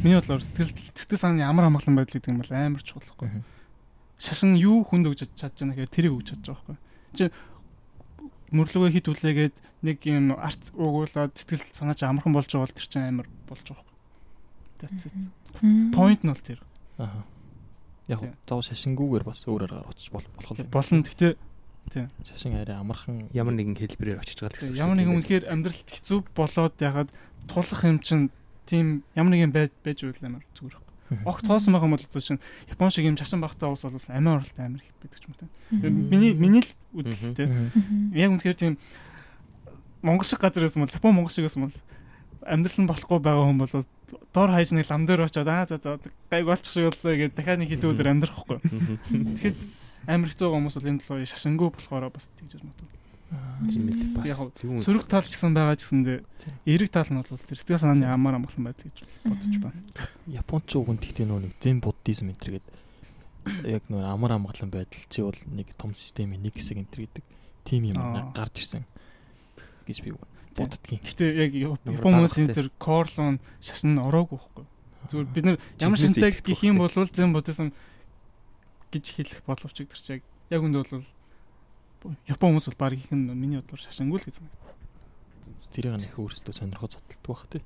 [0.00, 3.44] миний бодлоор сэтгэл сэтгэл санааны амар амгалан байдал гэдэг юм бол амар чухал байхгүй.
[4.20, 6.78] Шашин юу хүнд өгч чадж байгаа гэхээр тэрийг өгч чадж байгаа байхгүй.
[7.16, 7.24] Чи
[8.50, 9.56] мөрлөгөө хит үлээгээд
[9.86, 13.64] нэг юм арц уугуулаад сэтгэл санаа чи амархан болж байгаа бол тэр чинь амар болж
[13.64, 13.98] байгаа байхгүй.
[14.80, 15.14] That's it.
[15.94, 16.60] Point нь бол тэр.
[16.98, 17.22] Аа.
[18.10, 20.68] Яг зав шашингүүгээр бас өөр аргаар очиж болох болох юм.
[20.72, 21.04] Болно.
[21.06, 21.32] Гэхдээ
[22.24, 24.80] шашин арай амархан Ямар нэгэн хэлбэрээр очиж байгаа гэсэн үг.
[24.80, 27.10] ямар нэгэн үнэхээр амьдралд хэцүү болоод ягаад
[27.50, 28.30] тулах юм чинь
[28.70, 31.26] тийм ямар нэгэн байж байж үйл амар зүгээр байхгүй.
[31.26, 32.40] Огт хоосон байгаа юм бол чинь
[32.70, 35.50] Япон шиг юм шашин багтаа ус бол амин оролт амар их байдаг ч юм уу.
[35.90, 37.50] Миний миний л үзэлтэй.
[38.14, 38.78] Яг үнэхээр тийм
[40.02, 41.76] Монгол шиг газар байсан бол Япон Монгол шиг байсан бол
[42.46, 43.74] амьдрал нь болохгүй байгаа хүн бол
[44.32, 45.98] дор хаяж нэг лам дээр очиод аа за за
[46.30, 48.58] гайг болчих шиг боллоо гэдэг дахиад нэг хэдэн өдөр амьдрах байхгүй.
[49.42, 49.58] Тэгэхэд
[50.10, 52.74] хэцүү байгаа хүмүүс бол энэ талаар шашингүй болохоор бас тэгж байна.
[53.70, 54.58] Тийм ээ бас.
[54.58, 56.18] Сөрөг тал ч гэсэн байгаа ч гэсэндээ
[56.66, 59.78] эрэг тал нь бол тэр сэтгэл санааны амар амгалан байдаг гэж бодож байна.
[60.26, 62.74] Японч уг нь тэгтээ нөө нэг зэн буддизм энэ төр гэдэг
[63.70, 67.24] яг нөө амар амгалан байдал чи бол нэг том системийн нэг хэсэг энэ төр гэдэг
[67.62, 67.98] тим юм
[68.34, 68.82] гарч ирсэн
[69.86, 70.10] гэж би
[70.58, 71.00] боддгийн.
[71.06, 74.66] Гэхдээ яг Япон хүмүүсийн тэр корлон шашин нь ороогүй байхгүй.
[75.10, 77.70] Зүгээр бид нар ямар шинтэй гэх юм бол зэн буддизм
[78.90, 81.06] гэж хэлэх боловч тэр чинь яг яг үндэ бол
[82.26, 84.48] Япон хүмүүс бол баг их нь миний бодлоор шашингүй л гэсэн.
[85.76, 87.62] тэрийг нэг өөрсдөө сонирхоо зодтолдог бах тий.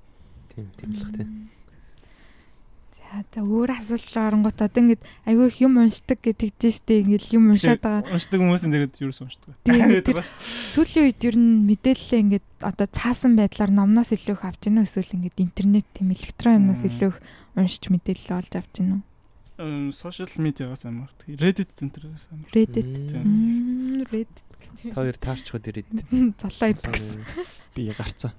[0.50, 1.30] Тийм тийм л тийм.
[2.98, 7.54] За за өөр асуулт оронгот одоо ингээд айгүй их юм уншдаг гэдэг тийштэй ингээд юм
[7.54, 8.10] уншаад байгаа.
[8.10, 9.54] Уншдаг хүмүүсийн дээрээ юу ч уншдаг.
[9.62, 10.26] Тийм, тэр
[10.74, 15.14] Сүүлийн үед ер нь мэдээлэлээ ингээд одоо цаасан байдлаар номноос илүү их авч гинэ эсвэл
[15.14, 17.18] ингээд интернет тийм электрон юмнаас илүү их
[17.54, 18.98] уншиж мэдээлэл олж авч гинэ
[19.58, 19.92] үү?
[19.94, 21.10] Сошиал медиагаас амар.
[21.28, 22.48] Reddit энтерээс амар.
[22.54, 22.86] Reddit.
[24.10, 24.42] Reddit.
[24.90, 25.64] Та хоёр таарчхад
[26.40, 27.22] Золоо идэх гэсэн.
[27.74, 28.32] Би гарцаа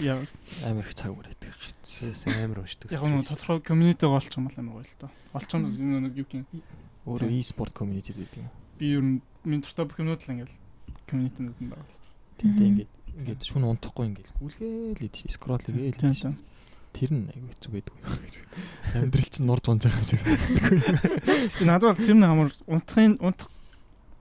[0.00, 0.20] Яа
[0.68, 2.12] амар их цаг үрээд гарцаа.
[2.12, 2.92] Тэсээ амар уншдаг.
[2.92, 5.10] яг нэг тодорхой комьюнитиг олчих юм бол амар гоё л доо.
[5.32, 6.44] Олчих юм бол нэг юу гин
[7.08, 8.48] Өөрөө e-sport community гэдэг юм.
[8.76, 9.20] би ер нь
[9.64, 10.54] дуртай бүх юмнууд л ингээл
[11.08, 11.88] комьюнитинууд нь байгаа.
[12.36, 12.68] Тэнтэй Мгм.
[12.76, 16.20] ингээд ингээд шүн унтахгүй ингээд гүйлгээл идэж скрол Тийм хийгээл.
[16.20, 16.36] тийм.
[16.96, 18.34] Тэр нь айгүй хэцүү байдаг юм гэж.
[18.96, 20.64] Амьдрал чинь нурж унж байгаа юм шиг санагддаг.
[21.52, 23.52] Гэтэ надад бол тэр нэг амар унтахын унтах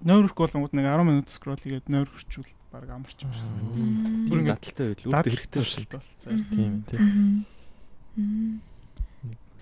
[0.03, 4.27] нойрох болгонгууд нэг 10 минут скрол хийгээд нойр хүрчүүл баг амарч юм шиг санагдав.
[4.27, 6.03] Бүр ингээд дадалтай байл үрдэ хэрэгтэй хэрэгтэй шүү дээ.
[6.03, 6.51] шүү дээ.
[6.51, 8.59] Тийм тийм.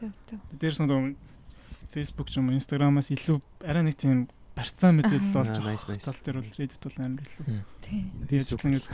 [0.02, 0.40] Зөв зөв.
[0.58, 0.90] Дээрс нь
[1.94, 5.98] Facebook ч юм уу Instagram-аас илүү арай нэг тийм барьцаан мэдээлэл болж Аа, байгаа.
[5.98, 7.46] Тал дээр бол Reddit бол амар илүү.
[7.82, 8.06] Тийм.
[8.30, 8.88] Тэгээд ингээд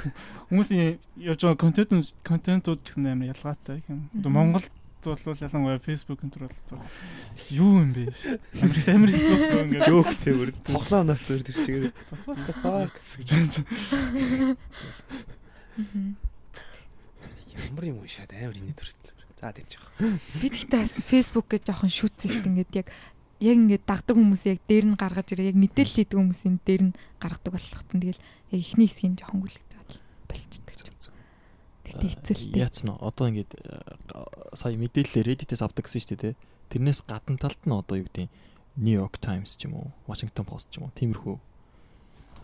[0.48, 1.92] хүмүүсийн явж байгаа контент
[2.24, 4.08] контентууд ч гэсэн амар ялгаатай юм.
[4.16, 4.32] Одоо.
[4.32, 4.72] Монголд
[5.04, 6.84] бол ялангуяа Facebook энэ төр бол
[7.52, 8.08] юу юм бэ?
[8.64, 11.92] Амар амар хэцүү ингээд Жоок те бүр тоглоом наац зэр тэр чигээр.
[13.20, 14.56] гэж байна.
[17.60, 18.96] Ямар юм уушаад амар инээ төрөл.
[19.40, 19.88] За тэгж яах.
[20.44, 22.52] Би тэгтээ бас Facebook гэж жоохон шүтсэн шүү дээ.
[22.60, 22.88] Ингээд яг
[23.40, 25.52] яг ингээд дагдаг хүмүүс яг дээр нь гаргаж ирээ.
[25.52, 28.00] Яг мэдээлэл хийдэг хүмүүсийн дээр нь гаргадаг болгоцсон.
[28.00, 28.22] Тэгэл
[28.52, 29.70] яг ихний хэсгийг жоохон ч юм.
[31.90, 32.62] Тэгтээ хэцүү л дээ.
[32.62, 36.36] Яац нь одоо ингээд э, сая мэдээлэлээр Reddit-ээс авдаг гэсэн шүү дээ.
[36.70, 38.34] Тэрнээс гадна талд нь одоо юу гэдэг нь
[38.78, 41.36] New York Times ч юм уу, Washington Post ч юм уу, тиймэрхүү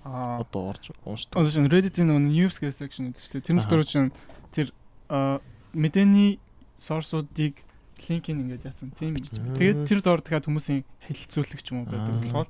[0.05, 0.41] Аа.
[0.41, 1.38] одоо орж уншдаг.
[1.38, 3.73] Одоо чинь Reddit-ийн нөгөө news гэсэн section гэдэг чинь тэрнээс Аха.
[3.73, 4.09] дөрөв чинь
[4.53, 4.67] тэр
[5.09, 5.41] аа,
[5.73, 6.38] мэдээний
[6.77, 7.61] source-уудыг
[8.10, 9.56] линкийг ингээд яатсан тийм бичсэн.
[9.57, 12.48] Тэгээд тэр доор дахиад хүмүүсийн хэлэлцүүлэг ч юм уу байдаг болохоор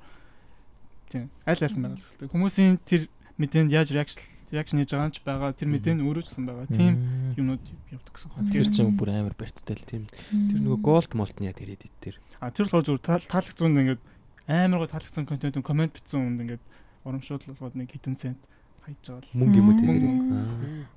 [1.10, 2.30] тийм аль аль нь байгаа.
[2.30, 3.02] Хүмүүсийн тэр
[3.40, 4.22] мэдээнд яаж reaction
[4.52, 5.50] reaction хийж байгаа нь ч байгаа.
[5.54, 6.66] Тэр мэдээ нь өөрөө ч гэсэн байгаа.
[6.70, 6.92] Тийм
[7.38, 8.50] юмнууд явдаг гэсэн байна.
[8.52, 9.86] Тэр чинь бүр амар барьцтай л.
[9.86, 10.02] Тийм.
[10.50, 12.16] Тэр нөгөө голд молт нь яа тэр edit дээр.
[12.40, 14.02] а тэр болохоор зүгээр таал- таалагдсан үнд ингээд
[14.46, 16.62] амар гоо таалагдсан контент комент бичсэн үнд ингээд
[17.06, 18.38] урамшуулал болгоод нэг хитэн цент
[18.86, 19.34] хайж байгаа л.
[19.34, 19.90] Мөнгө юм уу тэр.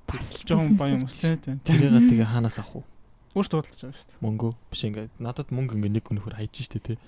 [0.06, 1.58] бас л Жохон баян бизнес хүмүүс тийм.
[1.66, 2.99] Тэрийг тэгээ хаанаас авах вэ?
[3.30, 4.22] Өөртөө бодлож байгаа шүү дээ.
[4.26, 6.98] Мөнгө биш ингээд надад мөнгө ингээд нэг өнөхөр хайж штэ тий.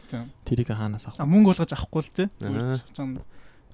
[0.47, 1.19] Тэрийг хаанаас авах?
[1.19, 2.29] А мөнгө болгож авахгүй л тий.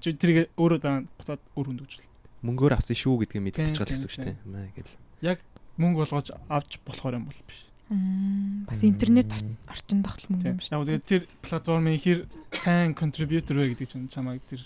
[0.01, 2.01] Чи тэрийг өөрөө дараа нь буцаад өөр хүнд өгчл.
[2.41, 4.37] Мөнгөөр авсан шүү гэдгийг мэдчихэж байгаа гэсэн үг шүү дээ.
[4.49, 5.43] Маа гэл.
[5.77, 7.59] Мөнгө болгож авч болохоор юм бол биш.
[7.89, 9.29] Бас интернет
[9.69, 10.73] орчин тогтол мөнгө юм шүү.
[10.73, 12.19] Яг тэгээд тэр платформын хэр
[12.55, 14.65] сайн contributor вэ гэдэг чинь чамайг тэр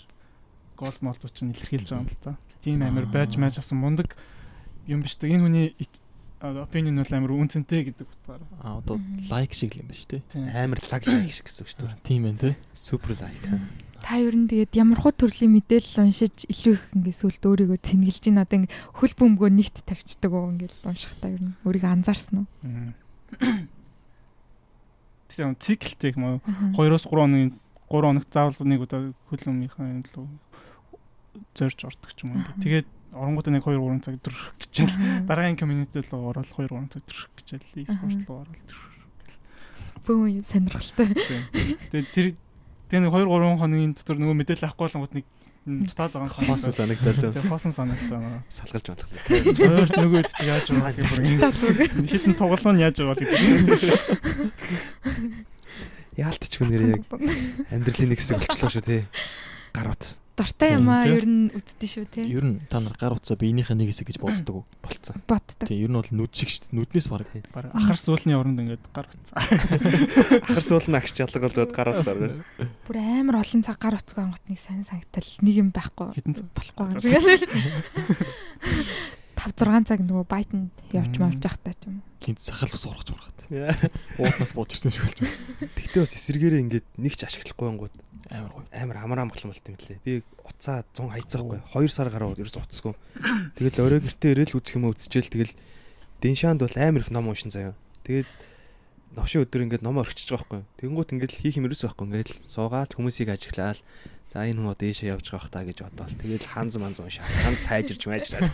[0.76, 2.38] гол молдууд чинь илэрхийлж байгаа юм л та.
[2.62, 4.14] Тийм амар байж байж авсан мундаг
[4.86, 5.34] юм биш үү?
[5.34, 5.66] Энэ хүний
[6.44, 8.48] opinion бол амар үнцэнтэй гэдэг утгаараа.
[8.60, 9.00] А одоо
[9.30, 10.20] лайк шиг л юм ба штэ.
[10.28, 10.50] Тийм.
[10.52, 12.04] Амар лаг лаг шиг гэсэн үг шүү дээ.
[12.04, 12.54] Тийм байх тий.
[12.76, 13.40] Супер лайк.
[14.04, 18.24] Та ер нь тэгээд ямар хуу төрлийн мэдээлэл уншиж илүү их ингээд сүлд өөрийгөө цэнгэлж
[18.28, 22.44] ин одоо ингээд хөл бөмбөгөө нэгт тавьчихдаг уу ингээд унших та ер нь өөрийгөө анзаарсан
[22.44, 22.48] уу?
[25.32, 26.38] Тийм циклтэй юм уу?
[26.44, 26.84] Аха.
[26.84, 27.52] 2-оос 3 хоногийн
[27.88, 29.00] 3 хоногт заавал нэг удаа
[29.32, 30.28] хөлөмийнхаа юм лөө
[31.56, 32.44] зорж ордог ч юм уу.
[32.60, 34.94] Тэгээд оронгууд нэг 2 3 цаг дөрөх гэжэл
[35.30, 38.90] дараагийн комьюнити руу ороод 2 3 цаг дөрөх гэжэл e-sport руу ороод дөрөх.
[40.04, 41.14] Бөө сонирхолтой.
[41.94, 42.26] Тэгээд тэр
[42.90, 45.26] тэгээ нэг 2 3 хоногийн дотор нөгөө мэдээлэл авахгүй болгоод нэг
[45.64, 47.14] дутаад байгаа юм Хоосон санагдал.
[47.14, 48.44] Тэгээ хоосон санагдаа.
[48.52, 49.08] Салгалж болох.
[49.30, 52.04] Өөрт нөгөө ид чи яаж байгаа гэх юм.
[52.04, 53.64] Хитэн тоглоом нь яаж байгаа гэдэг чинь.
[56.20, 57.02] Яалтч хүн нэр яг
[57.72, 59.08] амьдралын нэг хэсэг болчлоо шүү те.
[59.72, 62.26] Гар утас Дортой юм аа ер нь үздэг шүү те.
[62.26, 64.64] Ер нь та нар гар утсаа биенийхээ нэг хэсэг гэж боддог уу?
[64.82, 65.22] болцсон.
[65.30, 65.68] Боддог.
[65.70, 66.74] Тийм ер нь бол нүд шиг шүү дээ.
[66.74, 67.30] Нүднээс баг.
[67.54, 69.38] Бараг ахар суулны оронд ингээд гар утсан.
[70.50, 72.42] Ахар зуул нь агш ялга болоод гар орно.
[72.82, 76.18] Бүр амар олон цаг гар утсгүй ангот нэг сайн санагтал нэг юм байхгүй
[76.50, 76.98] болохгүй.
[76.98, 77.46] Тэгээд
[79.38, 82.02] 5 6 цаг нөгөө байтанд явж мавж явахтаа ч юм.
[82.18, 83.38] Гинт сахал ус ургаж ургаад.
[84.18, 85.20] Уулнаас бууж ирсэн шиг болж.
[85.78, 87.94] Тэгтээ бас эсэргээрээ ингээд нэг ч ашиглахгүй ангууд
[88.30, 88.64] Амар гоё.
[88.72, 89.98] амар амар амгалан болт юм лээ.
[90.00, 91.60] Би уцаа 100 хайцаахгүй.
[91.76, 92.94] 2 сар гараа ерөөс уцсгүй.
[93.60, 95.52] Тэгэл орой гэртээ ирээл үзэх юм үзчихэл тэгэл
[96.24, 97.76] Деншаанд бол амар их ном уншин заяа.
[98.08, 98.24] Тэгээд
[99.12, 100.62] новшин өдөр ингээд ном орчиж байгаа байхгүй.
[100.80, 102.04] Тэнгуут ингээд хийх юм ерөөс байхгүй.
[102.08, 103.80] Ингээд суугаад хүмүүсийг ажиглаал.
[104.32, 106.16] За энэ хүн одоо ийшээ явж байгаа хта гэж бодоол.
[106.16, 107.28] Тэгэл ханз манз уншаа.
[107.28, 108.48] Ханз сайжирч майжраад.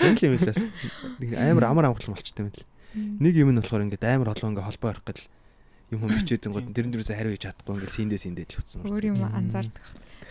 [0.00, 0.64] Сонирхол юм лээс.
[1.38, 2.64] Амар амар амгалан болчтой юм л.
[2.94, 5.28] Нэг юм нь болохоор ингээд амар олон ингээд холбоо орох гэл
[5.94, 8.82] юм хүм бичээд ингод тэрэн дээрээс хариу хийж чадахгүй ингээд синдээ синдээ л явцсан.
[8.84, 9.84] Өөр юм анзаардаг.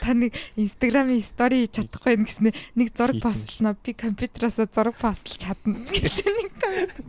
[0.03, 4.95] Та нэг инстаграмын стори хийж чадахгүй юм гэснээр нэг зураг Хийцэн постлноо би компьютераасаа зураг
[4.99, 6.53] постлж чадна гэдэг нэг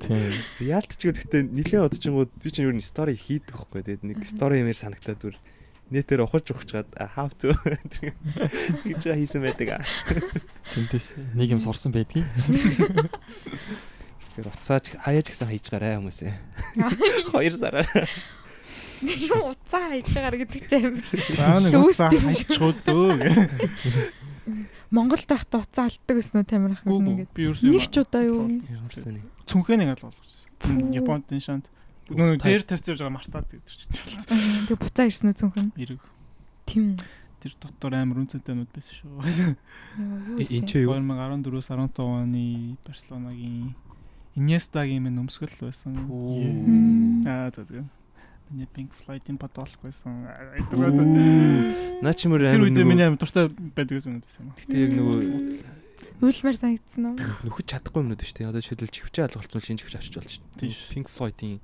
[0.04, 0.32] Тийм.
[0.60, 3.80] Яалт ч гэхдээ нилээ одчихгууд би чинь ер нь стори хийдэг байхгүй.
[3.82, 5.36] Тэгээд нэг стори юмэр санагтаад бүр
[5.88, 7.56] нэтээр ухаж ухчихад how to
[8.88, 9.84] гэж хийсэн байдаг.
[10.74, 12.28] Тэнтэс нэг юм сурсан байдгийг.
[14.34, 16.32] Тэгэхээр уцаач хаяаж гисэн хийж гараа хүмүүсээ.
[17.32, 17.88] Хоёр сараар.
[19.04, 21.04] Нэг юм уцаа хийж байгаа гэдэг чинь амар.
[21.36, 23.12] За нэг уцаа хайчхууд дөө.
[24.90, 27.64] Монголд байхдаа уцаа алддаг гэсэн үү Тамир ах Гүү ингээд.
[27.68, 28.48] Нэг ч удаа юу.
[29.44, 30.92] Цүнхээ нэг алга болгосон.
[30.94, 31.68] Японд шанд
[32.08, 34.68] нөгөө дээр тавьж явж байгаа мартаад гэдэг чинь.
[34.68, 35.72] Тэг буцаа ирсэн үү цүнхэн?
[35.80, 36.02] Эрэг.
[36.68, 37.00] Тийм.
[37.40, 39.56] Тэр дотор амар үнцэнтэйнүүд байсан шүү.
[40.44, 40.92] Энд чи юу?
[41.00, 43.72] 2014-15 оны Барселонагийн
[44.36, 45.96] Iniesta-гийн минь өмсгөл байсан.
[47.24, 47.88] Аа за тэгээ.
[48.50, 50.28] Миний Pink Floyd-ийн бодолох байсан.
[52.02, 54.52] Наа чимэр Тэр амар үед миний аим дуртай байдаг гэсэн юм байсан.
[54.58, 55.18] Гэтэ яг нөгөө
[56.24, 57.16] Үйлмэр санагдсан уу?
[57.18, 58.48] нөхөж чадахгүй юмнууд шүү дээ.
[58.52, 60.72] Одоо жишээлбэл чихвчээ алгуулсан шинж чихвч авчиж болж шүү дээ.
[60.92, 61.58] Pink Floyd-ийн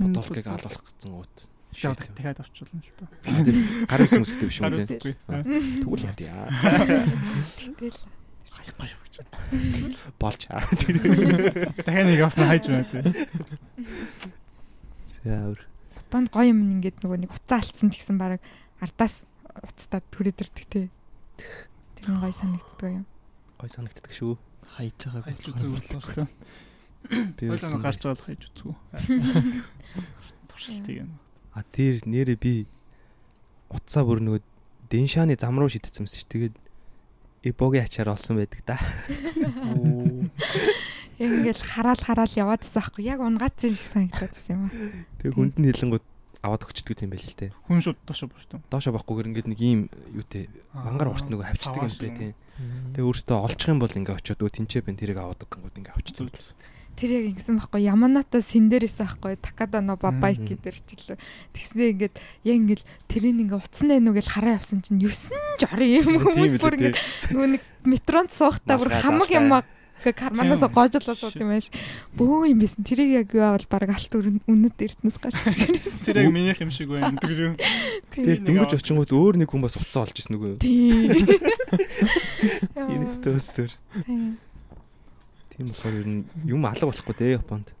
[0.00, 1.36] бодолгыг алуулах гэсэн гут.
[1.70, 3.06] Шаа дахиад авчлаа л та.
[3.86, 4.74] Гар ус өмсгтэй биш үү.
[5.86, 6.50] Тэгвэл яа.
[7.78, 8.00] Тэгэл
[8.80, 9.14] Гоё гэж.
[10.20, 10.60] Болж аа.
[11.84, 13.02] Дахиад нэг авснаа хайж байна тий.
[15.24, 15.60] Яавар.
[16.10, 18.42] Японд гоё юм ингээд нөгөө нэг уцаа алдсан ч гэсэн баг
[18.82, 19.22] ардаас
[19.62, 20.90] уцтаад түрээд ирдэг те.
[21.94, 23.06] Тэр нь гоё санагддаг юм.
[23.54, 24.34] Гой санагддаг шүү.
[24.74, 26.26] Хайж байгааг Хайж үзүүл байна.
[27.38, 28.74] Би бол гарч байгаа хайж үзүү.
[30.50, 31.22] Туршилтыг юм.
[31.54, 32.66] А тэр нэрээ би
[33.70, 34.42] утсаа бүр нөгөө
[34.90, 36.28] Деншаны зам руу шидсэн юмсэн шүү.
[36.34, 36.58] Тэгээд
[37.54, 38.82] эбогийн ачаар олсон байдаг да.
[41.20, 44.72] Яг ингээд хараал хараал яваадсан байхгүй яг унгац юм шиг санагдаад байсан юм аа.
[45.20, 46.04] Тэгээ хүнд нь хэлэнгууд
[46.40, 47.52] аваад өгчдөг юм байл л те.
[47.68, 48.64] Хүн шууд доошо бүртэн.
[48.72, 49.80] Доошо бахгүйгээр ингээд нэг ийм
[50.16, 52.26] юутэй мангар урт нөгөө хавчдаг юм бай те.
[52.96, 56.32] Тэгээ өөртөө олчих юм бол ингээ очиод өө тэнцээ бэн тэрийг аваад өггөнгүүд ингээ авчдаг.
[56.96, 61.16] Тэр яг ингэсэн байхгүй Яманата синдерээс байхгүй Такада но бабайк гэдэр чилээ.
[61.56, 62.14] Тэгснээ ингээд
[62.44, 66.76] яг ингээд тэрийг ингээ утсан дайнуу гэж хараа явсан чинь 9 жорын юм хүмүүс бүр
[66.76, 67.00] ингээд
[67.32, 69.79] нөгөө нэг метронд суухтаа бүр хамаг залтай.
[70.06, 71.68] Юм карманаас гожлоо сууд юм ааш.
[72.16, 72.84] Бөө юм бисэн.
[72.84, 76.04] Тэрийг яг юу авал баг алт үнэт эртнээс гарч ирсэн.
[76.06, 77.54] Тэр яг минийх юм шиг байна гэдэг шиг.
[78.16, 80.60] Тэгээ дөнгөж очингууд өөр нэг хүн бас уцаа олж ирсэн нөгөө.
[80.64, 81.12] Тийм.
[82.88, 83.70] Энэ төстөр.
[84.04, 84.40] Тийм.
[85.52, 87.76] Тийм болохоор ер нь юм алга болохгүй дээ Японд.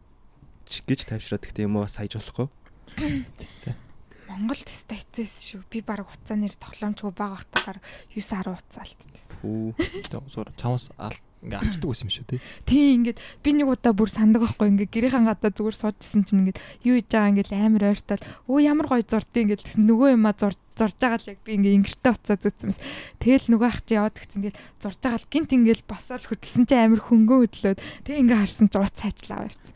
[0.68, 2.46] Гэж тавьшраад гэхдээ юм бас хайж болохгүй.
[4.30, 5.62] Монголд тест хэцүү байсан шүү.
[5.72, 7.78] Би баг уцаа нэр тоглоомчгүй баг байхдаа баг
[8.14, 9.34] 9 10 уцаа алдчихсан.
[9.42, 9.74] Фүү.
[10.30, 12.40] зур чамаас алт ингээ авчдаг байсан юм шүү тий.
[12.68, 16.60] Тийм ингээд би нэг удаа бүр сандаг байхгүй ингээд гэрийн гадаа зүгээр суужсэн чинь ингээд
[16.84, 20.54] юу хийж байгаа ингээд амар ойртол өө ямар гоё зурдیں۔ ингээд тэгсэн нөгөө юма зур
[20.76, 22.78] зурж байгаа л яг би ингээд ингэртэй уцаа зүтсэнс.
[23.20, 26.74] Тэгэл нөгөө ах чи яваад гисэн ингээд зурж байгаа л гинт ингээд басаал хөдөлсөн чи
[26.76, 29.74] амар хөнгөн хөдлөөд тэг ингээд харсан чи уц хайчлаа явцсан.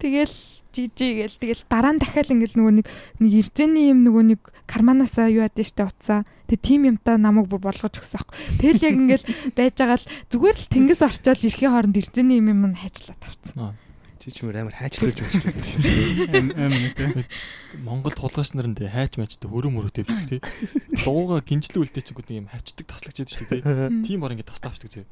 [0.00, 0.36] Тэгэл
[0.76, 2.86] жижиг гээл тэгэл дараа нь дахиад ингээд нөгөө нэг
[3.20, 6.28] нэг эрзэний юм нөгөө нэг карманаасаа юу яд штэ уцаа.
[6.46, 8.34] Тэг тим юмтай намайг бүр болгож өгсөн аахгүй.
[8.62, 9.24] Тэгэл яг ингээд
[9.58, 13.74] байж байгаа л зүгээр л тэнгис орчоод ирэхийн хооронд эрзэний юм юм нь хайчлаа тавцсан.
[14.26, 15.82] Чи ч мөр амар хайчлуулж өгч байсан юм шиг.
[16.34, 17.26] Аим аим тий.
[17.86, 21.02] Монголд хулгайч нар нь тий хайч мачтай хөрөө мөрөөтэй бичдэг тий.
[21.06, 23.62] Дууга гинжлүү үлдээч гүд нэг юм хавчдаг таслagч байдаг шүү тий.
[24.02, 25.06] Тийм бор ингээ тастаавчдаг зөө.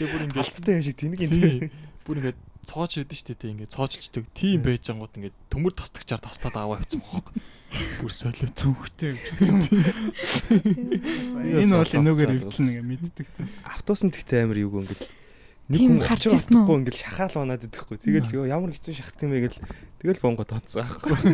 [0.00, 1.32] Тэгээ бүр ингээ Галтай юм шиг тэнэг юм.
[1.36, 1.68] тий.
[2.08, 4.24] Бүр ингээ цоож идэв шүү тий ингээ цоожлцдаг.
[4.32, 7.20] Тийм байж ангууд ингээ төмөр тастагчаар тастаад аваа явцсан бохоо.
[8.00, 9.12] Бүр солио Цүнхтэй.
[9.44, 9.68] Энэ
[11.76, 13.44] бол энүүгээр цаад эвдлэн ингээ мэддэг тий.
[13.68, 15.04] Автобус нь тэгтээ амар юу гэнгээл
[15.68, 16.80] нэг Тийм хүн харж гарч ирсэн үү?
[16.80, 18.00] ингээл шахаал унаад идэхгүй.
[18.00, 19.60] Тэгэл ёо ямар хэцүү шахт юм бэ гэл
[20.00, 21.12] тэгэл бонго тооцсон аахгүй.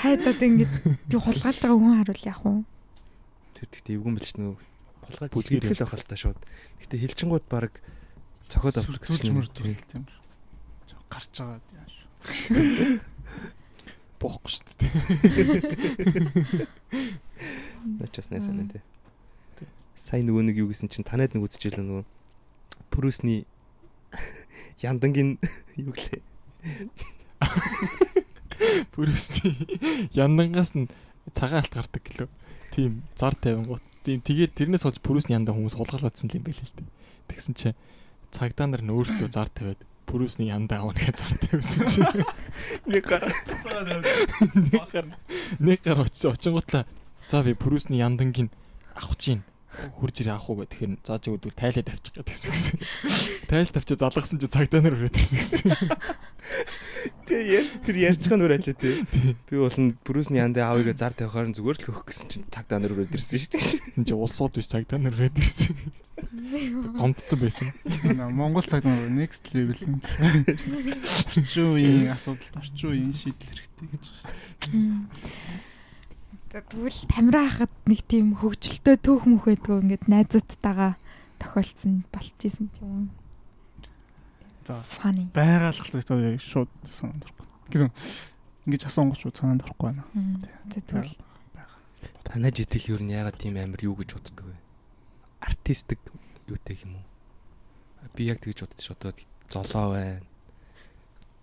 [0.00, 0.72] Та хэд ингээд
[1.12, 2.64] тий хулгайлж байгаа хүн харуул яах вэ?
[3.60, 6.40] Тэр тэгтээ эвгүй мэл ч нөө хулгай Бүлгээр бүлгэрхэл байх л та шууд.
[6.80, 7.84] Гэтэ хилчингууд баг
[8.50, 9.42] авчих Сүрдүүлж гэсэн юм.
[9.90, 10.04] тийм.
[11.10, 13.00] Гарч байгаа яа шүү.
[14.20, 14.90] боохгүй шүү дээ.
[18.00, 18.40] Начаас нэ.
[19.96, 22.04] Сайн нөгөө нэг юу гэсэн чинь танад нэг үзчихэл нөгөө
[22.90, 23.46] Прүсний
[24.82, 25.38] яндангийн
[25.76, 26.22] юу гэлээ.
[28.92, 29.56] Бүрөөсний
[30.12, 30.88] яндангаас нь
[31.32, 32.28] цагаан алт гардаг гэлөө.
[32.72, 33.82] Тийм зар тавингууд.
[34.04, 36.88] Тийм тэгээд тэрнээс олж бүрөөсний яндан хүмүүс хулгайлаадсан юм байл л дээ.
[37.28, 37.76] Тэгсэн чинь
[38.30, 42.24] цагдаа нар нь өөрсдөө зар тавиад бүрөөсний янда аавна гэж зар тавьсан чинь
[42.86, 43.24] Нэг гар
[44.54, 45.06] нэг гар
[45.58, 46.86] нэг гар очиж очингуутлаа.
[47.30, 48.50] За би бүрөөсний яндангийн
[48.94, 52.78] авах чинь хурж ирээ авах уу гэх тэгэхээр за чи өдөө тайлаад авчих гэдэг гэсэн.
[53.46, 55.70] Тайл тавьчаа залгасан чи цагдаа нар өрөөд ирсэн гэсэн.
[57.30, 59.06] Тэ яар тэр байгаа нүр айлаа тий.
[59.46, 62.82] Би бол нь Брүсний янда аавыгаа зар тавихаар нь зүгээр л өгөх гэсэн чинь цагдаа
[62.82, 64.02] нар өрөөд ирсэн шүү дээ.
[64.02, 65.78] Энд чи улсууд биш цагдаа нар өрөөд ирсэн.
[66.98, 67.70] Гомдсон байсан.
[68.34, 70.02] Монгол цаг нар next level юм.
[71.30, 75.69] Орчин үеийн асуудалд орчин үеийн шийдэл хэрэгтэй гэж байна шүү.
[76.50, 80.98] Тэгвэл тамираа хахад нэг тийм хөвгөлтөө төөх мөх байдгүй ингээд найзуудтайгаа
[81.38, 83.08] тохиолдсон болч исэн ч юм уу.
[84.66, 87.46] За одоо яг шууд санаанд орохгүй.
[87.70, 87.94] Гэвь
[88.66, 90.02] ингэж асуунгууд шууд санаанд орохгүй байна.
[90.74, 91.14] За тэгвэл
[92.24, 94.56] Танай жидэх юу нь ягаад тийм амар юу гэж боддог вэ?
[95.40, 95.98] Артистик
[96.46, 97.06] юутэй юм уу?
[98.14, 99.14] Би яг тэгж боддог ш одоо
[99.50, 100.22] золоо байна.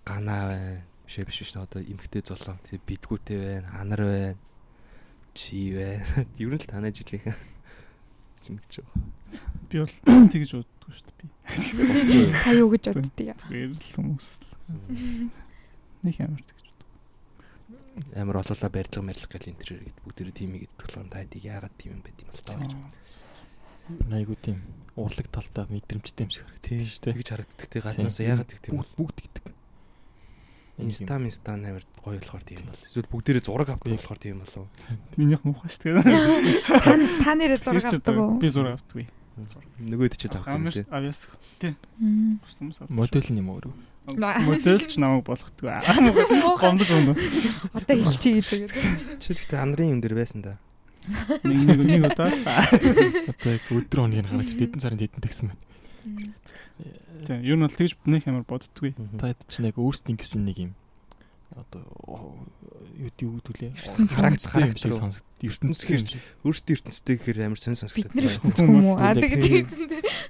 [0.06, 0.84] Ганаа байна.
[1.06, 2.56] Биш биш биш одоо эмхтэй золоо.
[2.68, 3.68] Тэгээ битгүүтэй байна.
[3.76, 4.36] Анар байна.
[5.38, 6.02] Чи байна.
[6.42, 7.38] Ер нь л танай жилийнхэн
[8.42, 9.06] Зингэж байгаа.
[9.70, 9.94] Би бол
[10.34, 11.30] тэгж боддгоо шүү дээ.
[12.10, 13.38] Би Та юу гэж боддгийг.
[13.46, 14.28] зүгээр л хүмүүс
[16.02, 16.58] нэг амар тэгж
[18.14, 21.92] Амар олуулаа барилга барилга гэл интерьер гэдэг бүгд тийм игээд болохоор та хэдийг яагаад тийм
[21.98, 22.74] юм байт юм бол таа гэж.
[24.14, 24.58] Айгуу тийм
[24.94, 27.14] урлаг талтай мэдрэмжтэй юм шиг Тийм харагдаж шүү дээ.
[27.18, 27.68] Тэгж харагддаг.
[27.74, 29.46] Тэг гаднаас яагаад гэх тийм бол бүгд гэдэг.
[30.78, 32.82] Инста инста амар гоё болохоор тийм бол.
[32.86, 34.70] Эсвэл бүгдээрээ зураг авдаг болохоор тийм болов.
[35.18, 36.62] Минийх муухай шүү дээ.
[36.70, 36.94] Та
[37.26, 38.38] та нэрээ зураг авдаг уу?
[38.38, 39.10] Би зураг авдаг.
[39.82, 40.86] Нөгөөд ч авдаг Амар тий.
[40.90, 41.30] авьяас.
[42.02, 42.42] Мм.
[42.42, 42.94] Бус хүмүүс авдаг.
[42.94, 43.74] Модель нь юм өөрөө.
[44.46, 45.70] Модель ч намайг болгохгүй.
[46.62, 47.18] Гомдож унаа.
[47.74, 49.22] Одоо хэлчихье гэдэг.
[49.22, 50.58] Чи гэхдээ анрын юм дээр байсан да.
[51.46, 52.32] Нэг нэг нэг удаа.
[52.34, 55.62] Одоо өдөр хоногийг хараад хэдэн сарын хэдэн тэгсэн байна.
[57.28, 58.92] Тийм, ер нь бол тэгж нэг амар боддггүй.
[59.20, 60.72] Та хэд ч нэг өөрсдийн гэсэн нэг юм
[61.56, 61.84] одоо
[63.00, 63.72] юу юу төлөө
[64.14, 65.26] харагдсан юм шиг сонсогд.
[65.42, 66.04] ертөнцийн.
[66.44, 68.12] Өөрсдөө ертөнцтэй гэхээр амар сонь сонсогддог.
[68.12, 68.98] Бид нар ертөнц юм уу?
[69.00, 69.66] А тэгэж Тийм.
[69.66, 69.88] хэлсэн.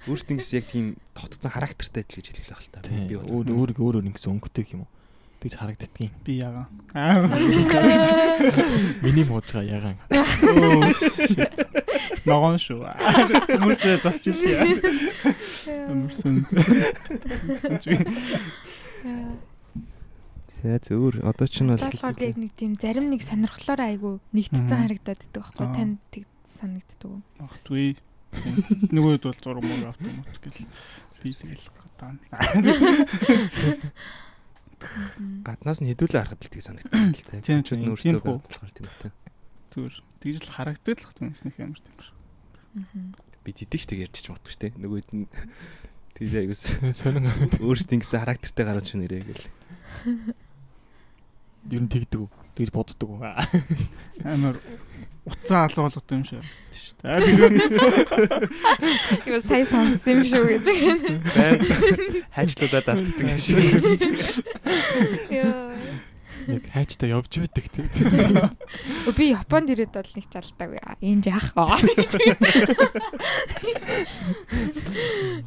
[0.07, 0.85] Өөрсдөө гэсэн яг тийм
[1.17, 2.79] тогтцсон характертай адил гэж хэлэх л та.
[2.85, 3.07] Тийм.
[3.09, 3.55] Би Өөр бол.
[3.65, 4.89] өөр өөр өөр ингэсэн өнгөтэй юм уу?
[5.37, 6.11] Тэгж харагддгийн.
[6.25, 6.65] Би ягаа.
[6.97, 7.29] Аа.
[9.05, 9.97] Миний мууж байгаа ягаан.
[12.25, 12.81] Ногоон шүү.
[13.53, 14.81] Хүмүүсээ засч илээ.
[15.93, 16.41] Амарсан.
[16.49, 17.93] Амарсан чи.
[20.57, 24.65] За зөөр одоо ч нь бол Болохоор яг нэг тийм зарим нэг сонирхлоор айгу нэгтцэн
[24.65, 24.81] Мгм.
[24.89, 27.21] харагдаад байдаг байхгүй тань тэг санагддаг уу?
[27.37, 27.93] Магадгүй.
[28.89, 30.65] Нөгөө хэд бол зураг мөр авт юм уу гэл.
[31.21, 32.17] Би тэгэл гадаа.
[35.43, 37.41] Гаднаас нь хэдүүлээ харахад л тийг санагддаг л та.
[37.41, 37.93] Тийм, тийм.
[37.93, 39.11] өөртөө бодлохоор тийм үү.
[39.73, 39.95] Зүгээр.
[40.21, 42.17] Тэгж л харагддаг л хүмүүс нэг амар тийм шүү.
[42.77, 43.05] Мгм.
[43.41, 44.77] Би тэдэг ч тэг ярьчих магадгүй шүү дээ.
[44.77, 45.25] Нөгөөд нь
[46.17, 46.61] тийм айгуус
[46.97, 47.25] Сонин
[47.61, 49.45] өөрсдөө ингэсэн характертай гараад шүү нэрээ гэл.
[51.73, 52.29] ер нь тэгдэг үү?
[52.57, 53.21] Тэгж боддог уу?
[54.25, 54.57] Амар
[55.27, 56.41] алга болгох юм шиг
[57.03, 58.47] харагддаг шүү дээ.
[59.27, 60.65] Юу сая сонссон юм шүү гэж.
[62.33, 63.59] Хайчлуудад автдаг шиг.
[65.29, 65.75] Йоо.
[66.47, 67.91] Яг хайчтай явж байдаг тийм.
[69.03, 70.79] Өө, Би Японд ирээд бол нэг залдаг.
[71.03, 71.75] Энд яах вэ?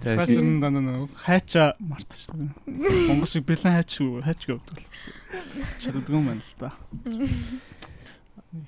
[0.04, 2.52] За Фашн дана хайчаа мартаж шүү дээ.
[3.08, 4.78] Монгол шиг бэлэн хайчгүй хайчгүй явдаг.
[5.80, 6.76] Чаддаг юм байна л да.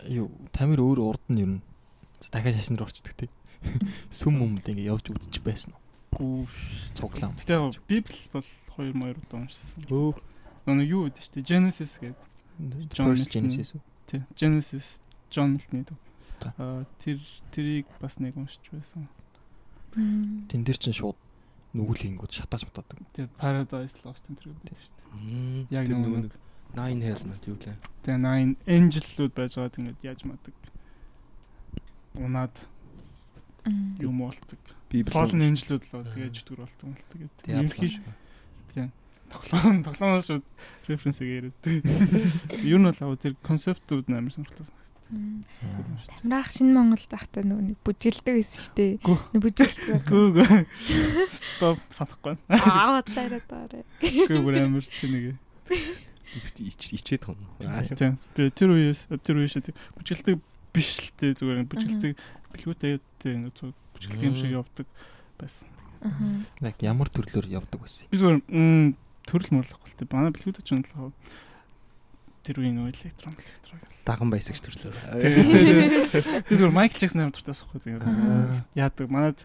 [0.08, 1.62] Юу, Тамир өөр урд нь нь
[2.30, 3.32] дахиад шашин руу орчдөг тийм.
[4.10, 5.82] Сүм юмд ингэ явж үзчих байсан уу?
[6.12, 6.46] Гүү.
[6.94, 7.34] Цуглаан.
[7.38, 8.46] Гэтэ яг Библи бол
[8.78, 9.86] 2 2 удаа уншсан.
[9.90, 10.14] Өө
[10.62, 12.94] Нөгөө юу гэдэг чинь Genesis гэдэг.
[12.94, 13.34] First.
[13.34, 13.82] Genesis үү?
[14.06, 14.22] Тий.
[14.38, 15.98] Genesis John Milton.
[16.38, 16.54] За.
[16.54, 17.18] Аа тэр
[17.50, 19.10] тэрийг бас нэг уншиж байсан.
[19.94, 21.18] Тэн дээр чинь шууд
[21.74, 23.02] нүглингүүд шатааж матаадаг.
[23.10, 25.74] Тэр Paradise Lost энэ төрөг байдаг шүү дээ.
[25.74, 26.34] Яг нөгөө нэг
[26.72, 27.76] Nine мод юу лээ.
[28.02, 30.56] Тэгээ nine angel-лүүд байж байгаа тэгээд яаж мадаг.
[32.16, 32.56] Унаад
[34.00, 34.18] юм.
[34.88, 35.12] Библи.
[35.12, 37.34] Fallen angel-лүүд л тэгээд чөтгөр болдог юм л тэгээд.
[37.44, 38.22] Диабло.
[39.32, 40.44] тоглоом тоглоомоос шууд
[40.88, 41.56] референсийг яриад.
[42.64, 44.68] Ер нь бол аа тэр концептууд амар сонирхолтой.
[45.12, 45.44] Мм.
[46.20, 48.92] Тамраах шинэ Монголд байхдаа нөгөө нэг бүжгэлдэг байсан шүү дээ.
[49.04, 49.18] Гүү.
[49.32, 50.08] Нэг бүжгэлдэг.
[50.08, 50.32] Гүү.
[51.28, 52.36] Стоп санахгүй.
[52.48, 53.84] Аа удлаараа даарэ.
[54.00, 55.24] Гүү бүр амар тэр нэг.
[56.32, 57.36] ичээд юм.
[57.60, 58.16] Тийм.
[58.36, 60.36] Би тэр үеэс тэр үеэс тийм бүжгэлдэг
[60.72, 62.12] биш л дээ зүгээр бүжгэлдэг
[62.56, 64.86] бэлгүүтэй тийм зүг бүжгэлдэг юм шиг явдаг
[65.36, 65.68] байсан.
[66.02, 66.72] Аа.
[66.72, 68.08] Яг ямар төрлөөр явдаг байсан.
[68.08, 68.40] Би зүгээр
[69.28, 70.12] төрөл мөрлөхгүй л дээ.
[70.12, 71.12] Манай бэлгүүтэй ч онлоо
[72.42, 73.80] тэр үеийн нөө электрон электрон.
[74.02, 74.96] Даган баясагч төрлөөр.
[76.48, 77.54] Би зүгээр Майкл Джексон амар дуртай.
[78.02, 78.66] Аа.
[78.74, 79.06] Яадаг.
[79.06, 79.38] Манад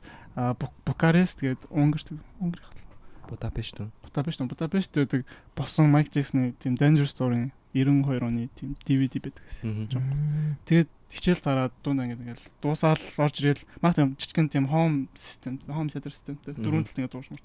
[0.82, 2.10] Букарест Унгарт
[2.42, 2.87] Унгар хат.
[3.28, 3.92] Будапешт үү?
[4.02, 5.22] Будапешт Будапешт гэдэг
[5.56, 10.64] босон Майк Джексны тийм Dangerous Story 92 оны тийм DVD байдаг гэсэн.
[10.66, 15.60] Тэгээд хичээл зараад дунд ингээд ингээл дуусаал орж ирэл маа тийм жижигэн тийм home system
[15.68, 17.44] home theater systemтэй дөрөв талд ингээд дуушмар.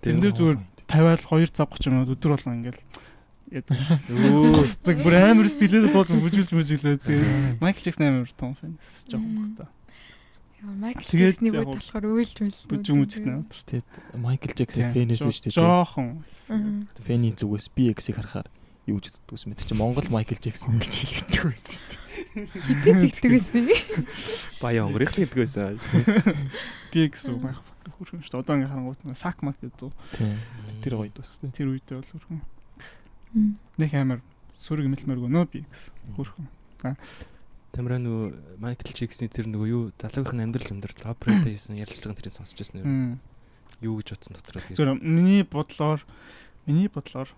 [0.00, 0.58] Тэрэн дээр зүгээр
[0.88, 2.82] тавиал 2 цаг 30 минут өдөр болгон ингээл
[3.54, 6.96] Өстөг бүр амар стилээс дуулж бүжгэлж бүжгэлээ.
[7.04, 8.74] Тэгээд Майкл Джексон амар том фэн.
[9.06, 9.68] Жохон багтаа.
[9.68, 9.83] Яа
[10.64, 12.58] Майкл яг үед болохоор уйлж уйлж.
[12.72, 13.44] Бүжиг мүжиг нэ.
[13.52, 15.58] Тэгээд Майкл Джексон фэнээс үү шүү дээ.
[15.60, 16.24] Жохон.
[17.04, 18.48] Фэний зүгээс BX-ийг харахаар
[18.88, 19.60] юу гэж боддог юм бэ?
[19.60, 22.04] Чи Монгол Майкл Джексон гэж хэлдэг байсан шүү дээ.
[22.48, 23.68] Хизээ тэгдэг байсан.
[24.64, 25.76] Баяа онгорих гэдэг байсан.
[26.92, 27.60] Би гэсэн үг байх.
[28.00, 28.40] Хүрхэн шүү дээ.
[28.40, 29.92] Одоо ингээ харангуут нэг сак мак гэдэг.
[30.16, 30.36] Тийм.
[30.80, 31.36] Тэр гоё дус.
[31.52, 32.40] Тэр үедээ бол хүрхэн.
[33.36, 33.52] Мм.
[33.76, 34.20] Нэг амар
[34.56, 36.96] сүрэг мэлмэргүй нөө би гэсэн.
[37.74, 42.54] Тамира нөгөө Майкл Джексны тэр нөгөө юу залуугийн амьдрал амьдрал операта хийсэн ярилцлагын тэрийг сонсч
[42.54, 43.18] байсан юм.
[43.82, 44.78] Юу гэж бодсон дотроо тэгээд.
[44.78, 46.00] Зүгээр миний бодлоор
[46.70, 47.28] миний бодлоор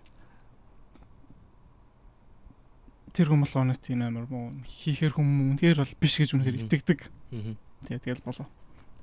[3.17, 6.65] тэр хүмүүс нэг тийм амар муу хийхэр хүмүүс үнэхээр бол биш гэж үнэхээр Мгм.
[6.69, 7.01] итгэдэг.
[7.33, 7.55] Мгм.
[7.89, 8.49] Тэгээ тэгэл болов.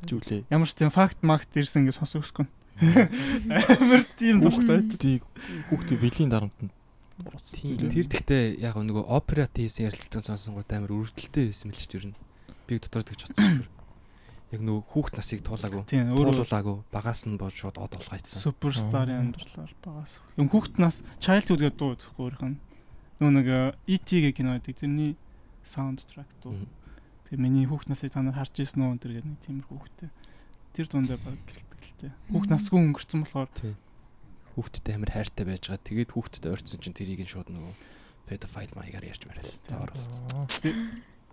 [0.06, 0.46] Зүйлээ.
[0.54, 2.46] Ямар ч тийм факт магт ирсэн гэж сонсох өсгөн.
[2.78, 4.86] Амар тийм дуртай.
[5.02, 5.26] Тийг
[5.74, 6.83] хүүхдээ бэлгийн дарамтанд оруулсан.
[7.54, 7.78] Тийм.
[7.78, 12.18] Тэр гэхдээ яг нөгөө операт хийсэн ярилцлагыг сонсонгууд амар өрөвдөлттэй байсан мэл ч тэр нь.
[12.66, 13.70] Би дотор тэгж бодсон.
[14.54, 15.86] Яг нөгөө хүүхд насыг туулаагүй.
[15.94, 16.76] Туулуулаагүй.
[16.90, 18.42] Багаас нь бод шууд од олгоцсон.
[18.42, 20.18] суперстарын амьдралаар багаас.
[20.38, 22.58] Юм хүүхэд нас childhood гэдэг дуу гэхгүй өөрийнх нь.
[23.22, 23.48] Нөгөө нэг
[23.86, 24.74] ET гэх кино байдаг.
[24.74, 25.14] Тэрний
[25.62, 26.66] саундтрак дуу.
[27.30, 30.10] Тэгээ миний хүүхд насыг та нар харж ирсэн үү энэ нэг тиймэрхүү хүүхдээ.
[30.74, 31.38] Тэр дундаа баг
[32.02, 32.14] тээ.
[32.34, 33.50] Хүүхд насгүй өнгөрцөн болохоор
[34.54, 35.88] Хүүхдтэй амар хайртай байж байгаа.
[35.88, 37.74] Тэгээд хүүхдтэй ойрцсон чинь тэрийг нь шууд нөгөө
[38.30, 39.50] pedophile маягаар ярьж марил.
[39.68, 39.92] Заавар.
[40.38, 40.46] Аа.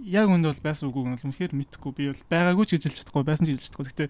[0.00, 1.92] яг үнд бол байсан үгүй нь бол үнэхээр мэдхгүй.
[1.92, 3.86] Би бол байгаагүй ч гэж хэлж чадахгүй, байсан ч гэж хэлж чадахгүй.
[3.92, 4.04] Гэтэ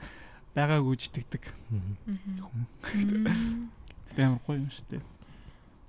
[0.54, 1.44] байгаагүй ч итгэдэг.
[1.70, 2.62] Хүн.
[4.14, 5.02] Гэтэ амар гоё юм шүү дээ.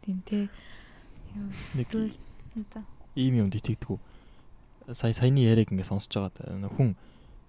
[0.01, 0.45] Тийм тий.
[1.77, 1.89] Нэг
[3.15, 3.99] ийм юмд итгэдэггүй.
[4.97, 6.97] Сая саяны яриаг ингээд сонсож байгаа нөх хүн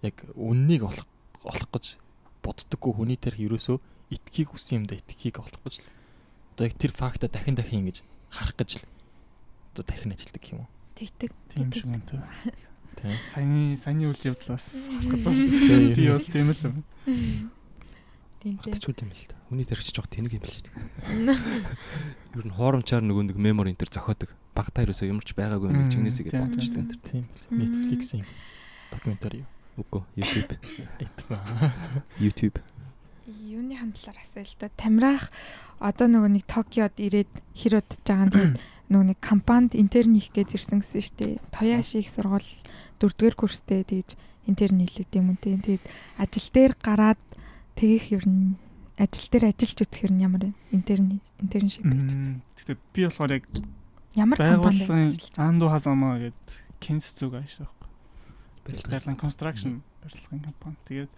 [0.05, 1.09] яг үннийг олох
[1.43, 1.97] олох гэж
[2.43, 3.79] боддоггүй хүний тэрх ерөөсөө
[4.13, 5.87] итгэхийг хүссэн юмдаа итгэхийг олох гэж л
[6.53, 8.87] одоо яг тэр факта дахин дахин ингэж харах гэж л
[9.73, 10.71] одоо тархин ажилтдаг юм уу?
[10.95, 11.33] Тэгтэг.
[11.57, 12.03] Тийм шиг юм.
[12.05, 13.17] Тийм.
[13.25, 15.97] Саяны саяны үйл явдлаас Тийм.
[15.97, 16.77] би бол тийм л юм.
[18.43, 18.73] Тийм тий.
[18.75, 19.37] Батчгүй юм л та.
[19.49, 20.77] Хүний тархич жоох тэнэг юм л шүү дээ.
[22.37, 24.31] Ер нь хооромчаар нөгөө нэг мемори энэ төр зохиодог.
[24.53, 27.01] Багтаа ерөөсөө юмч байгаагүй юм Мм, чигнэсээ гэж тийм, бодож тийм, дээ.
[27.09, 27.25] Тийм.
[27.49, 28.27] Netflix-ийн
[28.93, 29.49] докюментари юу?
[29.81, 30.61] Үгүй YouTube.
[32.21, 32.61] YouTube.
[33.27, 34.69] Юуны хандлаар асуулт та.
[34.75, 35.31] Тамирах
[35.79, 38.57] одоо нөгөө нэг Токиод ирээд хэр удаж байгаа нь тэгээд
[38.91, 41.33] нөгөө нэг компанид интерн хийх гэж ирсэн гэсэн шүү дээ.
[41.55, 42.51] Тояши их сургууль
[42.99, 44.19] дөрөвдүгээр курстэй тэгж
[44.51, 45.63] интерн хийлээ юм үү.
[45.63, 45.85] Тэгээд
[46.19, 47.21] ажил дээр гараад
[47.79, 48.59] тэгэх ер нь
[48.99, 50.53] ажил дээр ажиллаж үзэх ер нь ямар вэ?
[50.75, 52.39] Интерн интерншип хийж үзэх.
[52.59, 53.47] Гэтэ би болохоор яг
[54.15, 56.49] Ямар ажиллаж Ando Hazama гэдэг
[56.81, 57.71] Кенс зүг аашаа.
[58.67, 58.91] Барилга.
[58.93, 60.77] Барилгын construction барилгын компани.
[60.85, 61.11] Тэгээд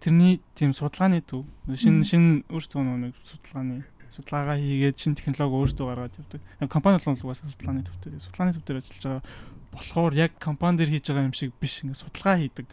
[0.00, 1.44] тэрний тийм судалгааны төв
[1.74, 6.40] шин шин өөртөө нэг судалгааны судалгаагаа хийгээд шин технологи өөртөө гаргаад явдаг.
[6.72, 8.10] Компани бол угаасаа судалгааны төвтэй.
[8.16, 9.22] Тэгээд Судалгааны төв дээр ажиллаж байгаа
[9.72, 12.68] болохоор яг компани дээр хийж байгаа юм шиг биш ингээ судалгаа хийдэг.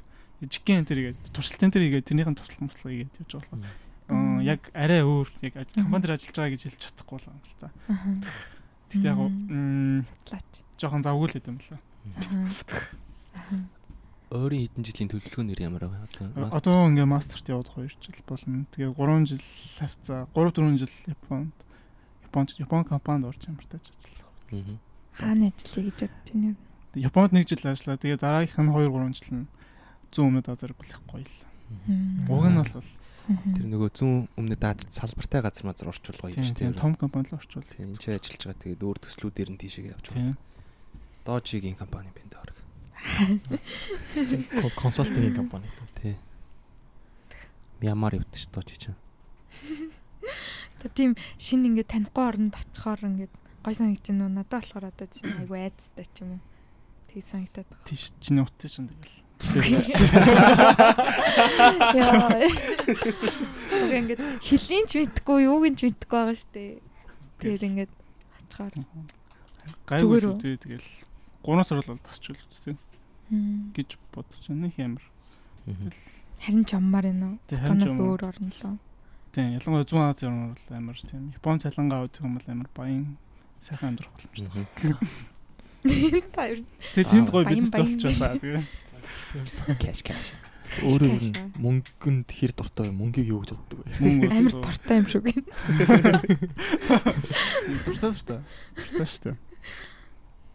[0.46, 3.60] Жигэн тэр игээд туршилтын тэр игээд тэрнийхэн туслах муслах игээд явж байгаа
[4.08, 7.58] болохоор яг арай өөр яг компани дээр ажиллаж байгаа гэж хэлж чадахгүй л юм л
[7.60, 7.68] та.
[8.94, 9.20] Тэгтээ яг
[10.06, 10.52] Судлаач.
[10.80, 11.68] жоохон завгүй л юм л.
[14.34, 15.98] Өөрийн хэдэн жилийн төлөвлөгөө нэр ямар вэ?
[16.50, 18.66] Одоо Одоо ингээ мастерт яваад 2 жил болно.
[18.74, 19.44] Тэгээ 3 жил
[19.78, 21.54] хавцаа 3 4 жил Японд
[22.26, 24.30] Японд Япон компанид орж ямартаж ажиллах.
[25.14, 26.56] Хаана ажиллая гэж бодож байна?
[26.98, 27.98] Тэгээ Японд 1 жил ажиллаа.
[28.02, 29.48] Тэгээ дараагийнх нь 2 3 жил нь
[30.10, 31.40] зүүн өмнөд Азар болох гоё л.
[32.26, 32.90] Уг нь бол.
[33.26, 36.78] Тэр нөгөө зүүн өмнөд Азад салбартай газар мазар орчуулгаа юм шүү дээ.
[36.78, 37.66] том компани л орчуул.
[37.78, 38.62] Энэ ч ажиллаж байгаа.
[38.62, 40.38] Тэгээд өөр төслүүдээр нь тийшээ явж байгаа.
[41.26, 42.65] Дожигийн компани бин дээр.
[44.76, 45.68] Консалтингийн компани.
[46.02, 46.16] Тий.
[47.82, 48.98] Мямар явдаг ш дожи чинь.
[50.82, 53.34] Тэ тийм шин ингээд танихгүй оронд очихоор ингээд
[53.64, 54.34] гой санагдаж байна уу?
[54.34, 56.42] Надад болохоор одоо чинь айгу айцтай ч юм уу.
[57.10, 57.86] Тэг санагдаад байна.
[57.86, 59.26] Тийш чиний утсан шин тэгэл.
[61.96, 62.42] Яа.
[63.84, 66.82] Уг ингээд хилийн ч мэдхгүй, юуг нь ч мэдхгүй байгаа шүү дээ.
[67.42, 67.94] Тэгэл ингээд
[68.46, 68.74] очихоор.
[69.90, 70.40] Гайгүй Зүгээр л үү?
[70.40, 70.90] үү тэгэл.
[71.46, 72.78] Гураас орол бол тасч үлдээ тийм.
[73.30, 74.68] Гэж бодож байна.
[74.68, 75.06] Их амар.
[76.42, 77.38] Харин ч аммаар байна уу?
[77.50, 78.76] Японоос өөр орно лөө.
[79.36, 81.32] Тийм ялангуяа зүүн Ази орн бол амар тийм.
[81.36, 83.18] Япон цалингаа авдаг юм бол амар баян
[83.62, 84.96] сайхан амьдрах боломжтой.
[85.86, 86.66] Нь
[86.96, 87.86] Тэгээ тэнд гоё бизнес баян.
[87.86, 88.42] болчих байгаа.
[88.42, 90.28] Тэгээ Кэш кэш.
[90.82, 91.14] Өөрөө
[91.62, 92.94] мөнгөнд хэр дуртай вэ?
[92.98, 94.02] Мөнгийг юу гэж боддог вэ?
[94.02, 95.46] мөнгө амар дуртай юм шүү гин.
[97.86, 98.40] дуртай дуртай.
[98.74, 99.38] Дуртай шүү дээ.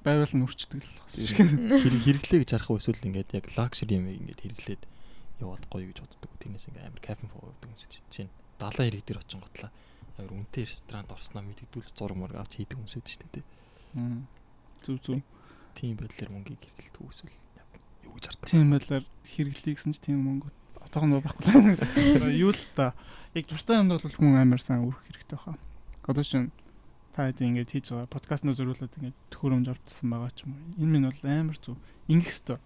[0.00, 0.96] Байвал нь үрчдэг л.
[1.12, 4.82] Хэрэг хэрэглээ гэж харах эсвэл ингээд яг лакшери юм ингээд хэрэглээд
[5.44, 6.30] яваад гоё гэж боддог.
[6.40, 7.92] Тэрнээс ингээд амар кафен фоо явдаг юм шиг.
[8.08, 9.70] Чинь далайн хэрэг дээр очин готлаа.
[10.16, 13.44] Амар үнэтэй ресторанд орсноо мэддэгдүүл зураг мураг авч хийдэг үүд шүү дээ.
[13.96, 14.24] Мм.
[14.84, 15.20] Зүг зүг.
[15.76, 17.68] Тийм байдлаар мөнгийг хэрэглэдэг эсвэл яг
[18.04, 18.48] юу гэж харддаг.
[18.48, 20.48] Тийм байдлаар хэрэглэе гэсэн чи тийм мөнгө
[20.80, 21.76] отоогоо байхгүй.
[22.24, 22.96] За юу л та.
[23.36, 25.60] Яг дуртай юмд бол хүн амар сайн өрөх хэрэгтэй баха.
[26.08, 26.48] Одоо шин
[27.14, 30.78] та хэд ингэж хийж байгаа подкастноо зориулаад ингэж төхөөрөмж авчихсан байгаа ч юм уу.
[30.78, 31.78] Энэ минь бол амар зүг.
[32.06, 32.60] Ингэх хэвээр.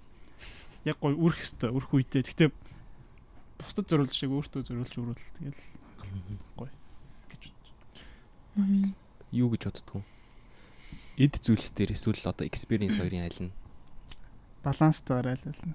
[0.85, 2.23] Яг гоё өрөх хэвээр өрөх үедээ.
[2.29, 2.53] Гэтэ
[3.65, 5.61] бусдад зориулж шиг өөртөө зориулж өрөөл тэгэл
[7.33, 7.43] гэж
[8.55, 8.95] Мм.
[9.35, 10.03] Юу гэж боддгоо?
[11.19, 13.53] Эд зүйлс дээр эсвэл одоо experience хоёрын айл нь.
[14.63, 15.75] баланстайгаар айл айл нь.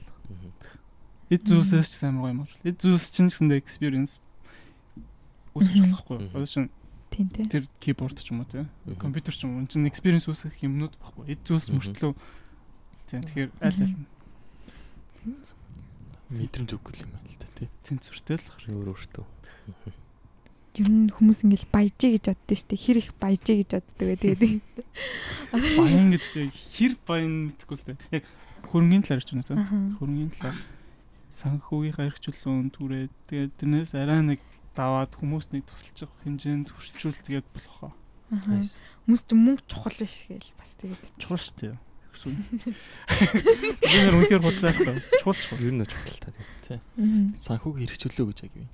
[1.27, 2.55] Эд зүйлсээс ч амар гоё юм бол.
[2.63, 4.23] Эд зүйлс чинь гэсэндээ experience
[5.51, 5.91] үүсгэж Мгм.
[5.91, 6.17] болохгүй.
[6.31, 6.69] Одоо шин
[7.19, 7.45] Тийм тий.
[7.51, 8.95] тэр keyboard ч юм уу тийм Мгм.
[8.95, 11.35] компьютер ч юм уу энэ чинь experience үүсгэх юмнууд баггүй.
[11.35, 12.15] Эд зүйлс мөртлөө
[13.11, 14.07] тийм тэгэхээр аль аль нь
[16.29, 17.67] мэдрэмж өгөх юм байна л да тий.
[17.89, 18.63] Тэнцвэртэй л хар.
[18.69, 19.25] өөр өөртөө.
[20.79, 22.77] Ер нь хүмүүс ингээл баяжээ гэж боддоо штэ.
[22.77, 24.15] Хэр их баяжээ гэж боддог вэ.
[24.21, 24.41] Тэгээд
[25.81, 27.97] Баян гэдэг чинь хэр баян мэдгүй л дээ.
[28.21, 28.23] Яг
[28.69, 29.53] хөрөнгөний талаар ч юм уу те.
[29.57, 29.75] Аха.
[29.97, 30.57] Хөрөнгөний талаар
[31.33, 34.39] санхүүгийнхаа эрхчлүүлэн түрээд тэгээд тэрнээс арай нэг
[34.75, 37.93] даваад хүмүүс нэг тусалж байгаа хэмжээнд хүрчүүл тэгээд болох аа.
[38.29, 41.75] Хүмүүс ч мөнгө чухал биш гээл бас тэгээд Чухал шүү дээ.
[42.09, 42.33] Гэсэн.
[43.81, 44.73] Би нэр үнэхээр бодлоо.
[44.73, 45.65] Чухал чухал.
[45.65, 46.29] Ер нь чухал та
[46.65, 47.33] тийм.
[47.37, 48.69] Санхүүг хэрэгжүүлөө гэж яг юм.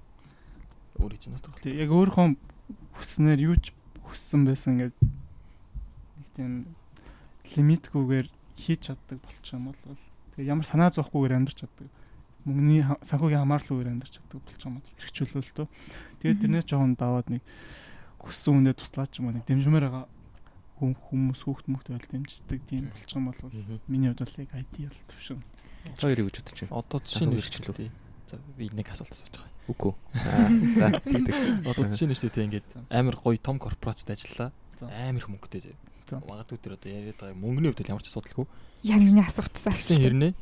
[0.99, 2.27] Өөр хийж надад Тэг яг өөрийнхөө
[2.99, 3.72] хүснээр юу ч
[4.07, 6.51] хүссэн байсан ингээд нэг тийм
[7.55, 8.27] лимитгүйгээр
[8.59, 9.80] хийж чаддаг болчих юм бол
[10.35, 11.88] тэгээ ямар санаа зовхгүйгээр амьдарч чаддаг.
[12.45, 15.67] Мөнгөний санхүүгийн хамаарлалгүйгээр амьдарч чаддаг болчих юм бол хэрэгжүүлвэл төө.
[16.22, 17.41] Тэгээд тэрнээс жоохон даваад нэг
[18.22, 20.05] хүссэн хүндээ туслаад ч юм уу нэг дэмжмээр байгаа
[20.77, 23.39] хүм- хүмүүс хүүхд мөхт байл дэмждэг тийм болчих юм бол
[23.89, 25.39] миний хувьд бол яг ideal төвшин.
[25.97, 26.73] Хоёрыг гэж бодож байна.
[26.77, 27.91] Одоо жишээ нь хэрэгжүүлээ.
[28.30, 29.53] За би нэг асуулт асууж байгаа.
[29.65, 29.93] Үгүй.
[30.77, 31.35] За тэгдэг.
[31.69, 34.49] Одоо жишээ нь шүү дээ ингээд амар гоё том корпорацид ажиллаа.
[34.81, 35.73] Амар их мөнгөтэй.
[36.09, 36.22] За.
[36.22, 38.45] Магадгүй тэр одоо яриад байгаа мөнгөний хувьд ямар ч асуудалгүй.
[38.85, 39.73] Яг миний асуугчсан.
[39.73, 40.34] Тэгсэн хэрнээ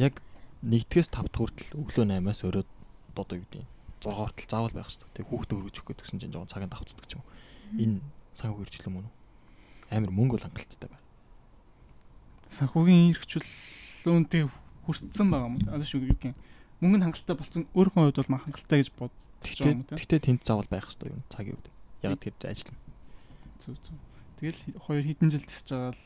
[0.00, 0.20] яг
[0.64, 2.68] 1-ээс 5 дахь хүртэл өглөө 8-аас өрөөд
[3.14, 3.64] одоо юу гэдэг
[4.00, 5.10] 6 хүртэл заавал байх хэрэгтэй.
[5.12, 7.28] Тэг хүүхдээ өргөж өгөх гэсэн чинь жоохон цагаан давцдаг ч юм уу.
[7.76, 7.96] Энэ
[8.32, 9.14] санхүү хэрэгжлэн мөн үү?
[9.92, 11.04] Амар мөнгө бол хангалттай байна.
[12.48, 14.42] санхүүгийн эрхчлүүлүүнтэй
[14.84, 15.56] хүртсэн байгаа юм.
[15.68, 16.36] Одоо шүү юу гэх юм.
[16.80, 19.12] Мөнгө нь хангалттай болсон өөрийнхөө хувьд бол маа хангалттай гэж юм
[19.44, 21.68] Тэгтээ тэгтээ тэнд заавал байх хэрэгтэй юм цагийн үед.
[22.00, 22.72] Яг тэр ажил.
[23.60, 23.98] Зүг зүг.
[24.40, 26.02] Тэгэл хоёр хэдэн жил тисэж байгаа л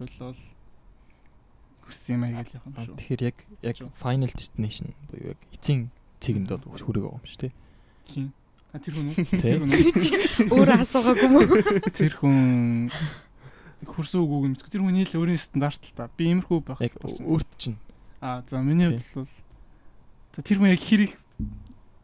[0.00, 0.40] болол
[1.88, 2.96] хүссэн юм аяг л явах юм шүү.
[3.00, 5.88] Тэгэхээр яг яг final destination буюу яг эцсийн
[6.20, 7.54] цэгэнд бол хүрэг байгаа юм шүү дээ.
[8.12, 8.26] Хин.
[8.68, 9.16] А тэр хүн үү?
[9.24, 9.40] Тэ.
[9.40, 10.52] Тэр хүн үү?
[10.52, 11.44] Өөрөө асуугаагүй мүү?
[11.96, 12.38] Тэр хүн
[13.88, 14.54] хөрсөн үгүйг юм.
[14.60, 16.12] Тэр хүний л өөрийн стандарт л та.
[16.12, 16.84] Би иймэрхүү байх.
[16.84, 17.80] Яг өөрт чинь
[18.20, 19.28] А за миний хувьд бол
[20.34, 21.14] за тэр хүн яг хэрэг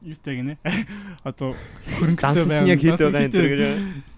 [0.05, 0.59] юутай гинэ.
[1.27, 1.59] Одоо
[1.98, 3.62] хөрөнгөтэй нь яг хэд байгаа энэ гэж.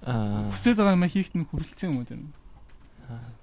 [0.04, 2.20] аа Хүсээд байгаа юм хийхт нь хүрэлцэн юм уу тэр?
[3.08, 3.35] аа, тэгээд яг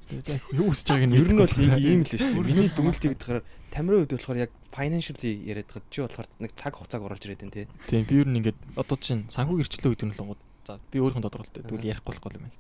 [0.54, 2.44] юу үсэж байгааг нь Ер нь бол ийм л шүү дээ.
[2.44, 7.04] Миний дүгнэлтийг болохоор Тамирын хувьд болохоор яг financially яриад байгаа чи болохоор нэг цаг хугацааг
[7.08, 7.66] оруулж ирээд байна тий.
[7.88, 10.98] Тийм би ер нь ингээд одоо чинь санхүү гэрчлөө гэдэг нь л гонгод за би
[11.02, 12.58] өөрийнхөө тодорхойлолтой тэгвэл ярихгүй болохгүй юм байна.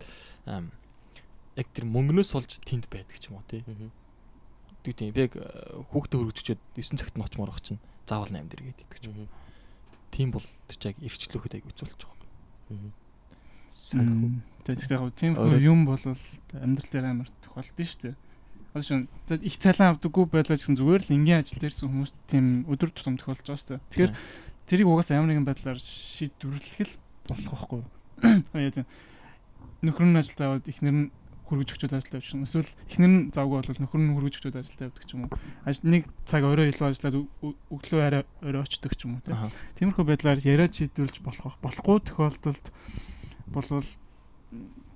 [0.47, 0.63] Аа
[1.59, 3.61] яг тэр мөнгнөөс олж тэнд байдаг ч юм уу тий.
[4.81, 5.43] Тэг тийм би яг э,
[5.93, 9.29] хүүхдээ хөргөжчөөд 9 цагт нь байгаа чинь заавал 8 дээр гээд идэх ч юм.
[10.09, 13.02] Тийм бол тэр чинь яг эргчлөөхөд аяг үзүүлж байгаа.
[13.73, 14.29] Санхүү.
[14.63, 18.15] Тэгээд яг тийм юм бол амьдрал дээр амар тохиолдсон шүү дээ.
[18.73, 19.01] Одоо шин
[19.41, 23.49] их цалин авдаггүй байлаа гэсэн зүгээр л энгийн ажил дээрсэн хүмүүс тийм өдөр тутам тохиолдож
[23.49, 23.85] байгаа шүү дээ.
[23.89, 24.13] Тэгэхээр
[24.69, 26.93] тэрийг угаасаа ямар нэгэн байдлаар шийдвэрлэх л
[27.27, 27.89] болох байхгүй юу?
[29.83, 31.11] Нөхөр нь ажилдаа аваад ихнэр нь
[31.43, 32.47] хөргөж өчөөд ажилдаа явчихна.
[32.47, 35.31] Эсвэл ихнэр нь завгүй бол нөхөр нь хөргөж өчөөд ажилдаа явдаг ч юм уу.
[35.67, 39.23] Ажил нэг цаг орой илүү ажиллаад өг- өг- өглөө арай орой очдог ч юм уу.
[39.27, 39.35] тийм.
[39.75, 41.59] Тиймэрхүү байдлаар яриад шийдвэрлэж болох.
[41.59, 42.65] Болохгүй тохиолдолд
[43.47, 43.87] болвол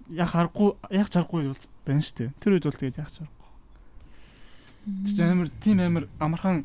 [0.10, 2.30] яг харахгүй яг чарахгүй бол байна шүү дээ.
[2.40, 3.50] Тэр үед бол тэгээд яг чарахгүй.
[5.08, 6.64] Тэр чинь амар тийм амар амархан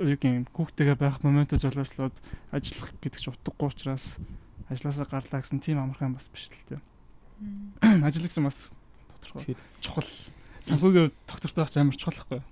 [0.00, 2.16] юу гин хүүхдтэйгээ байх моментоо золиослоод
[2.52, 4.16] ажиллах гэдэг чинь утгагүй учраас
[4.68, 6.80] ажилласаа гарлаа гэсэн тийм амархан бас биш л дээ.
[8.06, 8.68] Ажил гэсэн бас
[9.20, 10.08] тодорхой чухал
[10.64, 12.44] санхүүгийн доктортой байх амар чухал юу?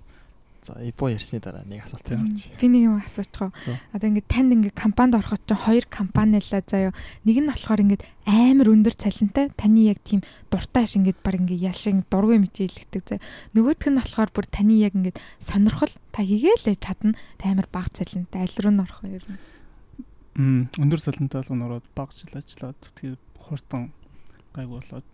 [0.65, 2.51] За ипо ярьсны дараа нэг асуулт асуучих.
[2.59, 3.51] Би нэг юм асуучих.
[3.63, 3.79] За.
[3.95, 6.91] Одоо ингээд танд ингээд компанид ороход чинь хоёр компани л заяа.
[7.23, 10.19] Нэг нь болохоор ингээд амар өндөр цалинтай таны яг тийм
[10.51, 13.23] дуртайш ингээд баг ингээд ялшин дургүй мичээ илгдэг заяа.
[13.55, 17.15] Нөгөөх нь болохоор бүр таны яг ингээд сонирхол та хийгээл чадна.
[17.39, 19.39] Та амар бага цалинтай аль руу н орох вэ ер нь?
[20.35, 23.95] Мм өндөр салентай л ороод баг жил ажиллаад тэгээд хурдан
[24.51, 25.07] гайг болоод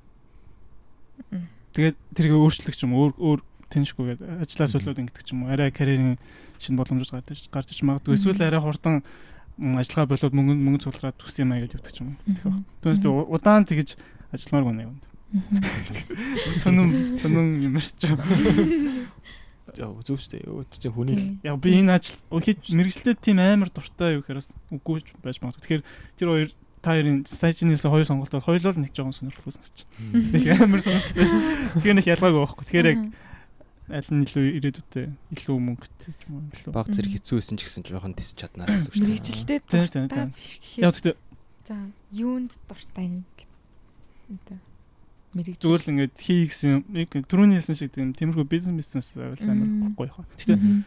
[1.76, 3.42] тэгээд тэргээ өөрчлөх юм уу, өөр өөр
[3.74, 6.18] тэншгүйгээд ажлаа солиод ингэдэг ч юм уу арай карьерийн
[6.60, 9.04] шинэ боломжууд гарч гарч иж магадгүй эсвэл арай хурдан
[9.58, 12.60] ажиллагаа болоод мөнгө мөнгө цуглараад төс юм аягаад явдаг ч юм тэгэх.
[12.84, 13.96] Түүнээс би удаан тэгэж
[14.36, 14.96] ажилламаар байна юм.
[16.60, 18.20] Сонин сонин юм шүү.
[19.76, 20.52] За зөв шүү дээ.
[20.52, 24.52] Өө чи хүний л Яг би энэ ажил хийж мэрэгчлээ тийм амар дуртай юу гэхээрээс
[24.76, 25.80] үгүй ч байж магадгүй.
[25.80, 25.84] Тэгэхээр
[26.20, 26.50] тэр хоёр
[26.84, 29.88] та хоёрын сайжнээс хоёр сонголтод хоёулаа л нэг жоохон сонирхолтой санагдчих.
[30.14, 31.42] Нэг амар сонирхолтой байсан.
[31.80, 32.66] Тэгэхээр нэг ялгаагүй байхгүй.
[32.70, 33.00] Тэгэхээр яг
[33.90, 35.06] аль нь илүү ирээдүйтэй
[35.38, 36.72] илүү мөнгөтэй ч юм уу илүү.
[36.74, 39.62] Баг зэрэг хэцүү байсан ч гэсэн жоохон тисч чаднаа гэсэн үг шүү дээ.
[39.62, 40.52] Тийм, дуртай биш
[40.82, 41.16] Яг гэхээр тэгтээ
[41.66, 41.76] за
[42.14, 43.24] юунд дуртай юм
[44.30, 44.60] гэдэг.
[45.36, 45.62] Мэрэгжил.
[45.62, 46.82] зүгээр л ингээд хий гэсэн юм.
[46.96, 50.30] Яг түрүүний хэлсэн шиг тийм тиймэрхүү бизнес бизнес байвал амар гоё яах.
[50.40, 50.82] Гэтэ Мгм.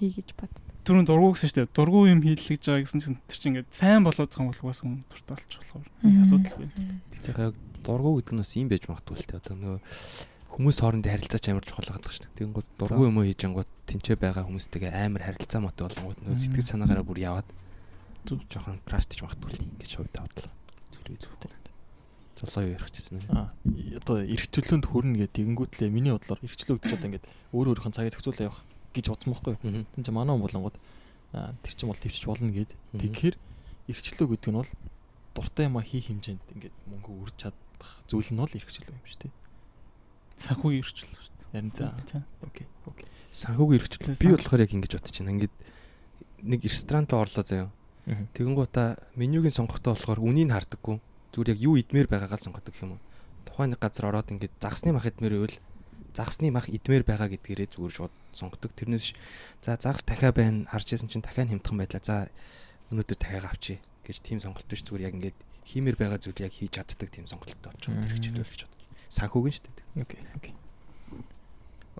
[0.00, 0.54] хийгэж бод.
[0.82, 4.32] түрүүн дургу гэсэн чинь дургу юм хийлгэж байгаа гэсэн чинь тэр чинь ингээд сайн болоод
[4.32, 5.86] байгаа юм бол угаас хүн дуртай болчих болохоор
[6.24, 6.98] асуудал байна.
[7.12, 7.54] Тэгэхээр яг
[7.86, 9.78] дургу гэдэг нь бас ийм байж магадгүй л те одоо нөгөө
[10.52, 12.36] хүмүүс хоорондын харилцаач амар чухал байдаг шүү дээ.
[12.36, 16.68] Тэгэнгүүт дургүй юм уу хийж ангууд тэнцээ байгаа хүмүүстэйгээ амар харилцаа мотой болгонгууд нөө сэтгэл
[16.68, 17.48] санаагаараа бүр яваад
[18.28, 18.44] Зүг.
[18.52, 20.52] жоохон краш гэж магадгүй л ингэж хувьд авдлаа.
[20.92, 21.50] Зүрх зүгтэй.
[22.38, 23.26] Золоо юу ярих гэсэн юм.
[23.32, 23.50] Аа
[23.98, 28.14] одоо эргчлөөнд хөрнө гэдэг тэгэнгүүтлээ миний бодлоор эргчлөө гэдэг одоо ингээд өөр өөрийнх нь цагийг
[28.14, 28.62] зохицуулаа явах
[28.94, 29.86] гэж бодсон байхгүй юу?
[29.94, 30.76] Тин чи манай хүн болонгод
[31.34, 32.70] аа тэр чинь бол төвчж болно гэд.
[32.98, 33.34] Тэгэхээр
[33.90, 34.70] эргчлөө гэдэг нь бол
[35.34, 39.20] дуртай юм а хийх хэмжээнд ингээд мөнгө үрж чадах зүйл нь бол эргчлөө юм шүү
[39.22, 39.32] дээ.
[40.42, 41.50] Санхүүгийн эрхчлэл шүү дээ.
[41.52, 41.94] Харин та
[42.42, 43.06] окей окей.
[43.30, 45.32] Санхүүгийн эрхчлэл би болохоор яг ингэж бодож байна.
[45.38, 45.54] Ингээд
[46.42, 47.70] нэг ресторан руу орлоо заяа.
[48.06, 48.26] Мгм.
[48.34, 50.98] Тэгэнгүүтээ менюгийн сонгохдоо болохоор үнийг хардаггүй.
[51.30, 53.00] Зүгээр яг юу идмээр байгаагаа л сонгодог юм уу?
[53.46, 55.56] Тухайн нэг газар ороод ингээд загсны мах идмээр байвал
[56.12, 58.74] загсны мах идмээр байгаа гэдгээрээ зүгээр шууд сонгодог.
[58.74, 59.14] Тэрнээс
[59.62, 60.66] за загс дахиа байна.
[60.68, 62.02] Харж ясан чинь дахиа нэмтхан байдлаа.
[62.02, 62.16] За
[62.90, 66.74] өнөөдөр дахиагаа авчи гэж тийм сонголт биш зүгээр яг ингээд хиймээр байгаа зүйл яг хийж
[66.74, 67.96] чаддаг тийм сонголттой болчихсон.
[67.96, 68.04] Мм.
[68.04, 68.81] Тэр хичээлэл гэж бодож.
[69.12, 70.02] Санхүүгийн шүү дээ.
[70.02, 70.54] Окей окей.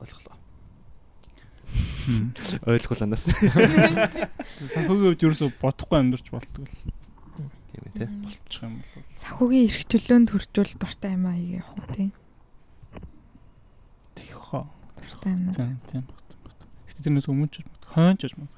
[0.00, 0.36] Ойлголоо.
[2.72, 3.24] Ойлгууланаас.
[4.72, 6.74] Санхүүгийн хувьд ерөөсө бодохгүй амьдарч болтгоо л
[7.72, 8.08] Тийм ээ тий.
[8.24, 9.04] болчих юм бол.
[9.16, 12.08] Санхүүгийн эрх чөлөөнд хүрчүүл дуртай юм аа хийх юм тий.
[14.16, 14.64] Тих хоо.
[15.00, 16.04] Дуртай юм Тийм тийм.
[16.88, 18.48] Гэтэ тэрнээс өмнө ч хойно ч юм.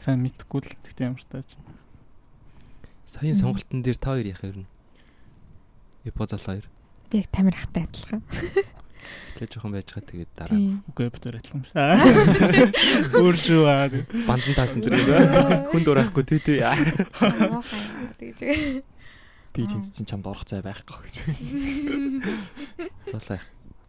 [0.00, 1.56] Сайн мэдхгүй л тэгтээ ямар тааж.
[3.08, 4.68] Саяын сонголтын дээр та хоёр яах юм?
[6.04, 6.64] Эпозол хоёр.
[7.10, 8.22] Би яг тамир хатаа адилхан.
[9.40, 10.60] Тэгээ жоохон байж байгаа тэгээд дараа.
[10.92, 11.74] Үгүй битэр адилхан шүү.
[13.24, 13.88] Өөр шүү аа.
[14.28, 15.74] бандан таасан тэр гэдэг.
[15.74, 16.60] Хүн дураахгүй тий тий.
[18.20, 18.84] Тэгж.
[19.50, 19.70] Би Аа.
[19.74, 21.16] тэнцсэн чамд орох цай байхгүй гэж.
[23.10, 23.40] Золоо.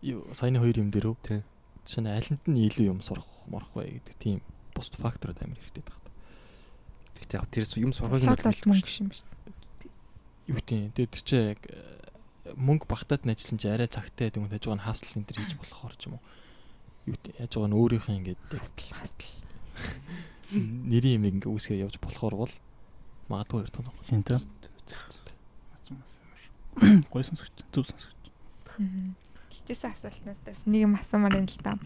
[0.01, 1.17] Юу саяны хоёр юм дээр үү?
[1.21, 1.39] Тий.
[1.85, 4.41] Жишээ нь алинд нь илүү юм сурах морох бай гэдэг тийм
[4.73, 6.09] пост факторууд амар хэрэгтэй байна.
[7.21, 9.29] Гэтэ яг тэр юм сургыг нь бол мөнгө шим шүү.
[10.49, 11.61] Юу гэдэг тэр чинь яг
[12.45, 15.53] мөнгө багтаад нь ажилласан чи арай цагтай гэдэг юм хажууг нь хасл энэ төр хийж
[15.61, 16.23] болохоор ч юм уу.
[17.05, 19.33] Юу гэдэг хажууг нь өөрийнх нь ингээд яг Хастал хастал.
[20.51, 22.53] нэрийн юм ингээ үүсгээ явж болохоор бол
[23.29, 24.09] магадгүй хоёр тон сонголт.
[24.09, 24.41] Синтэ.
[27.13, 27.55] Гойсон сүч.
[27.71, 28.21] Зүг сонсогч.
[29.53, 31.77] Хичээсэн асуултнаас нэг юм асуумаар юм л та.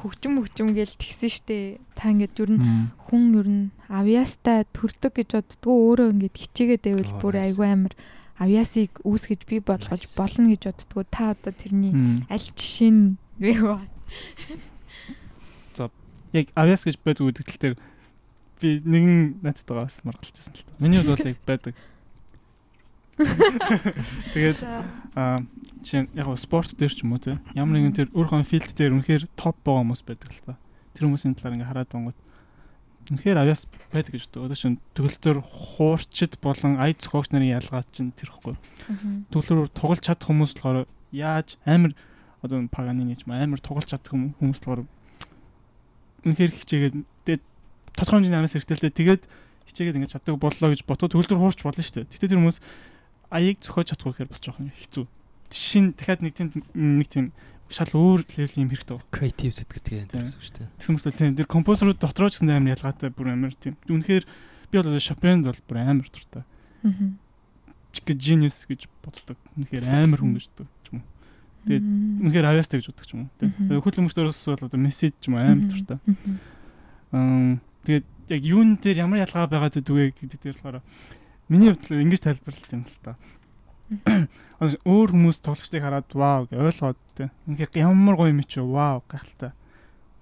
[0.00, 1.82] Хөгжим хөгжим гээл тэгсэн штэ.
[1.92, 2.62] Та ингээд ер нь
[3.10, 7.92] хүн ер нь авьяастай төрдөг гэж боддгоо өөрөө ингээд хичээгээд байвал бүр айгүй амар
[8.40, 13.76] авьяасыг үүсгэж бий болгож болно гэж боддгоо та одоо тэрний аль жишээ нь вэ вэ?
[16.32, 17.76] Яг авиас гэж байдаг үдгэл дээр
[18.62, 20.72] би нэгэн найзтайгаа бас маргалчихсан л та.
[20.78, 21.74] Миний бол яг байдаг.
[24.32, 24.60] Тэгээд
[25.18, 25.44] аа
[25.82, 29.28] чинь яг спорт дээр ч юм уу те ямар нэгэн тэр өөрхөн филд дээр үнэхээр
[29.36, 30.60] топ байгаа хүмүүс байдаг л та.
[30.94, 32.18] Тэр хүмүүсийн талаар ингээ хараад бангууд
[33.10, 34.44] үнэхээр авиас байдаг гэж боддог.
[34.46, 38.54] Одоо чинь төгөлтөр хуурчид болон ая зохиогч нарын ялгаа чинь тэр ихгүй.
[39.34, 41.92] Төгөлтөр тоглож чадах хүмүүс болохоор яаж амар
[42.40, 44.86] одоо паганы нэг юм амар тоглож чадах хүм- хүмүүс болохоор
[46.24, 46.94] үнэхээр хичээгээд
[47.26, 47.42] тэгээд
[47.96, 48.98] тодорхой хэмжээний амаас хэрэгтэй л дээ.
[49.00, 49.22] Тэгээд
[49.70, 52.10] хичээгээд ингээд чаддаг боллоо гэж ботоо төгөлтөр хуурч болно шүү дээ.
[52.14, 52.58] Гэтэ тэр хүмүүс
[53.32, 55.04] аяыг зохиож чадахгүй гэхээр бас жоохон хэцүү.
[55.50, 57.26] Шин дахиад нэг тийм нэг тийм
[57.70, 59.14] шал өөр левлийн юм хэрэгтэй байна.
[59.14, 59.54] Creative
[59.86, 60.04] Тийм.
[60.10, 60.68] энэ гэсэн шүү дээ.
[60.74, 63.78] Тэгсэн мөртөө тийм тэр композерууд дотроо ч гэсэн амар ялгаатай бүр амар тийм.
[63.86, 66.42] Үнэхээр би бол Chopin бол бүр амар дуртай.
[67.94, 69.38] Чиг genius гэж боддог.
[69.54, 71.06] Үнэхээр амар хүн гэж боддог ч юм уу.
[71.70, 71.86] Тэгээд
[72.26, 73.30] Үнэхээр авьяастай гэж боддог ч юм.
[73.38, 73.78] Мгм.
[73.78, 75.98] Хөл өмчтөрөөс бол одоо мессеж ч юм уу амар дуртай.
[77.14, 80.82] Аа тэгээд яг юун дээр ямар ялгаа байгаа гэдүгэ гэдэг дээр болохоор
[81.50, 83.18] миний хувьд ингэж тайлбарлалт юм л та.
[84.84, 87.30] Өөр хүмүүс тоглогчдыг хараад вау гэж ойлгоод те.
[87.48, 89.50] Ингээ ямар гоё юм чи вау гахалтай.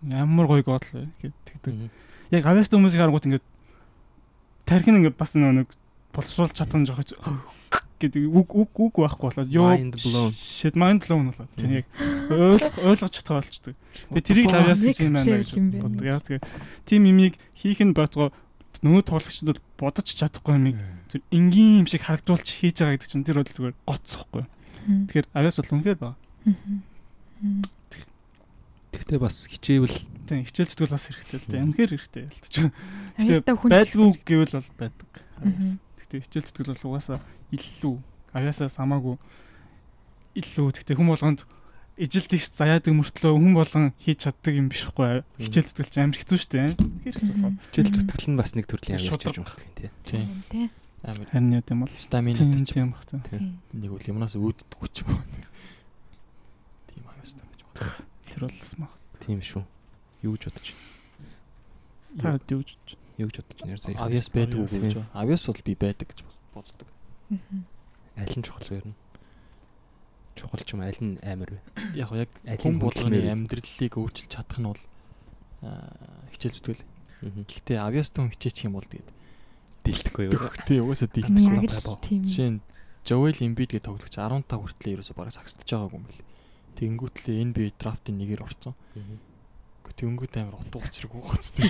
[0.02, 0.80] Ямар гоё гол
[1.20, 1.90] гэдэг.
[2.32, 3.44] Яг авьяастай хүмүүсийг харангуут ингээ
[4.64, 5.68] тархин ингээ бас нэг
[6.16, 7.04] боловсруулж чадсан жоох
[7.98, 9.74] гэдэг үг үг үг байхгүй болоод ёо.
[10.32, 11.86] Shit mind blown болоод тийм яг
[12.30, 13.74] ойлгох ойлгож чадхаа болчдөг.
[14.14, 15.50] Тэгээ тэрийг л авьяас Next юм байна гэж
[15.82, 16.06] боддог.
[16.06, 16.24] Яг
[16.86, 18.30] тим имийг хийх нь байтугай
[18.84, 20.78] нөгөө тоглогчдод бол бодож чадахгүй юмыг
[21.10, 24.44] тэр энгийн юм шиг харагдуулж хийж байгаа гэдэг чинь тэр бол зүгээр гоцсохгүй.
[25.08, 26.16] Тэгэхээр авьяас бол үнэхээр бага.
[28.94, 29.98] Тэгтээ бас хичээвэл
[30.28, 31.64] Тийм хичээл зүтгэл бас хэрэгтэй л дээ.
[31.64, 33.56] Үнэхээр хэрэгтэй л дээ.
[33.56, 35.12] Хүн Байдгүй гэвэл бол байдаг.
[35.96, 37.18] Гэхдээ хичээл зүтгэл бол угаасаа
[37.48, 37.96] илүү
[38.36, 39.16] авьяасаас хамаагүй
[40.36, 41.40] илүү гэхдээ хүн болгонд
[41.98, 46.18] ижил тэгш заяадаг мөртлөө хүн болгон хийж чаддаг юм биш үгүй хичээл зүтгэл чинь амар
[46.22, 46.70] хэцүү шүү дээ.
[47.10, 47.34] Хэцүү
[47.74, 49.34] хичээл зүтгэл нь бас нэг төрлийн Шудраг.
[49.34, 49.92] гэж магадгүй тийм.
[50.06, 50.26] Тийм.
[50.48, 50.66] Тий.
[51.02, 53.22] Амар Харин яа гэм бол стамина гэж тийм бах тийм.
[53.26, 53.40] Тий.
[53.74, 55.22] нэг үл юмнаас үүддэггүй ч юм уу.
[56.94, 57.90] Тийм аюустай гэж бодлоо.
[58.30, 58.94] Тэр бол бас мах.
[59.18, 59.62] Тийм шүү.
[60.22, 60.68] Юу гэж бодож
[62.18, 62.70] Та юу гэж
[63.18, 63.98] юу гэж бодож сая.
[63.98, 65.02] Авиас байдаг уу гэж.
[65.14, 66.22] Авиас бол би байдаг гэж
[66.54, 66.88] боддог.
[67.30, 67.66] Мгм.
[68.16, 68.82] Аль нь чухал вэ?
[70.38, 71.60] Чухал ч юм аль нь амар вэ?
[71.98, 72.30] Яг яг
[72.62, 74.82] хүн болгоны амьдралыг өөрчилж чадах нь бол
[76.32, 76.84] хичээл зүтгэл.
[77.50, 79.10] Гэхдээ авьяастун хичээчих юм бол тэгээд
[79.82, 80.38] Дийлдэхгүй юу?
[80.38, 81.66] дөх тий угаасаа Яг дийлсэн
[82.02, 82.22] тийм.
[82.22, 82.60] Жишээ нь
[83.08, 86.22] Joel Embiid гэдэг тоглогч 15 хүртэл ерөөсө бараг сагсдаж байгаагүй юм бэл.
[86.78, 88.74] Тэнгүүтлээ энэ би драфтын нэгээр орсон.
[89.98, 91.66] Тэнгүүт амар утга учирг гоцтой.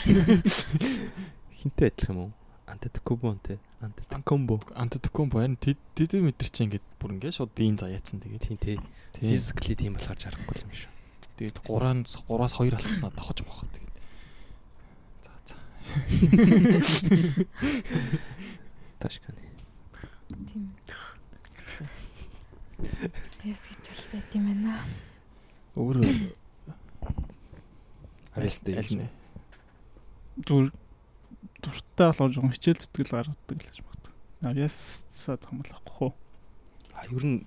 [1.62, 2.32] Хинтээ адилхан юм уу?
[2.68, 3.56] Антетокобонтэй.
[3.80, 4.60] Антетокомбо.
[4.74, 8.44] Антетокомбо харин тэд мэдэр чинь ингээд бүр ингээд шууд биеийн заяатсан тэгээд.
[8.44, 8.76] Тийм тий.
[9.16, 10.92] Физикли тийм болохоор жарахгүй юм шүү.
[11.38, 13.96] Тэгээд 3-аас 3-аас 2 алхаснаа тохож мохоо тэгээд.
[15.24, 15.56] За за.
[19.00, 19.40] Ташканы.
[20.48, 20.64] Тийм.
[23.48, 24.76] Яс гэж бол байт юм байна.
[25.78, 26.02] Өөр
[28.38, 29.10] Авьяастай?
[30.46, 30.70] Зүгээр
[31.62, 34.04] дуртай болохоор жоохон хичээл зүтгэл гаргадаг л гэж багт.
[34.42, 36.12] Авьяасаад хамгаалахгүй хөө.
[36.94, 37.38] А ер нь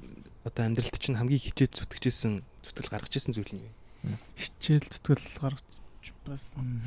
[0.44, 3.74] одоо амьдралд чинь хамгийн хичээл зүтгэжсэн зүтгэл гаргаж ирсэн зүйл нь юу?
[4.36, 5.66] Хичээл зүтгэл гаргаж
[6.28, 6.84] байсан.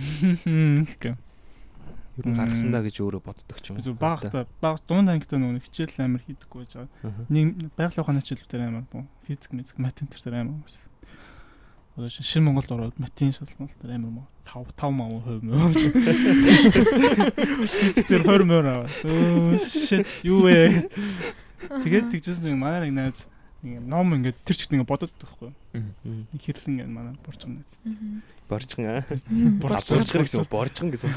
[2.14, 6.06] Ер нь гаргасандаа гэж өөрөө боддог ч юм зөв багта баг дунд ангитай нөгөө хичээл
[6.06, 6.90] амар хийдэггүй байж байгаа.
[7.02, 7.26] Аа.
[7.26, 9.02] Нэг байгалийн ухааны хичээл дээр амар боо.
[9.26, 10.86] Физик, физик, математик дээр амар байсан.
[11.96, 15.72] Одоо шин- шинэ Монголд ороод математикийн шалгалт дээр амар муу 5 5 маа хувь мөр.
[18.08, 18.88] Дээр 20 мөр аваа.
[19.06, 20.90] Оо shit юу вэ?
[21.84, 23.26] Тэгээд тэгжсэн чинь манай нэг найз
[23.62, 25.50] нэг ном ингээд тэр чигт ингээд бодод байхгүй.
[25.72, 26.26] Мгм.
[26.34, 27.70] Нэг хэрлэн ингээд манай борчон найз.
[28.44, 29.00] Борчгон аа.
[29.62, 31.16] Борчгон Борчгон гэсэн үг, борчгон гэсэн үг.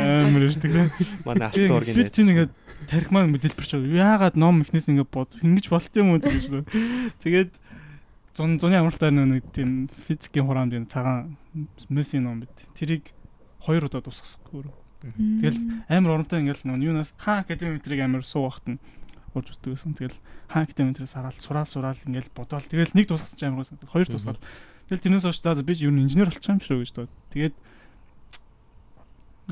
[0.00, 0.88] Амар ирдэг тийм.
[1.28, 2.52] Манай авторгийн би чинь ингээд
[2.88, 3.84] тарих маань мэдээлбэр чав.
[3.84, 6.64] Яагаад ном ихнээс ингээд бод ингэж болт юм уу гэж шүү.
[7.20, 7.52] Тэгээд
[8.34, 11.36] зун зуны амралтаар нэг тийм физикийн хураамд энэ цагаан
[11.88, 12.54] мөсийн ном бит.
[12.72, 13.12] Тэрийг
[13.60, 14.72] хоёр удаа дуусгахгүй.
[15.02, 18.80] Тэгэл амар оромтой ингээл нэг юунаас хаан академитрийг амар суу багт нь
[19.36, 19.96] урж үздэг гэсэн.
[19.98, 20.18] Тэгэл
[20.48, 22.64] хаан академитрээс хараад сураал сураал ингээл бодоол.
[22.64, 23.78] Тэгэл нэг дуусгасан ч амар байсан.
[23.84, 24.40] Хоёр дуусгаад.
[24.88, 27.08] Тэгэл тэрнээс хойш за за би юу инженер болчих юм шүү гэж доо.
[27.36, 27.54] Тэгээд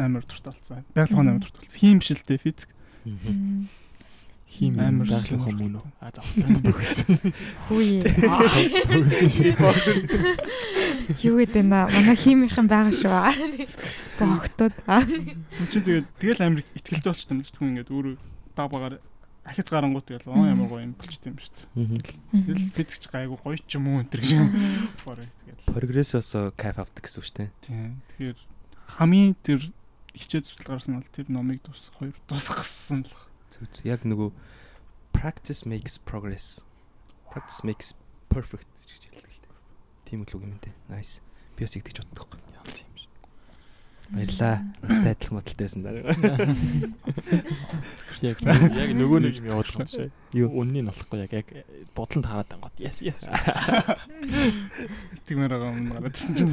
[0.00, 0.84] амар туртаа болсон.
[0.94, 1.80] Байгаль ухааны амар туртаа болсон.
[1.80, 2.70] Хим шилтэй физик.
[4.50, 5.86] Хим Амар шилэн байгалийн хүмүүн үү?
[6.02, 6.20] А за.
[6.66, 7.16] Төгсөн.
[7.70, 8.02] Хүй.
[11.22, 13.30] Юу гэдэг нэ манай химийнхэн байгаа шүү.
[14.18, 14.74] Богтууд.
[15.70, 17.62] Чи тэгээд тэгэл амар ихтгэлтэй болчихсон юм шүү.
[17.70, 18.14] Ингээд өөрөө
[18.58, 18.94] баг багаар
[19.46, 21.54] ахиц гарангуут тэгэл оо ямар гоё юм болчихсон юм шүү.
[22.34, 24.34] Тэгэл физикч гайгүй гоё ч юм уу энэ төр гэж
[25.06, 25.72] боорой тэгэл.
[25.72, 27.50] Прогрессоос кайф авдаг гэсэн үг шүү дээ.
[27.64, 28.02] Тийм.
[28.18, 28.38] Тэгэхээр
[28.98, 29.60] хамгийн тэр
[30.14, 33.14] хичээл зүтгэл гарсан бол тэр номыг дус хоёр дуусгасан л.
[33.50, 33.84] Зүг зүг.
[33.86, 34.30] Яг нөгөө
[35.16, 36.62] practice makes progress.
[37.30, 37.94] Practice makes
[38.30, 39.54] perfect гэж хэлдэг л дээ.
[40.06, 40.74] Тийм л үг юм дээ.
[40.90, 41.20] Nice.
[41.58, 42.50] Би бас тэгж боддог байхгүй.
[44.10, 44.58] Баярлаа.
[44.82, 45.94] Надад адилхан бодолтой байсан даа.
[48.26, 50.10] Яг яг нөгөө нэг юм байгаа юм шиг.
[50.34, 50.50] Юу?
[50.50, 51.48] Үннийг нь болохгүй яг яг
[51.94, 52.74] бодлонд хараад ангууд.
[52.82, 53.30] Yes yes.
[55.30, 56.50] Тэгмээр байгаа юм гараад ирсэн чинь.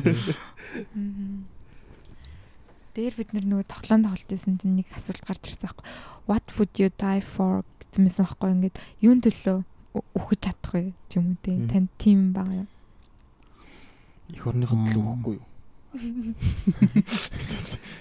[2.97, 5.85] Дээр бид нөгөө тоглоом тоглож байсан чинь нэг асуулт гарч ирсэн байхгүй.
[6.25, 7.61] What would you die for
[7.93, 8.75] гэсэн байхгүй ингээд
[9.05, 11.53] юун төлөө ө- үхэж чадах вэ ч юм уу те.
[11.69, 12.69] Танд тийм байгаа юу?
[14.33, 15.45] Их орныход л өгөхгүй юу?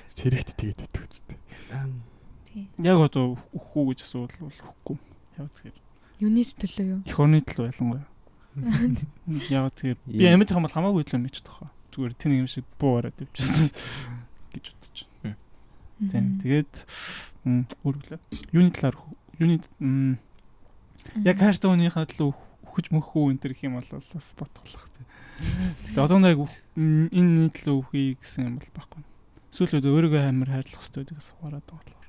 [0.09, 1.37] Сэрэгт тэгээд өгдөг үстэй.
[2.81, 4.97] Яг одоо өхгүй гэж асуувал бол өхгүй.
[5.37, 5.77] Яг тэгэхээр
[6.25, 7.01] Юуны төлөө юу?
[7.05, 8.09] их орны төлөө ялангуяа.
[9.53, 11.69] Яг тэгэхээр би амьд хамгаал хамаагүй юм гэж тохоо.
[11.93, 13.69] Зүгээр тэн юм шиг буу ороод явчихсан.
[15.97, 16.41] Тийм.
[16.45, 16.75] Тэгээд
[17.47, 18.19] өөрөглөө.
[18.53, 18.97] Юуны талаар
[19.41, 20.19] юуны
[21.25, 22.33] яг хайртай хүнийхээ төлөө
[22.77, 25.07] өгч мөхөө энэ төр их юм бол бас ботголох тийм.
[25.89, 26.45] Гэтэ одоо нэг
[26.77, 29.03] энэ төлөө өгье гэсэн юм бол байхгүй.
[29.49, 32.09] Эсвэл өөрийгөө амар хайрлах хэрэгтэй гэдэгс хараад байгаа болохоор.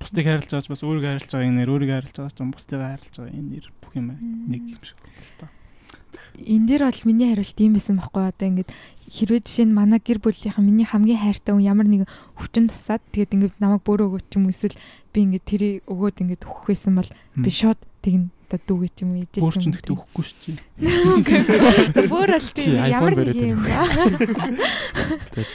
[0.00, 2.80] Бусдыг хайрлаж байгаа ч бас өөрийгөө хайрлаж байгаа энэ нэр, өөрийгөө хайрлаж байгаа ч бусдыг
[2.80, 4.06] хайрлаж байгаа энэ нэр бүх юм
[4.48, 5.46] нэг юм шиг байна л та.
[6.38, 8.70] Энд дээр бол миний хариулт ийм байсан байхгүй одоо ингээд
[9.08, 13.34] хэрвээ жишээ нь манай гэр бүлийнхэн миний хамгийн хайртай хүн ямар нэгэн хүчин тусаад тэгээд
[13.34, 14.76] ингээд намайг бөөрөө өгөөч юм эсвэл
[15.12, 19.10] би ингээд тэрийг өгөөд ингээд өгөх байсан бол би шууд тэгнэ одоо дүүгээ ч юм
[19.12, 20.52] уу ээжээ Өөр ч нэгт өгөхгүй шүү чи.
[22.08, 23.84] Бөөр аль тийм ямар нэг юм ба.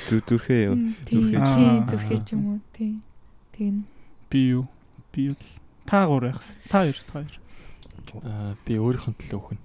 [0.05, 0.77] Зү зүрхээ юу?
[1.09, 1.41] Зүрхээ.
[1.41, 3.01] тийм зүрхээ ч юм уу тийм.
[3.49, 3.75] Тийм.
[4.29, 4.69] Би юу?
[5.09, 5.37] Би юу
[5.89, 6.53] та гур байхс.
[6.69, 7.33] Та хоёр, та хоёр.
[8.21, 9.61] Аа би өөрийнхөө төлөө өгнө.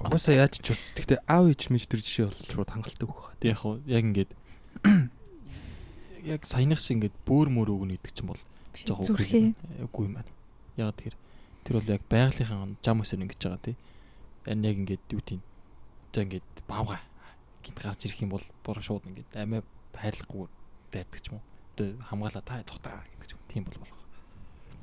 [0.00, 0.82] Угаасаа яаж ч бод.
[0.96, 3.34] Гэхдээ аав ээж мэж төр жишээ бол шууд хангалттай өгөх.
[3.40, 4.30] Тэг яг хуу яг ингээд
[6.26, 8.42] яг саяных шиг ингээд бөөр мөр өгнө гэдэг чинь бол
[8.74, 9.54] жоохон Зүрхээ.
[9.86, 10.32] үгүй юм байна.
[10.76, 11.14] Яг тэр
[11.64, 13.76] тэр бол яг байгалийнхаа жам өсөр ингэж байгаа тий.
[14.44, 15.40] Харин яг ингээд юу тийм
[16.12, 16.98] за ингээд бавга
[17.62, 19.62] гинт гарч ирэх юм бол бор шууд ингээд амиа
[19.94, 20.46] хайрлахгүй
[20.92, 21.44] дайдаг ч юм уу.
[21.76, 23.40] Одоо хамгаалаа та цухтаа гэдэг ч юм.
[23.48, 24.02] Тийм бол болох.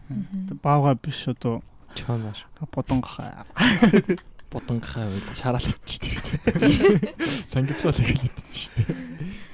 [0.09, 0.59] Мгм.
[0.59, 2.45] Баага биш одоо Чон маш.
[4.53, 6.27] Бодонгохаа байл шараалч тэр гэж.
[7.49, 8.85] Сангивсаал хэлээд ч штэ.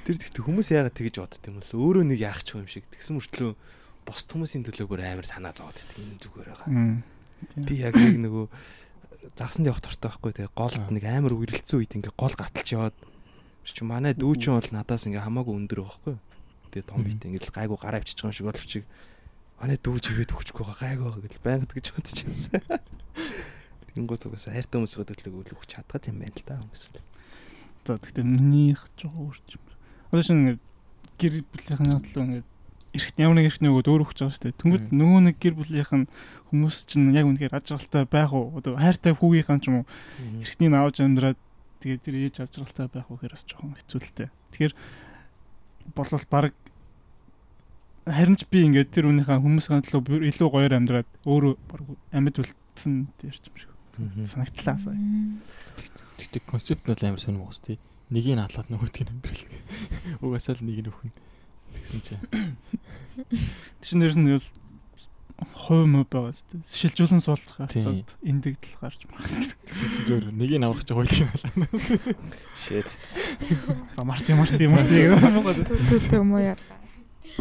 [0.04, 2.84] Тэр тэгтээ хүмүүс яагаад тэгэж бодд юм бол өөрөө нэг яах ч юм шиг.
[2.92, 3.56] Тэгсэн мөртлөө
[4.04, 6.68] бос хүмүүсийн төлөө бүр амар санаа зовоод байдаг энэ зүгээр байгаа.
[7.64, 8.44] Би яг нэг нөгөө
[9.36, 12.96] загсанд явах дуртай байхгүй тэгээ голд нэг амар үргэлцсэн үед ингээ гол гаталж яваад
[13.64, 16.14] чи манай дүүчин бол надаас ингээ хамаагүй өндөр байхгүй.
[16.74, 18.72] Тэгээ том бит ингээ л гайгүй гараа авчиж байгаа юм шиг боловч
[19.60, 22.18] манай дүүж ивэд өгчихгүй байгаа гайгүй байгаа гэж байнга гэж бодож
[23.90, 24.06] юмсан.
[24.06, 26.82] Тэнгуут угаас хайртай хүмүүсийн төлөө үл өгч чадгаад юм байна л да хүмүүс.
[27.84, 29.58] За тэгтээ минийх жоо өөрч.
[30.14, 30.58] Одоо шинэ
[31.18, 32.48] гэр бүлийнхэн төлөө ингээд
[32.90, 34.60] эрт ямар нэг эртний өгөөд өөр өгч байгаа шүү дээ.
[34.60, 36.10] Тэнгүүд нөгөө нэг гэр бүлийнх нь
[36.50, 38.50] хүмүүс чинь яг үнэхээр аж аргалтай байх уу?
[38.58, 39.86] Одоо хайртай хүүгийнхэн ч юм уу
[40.42, 41.38] эртний наавж амьдраад
[41.82, 44.30] тэгээд тэр ээж аж аргалтай байх уу гэхээр бас жоохон хэцүү л дээ.
[44.50, 44.74] Тэгэхээр
[45.94, 46.54] болвол баг
[48.10, 53.38] харин ч би ингээд тэр үнийхээ хүмүүсийн төлөө илүү гоёор амьдраад баг амьд үлдсэн дээр
[53.38, 53.69] ч юм шиг
[54.26, 54.98] санагдлаа сая.
[56.18, 57.78] Тэгтээ концепт нь л амар сонирм уус тий.
[58.10, 59.44] Нэгийг нь хатлаад нөгөөдгийг нь амьдрал.
[60.24, 61.10] Угаасаа л нэг нь өхөн.
[61.74, 62.22] Тэгсэн чинь
[63.80, 64.28] Тэшин дээрс нь
[65.56, 66.60] хувь мө байгаа зү.
[66.68, 68.04] Шилжүүлэн суулгах Тийм.
[68.04, 69.24] хацаад эндэгдэл гарч байна.
[69.24, 71.86] тэгсэн чинь зөөр нэгийг нь аврах чинь хойлыг нь халаанаас.
[72.60, 72.88] Shit.
[73.96, 74.68] За марти марти гэх
[75.16, 75.54] юм уу.
[75.56, 76.60] Түү юм уу яа.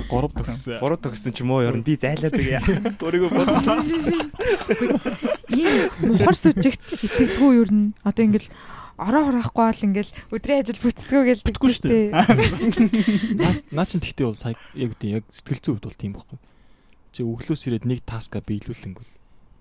[0.08, 0.80] Гурав төгссөн.
[0.80, 2.64] Гурав төгсөн ч юм уу ярина би зайлаад байгаа.
[3.04, 3.84] Өөрийгөө бодлоо.
[5.50, 7.94] Ийм мухар сүжигт итгэдэггүй юу н.
[8.06, 8.48] Одоо ингээл
[9.00, 12.08] ороо хорохгүй бол ингээл өдрийн ажил бүтцгүй гэл Бүтггүй шүү дээ.
[13.40, 16.38] Наа- чин тэгтээ бол сая яг үгүй яг сэтгэл зүйн хувьд бол тийм байхгүй.
[17.16, 19.10] Чи өглөөс ирээд нэг таска биелүүлэнгүүт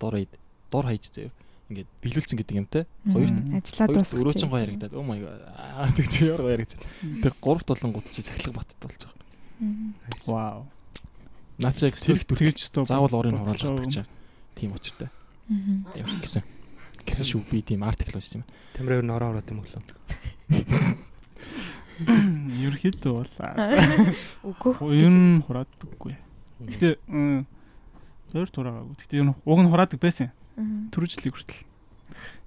[0.03, 0.33] дор хаяд
[0.71, 1.33] дор хаяж заяа.
[1.69, 2.85] Ингээд биелүүлсэн гэдэг юмтай.
[3.13, 4.19] Хоёрт ажиллаад дуусах.
[4.21, 4.65] өрөө чин гоё
[4.97, 6.81] oh my god аа тэг чи яар гоё яригдаж.
[7.25, 9.18] Тэг гуравт болонгууд чи сахилга баттай болж байгаа.
[10.27, 10.67] Вау.
[11.59, 14.07] Наа чи яг зэрэг өстө заавал орын хураалгах гэж.
[14.55, 15.11] Тийм учиртай.
[15.99, 16.43] Ямар гэсэн.
[17.03, 18.49] Гэсэн шүү би тийм артикл уншсан юм.
[18.77, 19.83] Тамираар нь ороо ороод юм өглөө.
[21.99, 23.27] Ерөөхдөө бол
[24.47, 25.03] Үгүй.
[25.03, 26.15] ер нь хураадаггүй.
[26.63, 28.95] Гэтэ өөр тураагаагүй.
[29.03, 30.31] Гэтэ ер нь уг нь хураадаг байсан.
[30.95, 31.67] Жилийн хүртэл.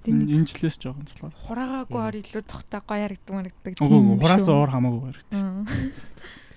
[0.07, 1.35] Энэ жилээс жоохон цалгаар.
[1.35, 3.73] хураагаагаар илүү тогтоо гоё харагдаг марагдаг.
[3.75, 5.19] Үгүй хураасаа уур хамаагүй байр.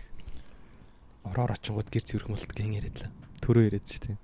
[1.25, 3.09] Ороо орочингууд гэр цэвэрх молт гэн яриад л.
[3.41, 4.17] Төрөө яриад чи тийм.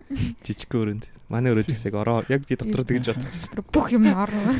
[0.44, 1.04] Жижиг өрөөнд.
[1.28, 3.64] Манай өрөөд ихсэг ороо яг би дотроо тэгж бодсон.
[3.72, 4.56] Бүх юм орно.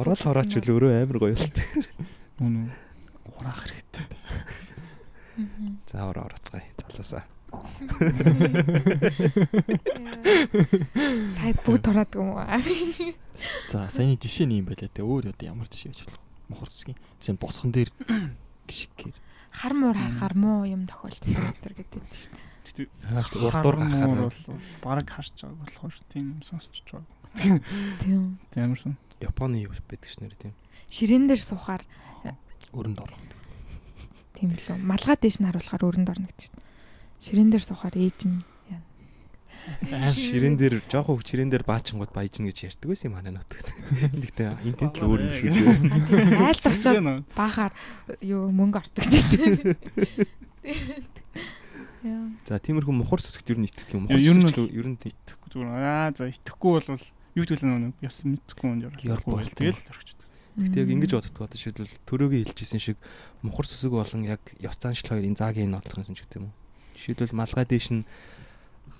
[0.00, 1.44] Ороод орооч үл өөрөө амар гоё л.
[2.40, 2.72] Үнэ.
[3.36, 4.06] Хураах хэрэгтэй.
[5.88, 6.66] За ороо ороцгаая.
[6.76, 7.24] Залуусаа.
[11.38, 12.44] Таад бүгд тураадаг юм уу?
[13.70, 16.20] За саяны жишээ нь юм байлаа те өөр одоо ямар жишээ гэж болох
[16.50, 16.98] мохор засгийн.
[17.20, 17.90] Жишээ нь босхон дээр
[18.68, 19.16] гიშгээр
[19.52, 21.34] Хар муур харахаар муу юм тохиолдсон
[21.64, 22.32] тэр гэдэг шүү
[22.78, 22.88] дээ.
[23.08, 24.40] Гэтэ Урдуур гахаар бол
[24.84, 27.04] баг харж байгаа болохоор тийм юм сонсч байгаа.
[28.02, 28.38] Тийм.
[28.52, 28.96] Тийм амар сон.
[29.20, 30.54] Японы юу байдаг ш нэр тийм.
[30.92, 31.82] Ширээн дээр суухаар
[32.72, 33.18] өрөнд орно.
[34.38, 34.78] тийм л үү.
[34.86, 36.54] Малгай дээш нь харуулахаар өрөнд орно гэж.
[37.18, 38.38] Ширээн дээр суухаар ээж нь
[39.92, 43.68] Аа ширээн дээр жоохон хөг ширээн дээр баачингууд баяжна гэж ярьдаг байсан юм манай нутагт.
[44.14, 46.40] Гэхдээ энэ тент л өөр юм шүү дээ.
[46.44, 47.72] айл зогсоод баахаар
[48.24, 49.78] юу мөнгө ортог ч гэдэг.
[52.04, 52.30] Яа.
[52.46, 54.06] За тиймэрхүү мухар сүсгт нь итгэдэг юм.
[54.06, 57.02] Ер нь Мухар сүсгт ер нь итгэхгүй зүгээр аа за итгэхгүй бол
[57.34, 60.26] юу гэдэг нь ёс мэдхгүй юм ярлахгүй тэгэл орчихдог.
[60.58, 62.98] Гэтэ яг ингэж боддог бодож шийдвэл төрөөгийн хэлжсэн шиг
[63.42, 66.54] мухар сүсэг болон яг ёс заншил хоёрын заагийн нотлохын ч гэдэг юм уу.
[66.98, 68.02] Жишээлбэл малгай дээш нь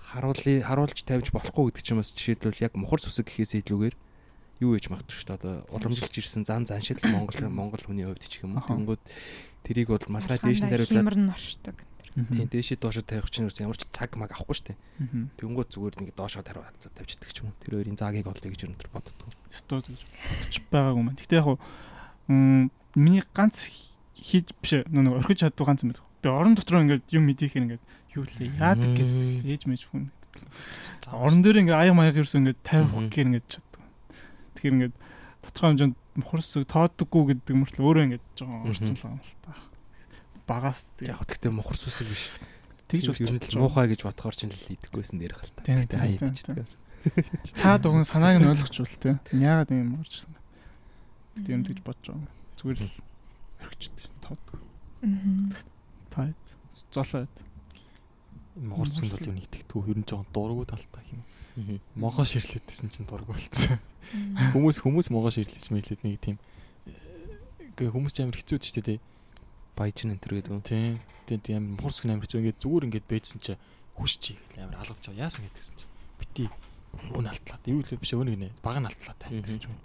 [0.09, 3.97] харуулъя харуулж тавьж болохгүй гэдэг ч юм бас жишээлбэл яг мухар сүсэг гэхээс илүүгээр
[4.65, 5.39] юу гэж магадгүй шүү дээ.
[5.39, 8.65] Одоо уламжилж ирсэн зан заншил Монгол Монгол хүний хувьд ч юм уу.
[8.65, 8.75] Аха.
[8.75, 9.03] Тэнгүүд
[9.63, 11.77] тэрийг бол малгай дээш нь тариулаад химэр нь оршдог.
[12.19, 14.79] тийм дээшээ доошо тавих чинь ямар ч цаг маг авахгүй шүү дээ.
[14.99, 15.23] Мгм.
[15.39, 17.61] Тэнгүүд зүгээр нэг доошо тариулаад тавьчихдаг ч юм уу.
[17.63, 19.31] Тэр хоёрын заагийг олъё гэж өнөдр боддог.
[19.55, 21.21] Стод гэж бодож байгаагүй маань.
[21.23, 21.59] Гэтэ яг хуу
[22.99, 23.71] миний ганц
[24.19, 25.95] хийж биш нөгөө орхиж чаддаг ганц юм.
[25.95, 27.85] Би орон дотроо ингээд юм мэдээхээр ингээд
[28.19, 30.11] юу лээ яадаг гэдэг ээж мэж хүн.
[31.07, 33.83] За орон дээр ингээд аяг маяг ерөөсөө ингээд тавих гэр ингээд чаддаг.
[34.59, 34.95] Тэгэхээр ингээд
[35.47, 39.55] тодорхой хэмжээнд мухарсыг тооддоггүй гэдэг мөртлөө өөрөө ингээд жоохон орчуулсан юм л та.
[40.51, 42.25] Багаас Яг хөө тэгтээ мухар сүсэг биш.
[42.91, 45.63] тэгж ер нь л муухай гэж бодохоор ч л идэхгүйсэн дээрх л та.
[45.63, 46.69] Тэгтээ хаяад ч гэдэг.
[47.55, 49.21] цаад уган санааг нь ойлгочвол те.
[49.31, 50.35] Яагаад юм орж ирсэн.
[51.39, 52.33] Тэгтээ юм тэгж бодож байгаа.
[52.59, 52.97] Зүгээр л
[53.63, 54.43] орхичд тоод.
[55.05, 55.55] Мгм.
[56.11, 56.35] Таад
[56.91, 57.35] золоод.
[58.59, 61.23] Мохор засгийн бол юу нэг тэгтгүү ер нь жоохон дургу талтай юм.
[61.95, 63.79] Могоо ширлээдсэн чинь дургу болцсон.
[64.55, 66.37] Хүмүүс хүмүүс могоо ширлэж мэйлээд нэг тийм
[67.79, 68.99] гээ хүмүүс ч амар хэцүү дээ тий.
[69.79, 70.63] Баяжин энэ төр гэдэг юм.
[70.67, 70.99] Тийм.
[71.27, 73.53] Тийм тийм амар мохор засгийн амар хэцүү ингээд зүгээр ингээд бэжсэн чи
[73.95, 75.87] хүсчий гэл амар алгаж чаа яасан гэдгсэн чи.
[76.19, 76.45] бити
[77.15, 79.83] өн алтлаад юу л биш өөнийг нэ баг нь алтлаад гэж байна.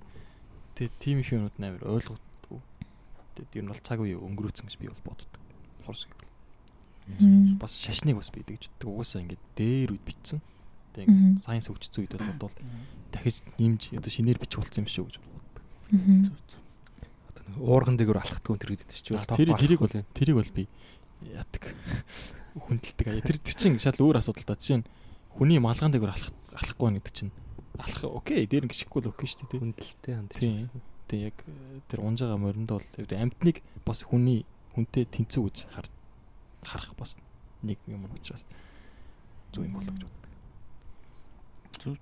[0.74, 2.60] Тэгээ тийм их юмуд нээр ойлгохгүй.
[3.38, 5.30] Тэгээд ер нь бол цаг үе өнгөрөөцөн гэж би бол боддог.
[5.86, 6.33] Хорс гэвэл.
[7.60, 8.90] Бас шашныг бас бидэг гэж боддог.
[8.96, 10.40] Угаасаа ингээд дээр үед битсэн.
[10.94, 11.20] Тэгээ Мгм.
[11.36, 12.56] ингээд сайенс хөгжсөн үед бол бодвол
[13.12, 15.64] дахиж нэмж одоо шинээр бичих болсон юм шүү гэж боддог.
[17.34, 20.64] Одоо нэг уурган дээгүүр алхахтгүй тэр гэдэг чинь А, Тэр тэрийг бол тэрийг бол би
[21.28, 21.64] яадаг.
[22.64, 23.08] Хүндэлдэг.
[23.10, 23.26] аяа.
[23.26, 24.56] Тэр тэр чинь шал өөр асуудал та.
[24.56, 24.88] Жишээ нь
[25.34, 27.34] хүний малган дээгүүр алхах алхахгүй байна гэдэг чинь
[27.82, 29.60] алхах окей дээр гიშггүй л окей шүү дээ.
[29.66, 30.70] хүндэлтэй ханд Тийм.
[31.10, 34.46] Тэгээ яг э, тэр унжаага моринд бол яг амьтныг бас хүний
[34.78, 35.86] хүнтэй тэнцүү гэж хар
[36.68, 37.18] харах бас
[37.62, 38.46] нэг юм учраас
[39.52, 40.22] зөв юм болоо гэж боддог.
[41.84, 42.00] Зүг.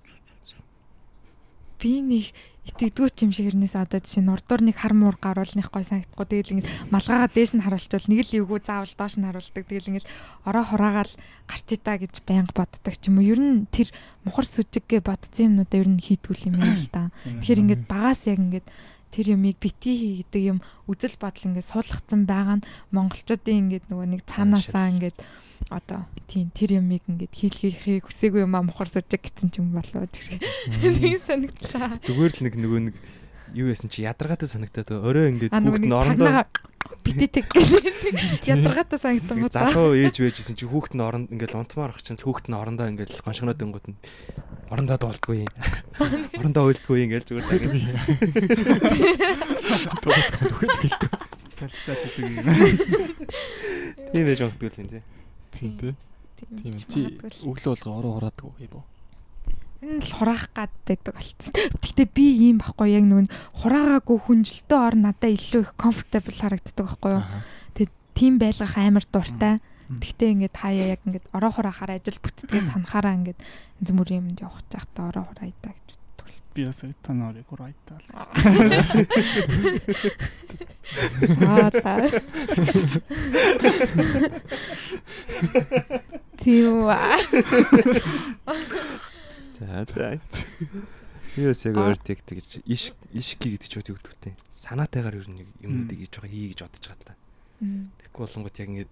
[1.81, 2.29] би нэг
[2.69, 6.25] итгэдэггүй юм шиг хэрнээс одоо жишээ нь урдуур нэг хар муур гаруулных гой санагдахгүй.
[6.29, 9.65] Тэгэл ингэ малгаагаа дээш нь харуулчвал нэг л эвгүй заавал доош нь харуулдаг.
[9.65, 10.05] Тэгэл ингэ
[10.45, 11.13] ороо хураагаал
[11.49, 13.25] гарч идаа гэж байнга боддог ч юм уу.
[13.25, 13.89] Ер нь тэр
[14.21, 17.09] мухар сүжиггээ бодсон юмнуудаа ер нь хийдгүүл юм байна л та.
[17.25, 18.67] Тэгэхээр ингээд багаас яг ингээд
[19.11, 19.91] тэр юмыг бити
[20.23, 25.17] хийдэг юм үзэл бодол ингээд суулгацсан байгаа нь монголчуудын ингээд нөгөө нэг цаанаасаа ингээд
[25.69, 30.07] одоо тийм тэр юмыг ингээд хийлгэхийг хүсээгүй юм а мухар сүжиг гэсэн ч юм болоо
[30.07, 30.39] гэж
[30.81, 31.99] нэг санагдлаа.
[32.01, 32.95] Зүгээр л нэг нөгөө нэг
[33.53, 36.45] юу яасан чи ядаргаатай санагтаад орой ингээд хүүхд нь орондоо
[37.01, 42.01] битэтэг гэдэг ядаргаатай санагдсан гоо залуу ээж байжсэн чи хүүхд нь оронд ингээд унтмаар ах
[42.01, 43.97] чинь хүүхд нь орондоо ингээд гоншгоноод өнгөт нь
[44.71, 45.45] орондоо дуулдгүй.
[46.39, 47.75] Орондоо уйлдгүй ингээд зүгээр цагийн
[51.51, 52.39] цал цал гэдэг юм.
[54.15, 55.03] тийм байж магадгүй л юм тий.
[55.51, 55.93] Тийм тий.
[56.63, 56.99] Тийм чи
[57.43, 58.85] өглөө болго ороо хураадаг уу юм уу?
[59.81, 61.57] Энэ л хураах гад байдаг болцсон.
[61.81, 63.33] Гэхдээ би ийм байхгүй яг нөгөө
[63.65, 67.25] хураагаагүй хүнжилтөө ор надад илүү их comfortable харагддаг байхгүй юу?
[67.25, 67.59] Аа.
[68.13, 69.57] Тийм байлгах амар дуртай.
[69.89, 73.39] Гэхдээ ингээд хаяа яг ингээд ороо хураахаар ажил бүтдгээс санахаараа ингээд
[73.81, 76.27] янз бүрийн юмд явах чахта ороо хураайдаа гэж боддог.
[76.55, 77.97] Би бас та нарыг урайтаа.
[81.43, 81.97] Аа та.
[86.39, 87.17] Тийм аа.
[89.61, 90.19] За за.
[91.37, 94.33] Юус яг тэг тэгж иш ишки гэдэг ч үгүй өгдөгтэй.
[94.49, 97.15] Санаатайгаар ер нь юмнуудыг хийж байгаа хий гэж бодож байгаа та.
[97.61, 98.91] Тэгэхгүй болонгот яг ингээд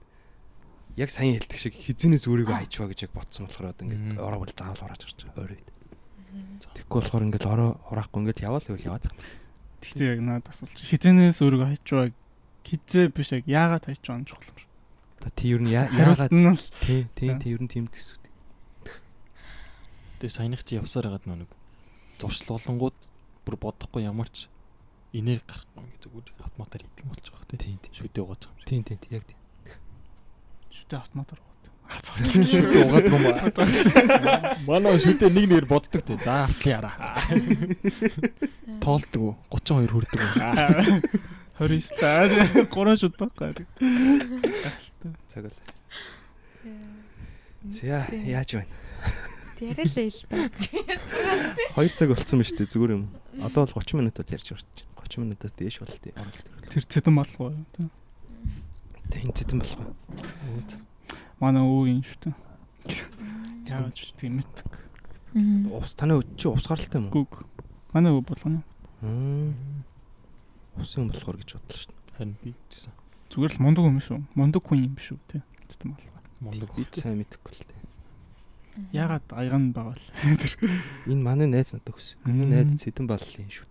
[0.96, 4.54] яг сайн хэлдэг шиг хизэнээс өөрийгөө хайчваа гэж яг бодсон болохоор одоо ингээд ороо бол
[4.54, 5.68] заавал хурааж гарч байгаа үед.
[6.78, 9.06] Тэгэхгүй болохоор ингээд ороо хураахгүй ингээд яваал гэвэл яваад.
[9.82, 10.78] Тэгтээ яг надад асуулт.
[10.78, 12.14] Хизэнээс өөрийгөө хайчваа
[12.62, 14.70] хизээ биш яг яагаад хайчваа чухал юм.
[15.18, 16.30] Та тий ер нь яагаад
[16.86, 18.19] тий тий тий ер нь тийм гэсэн.
[20.20, 21.52] Тэгээ саяных чи явсаар хагаад нөө нэг
[22.20, 22.98] зуршлуулангууд
[23.48, 24.52] бүр бодохгүй ямар ч
[25.16, 27.58] инээр гарахгүй ингээ зүгээр автоматар хийдэг юм болж байгаа хэ.
[27.58, 27.92] Тий тий.
[27.96, 28.68] Шүдээ угааж байгаа юм шиг.
[28.68, 29.40] Тий тий тий яг тий.
[30.76, 31.50] шүтээ автоматар гоо.
[31.90, 33.34] Шүдээ угаад юм ба.
[34.68, 36.20] Манай шүдээ нэг нэр боддог те.
[36.22, 36.92] За автлаа яра.
[38.84, 39.36] Тоолдог уу?
[39.50, 40.36] 32 хүрдэг уу?
[41.58, 42.28] 29 та
[42.68, 43.66] 3 шүт байхгүй.
[45.32, 45.56] Цаг л.
[47.74, 48.79] За яаж байна?
[49.60, 50.36] Яриалаа л та.
[51.76, 53.04] 2 цаг болцсон ба шүү дээ зүгээр юм.
[53.44, 54.88] Одоо бол 30 минут бол ярьж орчих.
[54.96, 56.14] 30 минутаас дээш бол тий.
[56.72, 57.54] Тэр цэдэн уу?
[57.76, 57.88] тий.
[59.12, 59.88] Тэн цэдэн болохгүй.
[61.42, 62.36] Манай өвөө юм шүү дээ.
[63.96, 64.70] Ч тийм мэддэг.
[65.74, 67.26] Ус таны чи ус гаралтай юм уу?
[67.26, 67.44] Гүг.
[67.92, 68.62] Манай өвөө болгоно.
[70.78, 72.92] Ус юм болохоор гэж бодлоо шүү Харин би гэсэн.
[73.32, 74.20] Зүгээр л мундаг юм шүү.
[74.36, 75.40] Мундаг хүн юм биш үү те.
[75.72, 76.12] Цэдэн дээ.
[76.44, 77.79] Мундаг Би сайн мэдэхгүй л дээ.
[78.94, 80.06] Яагаад аягаан байгаа л.
[81.08, 82.18] Энэ манай найз надад өгсөн.
[82.26, 83.68] Миний найз цэдэн баллын шүү.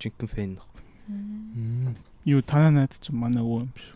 [0.00, 0.66] Жинхэнэ фэн нөх.
[1.08, 1.90] Мм.
[1.90, 1.96] Мм.
[2.24, 3.86] Юу танаа найз чинь манай өвөө юм биш.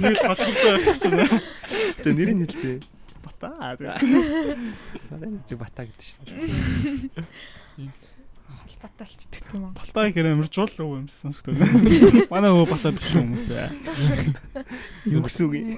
[0.00, 1.12] Нэг толгойтой очсон.
[2.02, 2.80] Тэ нэрийг хэлээ.
[3.24, 3.52] Бата.
[5.12, 6.24] Манай найз бата гэдэг шүү.
[8.60, 9.72] Холбоотой болцдог тийм үү?
[9.76, 11.54] Бата гэхээр амар жуул өвөө юм шиг сонсогддог.
[12.32, 13.46] Манай өвөө бата биш хүмүүс.
[15.10, 15.76] Юу гэсэн үг юм?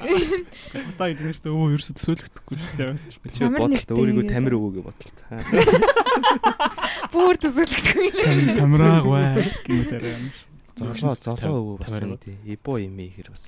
[0.73, 2.95] Бата гэдэг нэртэй өвөө ерөөсөө төсөөлөгдөхгүй шүү дээ.
[3.33, 5.13] Чи бодлоо өөрийгөө тамир өвөө гэж бодлоо.
[7.13, 8.09] Бүр төсөөлөгдөхгүй.
[8.57, 10.25] Камераг бай гэмээр юм.
[10.73, 12.37] Золоо золоо өвөө бас юм тий.
[12.49, 13.45] Ибо юм ихэр бас.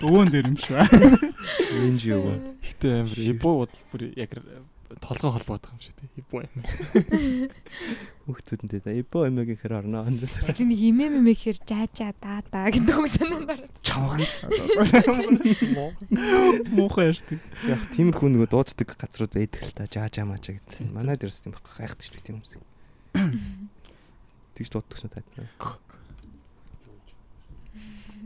[0.00, 0.80] Өвөн дээр юм шүү.
[1.84, 2.36] Энд юу өвөө.
[2.64, 4.32] Гэтэ амир ибо бод бүр яг
[5.00, 6.08] толгой холбоодог юм шиг тий.
[6.16, 6.64] Ибо юм.
[8.26, 10.04] Хүүхдүүдэнтэй да ибо юм гэхэр орно.
[10.08, 13.72] Тэг нэг имэм имэхээр жаажа даа даа гэдэг үг санаанд ороод.
[13.84, 14.20] Чаван.
[16.72, 17.38] Муухай ярьдаг.
[17.68, 19.84] Яг тиймэрхүү нөгөө дууддаг газрууд байдаг л та.
[19.84, 20.88] Жаа жаа маачаа гэдэг.
[20.88, 22.56] Манай дээрс тийм байхгүй гайхдаг шүү тийм хүмүүс.
[24.56, 25.24] Тэгж дууддаг шүү таа.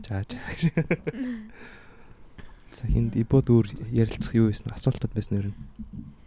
[0.07, 0.43] Жаа жаа.
[2.73, 5.47] За хинд ибод өөр ярилцах юу байсан асуултууд байсан нэр.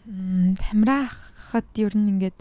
[0.07, 2.39] Мм, Тамирахад ер нь ингээд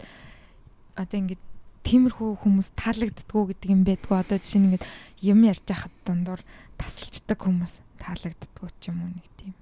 [0.94, 1.42] одоо ингээд
[1.82, 4.14] тиймэрхүү хүмүүс таалагддгүү гэдэг юм байдгүй.
[4.18, 4.86] Одоо жишээ нь ингээд
[5.26, 6.40] юм ярьж байхад дундуур
[6.78, 9.54] тасалчдаг хүмүүс таалагддгүү ч юм уу нэг тийм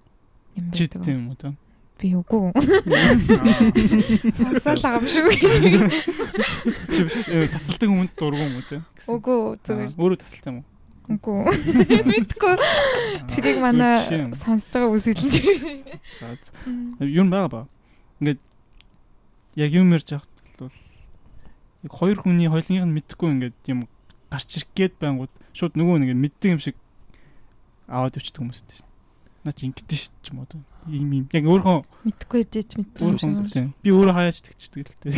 [0.56, 1.00] юм байдаг.
[1.00, 1.56] тийм үү те.
[1.96, 2.52] Би үгүй.
[4.36, 5.54] Сонсоол байгаа юм шүү гэж.
[7.56, 8.84] Тасалдаг хүнд дургу юм уу те.
[9.08, 9.96] Үгүй зүгээр.
[9.96, 10.68] Өөрөө тасалтай юм уу?
[11.04, 11.40] Үгүй.
[12.08, 12.54] Мэдгүй.
[13.32, 14.00] Тэрийг манай
[14.32, 15.84] сонсож байгаа үсэлэн.
[16.20, 16.36] За.
[17.04, 17.60] Юу н байгаа ба.
[18.24, 18.40] Ингээд
[19.60, 20.72] яг юм ярьж байхад бол
[21.84, 23.84] яг хоёр хүний хоёулынх нь мэдхгүй ингээд юм
[24.32, 26.76] гарч ирэх гээд байнгут шууд нөгөө нэг мэддэг юм шиг
[27.86, 28.82] аваад өчтдөг хүмүүс дээ.
[29.44, 30.64] Наа чи ингэдэж ш ч юм уу.
[30.88, 31.26] Ийм юм.
[31.36, 31.84] Яг өөрөө
[32.72, 32.88] шиг.
[32.96, 33.68] өөрөө тийм.
[33.84, 35.12] Би өөрөө хаяаж тэгчдэг л дээ.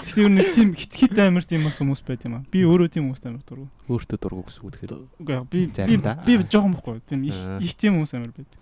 [0.00, 2.44] Гэхдээ ер нь тийм хит хит амар тийм бас хүмүүс байт юм аа.
[2.48, 3.68] Би өөрөө тийм хүмүүс амар дургу.
[3.92, 4.92] Өөртөө дургу гэсэн үг тэгэхээр.
[5.20, 7.04] Үгүй би би би жоохон бохгүй.
[7.04, 8.52] Тийм их тийм хүмүүс амар байт.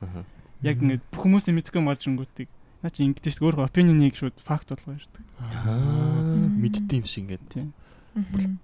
[0.67, 2.51] Яг ингээд бүх хүмүүсийн мэдхгүй маржингуудыг
[2.85, 5.25] наа чи ингэдэж ш өөрөө опинионыг шууд факт болгоо ярьдаг.
[5.41, 7.45] Аа, мэддэм юм шиг ингээд.
[7.49, 7.73] Тийм.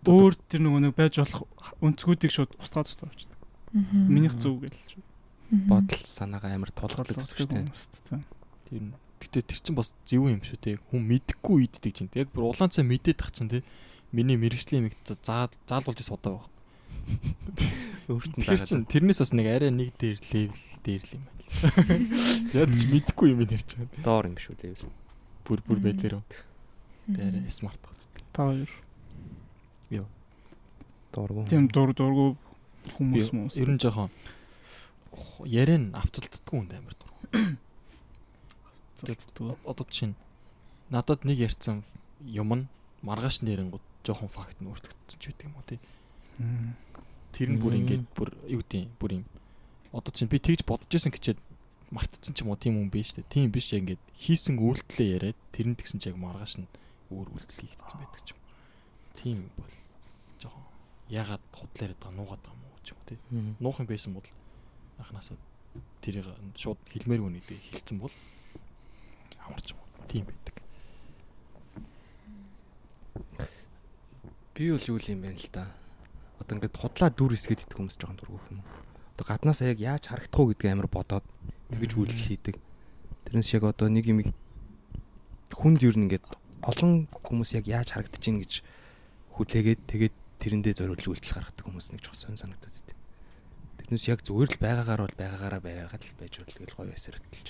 [0.05, 1.49] Өөр тэр нөгөө нэг байж болох
[1.81, 3.41] өнцгүүдийг шууд устгаад устгаад авчихдаг.
[3.73, 4.07] Мгм.
[4.13, 5.09] Минийх гэж шууд
[5.51, 5.67] Мгм.
[5.67, 7.67] бодол санаагаа амар тулгардаг гэсэн шүү дээ.
[7.67, 8.23] дээ.
[8.71, 10.79] Тэр нь гэтээ тэр чинь бас зөв юм шүү те.
[10.95, 12.11] Хүн мэдхгүй иддэг чинь.
[12.15, 13.67] Яг бүр улаан цай мэдээд тах чинь те.
[14.15, 14.95] Миний мэрэгжлийн юм
[15.27, 16.47] заа заалуулж судаа баг.
[18.11, 21.41] Өөрт нь Тэр чинь тэрнээс бас нэг арай нэг дээр левел дээр л юм байна.
[22.63, 24.03] Яг ч мэдхгүй юм ярьж байгаа.
[24.03, 24.79] доор юм шүү лээ.
[25.47, 25.79] Бүр бүр.
[25.79, 26.23] Мгм.
[27.15, 28.23] Тэр смарт гоцтой.
[28.35, 28.71] Та хоёр.
[31.13, 31.47] Дооргу.
[31.51, 32.37] Тийм дур дургу
[32.95, 33.55] хүмүүс хүмүүс.
[33.59, 34.11] Ер нь жоохон
[35.43, 37.11] ярэн авцалддаггүй юм амар дур.
[39.03, 39.59] зэлддэг.
[39.67, 40.15] Одоо чинь
[40.89, 41.83] надад нэг ярьсан
[42.23, 42.69] юм нь
[43.03, 45.83] маргааш нэрэнгууд жоохон факт нь өөртөгдсөн ч гэдэг юм уу тий.
[47.33, 49.25] Тэр нь бүр ингээд бүр юу гэдэг юм бүр юм.
[49.95, 51.39] Одоо чинь би тэгж бодож исэн гэчээд
[51.91, 53.27] мартцсан ч юм уу тийм хүн биш үү?
[53.27, 56.71] Тийм биш яг ингээд хийсэн үйлдэлээ яриад тэр нь тэгсэн чи яг маргааш нь
[57.11, 58.41] өөр үйлдэл хийгдсэн байдаг ч юм.
[59.19, 59.75] Тийм бол
[60.39, 60.65] жоохон
[61.11, 63.19] ягаад худлаа яриад байгаа нуугаад байгаа юм уу ч юм уу тий.
[63.35, 63.53] Мгм.
[63.59, 64.29] Нуух юм байсан бол
[65.03, 65.37] анханасаа
[66.01, 68.15] тэрийг шууд хэлмээр үнэ гэдэг хэлсэн бол
[69.43, 69.79] амарч юм.
[69.83, 70.07] уу.
[70.07, 70.55] Тийм байдаг.
[74.55, 75.80] Би бол юу юм бэ л да.
[76.41, 78.65] Одоо ингээд худлаа дүр хэсгээд идэх хүмүүс жоохон дургуuf юм.
[79.15, 81.27] Одоо гаднаасаа яг яаж харагдах уу гэдгийг амар бодоод
[81.71, 82.57] тэгж үйлдэл хийдэг.
[83.29, 84.25] Тэрнээс яг одоо нэг юм
[85.53, 86.25] хүнд юу нэгээд
[86.65, 88.53] олон хүмүүс яг яаж харагдаж ийн гэж
[89.37, 92.97] хүлээгээд тэгээд тэрэндээ зориулж үйлдэл гаргадаг хүмүүс нэг жоох сонь санагдаад байт.
[93.85, 97.49] Тэрнээс яг зүгээр л байгаагаар бол байгаагаараа байгаад л байж бол тэгэл гоё ясаар хөтэлж.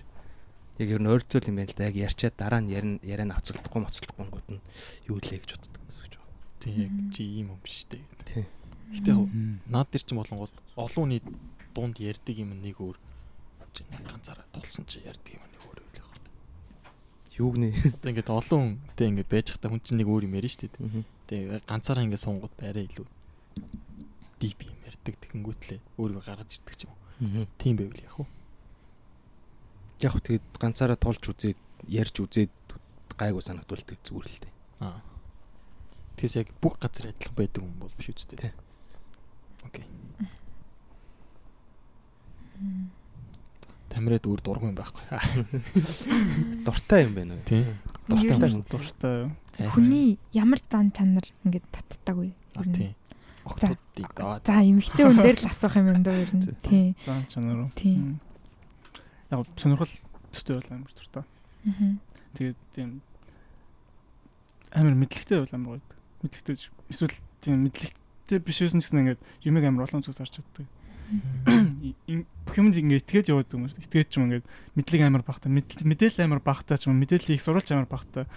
[0.81, 1.91] Яг ер нь ойрцол юм байна л да.
[1.91, 4.65] Яг ярьчаад дараа нь ярина яриана авцалдахгүй мацалдахгүй гот нь
[5.07, 6.25] юу лээ гэж боддог гэсэн үг.
[6.61, 8.01] Тийм яг чи ийм юм биш үү.
[8.27, 8.47] Тийм.
[8.91, 9.31] Гэтэ яг
[9.71, 11.23] наад дээр чинь болонгууд олон хүний
[11.75, 12.97] дунд ярьдаг юм нэг өөр
[13.75, 16.31] чи нэг ганцаараа тулсан чи ярьдаг юм нэг өөр байх байна.
[17.39, 17.71] Юуг нэ.
[17.95, 21.07] Одоо ингээд олон хүнтэй ингээд байж хата хүн чинь нэг өөр юм ярина шүү дээ.
[21.31, 23.07] Тэгээ ганцаараа ингээд сунгууд арай илүү
[24.43, 27.47] дип юм ярьдаг тэгэнгүүтлээ өөрийгөө гаргаж ирдэг ч юм уу.
[27.63, 28.29] Тийм байвал яг уу.
[30.03, 32.55] Яг хөө тэгээд ганцаараа тулж үзээд ярьж үзээд
[33.15, 34.55] гайгүй санагдуулдаг зүгээр л дээ.
[34.81, 35.01] Аа.
[36.17, 38.41] Тэгээс яг бүх газар адилхан байдаг юм бол биш үстэй.
[38.41, 38.53] Тий.
[39.67, 39.87] Окей.
[43.91, 45.05] Тамирад өөр дургүй юм байхгүй.
[46.67, 47.45] Дуртай юм байна уу?
[47.49, 47.75] Тийм.
[48.07, 48.63] Дуртай юм.
[48.71, 49.31] Дуртай.
[49.75, 52.31] Хүний ямар зан чанар ингээд татдаг вэ?
[52.57, 52.95] Аа тийм.
[53.45, 56.47] Октодыг аа За эмэгтэй хүн дээр л асуух юм юм даа ер нь.
[56.63, 56.95] Тийм.
[57.03, 57.71] Зан чанар уу?
[57.75, 58.21] Тийм.
[59.31, 59.91] Яг сонирхол
[60.31, 61.25] төстэй бол амар дуртай.
[61.67, 61.99] Мгм.
[62.39, 63.03] Тэгээд тийм
[64.71, 65.87] амар мэдлэгтэй бол амар гоё.
[66.23, 66.55] Мэдлэгтэй
[66.89, 67.67] эсвэл тийм
[68.31, 70.67] мэдлэгтэй биш байсан гэсэн ингээд юмэг амар олон зүгс харж чаддаг.
[72.47, 73.83] Бүх юмд ингээд итгээд яваад юм шүү.
[73.83, 74.47] Итгээд ч юм ингээд
[74.79, 78.31] мэдлэг амар багтаа, мэдээлэл амар багтаа ч юм мэдээлэл их сурвалж амар багтаа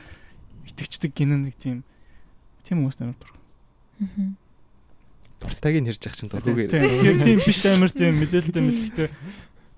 [0.65, 1.85] итгэждэг гинэн нэг тийм
[2.65, 3.33] тийм хүмүүс амар дур.
[4.01, 4.33] Мгм.
[5.37, 6.73] Дуртайг нь ярьж ах чинь дургүйгээр.
[6.73, 9.07] Тийм тийм биш амар тийм мэдээлэлтэй мэдлэгтэй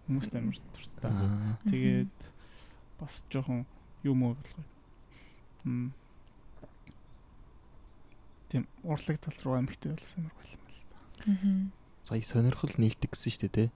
[0.08, 1.12] хүмүүс амар дуртай.
[1.12, 1.60] Аа.
[1.68, 2.16] Тэгээд
[3.02, 3.68] бас жоохон
[4.08, 4.64] юм уу болгоо.
[5.66, 5.92] Мм.
[8.50, 10.98] Тийм урлаг тал руу амигтай болох амар гол юм л да.
[11.32, 11.72] Мгм.
[12.06, 13.74] Сая сонирхол нийлдэг гэсэн шүү дээ, тэ.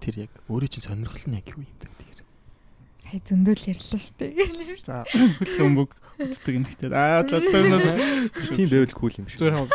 [0.00, 2.20] Тэр яг өөрийн чинь сонирхол нь яг юу юм бэ тэгэхээр.
[3.06, 4.34] Сая зөндөл ярьлаа шүү дээ.
[4.86, 6.90] За хөл өмбөг үздэг юм ихтэй.
[6.94, 7.86] Аа таснаас
[8.56, 9.40] Тийм байвал кул юм шүү.
[9.42, 9.68] зүгээр хав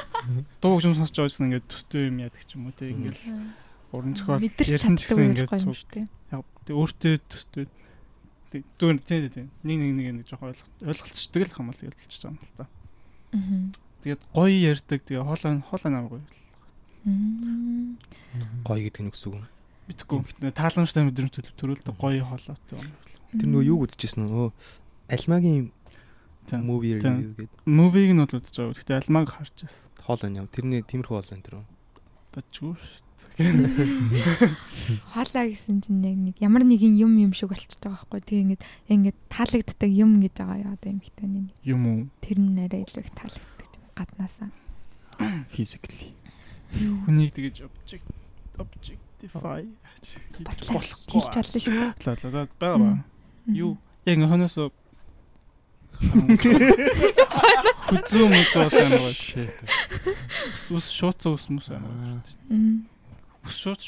[0.62, 3.20] дуу хөгжим сонсож байгаа гэсэн ингээд төстэй юм яадаг ч юм уу те ингээд
[3.94, 6.06] уран зохиол ярьсан ч гэсэн ингээд шүү дээ.
[6.32, 7.66] яг өөртөө төстэй
[8.52, 12.24] тэг зүгээр тийм тийм нэг нэг нэг нэг жоохон ойлголт ойлголцдог л хамаал тэгэл болчихж
[12.26, 12.66] байгаа юм л та.
[12.66, 12.81] Мгм.
[13.32, 16.26] Тэгээд гоё ярьдаг тэгээ хоолой хоолой намайг гоё.
[18.66, 19.46] Гоё гэдэг нь үгс үг юм.
[19.88, 20.20] Мэдхгүй.
[20.54, 22.92] Тааламжтай мэдрэмж төлөв төрүүлдэг гоё хоолойтой юм.
[23.38, 24.52] Тэр нөгөө юуг үзчихсэн үү?
[25.12, 25.72] Альмагийн
[26.50, 26.66] Тийм.
[26.68, 28.76] review гэдэг Мувиг нь бол үзэж байгаа.
[28.76, 29.82] Гэтэ алмаг харж байсан.
[30.02, 30.50] хоол байна яа.
[30.52, 31.56] Тэрний тиймэрхүү хоол байна тэр.
[32.34, 32.84] Дачгүй ш.
[35.14, 38.22] Хоолоо гэсэн чинь яг нэг ямар нэгэн юм юм шиг болчихж байгаа байхгүй.
[38.28, 41.46] Тэгээ ингээд ингээд таалагддаг юм гэж байгаа яа одоо юм хитэн нэг.
[41.64, 42.00] Юм уу?
[42.20, 44.50] Тэр нь арай илүү их таалагддаг юм гаднаасаа.
[45.54, 46.12] Physically.
[47.08, 48.08] Хүнийг тэгэж object
[48.60, 49.64] objectify
[50.44, 50.82] болохгүй.
[51.08, 51.92] хийч болно шүү дээ.
[52.04, 52.90] За за за бага ба.
[53.48, 53.78] Юу?
[54.06, 54.72] Яг хоносо
[57.92, 59.46] Хүзүү мүзүү амар гоё.
[60.56, 62.24] Ус ус шууцсан ус мус амар.
[62.50, 62.88] Мм.
[63.50, 63.82] Шууц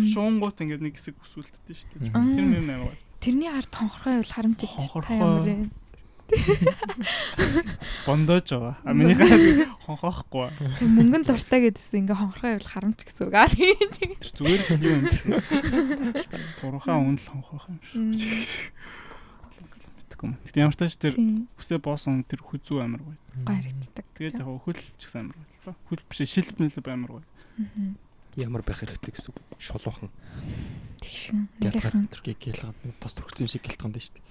[0.00, 0.04] Мм.
[0.12, 2.12] шуунгууд ингээ нэг хэсэг үсвэлддэг шүү дээ.
[2.12, 2.24] Аа.
[2.36, 2.98] Тэр юм амар гоё.
[3.20, 4.32] Тэрний ард хонхорхой бол
[4.76, 5.08] Хонхорхой.
[5.08, 5.70] та ямар вэ?
[8.06, 8.76] Бондож байгаа.
[8.84, 10.46] А минийхээ хонхоохгүй.
[10.78, 13.50] Тэг мөнгөн дуртай гэдсэн ингээ хонхорхой бол харамж гэсэн үг аа.
[13.50, 15.02] Тэр зүгээр л юм.
[16.60, 18.46] Турхаа үн л хонхоох юм шүү.
[19.98, 20.34] Мэдхгүй юм.
[20.46, 21.14] Гэтэ ямар ч тааш тэр
[21.58, 23.18] хүсээ боосон тэр хүзүү амар гоё.
[23.48, 24.06] гайрагддаг.
[24.14, 25.36] Тэгээд яг хөл ч гэсэн амар
[25.66, 25.74] гоё.
[25.90, 27.24] Хөл биш шилб нэлээ амар гоё.
[27.58, 27.98] Мгм.
[28.36, 29.34] Ямар байх хэрэгтэй гэсэн.
[29.58, 30.10] Шолоохон.
[31.00, 31.48] Тэгшин.
[31.58, 34.28] Тэр гэлгад тос төрхсөн юм шиг гэлтгонд шүү дээ.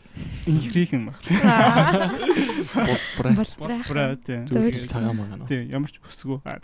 [0.47, 1.21] Инхрих юм баг.
[2.73, 3.33] Болбраа.
[3.37, 4.41] Бол Бра тий.
[4.49, 5.47] Зүгээр цагаан байгаа нөө.
[5.47, 6.41] Тий, ямар ч өсгөө.
[6.43, 6.57] Аа.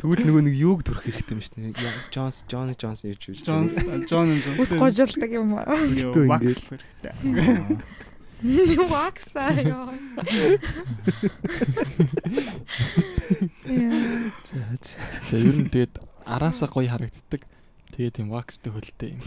[0.00, 2.08] Тэгвэл нөгөө нэг юуг төрөх хэрэгтэй юм шүү дээ.
[2.08, 3.44] Джонс, Джон Джонс ирж байж.
[3.44, 3.68] Джон
[4.08, 4.56] Джон Джон.
[4.56, 5.68] Ус гожуулдаг юм аа.
[5.68, 7.12] Вакс хэрэгтэй.
[8.92, 9.94] Вакса ёо.
[13.66, 14.78] Яа.
[15.30, 17.42] За ер нь тэгээд араасаа гоё харагддаг.
[17.98, 19.22] Тэгээд тийм вакстэй хөлтэй юм.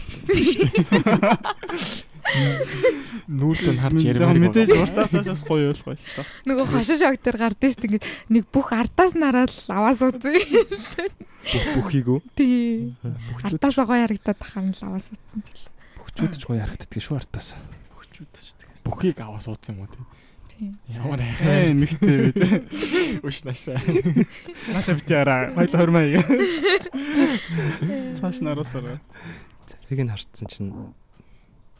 [3.28, 6.24] Нүүлд нь харж ярмаар мэдээж уртаасаа бас гоё ойлгоо л тоо.
[6.48, 7.88] Нөгөө хошин шог дээр гардыг шүү дээ.
[8.00, 10.40] Ингээд нэг бүх ардаас нараад аваа суудсан.
[11.76, 12.20] Бүхийг үү?
[12.32, 12.96] Тий.
[13.04, 15.68] Бүхчүүд Ардаас гоё харагдаад тахаар нь аваа суудсан ч гэлээ.
[16.00, 17.48] бүхчүүд ч гоё харагддаг шүү артаас.
[17.92, 18.61] Хөгчүүд ч.
[18.82, 20.04] Бүхийг аваа суудсан юм уу тий.
[20.52, 20.78] Тийм.
[20.88, 21.74] Ямар хайр.
[21.74, 22.38] мэгтэй бид.
[23.24, 23.80] Үш нашраа.
[24.74, 25.50] Маша бити араа.
[25.54, 26.04] Хоёул хормаа.
[28.20, 28.98] Цааш нараасараа.
[29.66, 30.92] Зарыг нь харцсан чинь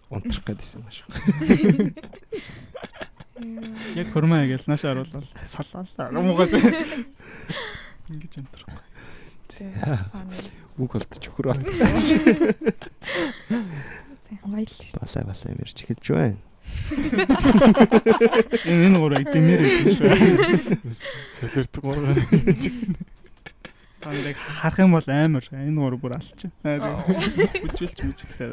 [0.08, 1.06] унтрах гэдсэн юм шиг.
[3.98, 5.84] Яг хормаа гэж нааш харуулаад салаа.
[6.14, 6.54] Муугаад.
[8.08, 8.70] Ингэж амтрах.
[10.80, 11.60] Үг болтч өхөр бол.
[14.48, 14.72] Баял.
[14.96, 16.40] Балай балай юм ярьж эхэлж байна.
[18.66, 20.10] Энэ гурав дэмэр гэж шүү.
[21.38, 22.18] Солирдог гургаар.
[24.02, 25.44] Та нэг харах юм бол амар.
[25.52, 26.48] Энэ гурав бүр алч.
[26.62, 28.50] Хүчүүлж мүжигтэй.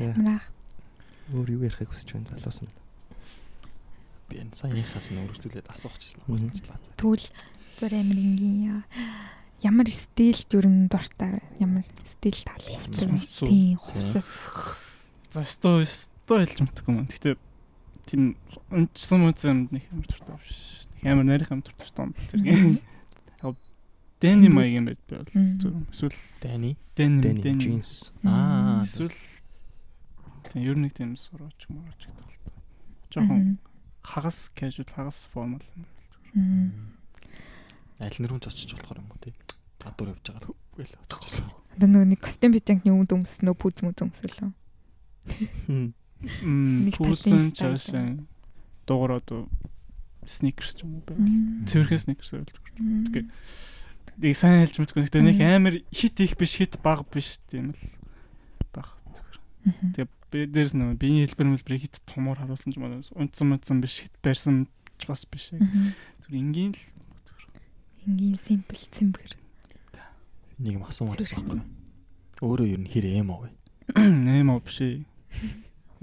[0.00, 0.50] Амраах.
[1.32, 2.72] Өөр юу ярихыг хүсэж байна залуус нь.
[4.28, 6.82] Би энэ саяхаас нь өргөжлүүлээд асуух гэсэн юм байна.
[6.98, 7.26] Тэгвэл
[7.78, 8.82] зур амир ингийн яа.
[9.64, 11.42] Ямар стилд ер нь дуртай вэ?
[11.64, 13.48] Ямар стил уу?
[13.48, 14.28] Тийм, хувцас.
[15.32, 17.08] За сто сто хэлж мэдхгүй юм.
[17.08, 17.40] Гэтэ
[18.04, 18.36] тийм
[18.68, 20.84] унцсан мөцөн нэг амар туртай биш.
[21.00, 22.84] Нэг амар нарийнх амар шүү дээ.
[23.40, 23.56] Зэрэг.
[24.20, 25.00] Дэни маяг юм байт
[25.60, 25.74] зөв.
[25.92, 26.16] Эсвэл.
[26.40, 28.12] Дэни Дэни джинс.
[28.24, 28.84] Аа.
[28.84, 29.12] Эсвэл
[30.52, 32.52] тийм ер нь нэг тийм сураач мураач гэдэг л та.
[33.12, 33.58] Жохон
[34.00, 35.84] хагас casual хагас формал юм.
[38.00, 39.34] Аль нэрүүн ч очиж болохоор юм уу тий.
[39.78, 41.44] Гадуур явж байгаа гээл очиж.
[41.74, 44.50] Одоо нөгөө нэг костюм бичэнкний үнд өмснөө пүүз мүз өмсөлөө.
[46.24, 47.78] Нэг талын стайл.
[47.78, 48.18] чашаа
[48.86, 49.48] дугаар одоо
[50.26, 51.18] сникерс ч юм уу байв.
[51.68, 53.06] Цэвэрхэн сникерс байвал Мм.
[53.08, 53.24] Окей.
[54.18, 55.06] Нэг сайн хэлж мэдгүй.
[55.06, 57.82] Гэтэ нэг амар хит их биш, хит бага биш тийм л
[58.74, 59.38] баг зүгээр.
[59.94, 63.02] Тэгээ би дээрс нэг биеийн хэлбэр мэлбэр хит томор харуулсан ч юм уу.
[63.14, 64.66] Унтсан унтсан биш, хит барьсан
[64.98, 65.54] ч бас биш.
[65.54, 66.82] Зүгээр энгийн л
[68.04, 69.32] Ингийн симпл цэмбэр.
[70.60, 71.60] Нэг юм асуумаар байхгүй.
[72.44, 73.50] Өөрөө ер нь хэр эмо вэ?
[73.98, 75.04] нэмо биш ээ.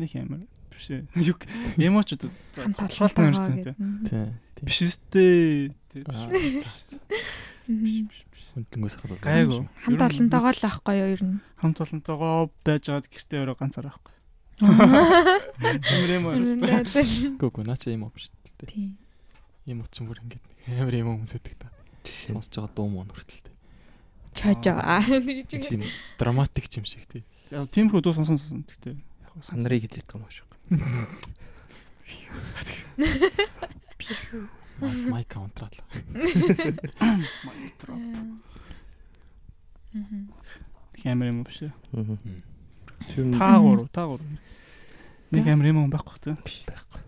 [0.01, 1.05] Нэг амар биш ээ.
[1.21, 1.37] Юу
[1.77, 2.17] эмо ч
[2.57, 3.75] Хамт толгойлт олонтой нэрсэн гэдэг.
[4.09, 4.27] Тий.
[4.65, 5.71] Биш үстэй.
[5.93, 6.65] Тийм биш.
[6.65, 7.11] Аа,
[7.71, 8.09] Мгм.
[8.51, 9.23] Хүндлэнгээс хадвал.
[9.23, 9.61] Гайгүй.
[9.85, 11.39] Хамт олонтойгоо л авахгүй юу ер нь.
[11.61, 14.15] Хамт олонтойгоо байж байгаад гэртээ өөрөө ганцаар байхгүй.
[14.61, 16.29] Амар эмо.
[16.35, 17.39] Тийм.
[17.39, 18.67] Гүг наач эмо биш л тий.
[18.67, 18.91] Тийм.
[19.71, 21.71] Эмо юм бүр ингэж нэг амар эмо хүмүүс өгдөг та.
[22.05, 23.55] Сонсож байгаа дуу мөн хүртэл тий.
[24.33, 25.01] Чойж байгаа.
[25.25, 25.81] Нэг Тийм
[26.17, 27.23] драматик юм шиг тий.
[27.51, 30.47] Яг тиймэрхүү дуу сонсон сонсон гэхдээ яг санарыг хэлээд байгаа юм шиг.
[35.11, 35.69] Май каунтрал.
[39.93, 40.31] Мгм.
[41.05, 41.71] амар юм биш ээ.
[41.93, 42.01] Аа.
[42.01, 42.43] Мм.
[43.09, 44.25] Тэр нь Та гурав, та гурав.
[45.31, 46.37] Нэг амар юм байхгүй тийм.
[46.37, 47.01] байхгүй.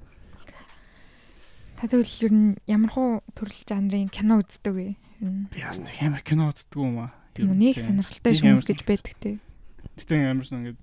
[1.83, 4.95] Та тэгвэл ер нь ямар хуу төрөл жанрын кино үздэг вэ?
[5.51, 7.11] Би бас нэг амар кино үздэг юм аа.
[7.35, 9.35] нэг сонирхолтой хүмүүс гэж байдаг те.
[9.99, 10.79] Тэгтээ амар сон ингээд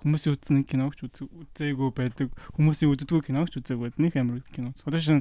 [0.00, 2.32] хүмүүсийн үзсэн киногч үз- үзээгүй байдаг.
[2.56, 4.00] Хүмүүсийн үздэггүй киногч үзээгүй байдаг.
[4.00, 4.72] Нэг амар кино.
[4.88, 5.20] Одоо шин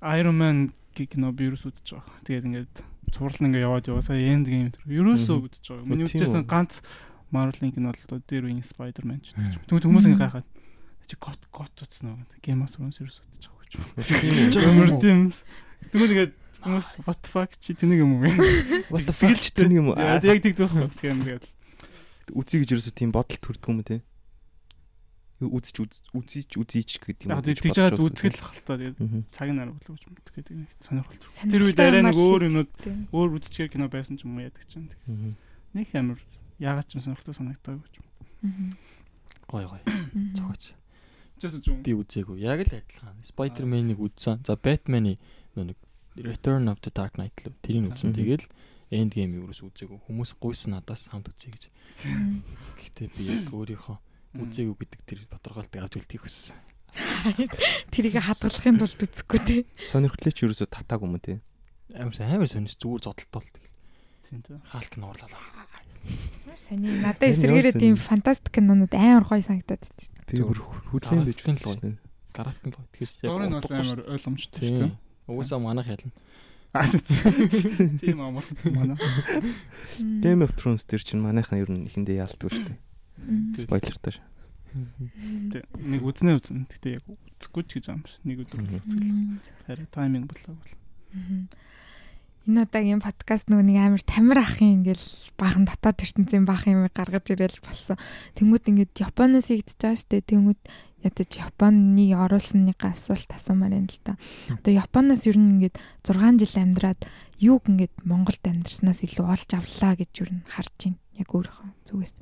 [0.00, 0.58] Iron Man
[0.96, 2.16] гэх кино би ерөөс үзэж байгаа.
[2.24, 2.74] Тэгээд ингээд
[3.12, 4.00] цуврал ингээ яваад яваа.
[4.00, 5.84] Сая End Game тэр ерөөсөө үзэж байгаа.
[5.84, 6.80] Миний үзсэн ганц
[7.28, 9.60] Marvel-ийн кино л доо дээр үеийн Spider-Man ч байгаа.
[9.68, 10.48] Тэгмээ хүмүүс ингээ гайхаад
[11.04, 12.40] чи гот гот үзсэн үү?
[12.40, 14.54] Game of Thrones ерөөс үзэж гэж.
[14.64, 15.32] Амар тийм.
[15.90, 16.32] Тэгмээ тэгээд
[16.64, 18.28] хүмүүс what the fuck чи тэнийг юм уу?
[18.92, 19.98] What the fuck ч тийм юм уу?
[19.98, 20.92] Яа яг тийм дүүх.
[21.00, 21.44] Тийм тэгээд
[22.32, 24.00] Үзье гэж ерөөсөө тийм бодол төрдөг юм те.
[25.44, 25.76] Үзэж
[26.16, 27.36] үзийч үзийч гэдэг юм.
[27.36, 31.28] яг тэгж жаад үзгэл халтаа тэгээд цаг нар болов гэж мэддэг гэдэг нэг сонирхолтой.
[31.52, 32.96] Тэр үед арай нэг өөр те.
[33.12, 34.88] өөр үзчихээр кино байсан ч юм уу яадаг чинь.
[35.76, 36.16] Нэг амар
[36.56, 37.94] яагаад ч юм сонирхолтой санагдаагүй гэж.
[39.52, 39.82] Гой гой.
[39.84, 40.32] Мгм.
[41.44, 41.84] Чээс ч юм.
[41.84, 42.40] Би үзээгүй.
[42.40, 43.20] Яг л адилхан.
[43.20, 44.48] Spider-Man-ыг үзсэн.
[44.48, 45.20] За Batman-ы
[45.52, 45.76] нэг
[46.16, 48.16] Return of the Dark Knight л тэрийг үзсэн.
[48.16, 48.48] Тэгэл
[48.88, 50.08] Endgame-ийг ерөөс үзээгүй.
[50.08, 51.68] Хүмүүс гуйсан надаас хамт үзье гэж.
[52.80, 53.96] Гэхдээ би яг өөрийнхөө
[54.40, 56.56] үзээгүй гэдэг тэр тодорхойлтыг авч үлдэх хүссэн.
[57.92, 59.56] Тэрийг хадгалахын тулд үзэхгүй те.
[59.76, 61.42] Сонирхлоо ч ерөөсөө татаагүй юм те.
[61.92, 63.44] Амар амар сонирч зүгээр зодтолтол.
[63.44, 63.74] Тэгэл
[64.24, 64.58] Тийм тийм.
[64.64, 65.28] хаалт нь уурлаа.
[66.46, 70.13] Ямар сони надад эсрэгээрээ тийм фантастик кинонууд амар гоё санагдаад байна.
[70.28, 70.80] Би бүр л гоё.
[71.80, 71.98] байна.
[72.34, 72.86] График нь гоё.
[72.92, 74.90] Тэгэхээр Сторийн бол амар ойлгомжтой шүү Тийм.
[74.90, 74.92] дээ.
[75.28, 76.12] Угаасаа манайх ялна.
[76.74, 77.98] Аа тийм.
[78.02, 78.98] Тийм амар манай.
[80.24, 82.78] Game of Thrones дээр чинь манайхан ер нь ихэндээ яалтгүй шүү дээ.
[83.62, 84.26] Спойлертай шүү.
[85.54, 85.64] Тийм.
[85.78, 86.66] Нэг үзнэ үзнэ.
[86.66, 88.10] Гэтэ яг үзэхгүй ч гэж амар.
[88.26, 88.58] Нэг өдөр.
[88.66, 89.38] Мгм.
[89.70, 90.72] Харин тайминг болоо бол.
[91.14, 91.46] Мгм.
[92.44, 97.32] Энэ удаагийн подкаст нөгөө нэг амар тамир ахын ингээл баахан дотоод ертөнцийн баахан юм гаргаж
[97.32, 97.96] ирэл болсон.
[98.36, 100.28] Тэнгүүд ингээд Японоос игдэж байгаа штэ.
[100.28, 100.60] Тэнгүүд
[101.08, 104.20] ядаж Японы оруулсныг асуулт асуумаар юм л та.
[104.52, 107.00] Одоо Японоос ер нь ингээд 6 жил амьдраад
[107.40, 111.00] юуг ингээд Монголд амьдрснаас илүү олж авлаа гэж ер нь харж байна.
[111.16, 112.14] Яг өөрийнхөө зүгээс.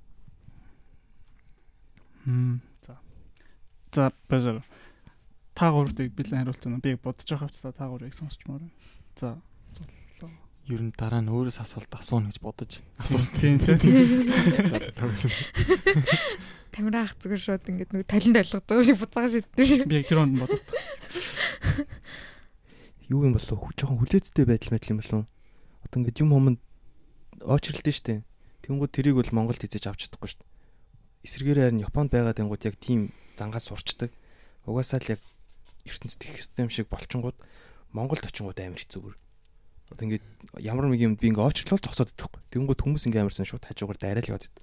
[2.31, 2.63] Хм.
[2.87, 2.95] За.
[3.91, 4.63] За бажар.
[5.59, 6.79] Та гурлыг бэлэн хариулт байна.
[6.79, 8.63] Би бодож байгаа хэвчээ та гурыг сонсчмоор.
[9.19, 9.43] За.
[10.71, 13.35] Ер нь дараа нь өөрөөс асуулт асууна гэж бодож асуусан.
[13.43, 13.83] Тийм тийм.
[16.73, 19.85] Тамир ах зүгээр шууд ингээд нөгөө талент ойлгож байгаа шиг буцаага шийддэг шүү.
[19.91, 20.63] Би яг тэр онд бодод.
[23.13, 23.77] Юу юм болов уу?
[23.77, 25.29] Жохон хүлээцтэй байдал мэдл юм болов?
[25.85, 26.61] Одоо ингээд юм хомонд
[27.45, 28.25] очролтой шүү дээ.
[28.65, 30.49] Тэнгүүд тэрийг бол Монголд хийж авч чадахгүй шүү дээ.
[31.29, 34.09] Эсвэргээрээ харин Японд байгаа тэнгүүд яг тийм зангаас сурчдаг.
[34.65, 35.21] Угаасаа л яг
[35.85, 37.37] ертөнцид их юм шиг болчингууд
[37.93, 39.17] Монголд очингууд амар хэцүү бүр.
[39.93, 40.25] Одоо ингээд
[40.65, 42.41] ямар нэг юм би ингээд очрлол зогсоод байхгүй.
[42.49, 44.59] Тэнгүүд хүмүүс ингээд амарсан шууд хажуугаар дайрал яваад байд.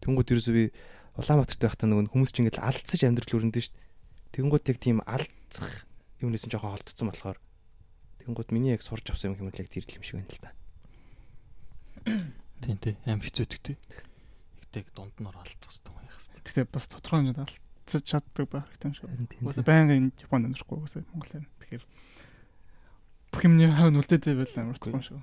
[0.00, 0.64] Тэнгүүд ерөөсөө би
[1.12, 3.84] Улаанбаатарт байхдаа нөгөө хүмүүс чинь ингээд алдсаж амьдрал өрөндөө шүү дээ.
[4.32, 5.84] Тэнгүүд яг тийм алдцах
[6.24, 7.38] юмнээс нь жоохон холдсон болохоор
[8.24, 10.50] Тэнгүүд миний яг сурж авсан юм хэмээл яг тэр л юм шиг байна л да.
[12.64, 12.94] Тийм тий.
[13.04, 13.76] Амар хэцүү дэгтэй.
[14.72, 16.40] Игдэг дунд нь оролцох хэрэгтэй юм яах вэ?
[16.48, 19.10] Гэтэ бас тодорхой хэмжээнд алдцаж чаддаг байх хэрэгтэй юм шиг.
[19.28, 21.50] Тийм Уусаа байнгын Японд амьдрахгүй уусаа Монгол байна.
[21.60, 21.84] Тэгэхээр
[23.32, 25.18] бүх юмний хавь нүлдээтэй байл амар утгагүй юм шиг.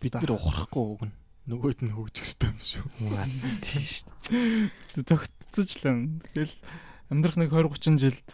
[0.00, 1.14] Бид нэр ухрахгүй уг нь
[1.46, 2.86] нөгөөд нь хөгжих хэрэгтэй юм шүү.
[3.62, 6.00] Тэг зөгтцөж л юм.
[6.34, 6.54] Тэгэл
[7.12, 8.28] амьдрах нэг 20 30 жилд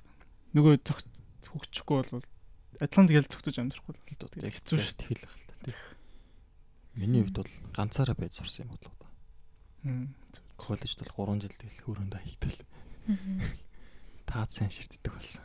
[0.57, 1.09] нөгөө зөгт
[1.45, 2.25] хөгжихгүй бол
[2.81, 4.97] адилхан тэгэл зөгтөж амьдрахгүй бол тэгэл хэцүү шүү.
[4.97, 5.77] Тэгэл хэл та тий.
[6.97, 8.97] Миний хувьд бол ганцаараа байж сурсан юм болоо.
[9.85, 10.17] Мм.
[10.57, 12.61] Коллежд бол 3 жил тэгэл хөрөндөө хийгдэл.
[14.25, 15.45] Таад сайн ширддэг болсон.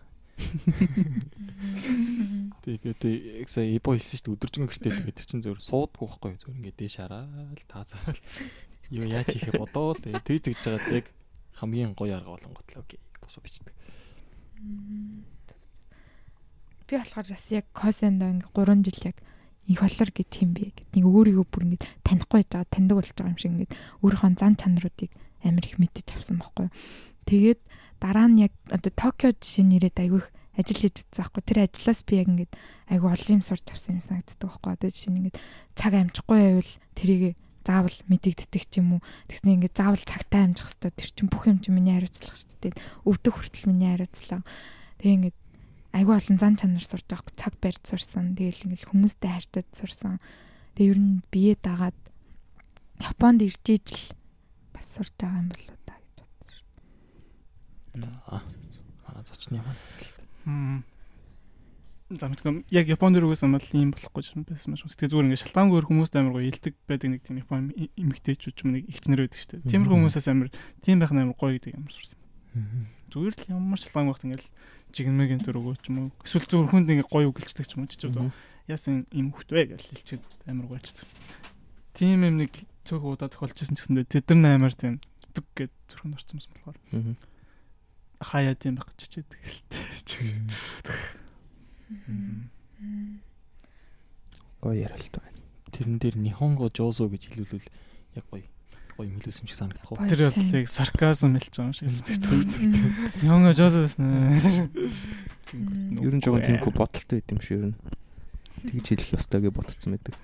[2.64, 3.10] Тэгээ би тэ
[3.42, 6.38] яг сая ибо хэлсэн шүү дээ өдөржингөө гэртээ тэгээд чинь зөвөр суудгүй байхгүй.
[6.38, 8.20] Зөвөр ингээд дээш хараад таацаал
[8.94, 9.98] юу яаж хийхэ бодоол.
[9.98, 11.06] Тэг тэгж жагаад яг
[11.58, 13.74] хамгийн гоё арга болонгот л окей босоо бичдэг.
[16.88, 19.18] Би болохоор бас яг Косендо ингээ 3 жил яг
[19.68, 20.88] их болор гэж юм бэ гэд.
[20.96, 23.70] Нэг өөрийгөө бүр ингээ танихгүй байж байгаа таньдаг болж байгаа юм шиг ингээ
[24.06, 25.12] өөрийнхөө зан чанаруудыг
[25.44, 26.72] амар их мэдэж авсан байхгүй.
[27.28, 27.60] Тэгээд
[28.00, 31.42] дараа нь яг одоо Токио жишээ нэрээд айгүй их ажил хийж байхгүй.
[31.46, 32.50] Тэр ажлаас би яг ингээ
[32.94, 34.72] айгүй олон юм сурч авсан юм санагддаг байхгүй.
[34.74, 35.36] Одоо жишээ нь ингээ
[35.78, 37.36] цаг амжихгүй байвал тэрийг
[37.68, 39.02] заавал мэдэгддэг ч юм уу.
[39.28, 40.92] Тэгснэ ингээ заавал цагтаа амжих хэрэгтэй.
[40.96, 42.80] Тэр чинь бүх юм чинь миний хариуцлага шүү дээ.
[43.04, 44.48] Өвдөх хүртэл миний хариуцлага.
[45.04, 45.36] Тэгээ ингээ
[45.98, 48.40] айгүй олон зан чанар сурж байгаа цаг барьж сурсан.
[48.40, 50.24] Тэгэл ингээл хүмүүстэй харьцаж сурсан.
[50.80, 51.98] Тэгээ ер нь бие дагаад
[52.98, 54.16] Японд ирж ижил
[54.74, 56.68] бас сурж байгаа юм болоо та гэж бодсон шүү.
[58.28, 58.42] Аа.
[59.08, 59.82] Аа зочны маань.
[60.46, 60.84] Мм.
[62.08, 64.88] За мэдгүй яг Японд ирсэн бол ийм болохгүй юм байсан маш.
[64.88, 68.80] Тэгээ зүгээр ингээд шалтгаангүй хүмүүст амар гоё илдэг байдаг нэг тийм Япон эмэгтэйчүүд ч юм
[68.80, 69.72] нэг ихчнэр байдаг шүү дээ.
[69.76, 70.48] Тиймэрхүү хүмүүсээс амар
[70.80, 72.16] тийм байх нь амар гоё гэдэг ямар сурсан.
[73.12, 74.48] Зүгээр л ямар шалгаан багт ингээл
[74.96, 76.16] жигнэгийн төр өгөө ч юм уу.
[76.24, 77.92] Эсвэл зүгээр хүнд ингээ гоё үгэлцдэг ч юм уу.
[77.92, 78.16] Чичүүд
[78.72, 81.04] яасан юм хөвтвэ гэж хэлчихэд амар гоочд.
[81.92, 82.56] Тим юм нэг
[82.88, 85.04] цөөх удаа тохиолж ирсэн гэсэндээ тэд нар амар тийм
[85.36, 86.78] зүг гэд зүрхэнд орсон юм болохоор
[88.22, 89.84] хаяа тийм байх гэж чичээд гэлтэй.
[94.62, 95.42] Гоё ярилт байна.
[95.72, 97.68] Тэрэн дээр Нихонго Жозо гэж хэлүүлвэл
[98.18, 98.46] яг гоё
[98.98, 100.02] гоё юм хэлсэн шиг санагдах уу.
[100.10, 103.22] Тэр бол яг сарказм хэлж байгаа юм шиг санагддаг.
[103.22, 104.06] Нёнго жозо гэсэн.
[106.02, 107.78] Ер нь жоохон тиймгүй бодолтой байд юм шиг ер нь.
[108.66, 110.18] Тэгж хэлэх ёстой гэж бодсон байдаг.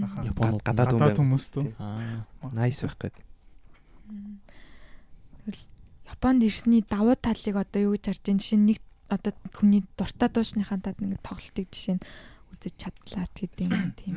[0.00, 1.76] Японууд гадаад хүмүүс төө.
[1.76, 2.24] Аа.
[2.56, 3.16] Nice байх гээд.
[6.06, 8.40] Японд ирсний давуу талыг одоо юу гэж харж байна?
[8.40, 8.78] Жишээ нь нэг
[9.10, 12.04] одоо хүний дуртай дуушныхаа таад ингээд тоглолтыг жишээ нь
[12.54, 14.14] үзэж чадлаа гэдэг юм тийм.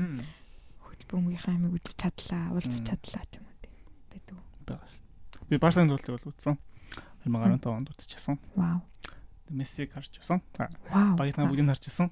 [0.85, 3.73] Хөлбөмбөгийнхаа амиг үзэж чадлаа, уулзаж чадлаа ч юм уу тийм.
[4.13, 4.81] Байдаг.
[5.49, 6.55] Би Барселоны тоглолтыг бол үзсэн.
[7.25, 8.37] 2015 онд үзчихсэн.
[8.55, 8.81] Вау.
[9.49, 10.41] Мессиг харж байсан.
[10.89, 11.17] Вау.
[11.17, 12.09] Багийнхаа бүгдийг харж байсан.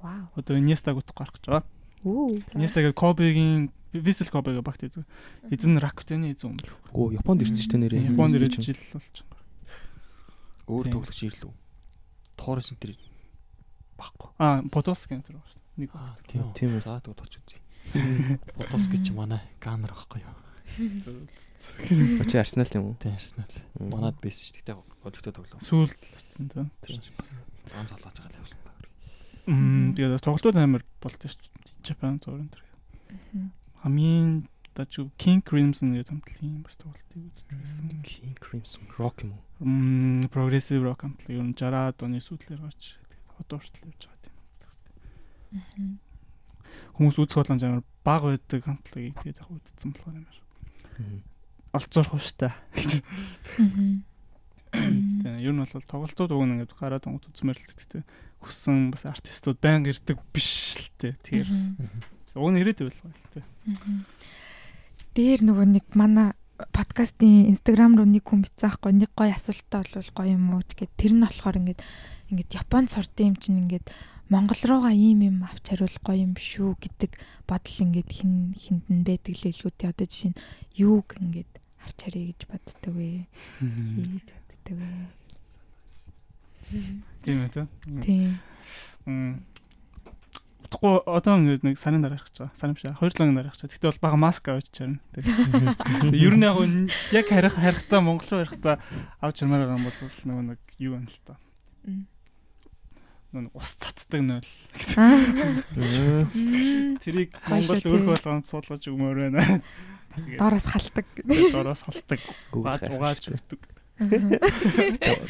[0.00, 0.28] Вау.
[0.36, 1.64] Одоо Иньестаг утгах гарах гэж байгаа.
[2.04, 2.40] Үу.
[2.52, 5.06] Иньестагийн Кобегийн Висел Кобега багт идэв.
[5.50, 6.58] Эзэн Ракутены эзэн юм.
[6.90, 8.10] Оо Японд ирсэн ч тэ нэрээ.
[8.10, 9.46] Японд ирээд жил болж байна.
[10.66, 10.92] Өөр Тийм.
[10.98, 11.54] тоглогч ирлээ.
[12.34, 12.92] Торрес энэ тэр
[13.94, 14.28] Баггүй.
[14.42, 15.54] Аа, Подолски энэ төр байна.
[15.78, 16.50] Нэг аа тийм.
[16.58, 16.82] Тийм үү.
[16.82, 17.62] За тоглогч үзье.
[18.58, 20.34] Ботоски ч манай ганер байхгүй юу?
[22.18, 22.96] Очи Арсенал юм уу?
[22.98, 23.50] Тийм Арсенал.
[23.78, 24.58] Манад бэс ш.
[24.58, 24.74] Тэгтээ
[25.04, 25.60] голөгтөө тоглоо.
[25.62, 26.66] сүүлд л очсон тэ.
[26.82, 28.60] Ганц залгаж байгаа л явсан.
[29.46, 31.84] Мм тэгээд тоглолтууд амар болтой шүү дээ.
[31.84, 32.64] Japan энэ төр.
[33.84, 38.00] Хамгийн дажгүй King Crimson гэдэг хамтлагийн бас тоглолтыг үзчихсэн.
[38.00, 39.44] King Crimson Rock юм уу?
[39.60, 44.24] Мм progressive rock хамтлаг ер нь 60-аад оны сүүлээр гарч тэгээд одоо хүртэл явж байгаа
[44.24, 46.00] тийм.
[46.96, 50.38] Хүмүүс үзэх боломж амар бага байдаг хамтлагийг тэгээд яг үзсэн болохоор амар
[51.76, 52.90] олцоорох хууштай гэж.
[54.74, 58.04] Тийм ер нь бол тоглолтууд уг нь ингээд гараад үзмээр л гэдэг тийм.
[58.42, 61.14] Хүссэн бас артистууд байнга ирдэг биш л тээ.
[61.22, 61.62] Тэгэхээр бас
[62.34, 63.44] уг нь ирээд байл гоё л тээ.
[65.14, 66.34] Дээр нөгөө нэг манай
[66.74, 70.90] подкастын инстаграм руу нэг хүн бичсэн аахгүй нэг гоё асуултаа бол гоё юм уу гэд.
[70.98, 71.80] Тэр нь болохоор ингээд
[72.30, 73.86] ингээд Японд сурсан юм чинь ингээд
[74.30, 77.12] Монгол руугаа ийм юм авч хариул гоё юм биш үү гэдэг
[77.46, 80.40] бодол ингээд хин хинд нь байдаг л илүү тий одоо жишээ нь
[80.74, 81.52] юуг ингээд
[81.84, 83.28] авч харъя гэж боддог вэ?
[84.10, 84.88] Хийж боддог вэ?
[87.22, 87.50] Тийм ээ
[88.00, 88.32] тийм.
[90.74, 92.58] Утгагүй одоо ингээд нэг сарын дараа гэж байгаа.
[92.58, 92.82] Сарын биш.
[92.98, 93.70] Хоёр лагийн дараа гэж.
[93.70, 94.98] Гэтэ бол бага маск авч чарна.
[95.14, 95.22] Тэг.
[96.10, 96.58] Ер нь яг
[97.14, 98.82] яг харих харихтаа Монгол руу харихтаа
[99.22, 101.38] авч чармаар байгаа юм бол нөгөө нэг юу юм л та.
[103.34, 104.46] Нэг ус цацдаг нөл.
[104.98, 105.62] Мм.
[107.02, 108.02] Тэрийг Монгол тий.
[108.02, 109.62] болгонд суулгаж өгмөр байна.
[110.38, 112.18] доороос халтдаг Дороос холдог.
[112.50, 113.62] Баад угааж өгдөг.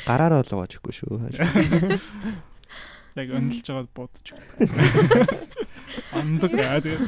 [0.08, 1.20] гараараа л угааж өгөхгүй шүү.
[3.14, 4.26] Яг өнлөж байгаад өгдөг.
[6.18, 6.98] Амдаг аа тэгээ.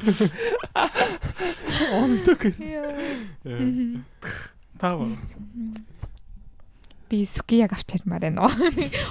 [4.78, 5.06] Таа ба.
[7.10, 8.50] би сүкияг авч хармаар байна.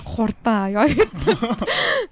[0.03, 0.88] Хурдан ёо.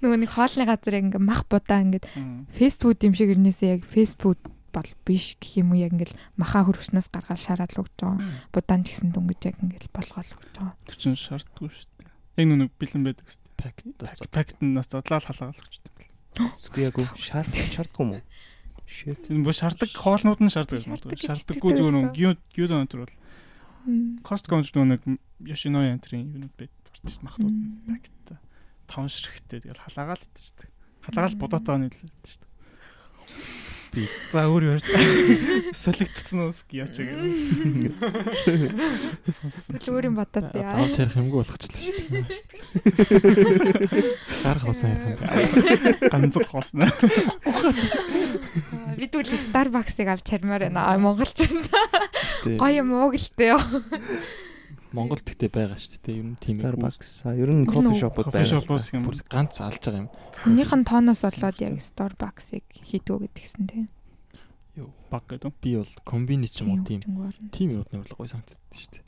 [0.00, 2.08] Нөгөө нэг хоолны газар яг ингээ мах будаа ингээд
[2.56, 4.40] фэстбүүд юм шиг ирнээсээ яг фэстбүүд
[4.74, 8.16] бол биш гэх юм уу яг ингээл маха хөргснөөс гаргаад шараад л өгч байгаа.
[8.48, 10.76] Будаан ч гэсэн дүнгэж яг ингээл болгоол өгч байгаа.
[10.88, 12.08] Тэр чинь шаардгүй шүү дээ.
[12.40, 13.72] Яг нүг бэлэн байдаг шүү дээ.
[13.72, 14.20] Пак тас.
[14.28, 16.08] Пактнаас задлаа халаагаал өгч дээ.
[16.34, 18.22] Сүгяагүй шаард шаардгүй юм уу?
[18.84, 19.24] Shit.
[19.24, 21.00] Тэр бо шаарддаг хоолнууд нь шаарддаг юм уу?
[21.00, 22.12] Шаарддаг Шаарддаггүй зүгээр нэг
[22.52, 23.14] гюд өнтер бол
[24.64, 25.02] ч нөгөө нэг
[25.44, 27.56] Yoshinoya энтрийн юунууд байд зарч махтууд
[27.88, 28.12] пакт
[28.88, 30.70] таван ширхтээ тэгэл халаагаал идэж дээ.
[31.04, 32.52] Халаагаал бодоотоо нийлээд шүү дээ.
[33.94, 34.86] Би- за өөр ярьж
[35.78, 37.94] солигдсон уу яач гэх юм.
[39.70, 40.74] Тэгэл өөрийн бодоод яа.
[40.82, 42.26] Давж ярих юмгүй болгочлаа шүү дээ.
[44.42, 45.18] Гарах басан ярих юм.
[46.10, 46.90] Ганцхан хоосноо.
[48.98, 50.98] Бид үл Starbucks-ыг авч хармаар байна.
[50.98, 53.54] Гэтэ гоё юм уу гэлтэй.
[54.94, 56.18] Монгол тэгтээ байгаа шүү дээ.
[56.22, 56.64] Ер нь тийм ээ.
[56.70, 58.46] Starbucks ер нь кофе шопууд байна.
[58.46, 59.02] шопоос юм.
[59.10, 60.10] Бүр ганц алж байгаа юм.
[60.46, 63.86] Хүнийх нь тооноос болоод яг Starbucks-ыг хийдгүү гэдгсэн тийм.
[65.10, 65.54] баг гэдэг.
[65.62, 67.02] Би бол комбини ч юм уу тийм.
[67.02, 69.02] яваад нэг бол гоё санагддаг шүү дээ.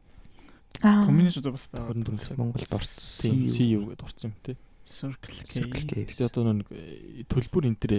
[0.82, 1.06] Аа.
[1.06, 1.94] Коммунистууд бас байгаа.
[1.94, 2.39] 24 цаг.
[2.39, 3.31] Монголд орсон.
[3.31, 4.52] Тийм CEO гэдээ орсон юм те.
[4.86, 6.06] Circle Circle K.
[6.06, 6.10] K.
[6.15, 7.94] Гэтэ одоо нэг э, төлбөр энэ төр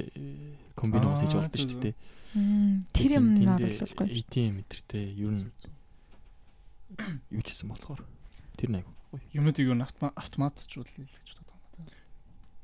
[0.78, 1.96] комбини Аа, хийж болдог шүү дээ.
[2.38, 4.08] Мм, Тэр юм нь Тэндээ оруулах гоё.
[4.08, 5.52] ATM мэтэртэй ер нь
[7.32, 8.02] юу ч гэсэн болохоор
[8.58, 8.86] тэр нэг.
[9.34, 11.88] Юмнуудыг юу автоматжуул гэж боддог юм.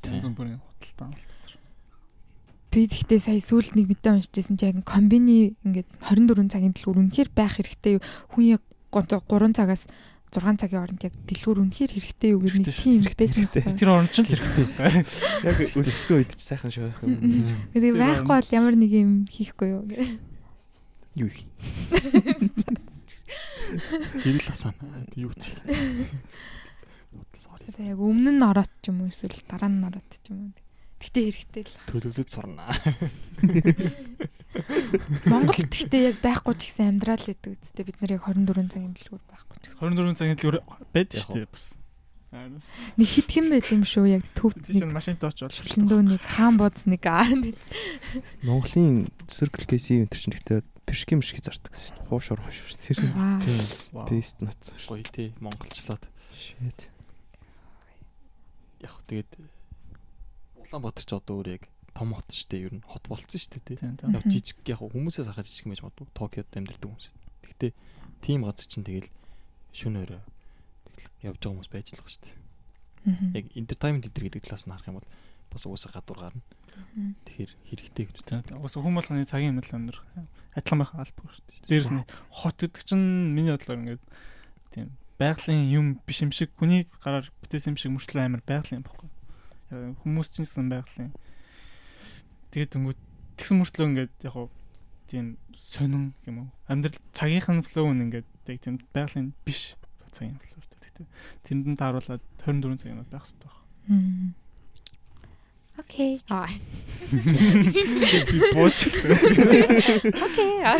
[0.03, 0.13] Тийм.
[0.19, 1.31] Янз бүрийн худалдаа амлалт.
[2.73, 7.29] Би тэгтээ сая сүүлд нэг мэдээ уншижсэн чи яг комбини ингээд 24 цагийн төлөв үнэхээр
[7.29, 8.03] байх хэрэгтэй юу?
[8.33, 9.85] Хүн яг 3 цагаас
[10.33, 13.13] 6 цагийн хооронд яг дэлгүүр үнэхээр хэрэгтэй юу гэх нэг тийм шүү.
[13.13, 13.61] байсан Хэрэгтэй.
[13.61, 13.77] байхгүй.
[13.77, 14.65] Тэр орон ч л хэрэгтэй.
[15.45, 16.89] Яг өссөн үед ч сайхан шүү.
[17.05, 17.69] Мгм.
[17.77, 18.41] Тэгээ Тийм байхгүй байна.
[18.41, 20.09] бол ямар нэг юм хийхгүй юу гэх.
[21.13, 21.45] Юу их.
[24.21, 24.73] Хэрэл хасаа.
[25.15, 25.53] Юу ч.
[27.63, 30.63] Тэгээ яг өмнө нь ороод ч юм уу эсвэл дараа нь ороод ч юм уу.
[30.99, 31.75] Гэтэ хэрэгтэй л.
[31.89, 32.71] Төлөвлөд сурнаа.
[35.27, 39.23] Монголд гэхдээ яг байхгүй ч гэсэн амьдрал гэдэг үстэй бид нар яг 24 цагийн дэлгүүр
[39.25, 39.81] байхгүй ч гэсэн.
[39.83, 40.57] 24 цагийн дэлгүүр
[40.93, 41.65] байдаг Яг шүү дээ бас.
[42.33, 47.05] Нэг хитгэн байт юм шүү яг төв нэг машинтай очоод шүлэндөө нэг хаан бууз нэг
[47.05, 47.29] аа.
[48.41, 52.07] Монголын Circle K энэ төр чинь гэхдээ пешки мшки зардаг шүү дээ.
[52.09, 52.73] Хуушур хуушур.
[52.77, 52.97] Тэр.
[53.43, 53.61] Тийм.
[54.09, 54.89] тест нацсан шүү.
[54.91, 55.29] Гоё тий.
[55.39, 56.03] Монголчлаад.
[56.37, 56.89] Shit.
[58.83, 59.31] Яг хөө тэгээд
[60.59, 61.63] Улаанбаатар ч одоо өөр яг
[61.93, 62.65] том хот шүү дээ.
[62.67, 63.77] Ер нь хот болцсон шүү дээ тий.
[63.79, 66.09] Яг жижиг яг хүмүүсээс харахад жижиг мэж бодов.
[66.17, 67.07] Токиод амьдардаг хүмүүс.
[67.47, 67.71] Гэхдээ
[68.25, 69.09] тийм газар чинь тэгэл
[69.71, 70.21] шүн өрөө
[71.23, 72.35] явж байгаа хүмүүс байж л байгаа шүү дээ.
[73.39, 75.09] Яг entertainment гэдэг талаас нь харах юм бол
[75.51, 76.41] бас уусаа гадуур гарна.
[77.25, 78.23] Тэгэхээр хэрэгтэй гэдэг.
[78.25, 78.61] Тийм.
[78.61, 79.97] Угсаа хүм болгоны цагийн мэдлэг өндөр
[80.57, 81.69] адилхан байх албагүй шүү дээ.
[81.69, 84.03] Дээрс нь хот гэдэг чинь миний бодлоор ингээд
[84.73, 84.87] тийм
[85.17, 88.85] байгалийн юм биш юм шиг хүний гараар бүтээсэн юм шиг мөрчлөө амар байгалийн.
[88.85, 91.13] Яг Хүмүүс ч гэсэн байгалийн.
[92.53, 92.99] Тэгээд өнгөт
[93.41, 94.47] тэгсэн мөрчлөө ингээд яг гоо
[95.09, 96.49] тийм сонин юм уу.
[96.69, 99.73] Амьдрал цагийнхан флоу нь ингээд яг тийм байгалийн биш
[100.13, 100.61] цагийн флоу.
[100.69, 101.07] Тэгтээ
[101.45, 104.33] тэнд нь тааруулаад 24 цаг юм байх хэрэгтэй байна.
[105.77, 106.21] Окей.
[106.29, 106.47] Аа.
[107.11, 108.77] Би бууч.
[110.13, 110.63] Окей.
[110.63, 110.77] аа.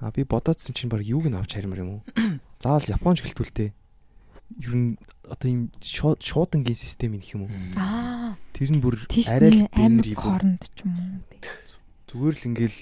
[0.00, 2.02] А би бодоодсэн чинь баг юуг нь авч харимар юм уу?
[2.62, 3.72] Заавал Японч гэлтүүлтэй.
[4.62, 4.94] Ер нь
[5.26, 7.52] одоо ийм шууд- шуудангийн систем их юм уу?
[7.74, 8.36] Аа.
[8.54, 8.94] Тэр нь бүр
[9.26, 11.18] арай л амар бэнэр корнд ч юм уу.
[12.08, 12.78] зүгээр л ингээл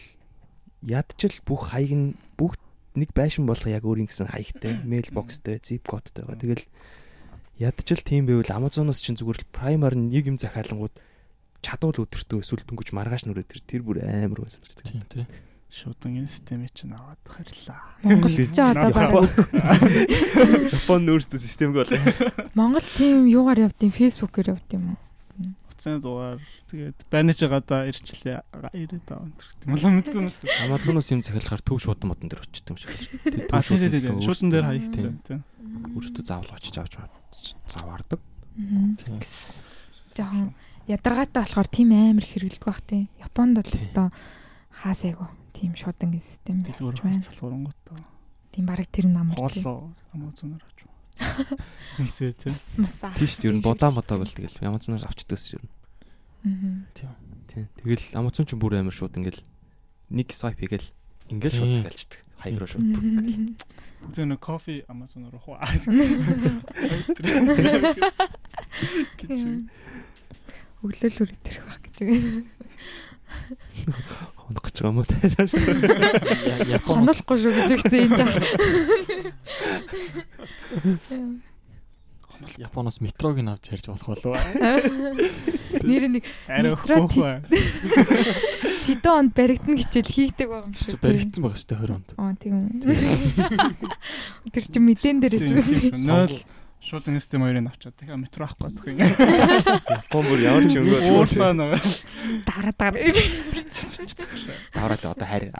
[0.84, 2.54] ядчил бүх хаяг нь бүх
[2.94, 6.36] нэг байшин болох яг өөрийн гэсэн хаягтай, mail boxтэй, zip code-тэй байгаа.
[6.36, 6.64] Тэгэл
[7.58, 10.92] ядчил тийм байвал Amazon-оос чинь зүгээр л Prime-аар нэг юм захиалангууд
[11.64, 15.24] чадвал өдөртөө эсвэл дөнгөж маргааш нүрээ тэр тэр бүр амар байсан ч Тийм тий.
[15.72, 17.96] Шуудангийн системийг чинь аваад харьлаа.
[18.04, 19.28] Монголд ч одоо баг
[20.72, 21.92] Япон өөрсдөө системг бол
[22.54, 25.00] Монгол тийм юугаар явд юм фэйсбүүкээр явд юм уу?
[25.72, 28.40] Хуцааны дугаар тэгээд байрнаж байгаадаа ирчлээ.
[28.72, 29.28] Ирээд аваа.
[29.60, 30.48] Тийм болоо мэдгүй мэдгүй.
[30.70, 32.94] Amazon-оос юм захиалахаар төв шуудан модон дээр очиж юм шиг.
[33.26, 34.22] Тэр төв тийм тийм тийм.
[34.22, 35.12] Шуудан дээр хаягтай.
[35.26, 35.40] Тийм.
[35.98, 37.25] өөртөө заавал очиж авч заваардаг.
[38.56, 38.96] Мгм.
[38.96, 39.20] Тийм.
[40.16, 40.54] Жохон
[40.88, 43.08] ядаргаатай болохоор тийм амар хэрэгэлдэг бах тийм.
[43.20, 44.08] Японд бол өстой
[44.72, 47.20] хаасайгу тийм шуудангийн систем Дэлгүүр байж байна.
[47.20, 48.00] хацалгуунгуудаа.
[48.52, 49.64] Тийм баг тэр нам бол тийм.
[49.64, 50.78] Хоолоо Amazon-оор авч.
[52.80, 53.12] Масаа.
[53.16, 53.50] Тийм шүү дээ.
[53.52, 55.72] Ер нь будаа модоо бол тэгэл Amazon-оор авчдаг шүү дээ.
[56.44, 56.74] Мгм.
[56.92, 57.68] Тийм.
[57.80, 59.40] Тэгэл Amazon ч бүр амар шууд ингээл
[60.12, 60.88] нэг swipe хийгээл
[61.32, 62.25] ингээл шууд Тийм.
[62.42, 62.84] Хаяг руу шууд.
[64.14, 65.56] Тэр нэг кофе Amazon-оор хуу.
[69.16, 69.40] Гэж.
[70.84, 72.44] Өглөөл үрээд ирэх баг гэж үгүй.
[74.36, 75.16] Хонох гэж байгаа юм уу те.
[75.26, 78.30] Я- Японоос Хонохгүй шүү гэж өгсөн энэ жаа.
[82.60, 84.36] Японоос метрог нь авч ярьж болох болов.
[85.86, 87.08] Нэр нэг Метро
[88.86, 90.98] тэдэн онд баригдана хичээл хийгдэг байгаа юм шүү.
[91.02, 92.08] баригдсан байгаа шүү дээ 20 онд.
[92.16, 92.86] Аа тийм үү.
[94.54, 95.90] Тэр чинь мэдэн дээрээс үгүй.
[96.06, 96.34] Нөл
[96.86, 99.26] шуудан систем хоёрыг авчаад дахиад метро авахгүй байх юм.
[99.90, 101.82] Япон бүр ямар ч өнгөө Уурлаа нэг.
[102.46, 103.16] Давра гэж.
[104.70, 105.50] Давраад одоо хайр.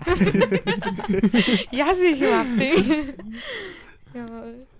[1.74, 2.78] Яс их юм авдээ.
[4.14, 4.75] Яа.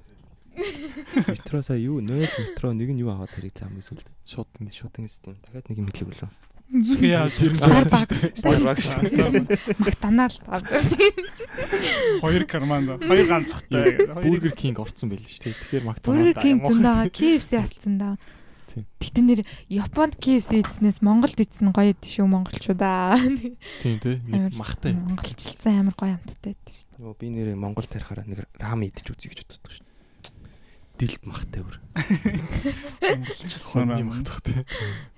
[1.28, 2.01] Метро сая юу?
[2.01, 4.09] 0 метро нэг нь юу аваад харийг хамгийн сүлд.
[4.25, 4.97] Шууд ингэ шууд.
[4.97, 5.36] Шуудан систем.
[5.44, 6.33] Дахиад нэг юм хэлэг болов.
[6.67, 8.35] Зүг яа тэр Starbucks.
[8.43, 8.86] Starbucks.
[9.78, 10.99] Магтанаал авч ирсэн.
[12.18, 14.02] Хоёр карманд хоёр ганцхтай.
[14.18, 15.55] Burger King орцсон байл шүү дээ.
[15.55, 18.18] Тэгэхээр Burger McDonald's King зөндөө KFC асцсан да.
[18.75, 18.83] Тийм.
[18.99, 23.15] Тэгтэн нэр Японд KFC идснээс Монголд идсэн гоё идэв шүү монголчуудаа.
[23.78, 24.18] Тийм тий.
[24.26, 24.51] Амар.
[24.59, 24.99] Махтай.
[24.99, 26.86] Монголчлцсан амар гоё амттай байдаг шүү.
[26.99, 29.85] Йоо би нэрээ Монгол тарихаараа нэг рамен идэж үзье гэж боддог шүү.
[30.97, 31.76] Дилд махтай бүр.
[33.68, 34.65] Хоньны махтах тий.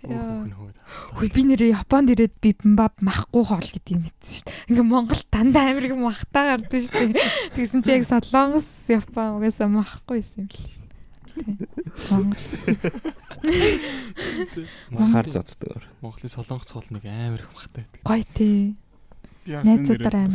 [0.02, 0.42] Яа.
[0.42, 0.76] Хөөхөн хөөд.
[1.14, 4.74] Хөөе би нэрээ Японд ирээд бибимбап махгүй хоол гэдгийг мэдсэн шүү дээ.
[4.74, 7.22] Ингээ Монгол дандаа амар их махтаа гардаг шүү дээ.
[7.54, 10.88] Тэгсэн чи яг Солонгос Япон угаасаа махгүй байсан юм л шүү дээ.
[14.90, 15.86] Махаар зоддог.
[16.02, 17.86] Монголын солонгос хоол нэг амар их махтай.
[18.02, 18.74] гоё тий.
[19.46, 20.26] Найзуудаараа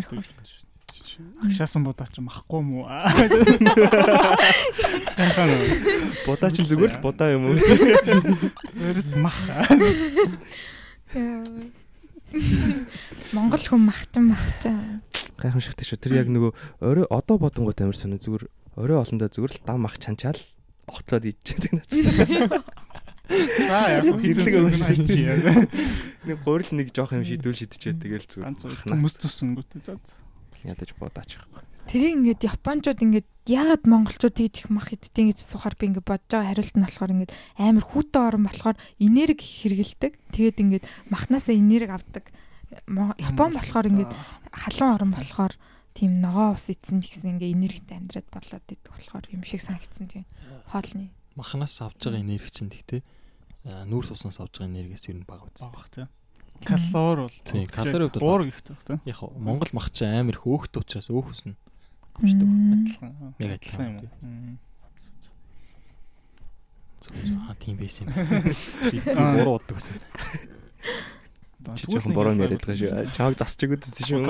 [1.19, 2.83] амар Агшаасан будаа ч махгүй мүү.
[6.25, 7.57] Будаа чинь зүгээр л будаа юм уу?
[8.79, 9.37] Өрс мах.
[13.33, 15.01] Монгол хүн махчин махчин.
[15.37, 16.01] Гайхамшигтай шүү.
[16.01, 16.51] Тэр яг нөгөө
[16.81, 20.39] орой одоо бодонгууд амар сонио зүгээр орой олондоо зүгээр л дам ах чанчаал
[20.89, 22.65] огтлоод идчихдэг надад.
[23.29, 25.45] За яг Зэрлэг өвч өвч чи яг.
[26.27, 28.47] Нэг гурил нэг жоох юм шийдвэл шидчихээ тэгэл зүгээр.
[28.47, 29.99] Ганц хүмүүс төсөнгөтэй за.
[30.65, 31.61] Ядаж бодаач байхгүй.
[31.83, 36.31] Тэрийг ингээд японочууд ингээд ягаад монголчууд тэгж их мах иддэг гэж сухаар би ингээд бодож
[36.31, 40.13] байгаа хариулт нь болохоор ингээд амар хүүтэн орон болохоор энерги хэрэгэлдэг.
[40.31, 42.25] Тэгээд ингээд махнаасаа энерги авдаг.
[42.87, 44.11] Япон болохоор ингээд
[44.55, 45.53] халуун орон болохоор
[45.91, 50.07] тийм ногоо ус идсэн ч гэсэн ингээ энергитэй амьдраад болоод идэх болохоор юм шиг санагдсан
[50.07, 50.25] тийм
[50.71, 51.11] хоолны.
[51.35, 53.01] Махнаас авж байгаа энерги чинь тэгтээ
[53.91, 55.61] нүүрс уснаас авж байгаа энергиэс ер нь бага үз.
[55.61, 56.07] Баах тий.
[56.61, 57.35] Калори бол.
[57.43, 58.97] Тийм, калори хувьд бол уур гихтэй тий.
[59.05, 61.55] Яг Монгол мах чи амар их өөхт учраас өөх үснэ.
[62.13, 62.47] Авчдаг.
[62.47, 63.11] Адилхан.
[63.39, 63.97] Яг адилхан юм.
[64.21, 64.59] юм.
[67.49, 68.15] Аа тийм байсан юм.
[68.93, 69.35] Би Аа.
[69.35, 69.99] буруу боддог гэсэн.
[71.75, 73.11] Чи жоохон бороо яриад байгаа шүү.
[73.15, 74.23] Чааг засч өгдөөсөн шүү.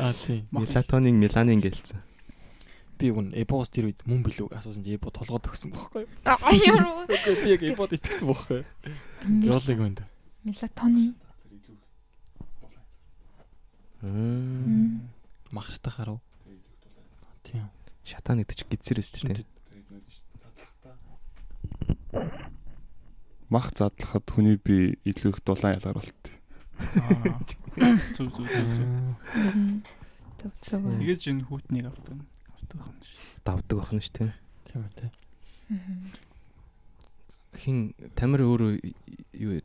[0.00, 0.48] Аа тийм.
[0.52, 2.00] Мелатонин, меланин гэлцэн.
[3.00, 6.06] Би үн эбос тэр үед мөн билүү асуусан чи эбо толгойд өгсөн бохгүй.
[6.24, 7.04] Аяар.
[7.10, 8.62] Үгүй би яг эбод итгэсэн бохгүй.
[9.42, 9.98] Биолог үнд.
[10.46, 11.16] Мелатонин.
[14.04, 15.00] Аа.
[15.50, 16.20] Махштай харав.
[17.42, 17.72] Тийм.
[18.04, 19.48] Шатаа нэгт чи гидсэр өстэй тийм.
[23.48, 26.22] Мах задлахад хүний би илүү их дулаан ялгаар болт.
[28.12, 28.48] Зүг зүг.
[30.60, 30.84] Зөв.
[31.00, 32.20] Тэгэж энэ хүүтнийг авдаг.
[32.60, 33.40] Авдаг юм шиг.
[33.40, 34.30] Давдаг байх нь шүү тийм.
[34.68, 35.08] Тийм үү.
[37.56, 37.76] Хин
[38.18, 38.84] тамир өөрөө
[39.32, 39.64] юу?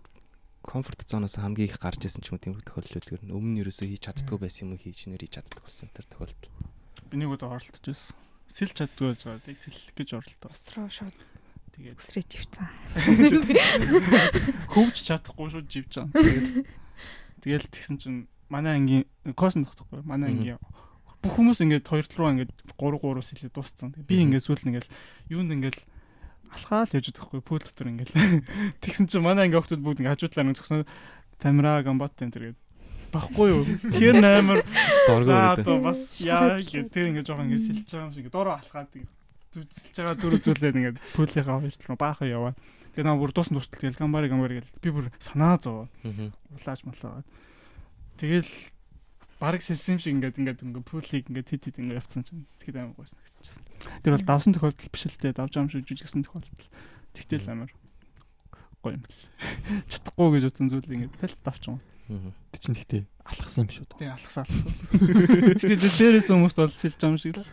[0.69, 3.61] Комфорт зоноос хамгийн их гарч исэн ч юм уу тийм тохиолдлууд ер нь өмнө нь
[3.65, 6.53] ерөөсөө хийж чаддгүй байсан юм уу хийж нэр хийж чаддаг болсон тэр тохиолдол.
[7.09, 8.13] Би нэг удаа оролдож байсан.
[8.53, 9.45] Сэлж чаддгүй байж байгаа.
[9.49, 10.49] Тэг сэлэх гэж оролдоо.
[10.53, 11.17] Усруу шууд
[11.79, 12.67] Тэгээд үсрэж ивцэн.
[14.75, 16.11] хөвж чадахгүй шүү живж байгаа.
[16.11, 16.67] Тэгэл
[17.39, 18.19] тэгэл тэгсэн чинь
[18.51, 20.03] манай ангийн косн тогтохгүй.
[20.03, 20.59] Манай ангийн
[21.23, 23.95] бүх хүмүүс ингээд хоёр тал руу ингээд 3 3-аас илүү дууссан.
[23.95, 24.91] Би ингээд сүүл нь ингээд
[25.31, 25.79] юунд ингээд
[26.53, 28.11] алхаал явж байгаа хгүй пүүл дотор ингээд
[28.83, 30.85] тэгсэн чинь манай ангийн хүмүүс бүгд ингээд хажуудлаа нэг зөксөн
[31.39, 32.59] камера гамбат энэ төр гээд.
[33.09, 33.63] Баггүй юу.
[33.65, 34.59] Тэгэхээр амар
[35.09, 35.65] Доргоо гэдэг.
[35.65, 38.27] одоо бас яа гэх тэр ингээд жоохон ингээд сэлж байгаа юм шиг.
[38.29, 38.89] Дороо алхаад
[39.49, 42.57] зүсэлж байгаа дүр үзүүлээд ингээд пүүлийнхаа хоёр тал руу баахан яваад.
[42.93, 45.57] Тэгээ наа бүр дуусна тусдал тэгэл гамбари гамбари гэл би бүр санаа
[46.05, 46.33] Мгм.
[46.53, 47.25] улааж малаагаад
[48.21, 48.51] тэгэл
[49.39, 52.75] бараг сэлсэн юм шиг ингээд ингээд ингээд пүүлийг ингээд хит хит ингээд явцсан чинь тэгэхэд
[52.83, 53.63] амар гойсон гэсэн.
[54.03, 56.67] Тэр бол давсан тохиолдол биш л дээ давж байгаа юм шиг жүжигсэн тохиолдол.
[57.15, 57.71] Тэгтэл амар
[58.83, 59.23] гоё юм бэл.
[59.91, 61.79] Чадахгүй гэж утсан зүйл ингээд тэл давч юм.
[62.11, 62.35] Мгм.
[62.51, 63.99] Тэг чинь тэгтээ алхсан юм шүү дээ.
[64.03, 64.75] Тэгээ алхасаа алхсан.
[65.55, 67.47] Тэгтэл дээрээс хүмүүст бол сэлж юм шиг л.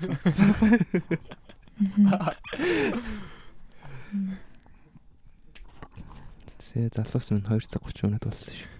[6.58, 8.75] Сэ залуус минь 2 цаг 30 минут болсон шүү.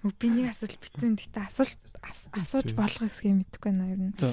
[0.00, 1.12] Би нэг асуулт битсэн.
[1.20, 4.16] Гэтэ асуулт ас- асууж болох эсгээ мэдэхгүй байна ер нь.
[4.16, 4.32] За.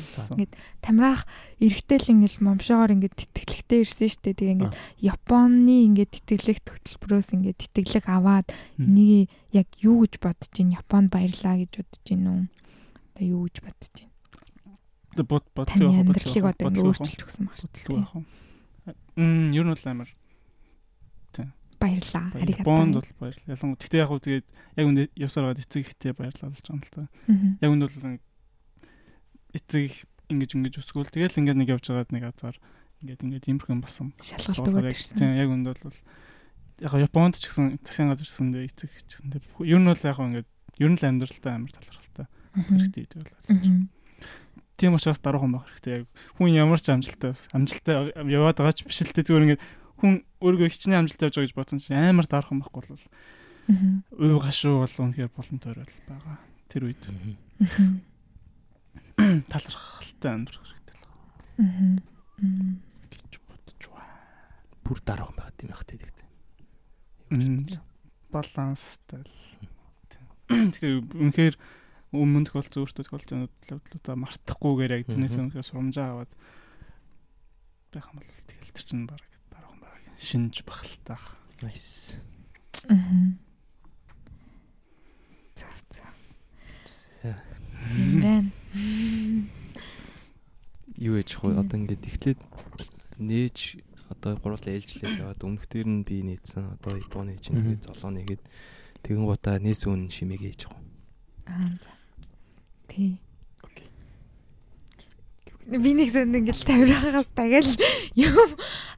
[0.79, 1.27] Тамираах
[1.59, 4.39] эргэтэл ингээл момшоогоор ингээд тэтгэлэгтэй ирсэн шүү дээ.
[4.39, 8.47] Тэгээ ингээд Японы ингээд тэтгэлэг хөтөлбөрөөс ингээд тэтгэлэг аваад
[8.79, 10.79] энийг яг юу гэж бодож байна?
[10.79, 12.43] Японд баярлаа гэж бодож байна уу?
[13.11, 14.15] Одоо юу гэж бодож байна?
[15.27, 17.91] бод бод Таны амьдралыг одоо ингээд өөрчилж өгсөн баг дээ.
[17.91, 18.23] яах вэ?
[19.19, 20.09] Мм, ер нь бол амар
[21.77, 22.25] Баярлаа.
[22.33, 22.97] Бонд Аригатаа.
[22.97, 23.37] бол баяр.
[23.45, 24.45] Ялангуяа тэгтээ яг хөө тэгээд
[24.77, 27.03] яг үндэ явсаар гад эцэг ихтэй баярлал болж байгаа юм л та.
[27.61, 28.19] Яг үндэ бол
[29.53, 29.97] эцэг их
[30.27, 32.55] ингэж ингэж өсгөөл тэгэл ингээд нэг явж байгаад нэг азар
[33.01, 34.11] ингээд ингээд юм басан.
[34.21, 35.17] Шалгалт яг- ирсэн.
[35.17, 35.99] Тийм яг үндэ бол
[36.81, 40.17] яг Японд ч гэсэн засгийн газар гэсэн дэ эцэг ч гэсэн ер нь бол яг
[40.17, 40.47] ингээд
[40.81, 42.25] ер нь л амьдралтай амар талархалтай
[42.57, 43.37] хэрэгтэй гэдэг бол.
[43.53, 43.89] Мгм.
[44.77, 46.05] Тийм учраас дараахан байх хэрэгтэй.
[46.05, 46.07] Яг
[46.37, 47.95] хүн ямар ч амжилттай амжилттай
[48.29, 49.63] яваад байгаа ч биш л тэ зүгээр ингээд
[49.97, 53.05] хүн өөрийгөө хичнээн амжилттай явж байгаа гэж бодсон чинь амар дараахан байхгүй бол
[54.15, 56.37] өв гашуу бол үнэхээр болон тойрол байгаа.
[56.71, 57.01] Тэр үед
[59.51, 61.05] талархалтай амьдрах хэрэгтэй л.
[61.57, 62.01] Мгм.
[63.09, 64.13] гэж бодож байна.
[64.85, 66.17] Бүр дараахан байгаад юм яах тэгээд.
[68.31, 69.33] Баланстай л.
[70.47, 71.55] Тэгэхээр үнэхээр
[72.15, 75.43] өмнө тохиолдсон өөртөө тохиолдсон бодлуудаа мартахгүйгээр яг тэрнээс Мгм.
[75.51, 76.31] үнэхээр сурамжаа аваад
[77.91, 79.26] байх юм бол тэгэл тэр чинь баг
[80.17, 81.17] шинж бахалтай.
[81.61, 82.15] Nice.
[82.89, 83.39] Мгм.
[85.55, 87.35] За за.
[88.21, 88.51] Байна.
[90.97, 92.39] Юу ээж хөө одоо ингээд эхлээд
[93.21, 98.41] нээж одоо гурлаа ээлжлээд яваад өмнөхдөр нь би нээсэн одоо Японы чинь тэгээд золоо нэгээд
[99.05, 100.81] тэгэн гутаа нээсэн үн шимээг ээж хөө.
[101.49, 101.91] Аа за.
[102.89, 103.21] Тий.
[105.67, 107.67] Би нэг зөнд ингээл тавираагаас дахиад
[108.15, 108.35] юм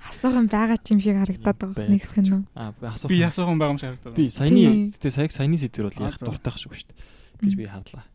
[0.05, 2.43] асуух юм байгаа ч юм шиг харагдаад байгаа нэг хэн үү.
[2.53, 3.09] Аа би асуух.
[3.09, 4.13] Би ясуухан байгаа юм шиг харагдаад.
[4.13, 6.25] би саяны тэгээ саяг саяны сэдвэр бол за.
[6.29, 6.97] дуртай шүү шүү дээ.
[7.41, 8.05] гэж би харлаа.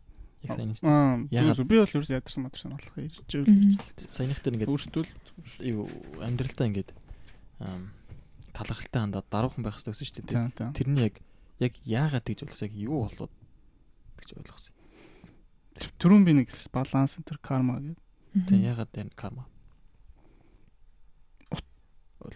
[0.47, 0.87] Яг сайн шүү.
[0.87, 3.75] Аа би бол ерөөс ядарсан мадарсан болох ирж Мгм.
[3.75, 5.05] ивэл Саяныхтэр ингээд өөртөө
[5.67, 5.89] юу
[6.23, 6.91] амьдралтаа ингээд
[7.59, 7.91] ам,
[8.55, 10.79] талархалтай хандаад даруухан байх хэрэгтэй байсан шүү дээ.
[10.79, 11.15] Тэрний яг
[11.59, 13.33] яг яагаад тэгж болгосон яг юу болоод
[14.23, 14.73] тэгж ойлгосон.
[15.99, 18.04] Түрүүн би нэг баланс энэ карма гэдэг
[18.35, 19.47] Тэг яагаад энэ карма?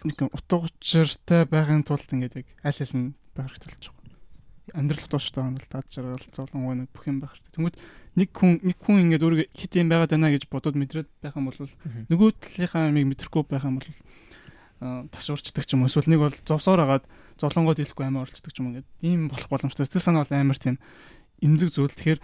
[0.03, 4.77] нэг утга учиртай байхын тулд ингээд яг аль аль нь байх хэрэгтэй болж байгаа.
[4.77, 7.53] Амьдрал утга учиртай ханал таад жаргал зовлонгой нэг бүх юм байх хэрэгтэй.
[7.57, 7.75] Тэнгүүд
[8.15, 11.49] нэг хүн нэг хүн ингээд өөрийгөө хит юм байгаад байна гэж бодоод мэдрээд байх юм
[11.49, 13.89] бол нөгөө талынхаа амийг мэдрэхгүй байх юм бол
[14.79, 17.03] аа ташуурчдаг ч юм уу эсвэл нэг бол зовсоор агаад
[17.41, 19.89] зовлонгойд хэлэхгүй амиа орчдөг ч юм ингээд ийм болох боломжтой.
[19.89, 20.77] Сэтгэл санаа бол амар тийм
[21.41, 21.91] эмзэг зүйл.
[21.91, 22.21] Тэгэхээр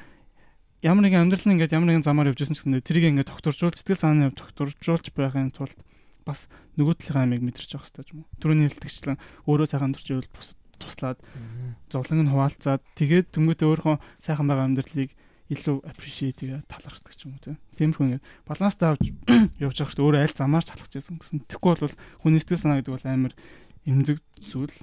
[0.85, 3.73] ямар нэгэн амьдрал нь ингээд ямар нэгэн замаар явж исэн ч гэсэн тэрийг ингээд тогтворжуул
[3.73, 5.73] сэтгэл санааны хувьд тогтворжуулж байхын тулд
[6.22, 6.45] бас
[6.77, 8.30] нөгөө талынхаа амийг мэдэрч явах хэрэгтэй юм уу.
[8.38, 9.17] Түрүүний хэлдэгчлэн
[9.49, 11.17] өөрөө сайхан дурч ивэл бус туслаад
[11.89, 15.09] зовлон нь хуваалцаад тэгээд тэнгуүтээ өөрөө сайхан байгаа амьдралыг
[15.49, 17.57] илүү appreciate тэгээ талархдаг ч юм уу тийм.
[17.77, 19.14] Тиймэрхүү ингээд баланстай авч
[19.65, 21.38] явж байгаа хэрэгтэй өөрөө аль замаар чалах гэсэн гэсэн.
[21.45, 23.33] Тэгэхгүй бол хүний сэтгэл санаа гэдэг бол амар
[23.85, 24.77] эмзэг зүйл.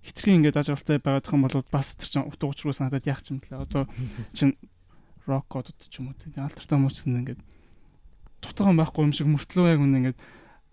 [0.00, 3.20] Хитрхи ингээд аж авалтай байгаад их юм бол бас тэр чин утга учиргүй санагдаад яах
[3.28, 3.60] юм блэ.
[3.60, 3.84] Одоо
[4.36, 4.56] чин
[5.26, 7.40] рок кодод ч юм уу тийм алтартай хүмүүс гэсэн ингээд
[8.44, 10.18] дутгаан байхгүй юм шиг мөртлөө яг үнэ ингээд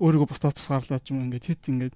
[0.02, 1.96] өөрийгөө бусдаас тусгаарлаад ч юм ингээд хит ингээд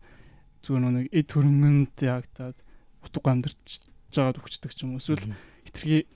[0.63, 2.57] зүгээр нэг эд хөрөнгөнд ягтаад
[3.03, 3.83] утгагүй амьдарч
[4.15, 5.35] жагаад өгчдөг ч юм уу эсвэл
[5.67, 6.07] хитрхи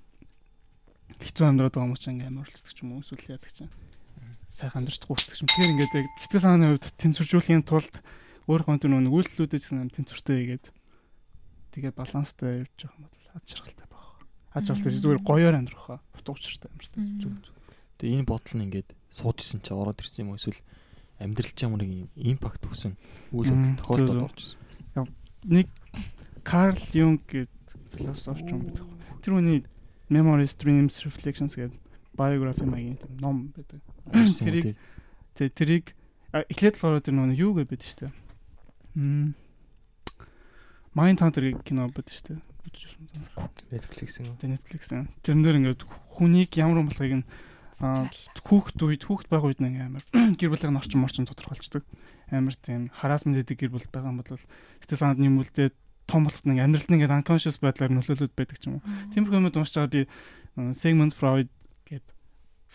[1.19, 3.73] хэцүү амьдраад байгаа хүмүүс ч ингээд амар орлцдог ч юм уу эсвэл яадаг чинь
[4.49, 5.49] сайхан амьдарч гуйдаг ч юм.
[5.49, 7.95] Тэгэхээр ингээд яг сэтгэл санааны хувьд тэнцвэржүүлэхийн тулд
[8.49, 10.65] өөрийнхөө тэр нэг үйлдэлүүдээ гэсэн юм тэнцвэртэй хийгээд
[11.73, 13.88] тэгээ баланстай явж байгаа юм бол ад жаргалтай
[14.53, 15.99] Ад жаргалтай зүгээр гоёор амьдрах хаа.
[16.17, 16.91] Утга учиртай амьдрах.
[17.21, 17.55] Зүг зүг.
[17.99, 20.61] Тэгээ энэ бодол нь ингээд сууд исэн чи ороод ирсэн юм уу эсвэл
[21.19, 22.93] амьдрал ч ямар нэг импакт өгсөн
[23.35, 25.07] үйл явдал тохиолдоод орж ирсэн.
[25.45, 25.67] Нэг
[26.43, 27.49] Карл Юнг гэдэг
[27.93, 28.85] философч юм байдаг.
[29.21, 29.59] Тэр хүний
[30.09, 31.77] Memories, Dreams, Reflections гэдэг
[32.15, 33.83] biography маягийн ном байдаг.
[34.09, 34.75] Тэрийг
[35.39, 35.85] Тэгээ тэрийг
[36.35, 38.13] эхлээд болохоор тэр нөгөө юу гэдэг шүү дээ.
[38.99, 39.31] Мм.
[40.91, 42.39] Mind Hunter-г кино байдаг шүү дээ.
[42.67, 43.07] Үзчихсэн.
[43.71, 44.35] Netflix-ийн.
[44.39, 45.07] Тэгээ Netflix-ийн.
[45.23, 47.25] Тэрэн дээр ингээд хүнийг ямар юм болохыг нь
[47.79, 50.03] хүүхэд үед хүүхэд байх үед нэг амар
[50.39, 51.87] гэр бүлийн орчин морчин тодорхойлцдог.
[52.27, 56.59] Амар тийм хараасмент гэдэг гэр бүл байгаа юм бол сэтгэл санаад нэмүүлдээд том болоход нэг
[56.59, 58.87] амьдралд ингээд unconscious байдлаар нөлөөлөд байдаг ч юм уу.
[59.15, 60.01] Тиймэрхүү юмуд уншиж байгаа би
[60.75, 61.47] Sigmund Freud
[61.87, 62.15] гэдэг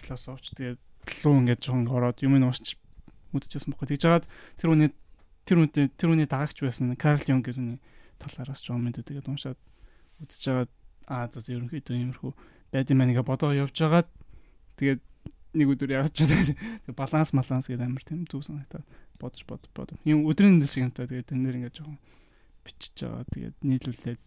[0.01, 0.81] философч тэгээд
[1.21, 2.81] луу ингээд жоохон ороод юм нь уншиж
[3.37, 3.93] үзчихсэн байхгүй.
[3.93, 4.91] Тэгж жагаад тэр үний
[5.45, 7.79] тэр үнтэй тэр үний дагагч байсан Карл Юнг гэдэг үний
[8.17, 9.59] талаараас жоохон мэдээ тэгээд уншаад
[10.23, 10.71] үзэж жагаад
[11.09, 12.33] аа за ерөнхийдөө иймэрхүү
[12.73, 14.09] байд юм байна бодоо явж жагаад
[14.79, 15.01] тэгээд
[15.55, 16.31] нэг өдөр явж чад
[16.99, 18.87] баланс маланс гэдэг амар тийм зүг санагдаад
[19.19, 19.95] бодож бод бод.
[20.05, 21.99] Юм өдрийн дэс шиг юмтай тэгээд тэн дээр ингээд жоохон
[22.67, 23.25] бичиж байгаа.
[23.31, 24.25] Тэгээд нийлүүлээд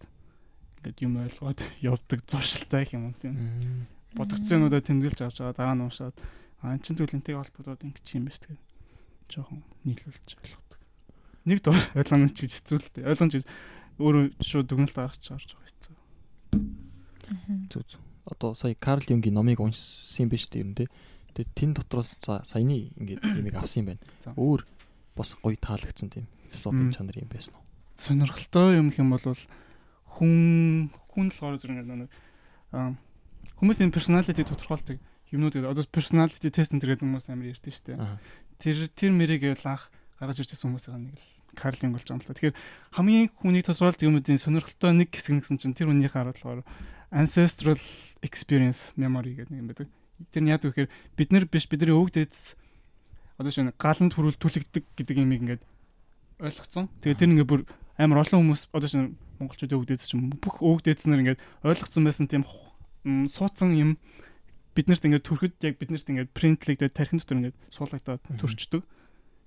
[0.79, 1.59] ингээд юм ойлгоод
[1.91, 3.35] явдаг зуршилтай юм тийм
[4.15, 6.15] юмудаа тэмдэглэж авч байгаа дараа нь уушаад
[6.63, 8.63] аа чин төлөнтэй холбогдоод ингэж юм биш тэгээд
[9.27, 10.79] жоохон нийлүүлж ойлгодог.
[11.43, 13.03] Нэг дор ойлгоно ч гэж хэцүүлтэй.
[13.03, 13.45] Ойлгоно ч гэж
[13.99, 15.66] өөрөө шууд дүгнэлт гаргаж чарж байгаа хэцүү.
[17.71, 18.01] Зүг зүг.
[18.27, 20.87] Одоо сая Карл Юнгийн номыг уншсан юм биш үү те.
[21.33, 24.03] Тэгээд тэн дотроос саяны ингээд юмыг авсан юм байна.
[24.35, 24.67] Өөр
[25.15, 27.63] бас гоё таалагдсан тийм философи чанар юм байсан уу?
[27.95, 29.23] Сонирхолтой юм хэм бол
[30.17, 32.11] хүн хүн л гоор зэрэг нэг
[33.57, 34.99] хүмүүсийн personality тодорхойлдог
[35.31, 35.71] юмнууд гэдэг.
[35.71, 37.97] Одоо personality test энэ гэдэг хүмүүс амар ярьдэн шүү дээ.
[38.61, 39.89] Тэр тэр мэрийг л анх
[40.19, 42.35] гаргаж ирсэн хүмүүсийн нэг л Карл Юнг болж байгаа юм л та.
[42.37, 42.57] Тэгэхээр
[42.93, 46.61] хамгийн хүний тусгаалт юмнуудын сонирхолтой нэг хэсэг нэгсэн чинь тэр хүний харуулгаар
[47.11, 47.79] ancestral
[48.21, 49.87] experience memory гэдэг нэг юм байдаг.
[50.33, 52.57] Тэр нь яадаг вэ гэхээр бид нар биш бидний өвөг дээдс
[53.37, 55.63] одоо шинэ галанд хүрүүл түлэгдэг гэдэг юмыг ингээд
[56.41, 56.89] ойлгоцсон.
[57.05, 57.61] Тэгээ тэр ингээд бүр
[57.97, 62.03] амар олон хүмүүс одоо шинэ монголчуудын өвөг дээдс ч юм бүх өвөг дээдснэр ингээд ойлгоцсон
[62.03, 62.43] байсан тийм
[63.29, 63.89] суудсан юм
[64.73, 68.83] биднэрт ингээд төрөхөд яг биднэрт ингээд принтлэгдээд тархин дотор ингээд суулгагдаад төрчдөг.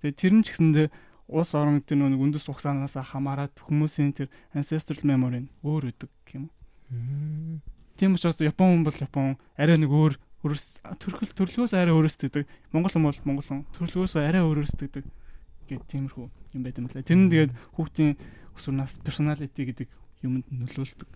[0.03, 0.89] Тэгээ тэр нь ч гэсэндээ
[1.31, 6.51] улс орон тэр нэг үндэс ухсаанаас хамаарат хүмүүсийн тэр ancestral memory нь өөр өдөг юм.
[7.97, 10.15] Тийм учраас Япон хүн бол Япон арай нэг өөр
[10.47, 12.49] өрс төрхөл төрлөөс арай өөрөөсдөг.
[12.73, 15.05] Монгол хүн бол монгол хүн төрлөөс арай өөрөөсдөг
[15.69, 17.05] гэдэг тиймэрхүү юм байт юм лээ.
[17.05, 18.17] Тэр нь тэгээд хүүхдийн
[18.57, 19.89] өсвөрнаас personality гэдэг
[20.25, 21.09] юмд нөлөөлдөг.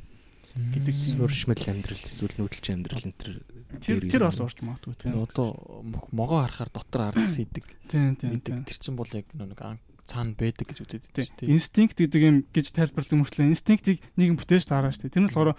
[0.55, 1.19] гэдэг юм.
[1.25, 3.35] Сууршмал амьдрал эсвэл нүүдэлч амьдрал энэ төр
[3.83, 5.19] Тэр тэр бас урч магадгүй тийм.
[5.19, 5.83] Одоо
[6.15, 7.67] могоо харахаар дотор ардс идэг.
[7.91, 8.63] Тийм тийм.
[8.63, 11.57] Тэр чинь бол яг нэг ан- цаана байдаг гэж үзээд Тийм.
[11.57, 15.09] Инстинкт гэдэг юм гэж тайлбарлах мөртлөө инстинктийг нэгэн бүтээж таараа штэ.
[15.09, 15.57] Тэр нь болохоор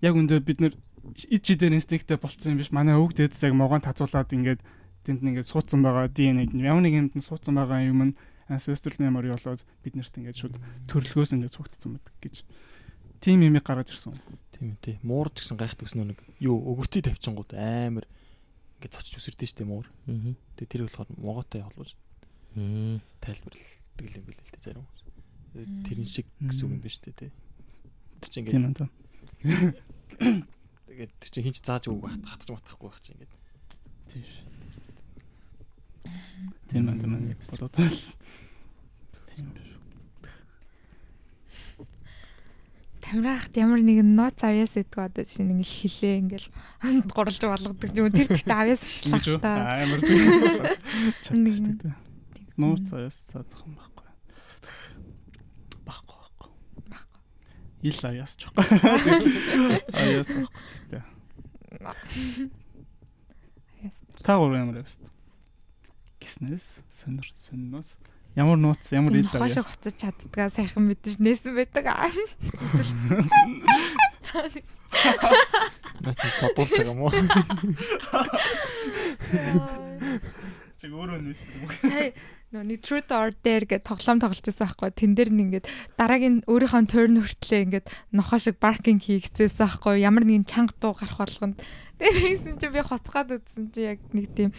[0.00, 0.74] яг өндөө бид нэр
[1.28, 2.72] ид чидээр инстинкттэй болцсон юм биш.
[2.72, 4.60] Манай өвөг дээдс яг могоон тацуулаад ингээд
[5.04, 8.16] тэнд ингээд суудсан байгаа DNA-д ямар нэг юмд нь суудсан байгаа юм нь
[8.48, 10.56] ancestral memory болоод бид нарт ингээд шууд
[10.88, 12.36] төрөлгөөс ингээд цугтсан байдаг гэж.
[13.20, 14.18] Тим юмыг гаргаж ирсэн.
[14.56, 14.96] Тийм үү тий.
[15.02, 18.06] Муур ч гэсэн гайхдаг гэсэн нэг юу өгөрцөй тавьчингууд амар
[18.78, 19.86] ингээд цочж үсэрдэж штэ муур.
[20.58, 21.94] Тэгээ тэр болохоор могоотой холбож
[22.54, 23.00] Мм.
[23.96, 25.02] Тайлбарладаг юм байл л дээ зарим хүмүүс.
[25.52, 27.30] Тэгээ Тэрэн шиг гэсэн үг юм байна штэ тий.
[28.22, 28.90] Тэр чинь Тийм ингээд ээ.
[30.88, 33.32] тэгээд тэр чинь хинч зааж үг хатгах матахгүй байх чинь ингээд
[34.12, 34.32] Тийм ш.
[36.68, 37.36] Тийм ээ тийм ээ.
[37.52, 37.98] Бодоод л.
[39.32, 39.68] Тийм биш.
[43.02, 46.48] Тамирахт ямар нэгэн нууц авьяас гэдэг одоо чинь нэг хилээ ингээл
[47.10, 48.14] гурлж болгодог юм.
[48.14, 49.42] Тэр тэгтээ авьяас биш л үү?
[49.42, 49.82] та.
[49.82, 50.00] Амар
[51.34, 51.82] Нэг-
[52.62, 54.06] Нууц аяас цаадах юм байхгүй.
[55.86, 56.50] Баггүй баггүй.
[56.92, 57.20] Баггүй.
[57.90, 58.78] Ил аяас ч баггүй.
[60.02, 61.02] Аяас баггүй тэгтээ.
[63.82, 63.98] Авьяас.
[64.22, 64.94] Та гурав ямар явс?
[66.20, 67.98] Гиснэс сонир сонноос
[68.36, 69.58] ямар нууц ямар ил аяас.
[69.66, 71.86] хоцож чаддгаа сайхан мэдэж нээсэн байдаг.
[71.90, 72.06] аа.
[76.02, 77.12] наа чи цодуулж байгаа юм уу?
[80.78, 81.70] Чиг өөрөө нээсэн юм.
[81.82, 82.14] Сая
[82.52, 84.92] нөө нэг truth or dare гэдэг тоглоом тоглож байсан байхгүй.
[84.92, 85.66] Тэн дээр нь ингээд
[85.96, 90.04] дараагийн өөрийнхөө turn хүртлээ ингээд нохоо шиг barking хийгцээсэн байхгүй.
[90.04, 91.56] Ямар нэгэн чанга дуу гарах болгонд
[91.96, 94.52] тэгсэн чи би хоцгаад үзсэн чи яг нэг тийм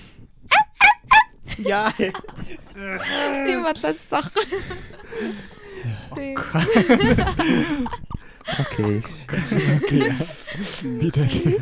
[1.61, 1.93] Яа.
[1.93, 4.45] тийм болоод байхгүй.
[6.17, 6.33] Тийм.
[8.57, 9.05] Окей.
[10.97, 11.61] Би тэгэл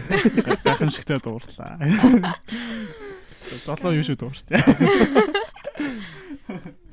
[0.63, 1.75] Гайхамшигтай дуурлаа.
[3.67, 4.63] Золоо юу шүү дууртай.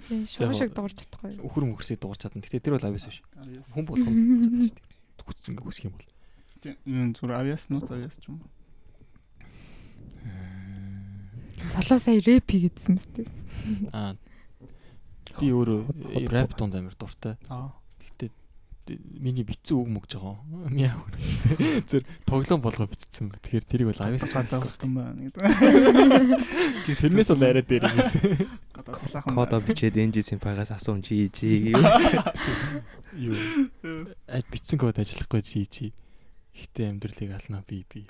[0.06, 1.38] Чи шуу шиг дуурч чадахгүй.
[1.42, 2.42] өхөр мөхрсийг дуурч чадна.
[2.42, 3.20] Гэтэ тэр бол авьяас биш.
[3.74, 4.72] Хүн шүү дээ.
[5.24, 6.08] Хүч ингээ хүсэх юм бол.
[6.58, 8.42] Тийм зүр авиас нууц авиас ч юм.
[8.42, 8.50] уу.
[11.78, 13.14] Залуу сая рэп хийгээдсэн мэт.
[13.94, 14.14] Аа.
[15.38, 17.38] Би өөрөө рэп дунд амар дуртай.
[17.46, 17.77] Аа.
[18.96, 20.38] Миний битсэн үг мөгж байгаа.
[20.72, 20.96] Мяа.
[21.84, 23.28] Зэр тоглоом болгоо бичсэн.
[23.28, 25.42] Тэгэхээр тэрийг бол авьяас гадаа хөлтөн байна гэдэг.
[26.98, 28.00] Тэрнээс бол арай дээр юм
[28.72, 29.34] талаахан.
[29.36, 31.80] Кодо бичээд NG Simpa-гаас асуун чи чи гэв.
[33.16, 33.36] Юу.
[34.28, 35.86] Аж битсэн код ажиллахгүй чи чи.
[36.58, 38.08] Гэтэ амьдралыг алнаа би би.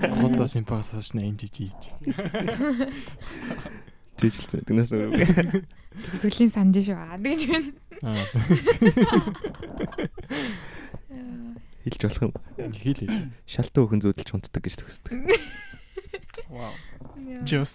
[0.00, 1.90] Кодо симпагаас хашна энэ чи чи.
[4.20, 5.64] Жижилсэн биднээс өөр.
[6.12, 6.96] Төсөлийн санаж шүү.
[6.96, 7.72] Аа тэгж байна.
[8.04, 8.24] Аа.
[11.88, 12.32] Хэлж болох юм.
[12.76, 13.32] Хэл хэл.
[13.48, 15.16] Шалтан өхөн зүүдэлж унтдаг гэж төгсдөг.
[16.50, 16.72] Вау.
[17.46, 17.74] Жиос.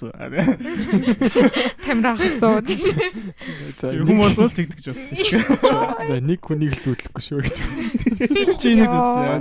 [1.86, 2.62] Камера хасуу.
[3.80, 5.42] За Хүн болвол тэгдэг ч утсан шүү.
[6.10, 7.58] За нэг хүнийг л зүүдлэхгүй шүү гэж.
[8.60, 9.40] Чи нэг зүтсэн яа.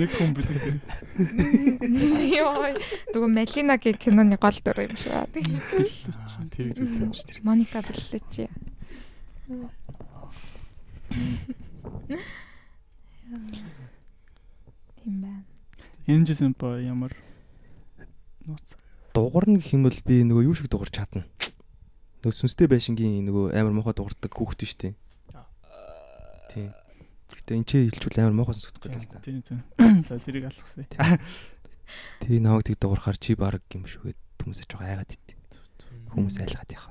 [0.00, 0.80] Нэг хүн бидэг.
[2.32, 2.72] Йой.
[3.12, 5.26] Нөгөө Малинагийн киноны гол дүр юм шүү.
[6.54, 7.44] Тэрийг зүүдлэх юм шүү.
[7.44, 8.48] Моника Беллучи.
[15.00, 15.44] Тийм байна.
[16.06, 17.14] Энэ жисэн ба ямар
[18.46, 18.76] нууц.
[19.14, 21.26] Дугарна гэх юм бол би нөгөө юу шиг дугарч чадна.
[22.22, 24.92] Нөгөө сүнстэй байшингийн нөгөө амар муухай дугардаг хүүхэд биш тий.
[26.52, 26.70] Тийм.
[27.30, 29.18] Гэтэ энэ ч хэлчихвэл амар муухай сонсогдох гэдэг л та.
[29.24, 29.60] Тийм тийм.
[30.06, 30.86] За тэрийг алгасаа.
[32.22, 35.26] Тэрийг наваг тэг дуурахаар чи баг юм шүүгээд хүмүүсээ жоо айгаад ит.
[36.10, 36.86] Хүмүүс айлгаад яах.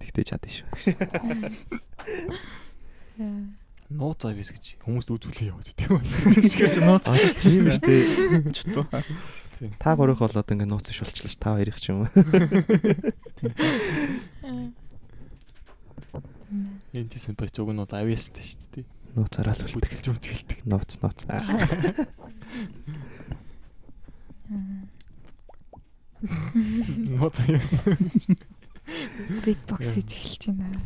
[0.00, 0.68] Тэгтээ чадна шүү.
[3.92, 6.02] Нууц авьяас гэж хүмүүст үзүүлээ яваад тийм үү.
[6.48, 7.04] Чигээр чи нууц.
[7.04, 8.48] Аа тийм шүү дээ.
[8.56, 8.88] Чутуу.
[9.76, 11.36] Та гурих болоод ингээ нууц биш болчихлоо ш.
[11.36, 12.10] Та хоёрыг ч юм уу.
[16.96, 18.88] Энэ тийм бач уг нь бол авьяастай шүү дээ.
[19.20, 20.00] Нууцараа л үлдэх.
[20.00, 20.58] Бүтгэлж өмтгэлдэг.
[20.64, 21.28] Нууц нууц.
[27.20, 27.68] Нууц авьяас.
[29.44, 30.80] Битбокс хийж эхэлж байна.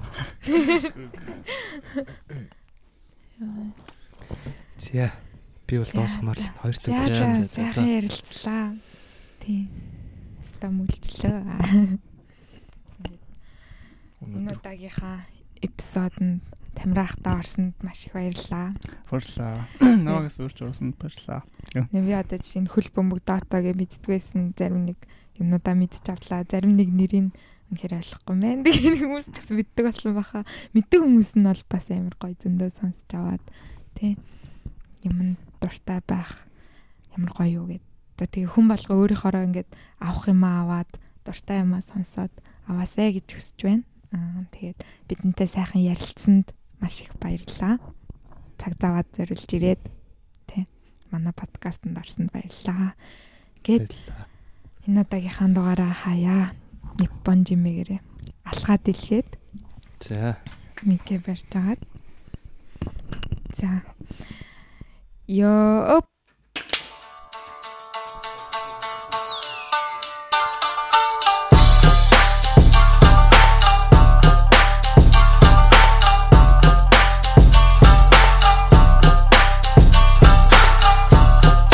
[3.39, 5.11] За
[5.67, 8.75] би бол дуусгамаар л 2 цаг За за за, ярилцлаа.
[9.39, 9.69] Тийм.
[10.43, 11.39] Ста мүлжлээ.
[14.27, 15.23] Энэ удаагийнхаа
[15.63, 16.43] эпизодод
[16.79, 18.75] Тамираахтаа орсонд маш их баярлалаа.
[19.11, 19.67] Баярлаа.
[19.81, 21.43] Намагаас өөрч орсонд баярлаа.
[21.75, 24.99] Нэ би одоо жишээ нь хөл бөмбөг доотоо гэж мэддгүйсэн зарим нэг
[25.43, 26.47] юмнуудаа мэдчих авлаа.
[26.47, 27.35] Зарим нэг нэрийг
[27.69, 28.65] үнэхээр ойлгохгүй мэн.
[28.65, 30.49] Тэгээ хүмүүс ч гэсэн мэддэг болсон баха.
[30.73, 33.45] Мэддэг хүмүүс нь бол бас амар гоё зөндөө сонсож аваад
[33.93, 34.17] тий
[35.05, 36.49] юм дуртай байх
[37.13, 37.85] ямар гоё юу гэд.
[38.17, 40.91] За тэгээ хүн болго өөрийнхоороо ингээд авах юм аваад
[41.29, 42.33] дуртай юмаа сонсоод
[42.65, 43.85] аваасаа гэж хүсэж байна.
[44.17, 44.79] Аа тэгээд
[45.13, 47.77] бидэнтэй сайхан ярилцсанд маш их баярлалаа.
[48.57, 49.83] Цаг заваад зориулж ирээд
[50.49, 50.65] тий
[51.13, 52.97] манай подкастт орсонд баярлалаа.
[53.61, 53.93] Гэт
[54.89, 56.57] энэ удаагийнхаа дугаараа хаяа
[56.97, 58.01] Япон жимэгээрээ
[58.49, 59.29] алхаад илгээд
[60.01, 60.39] За.
[60.83, 61.81] Микэ барьж агаад
[63.59, 63.83] за.
[65.27, 66.07] Ёоп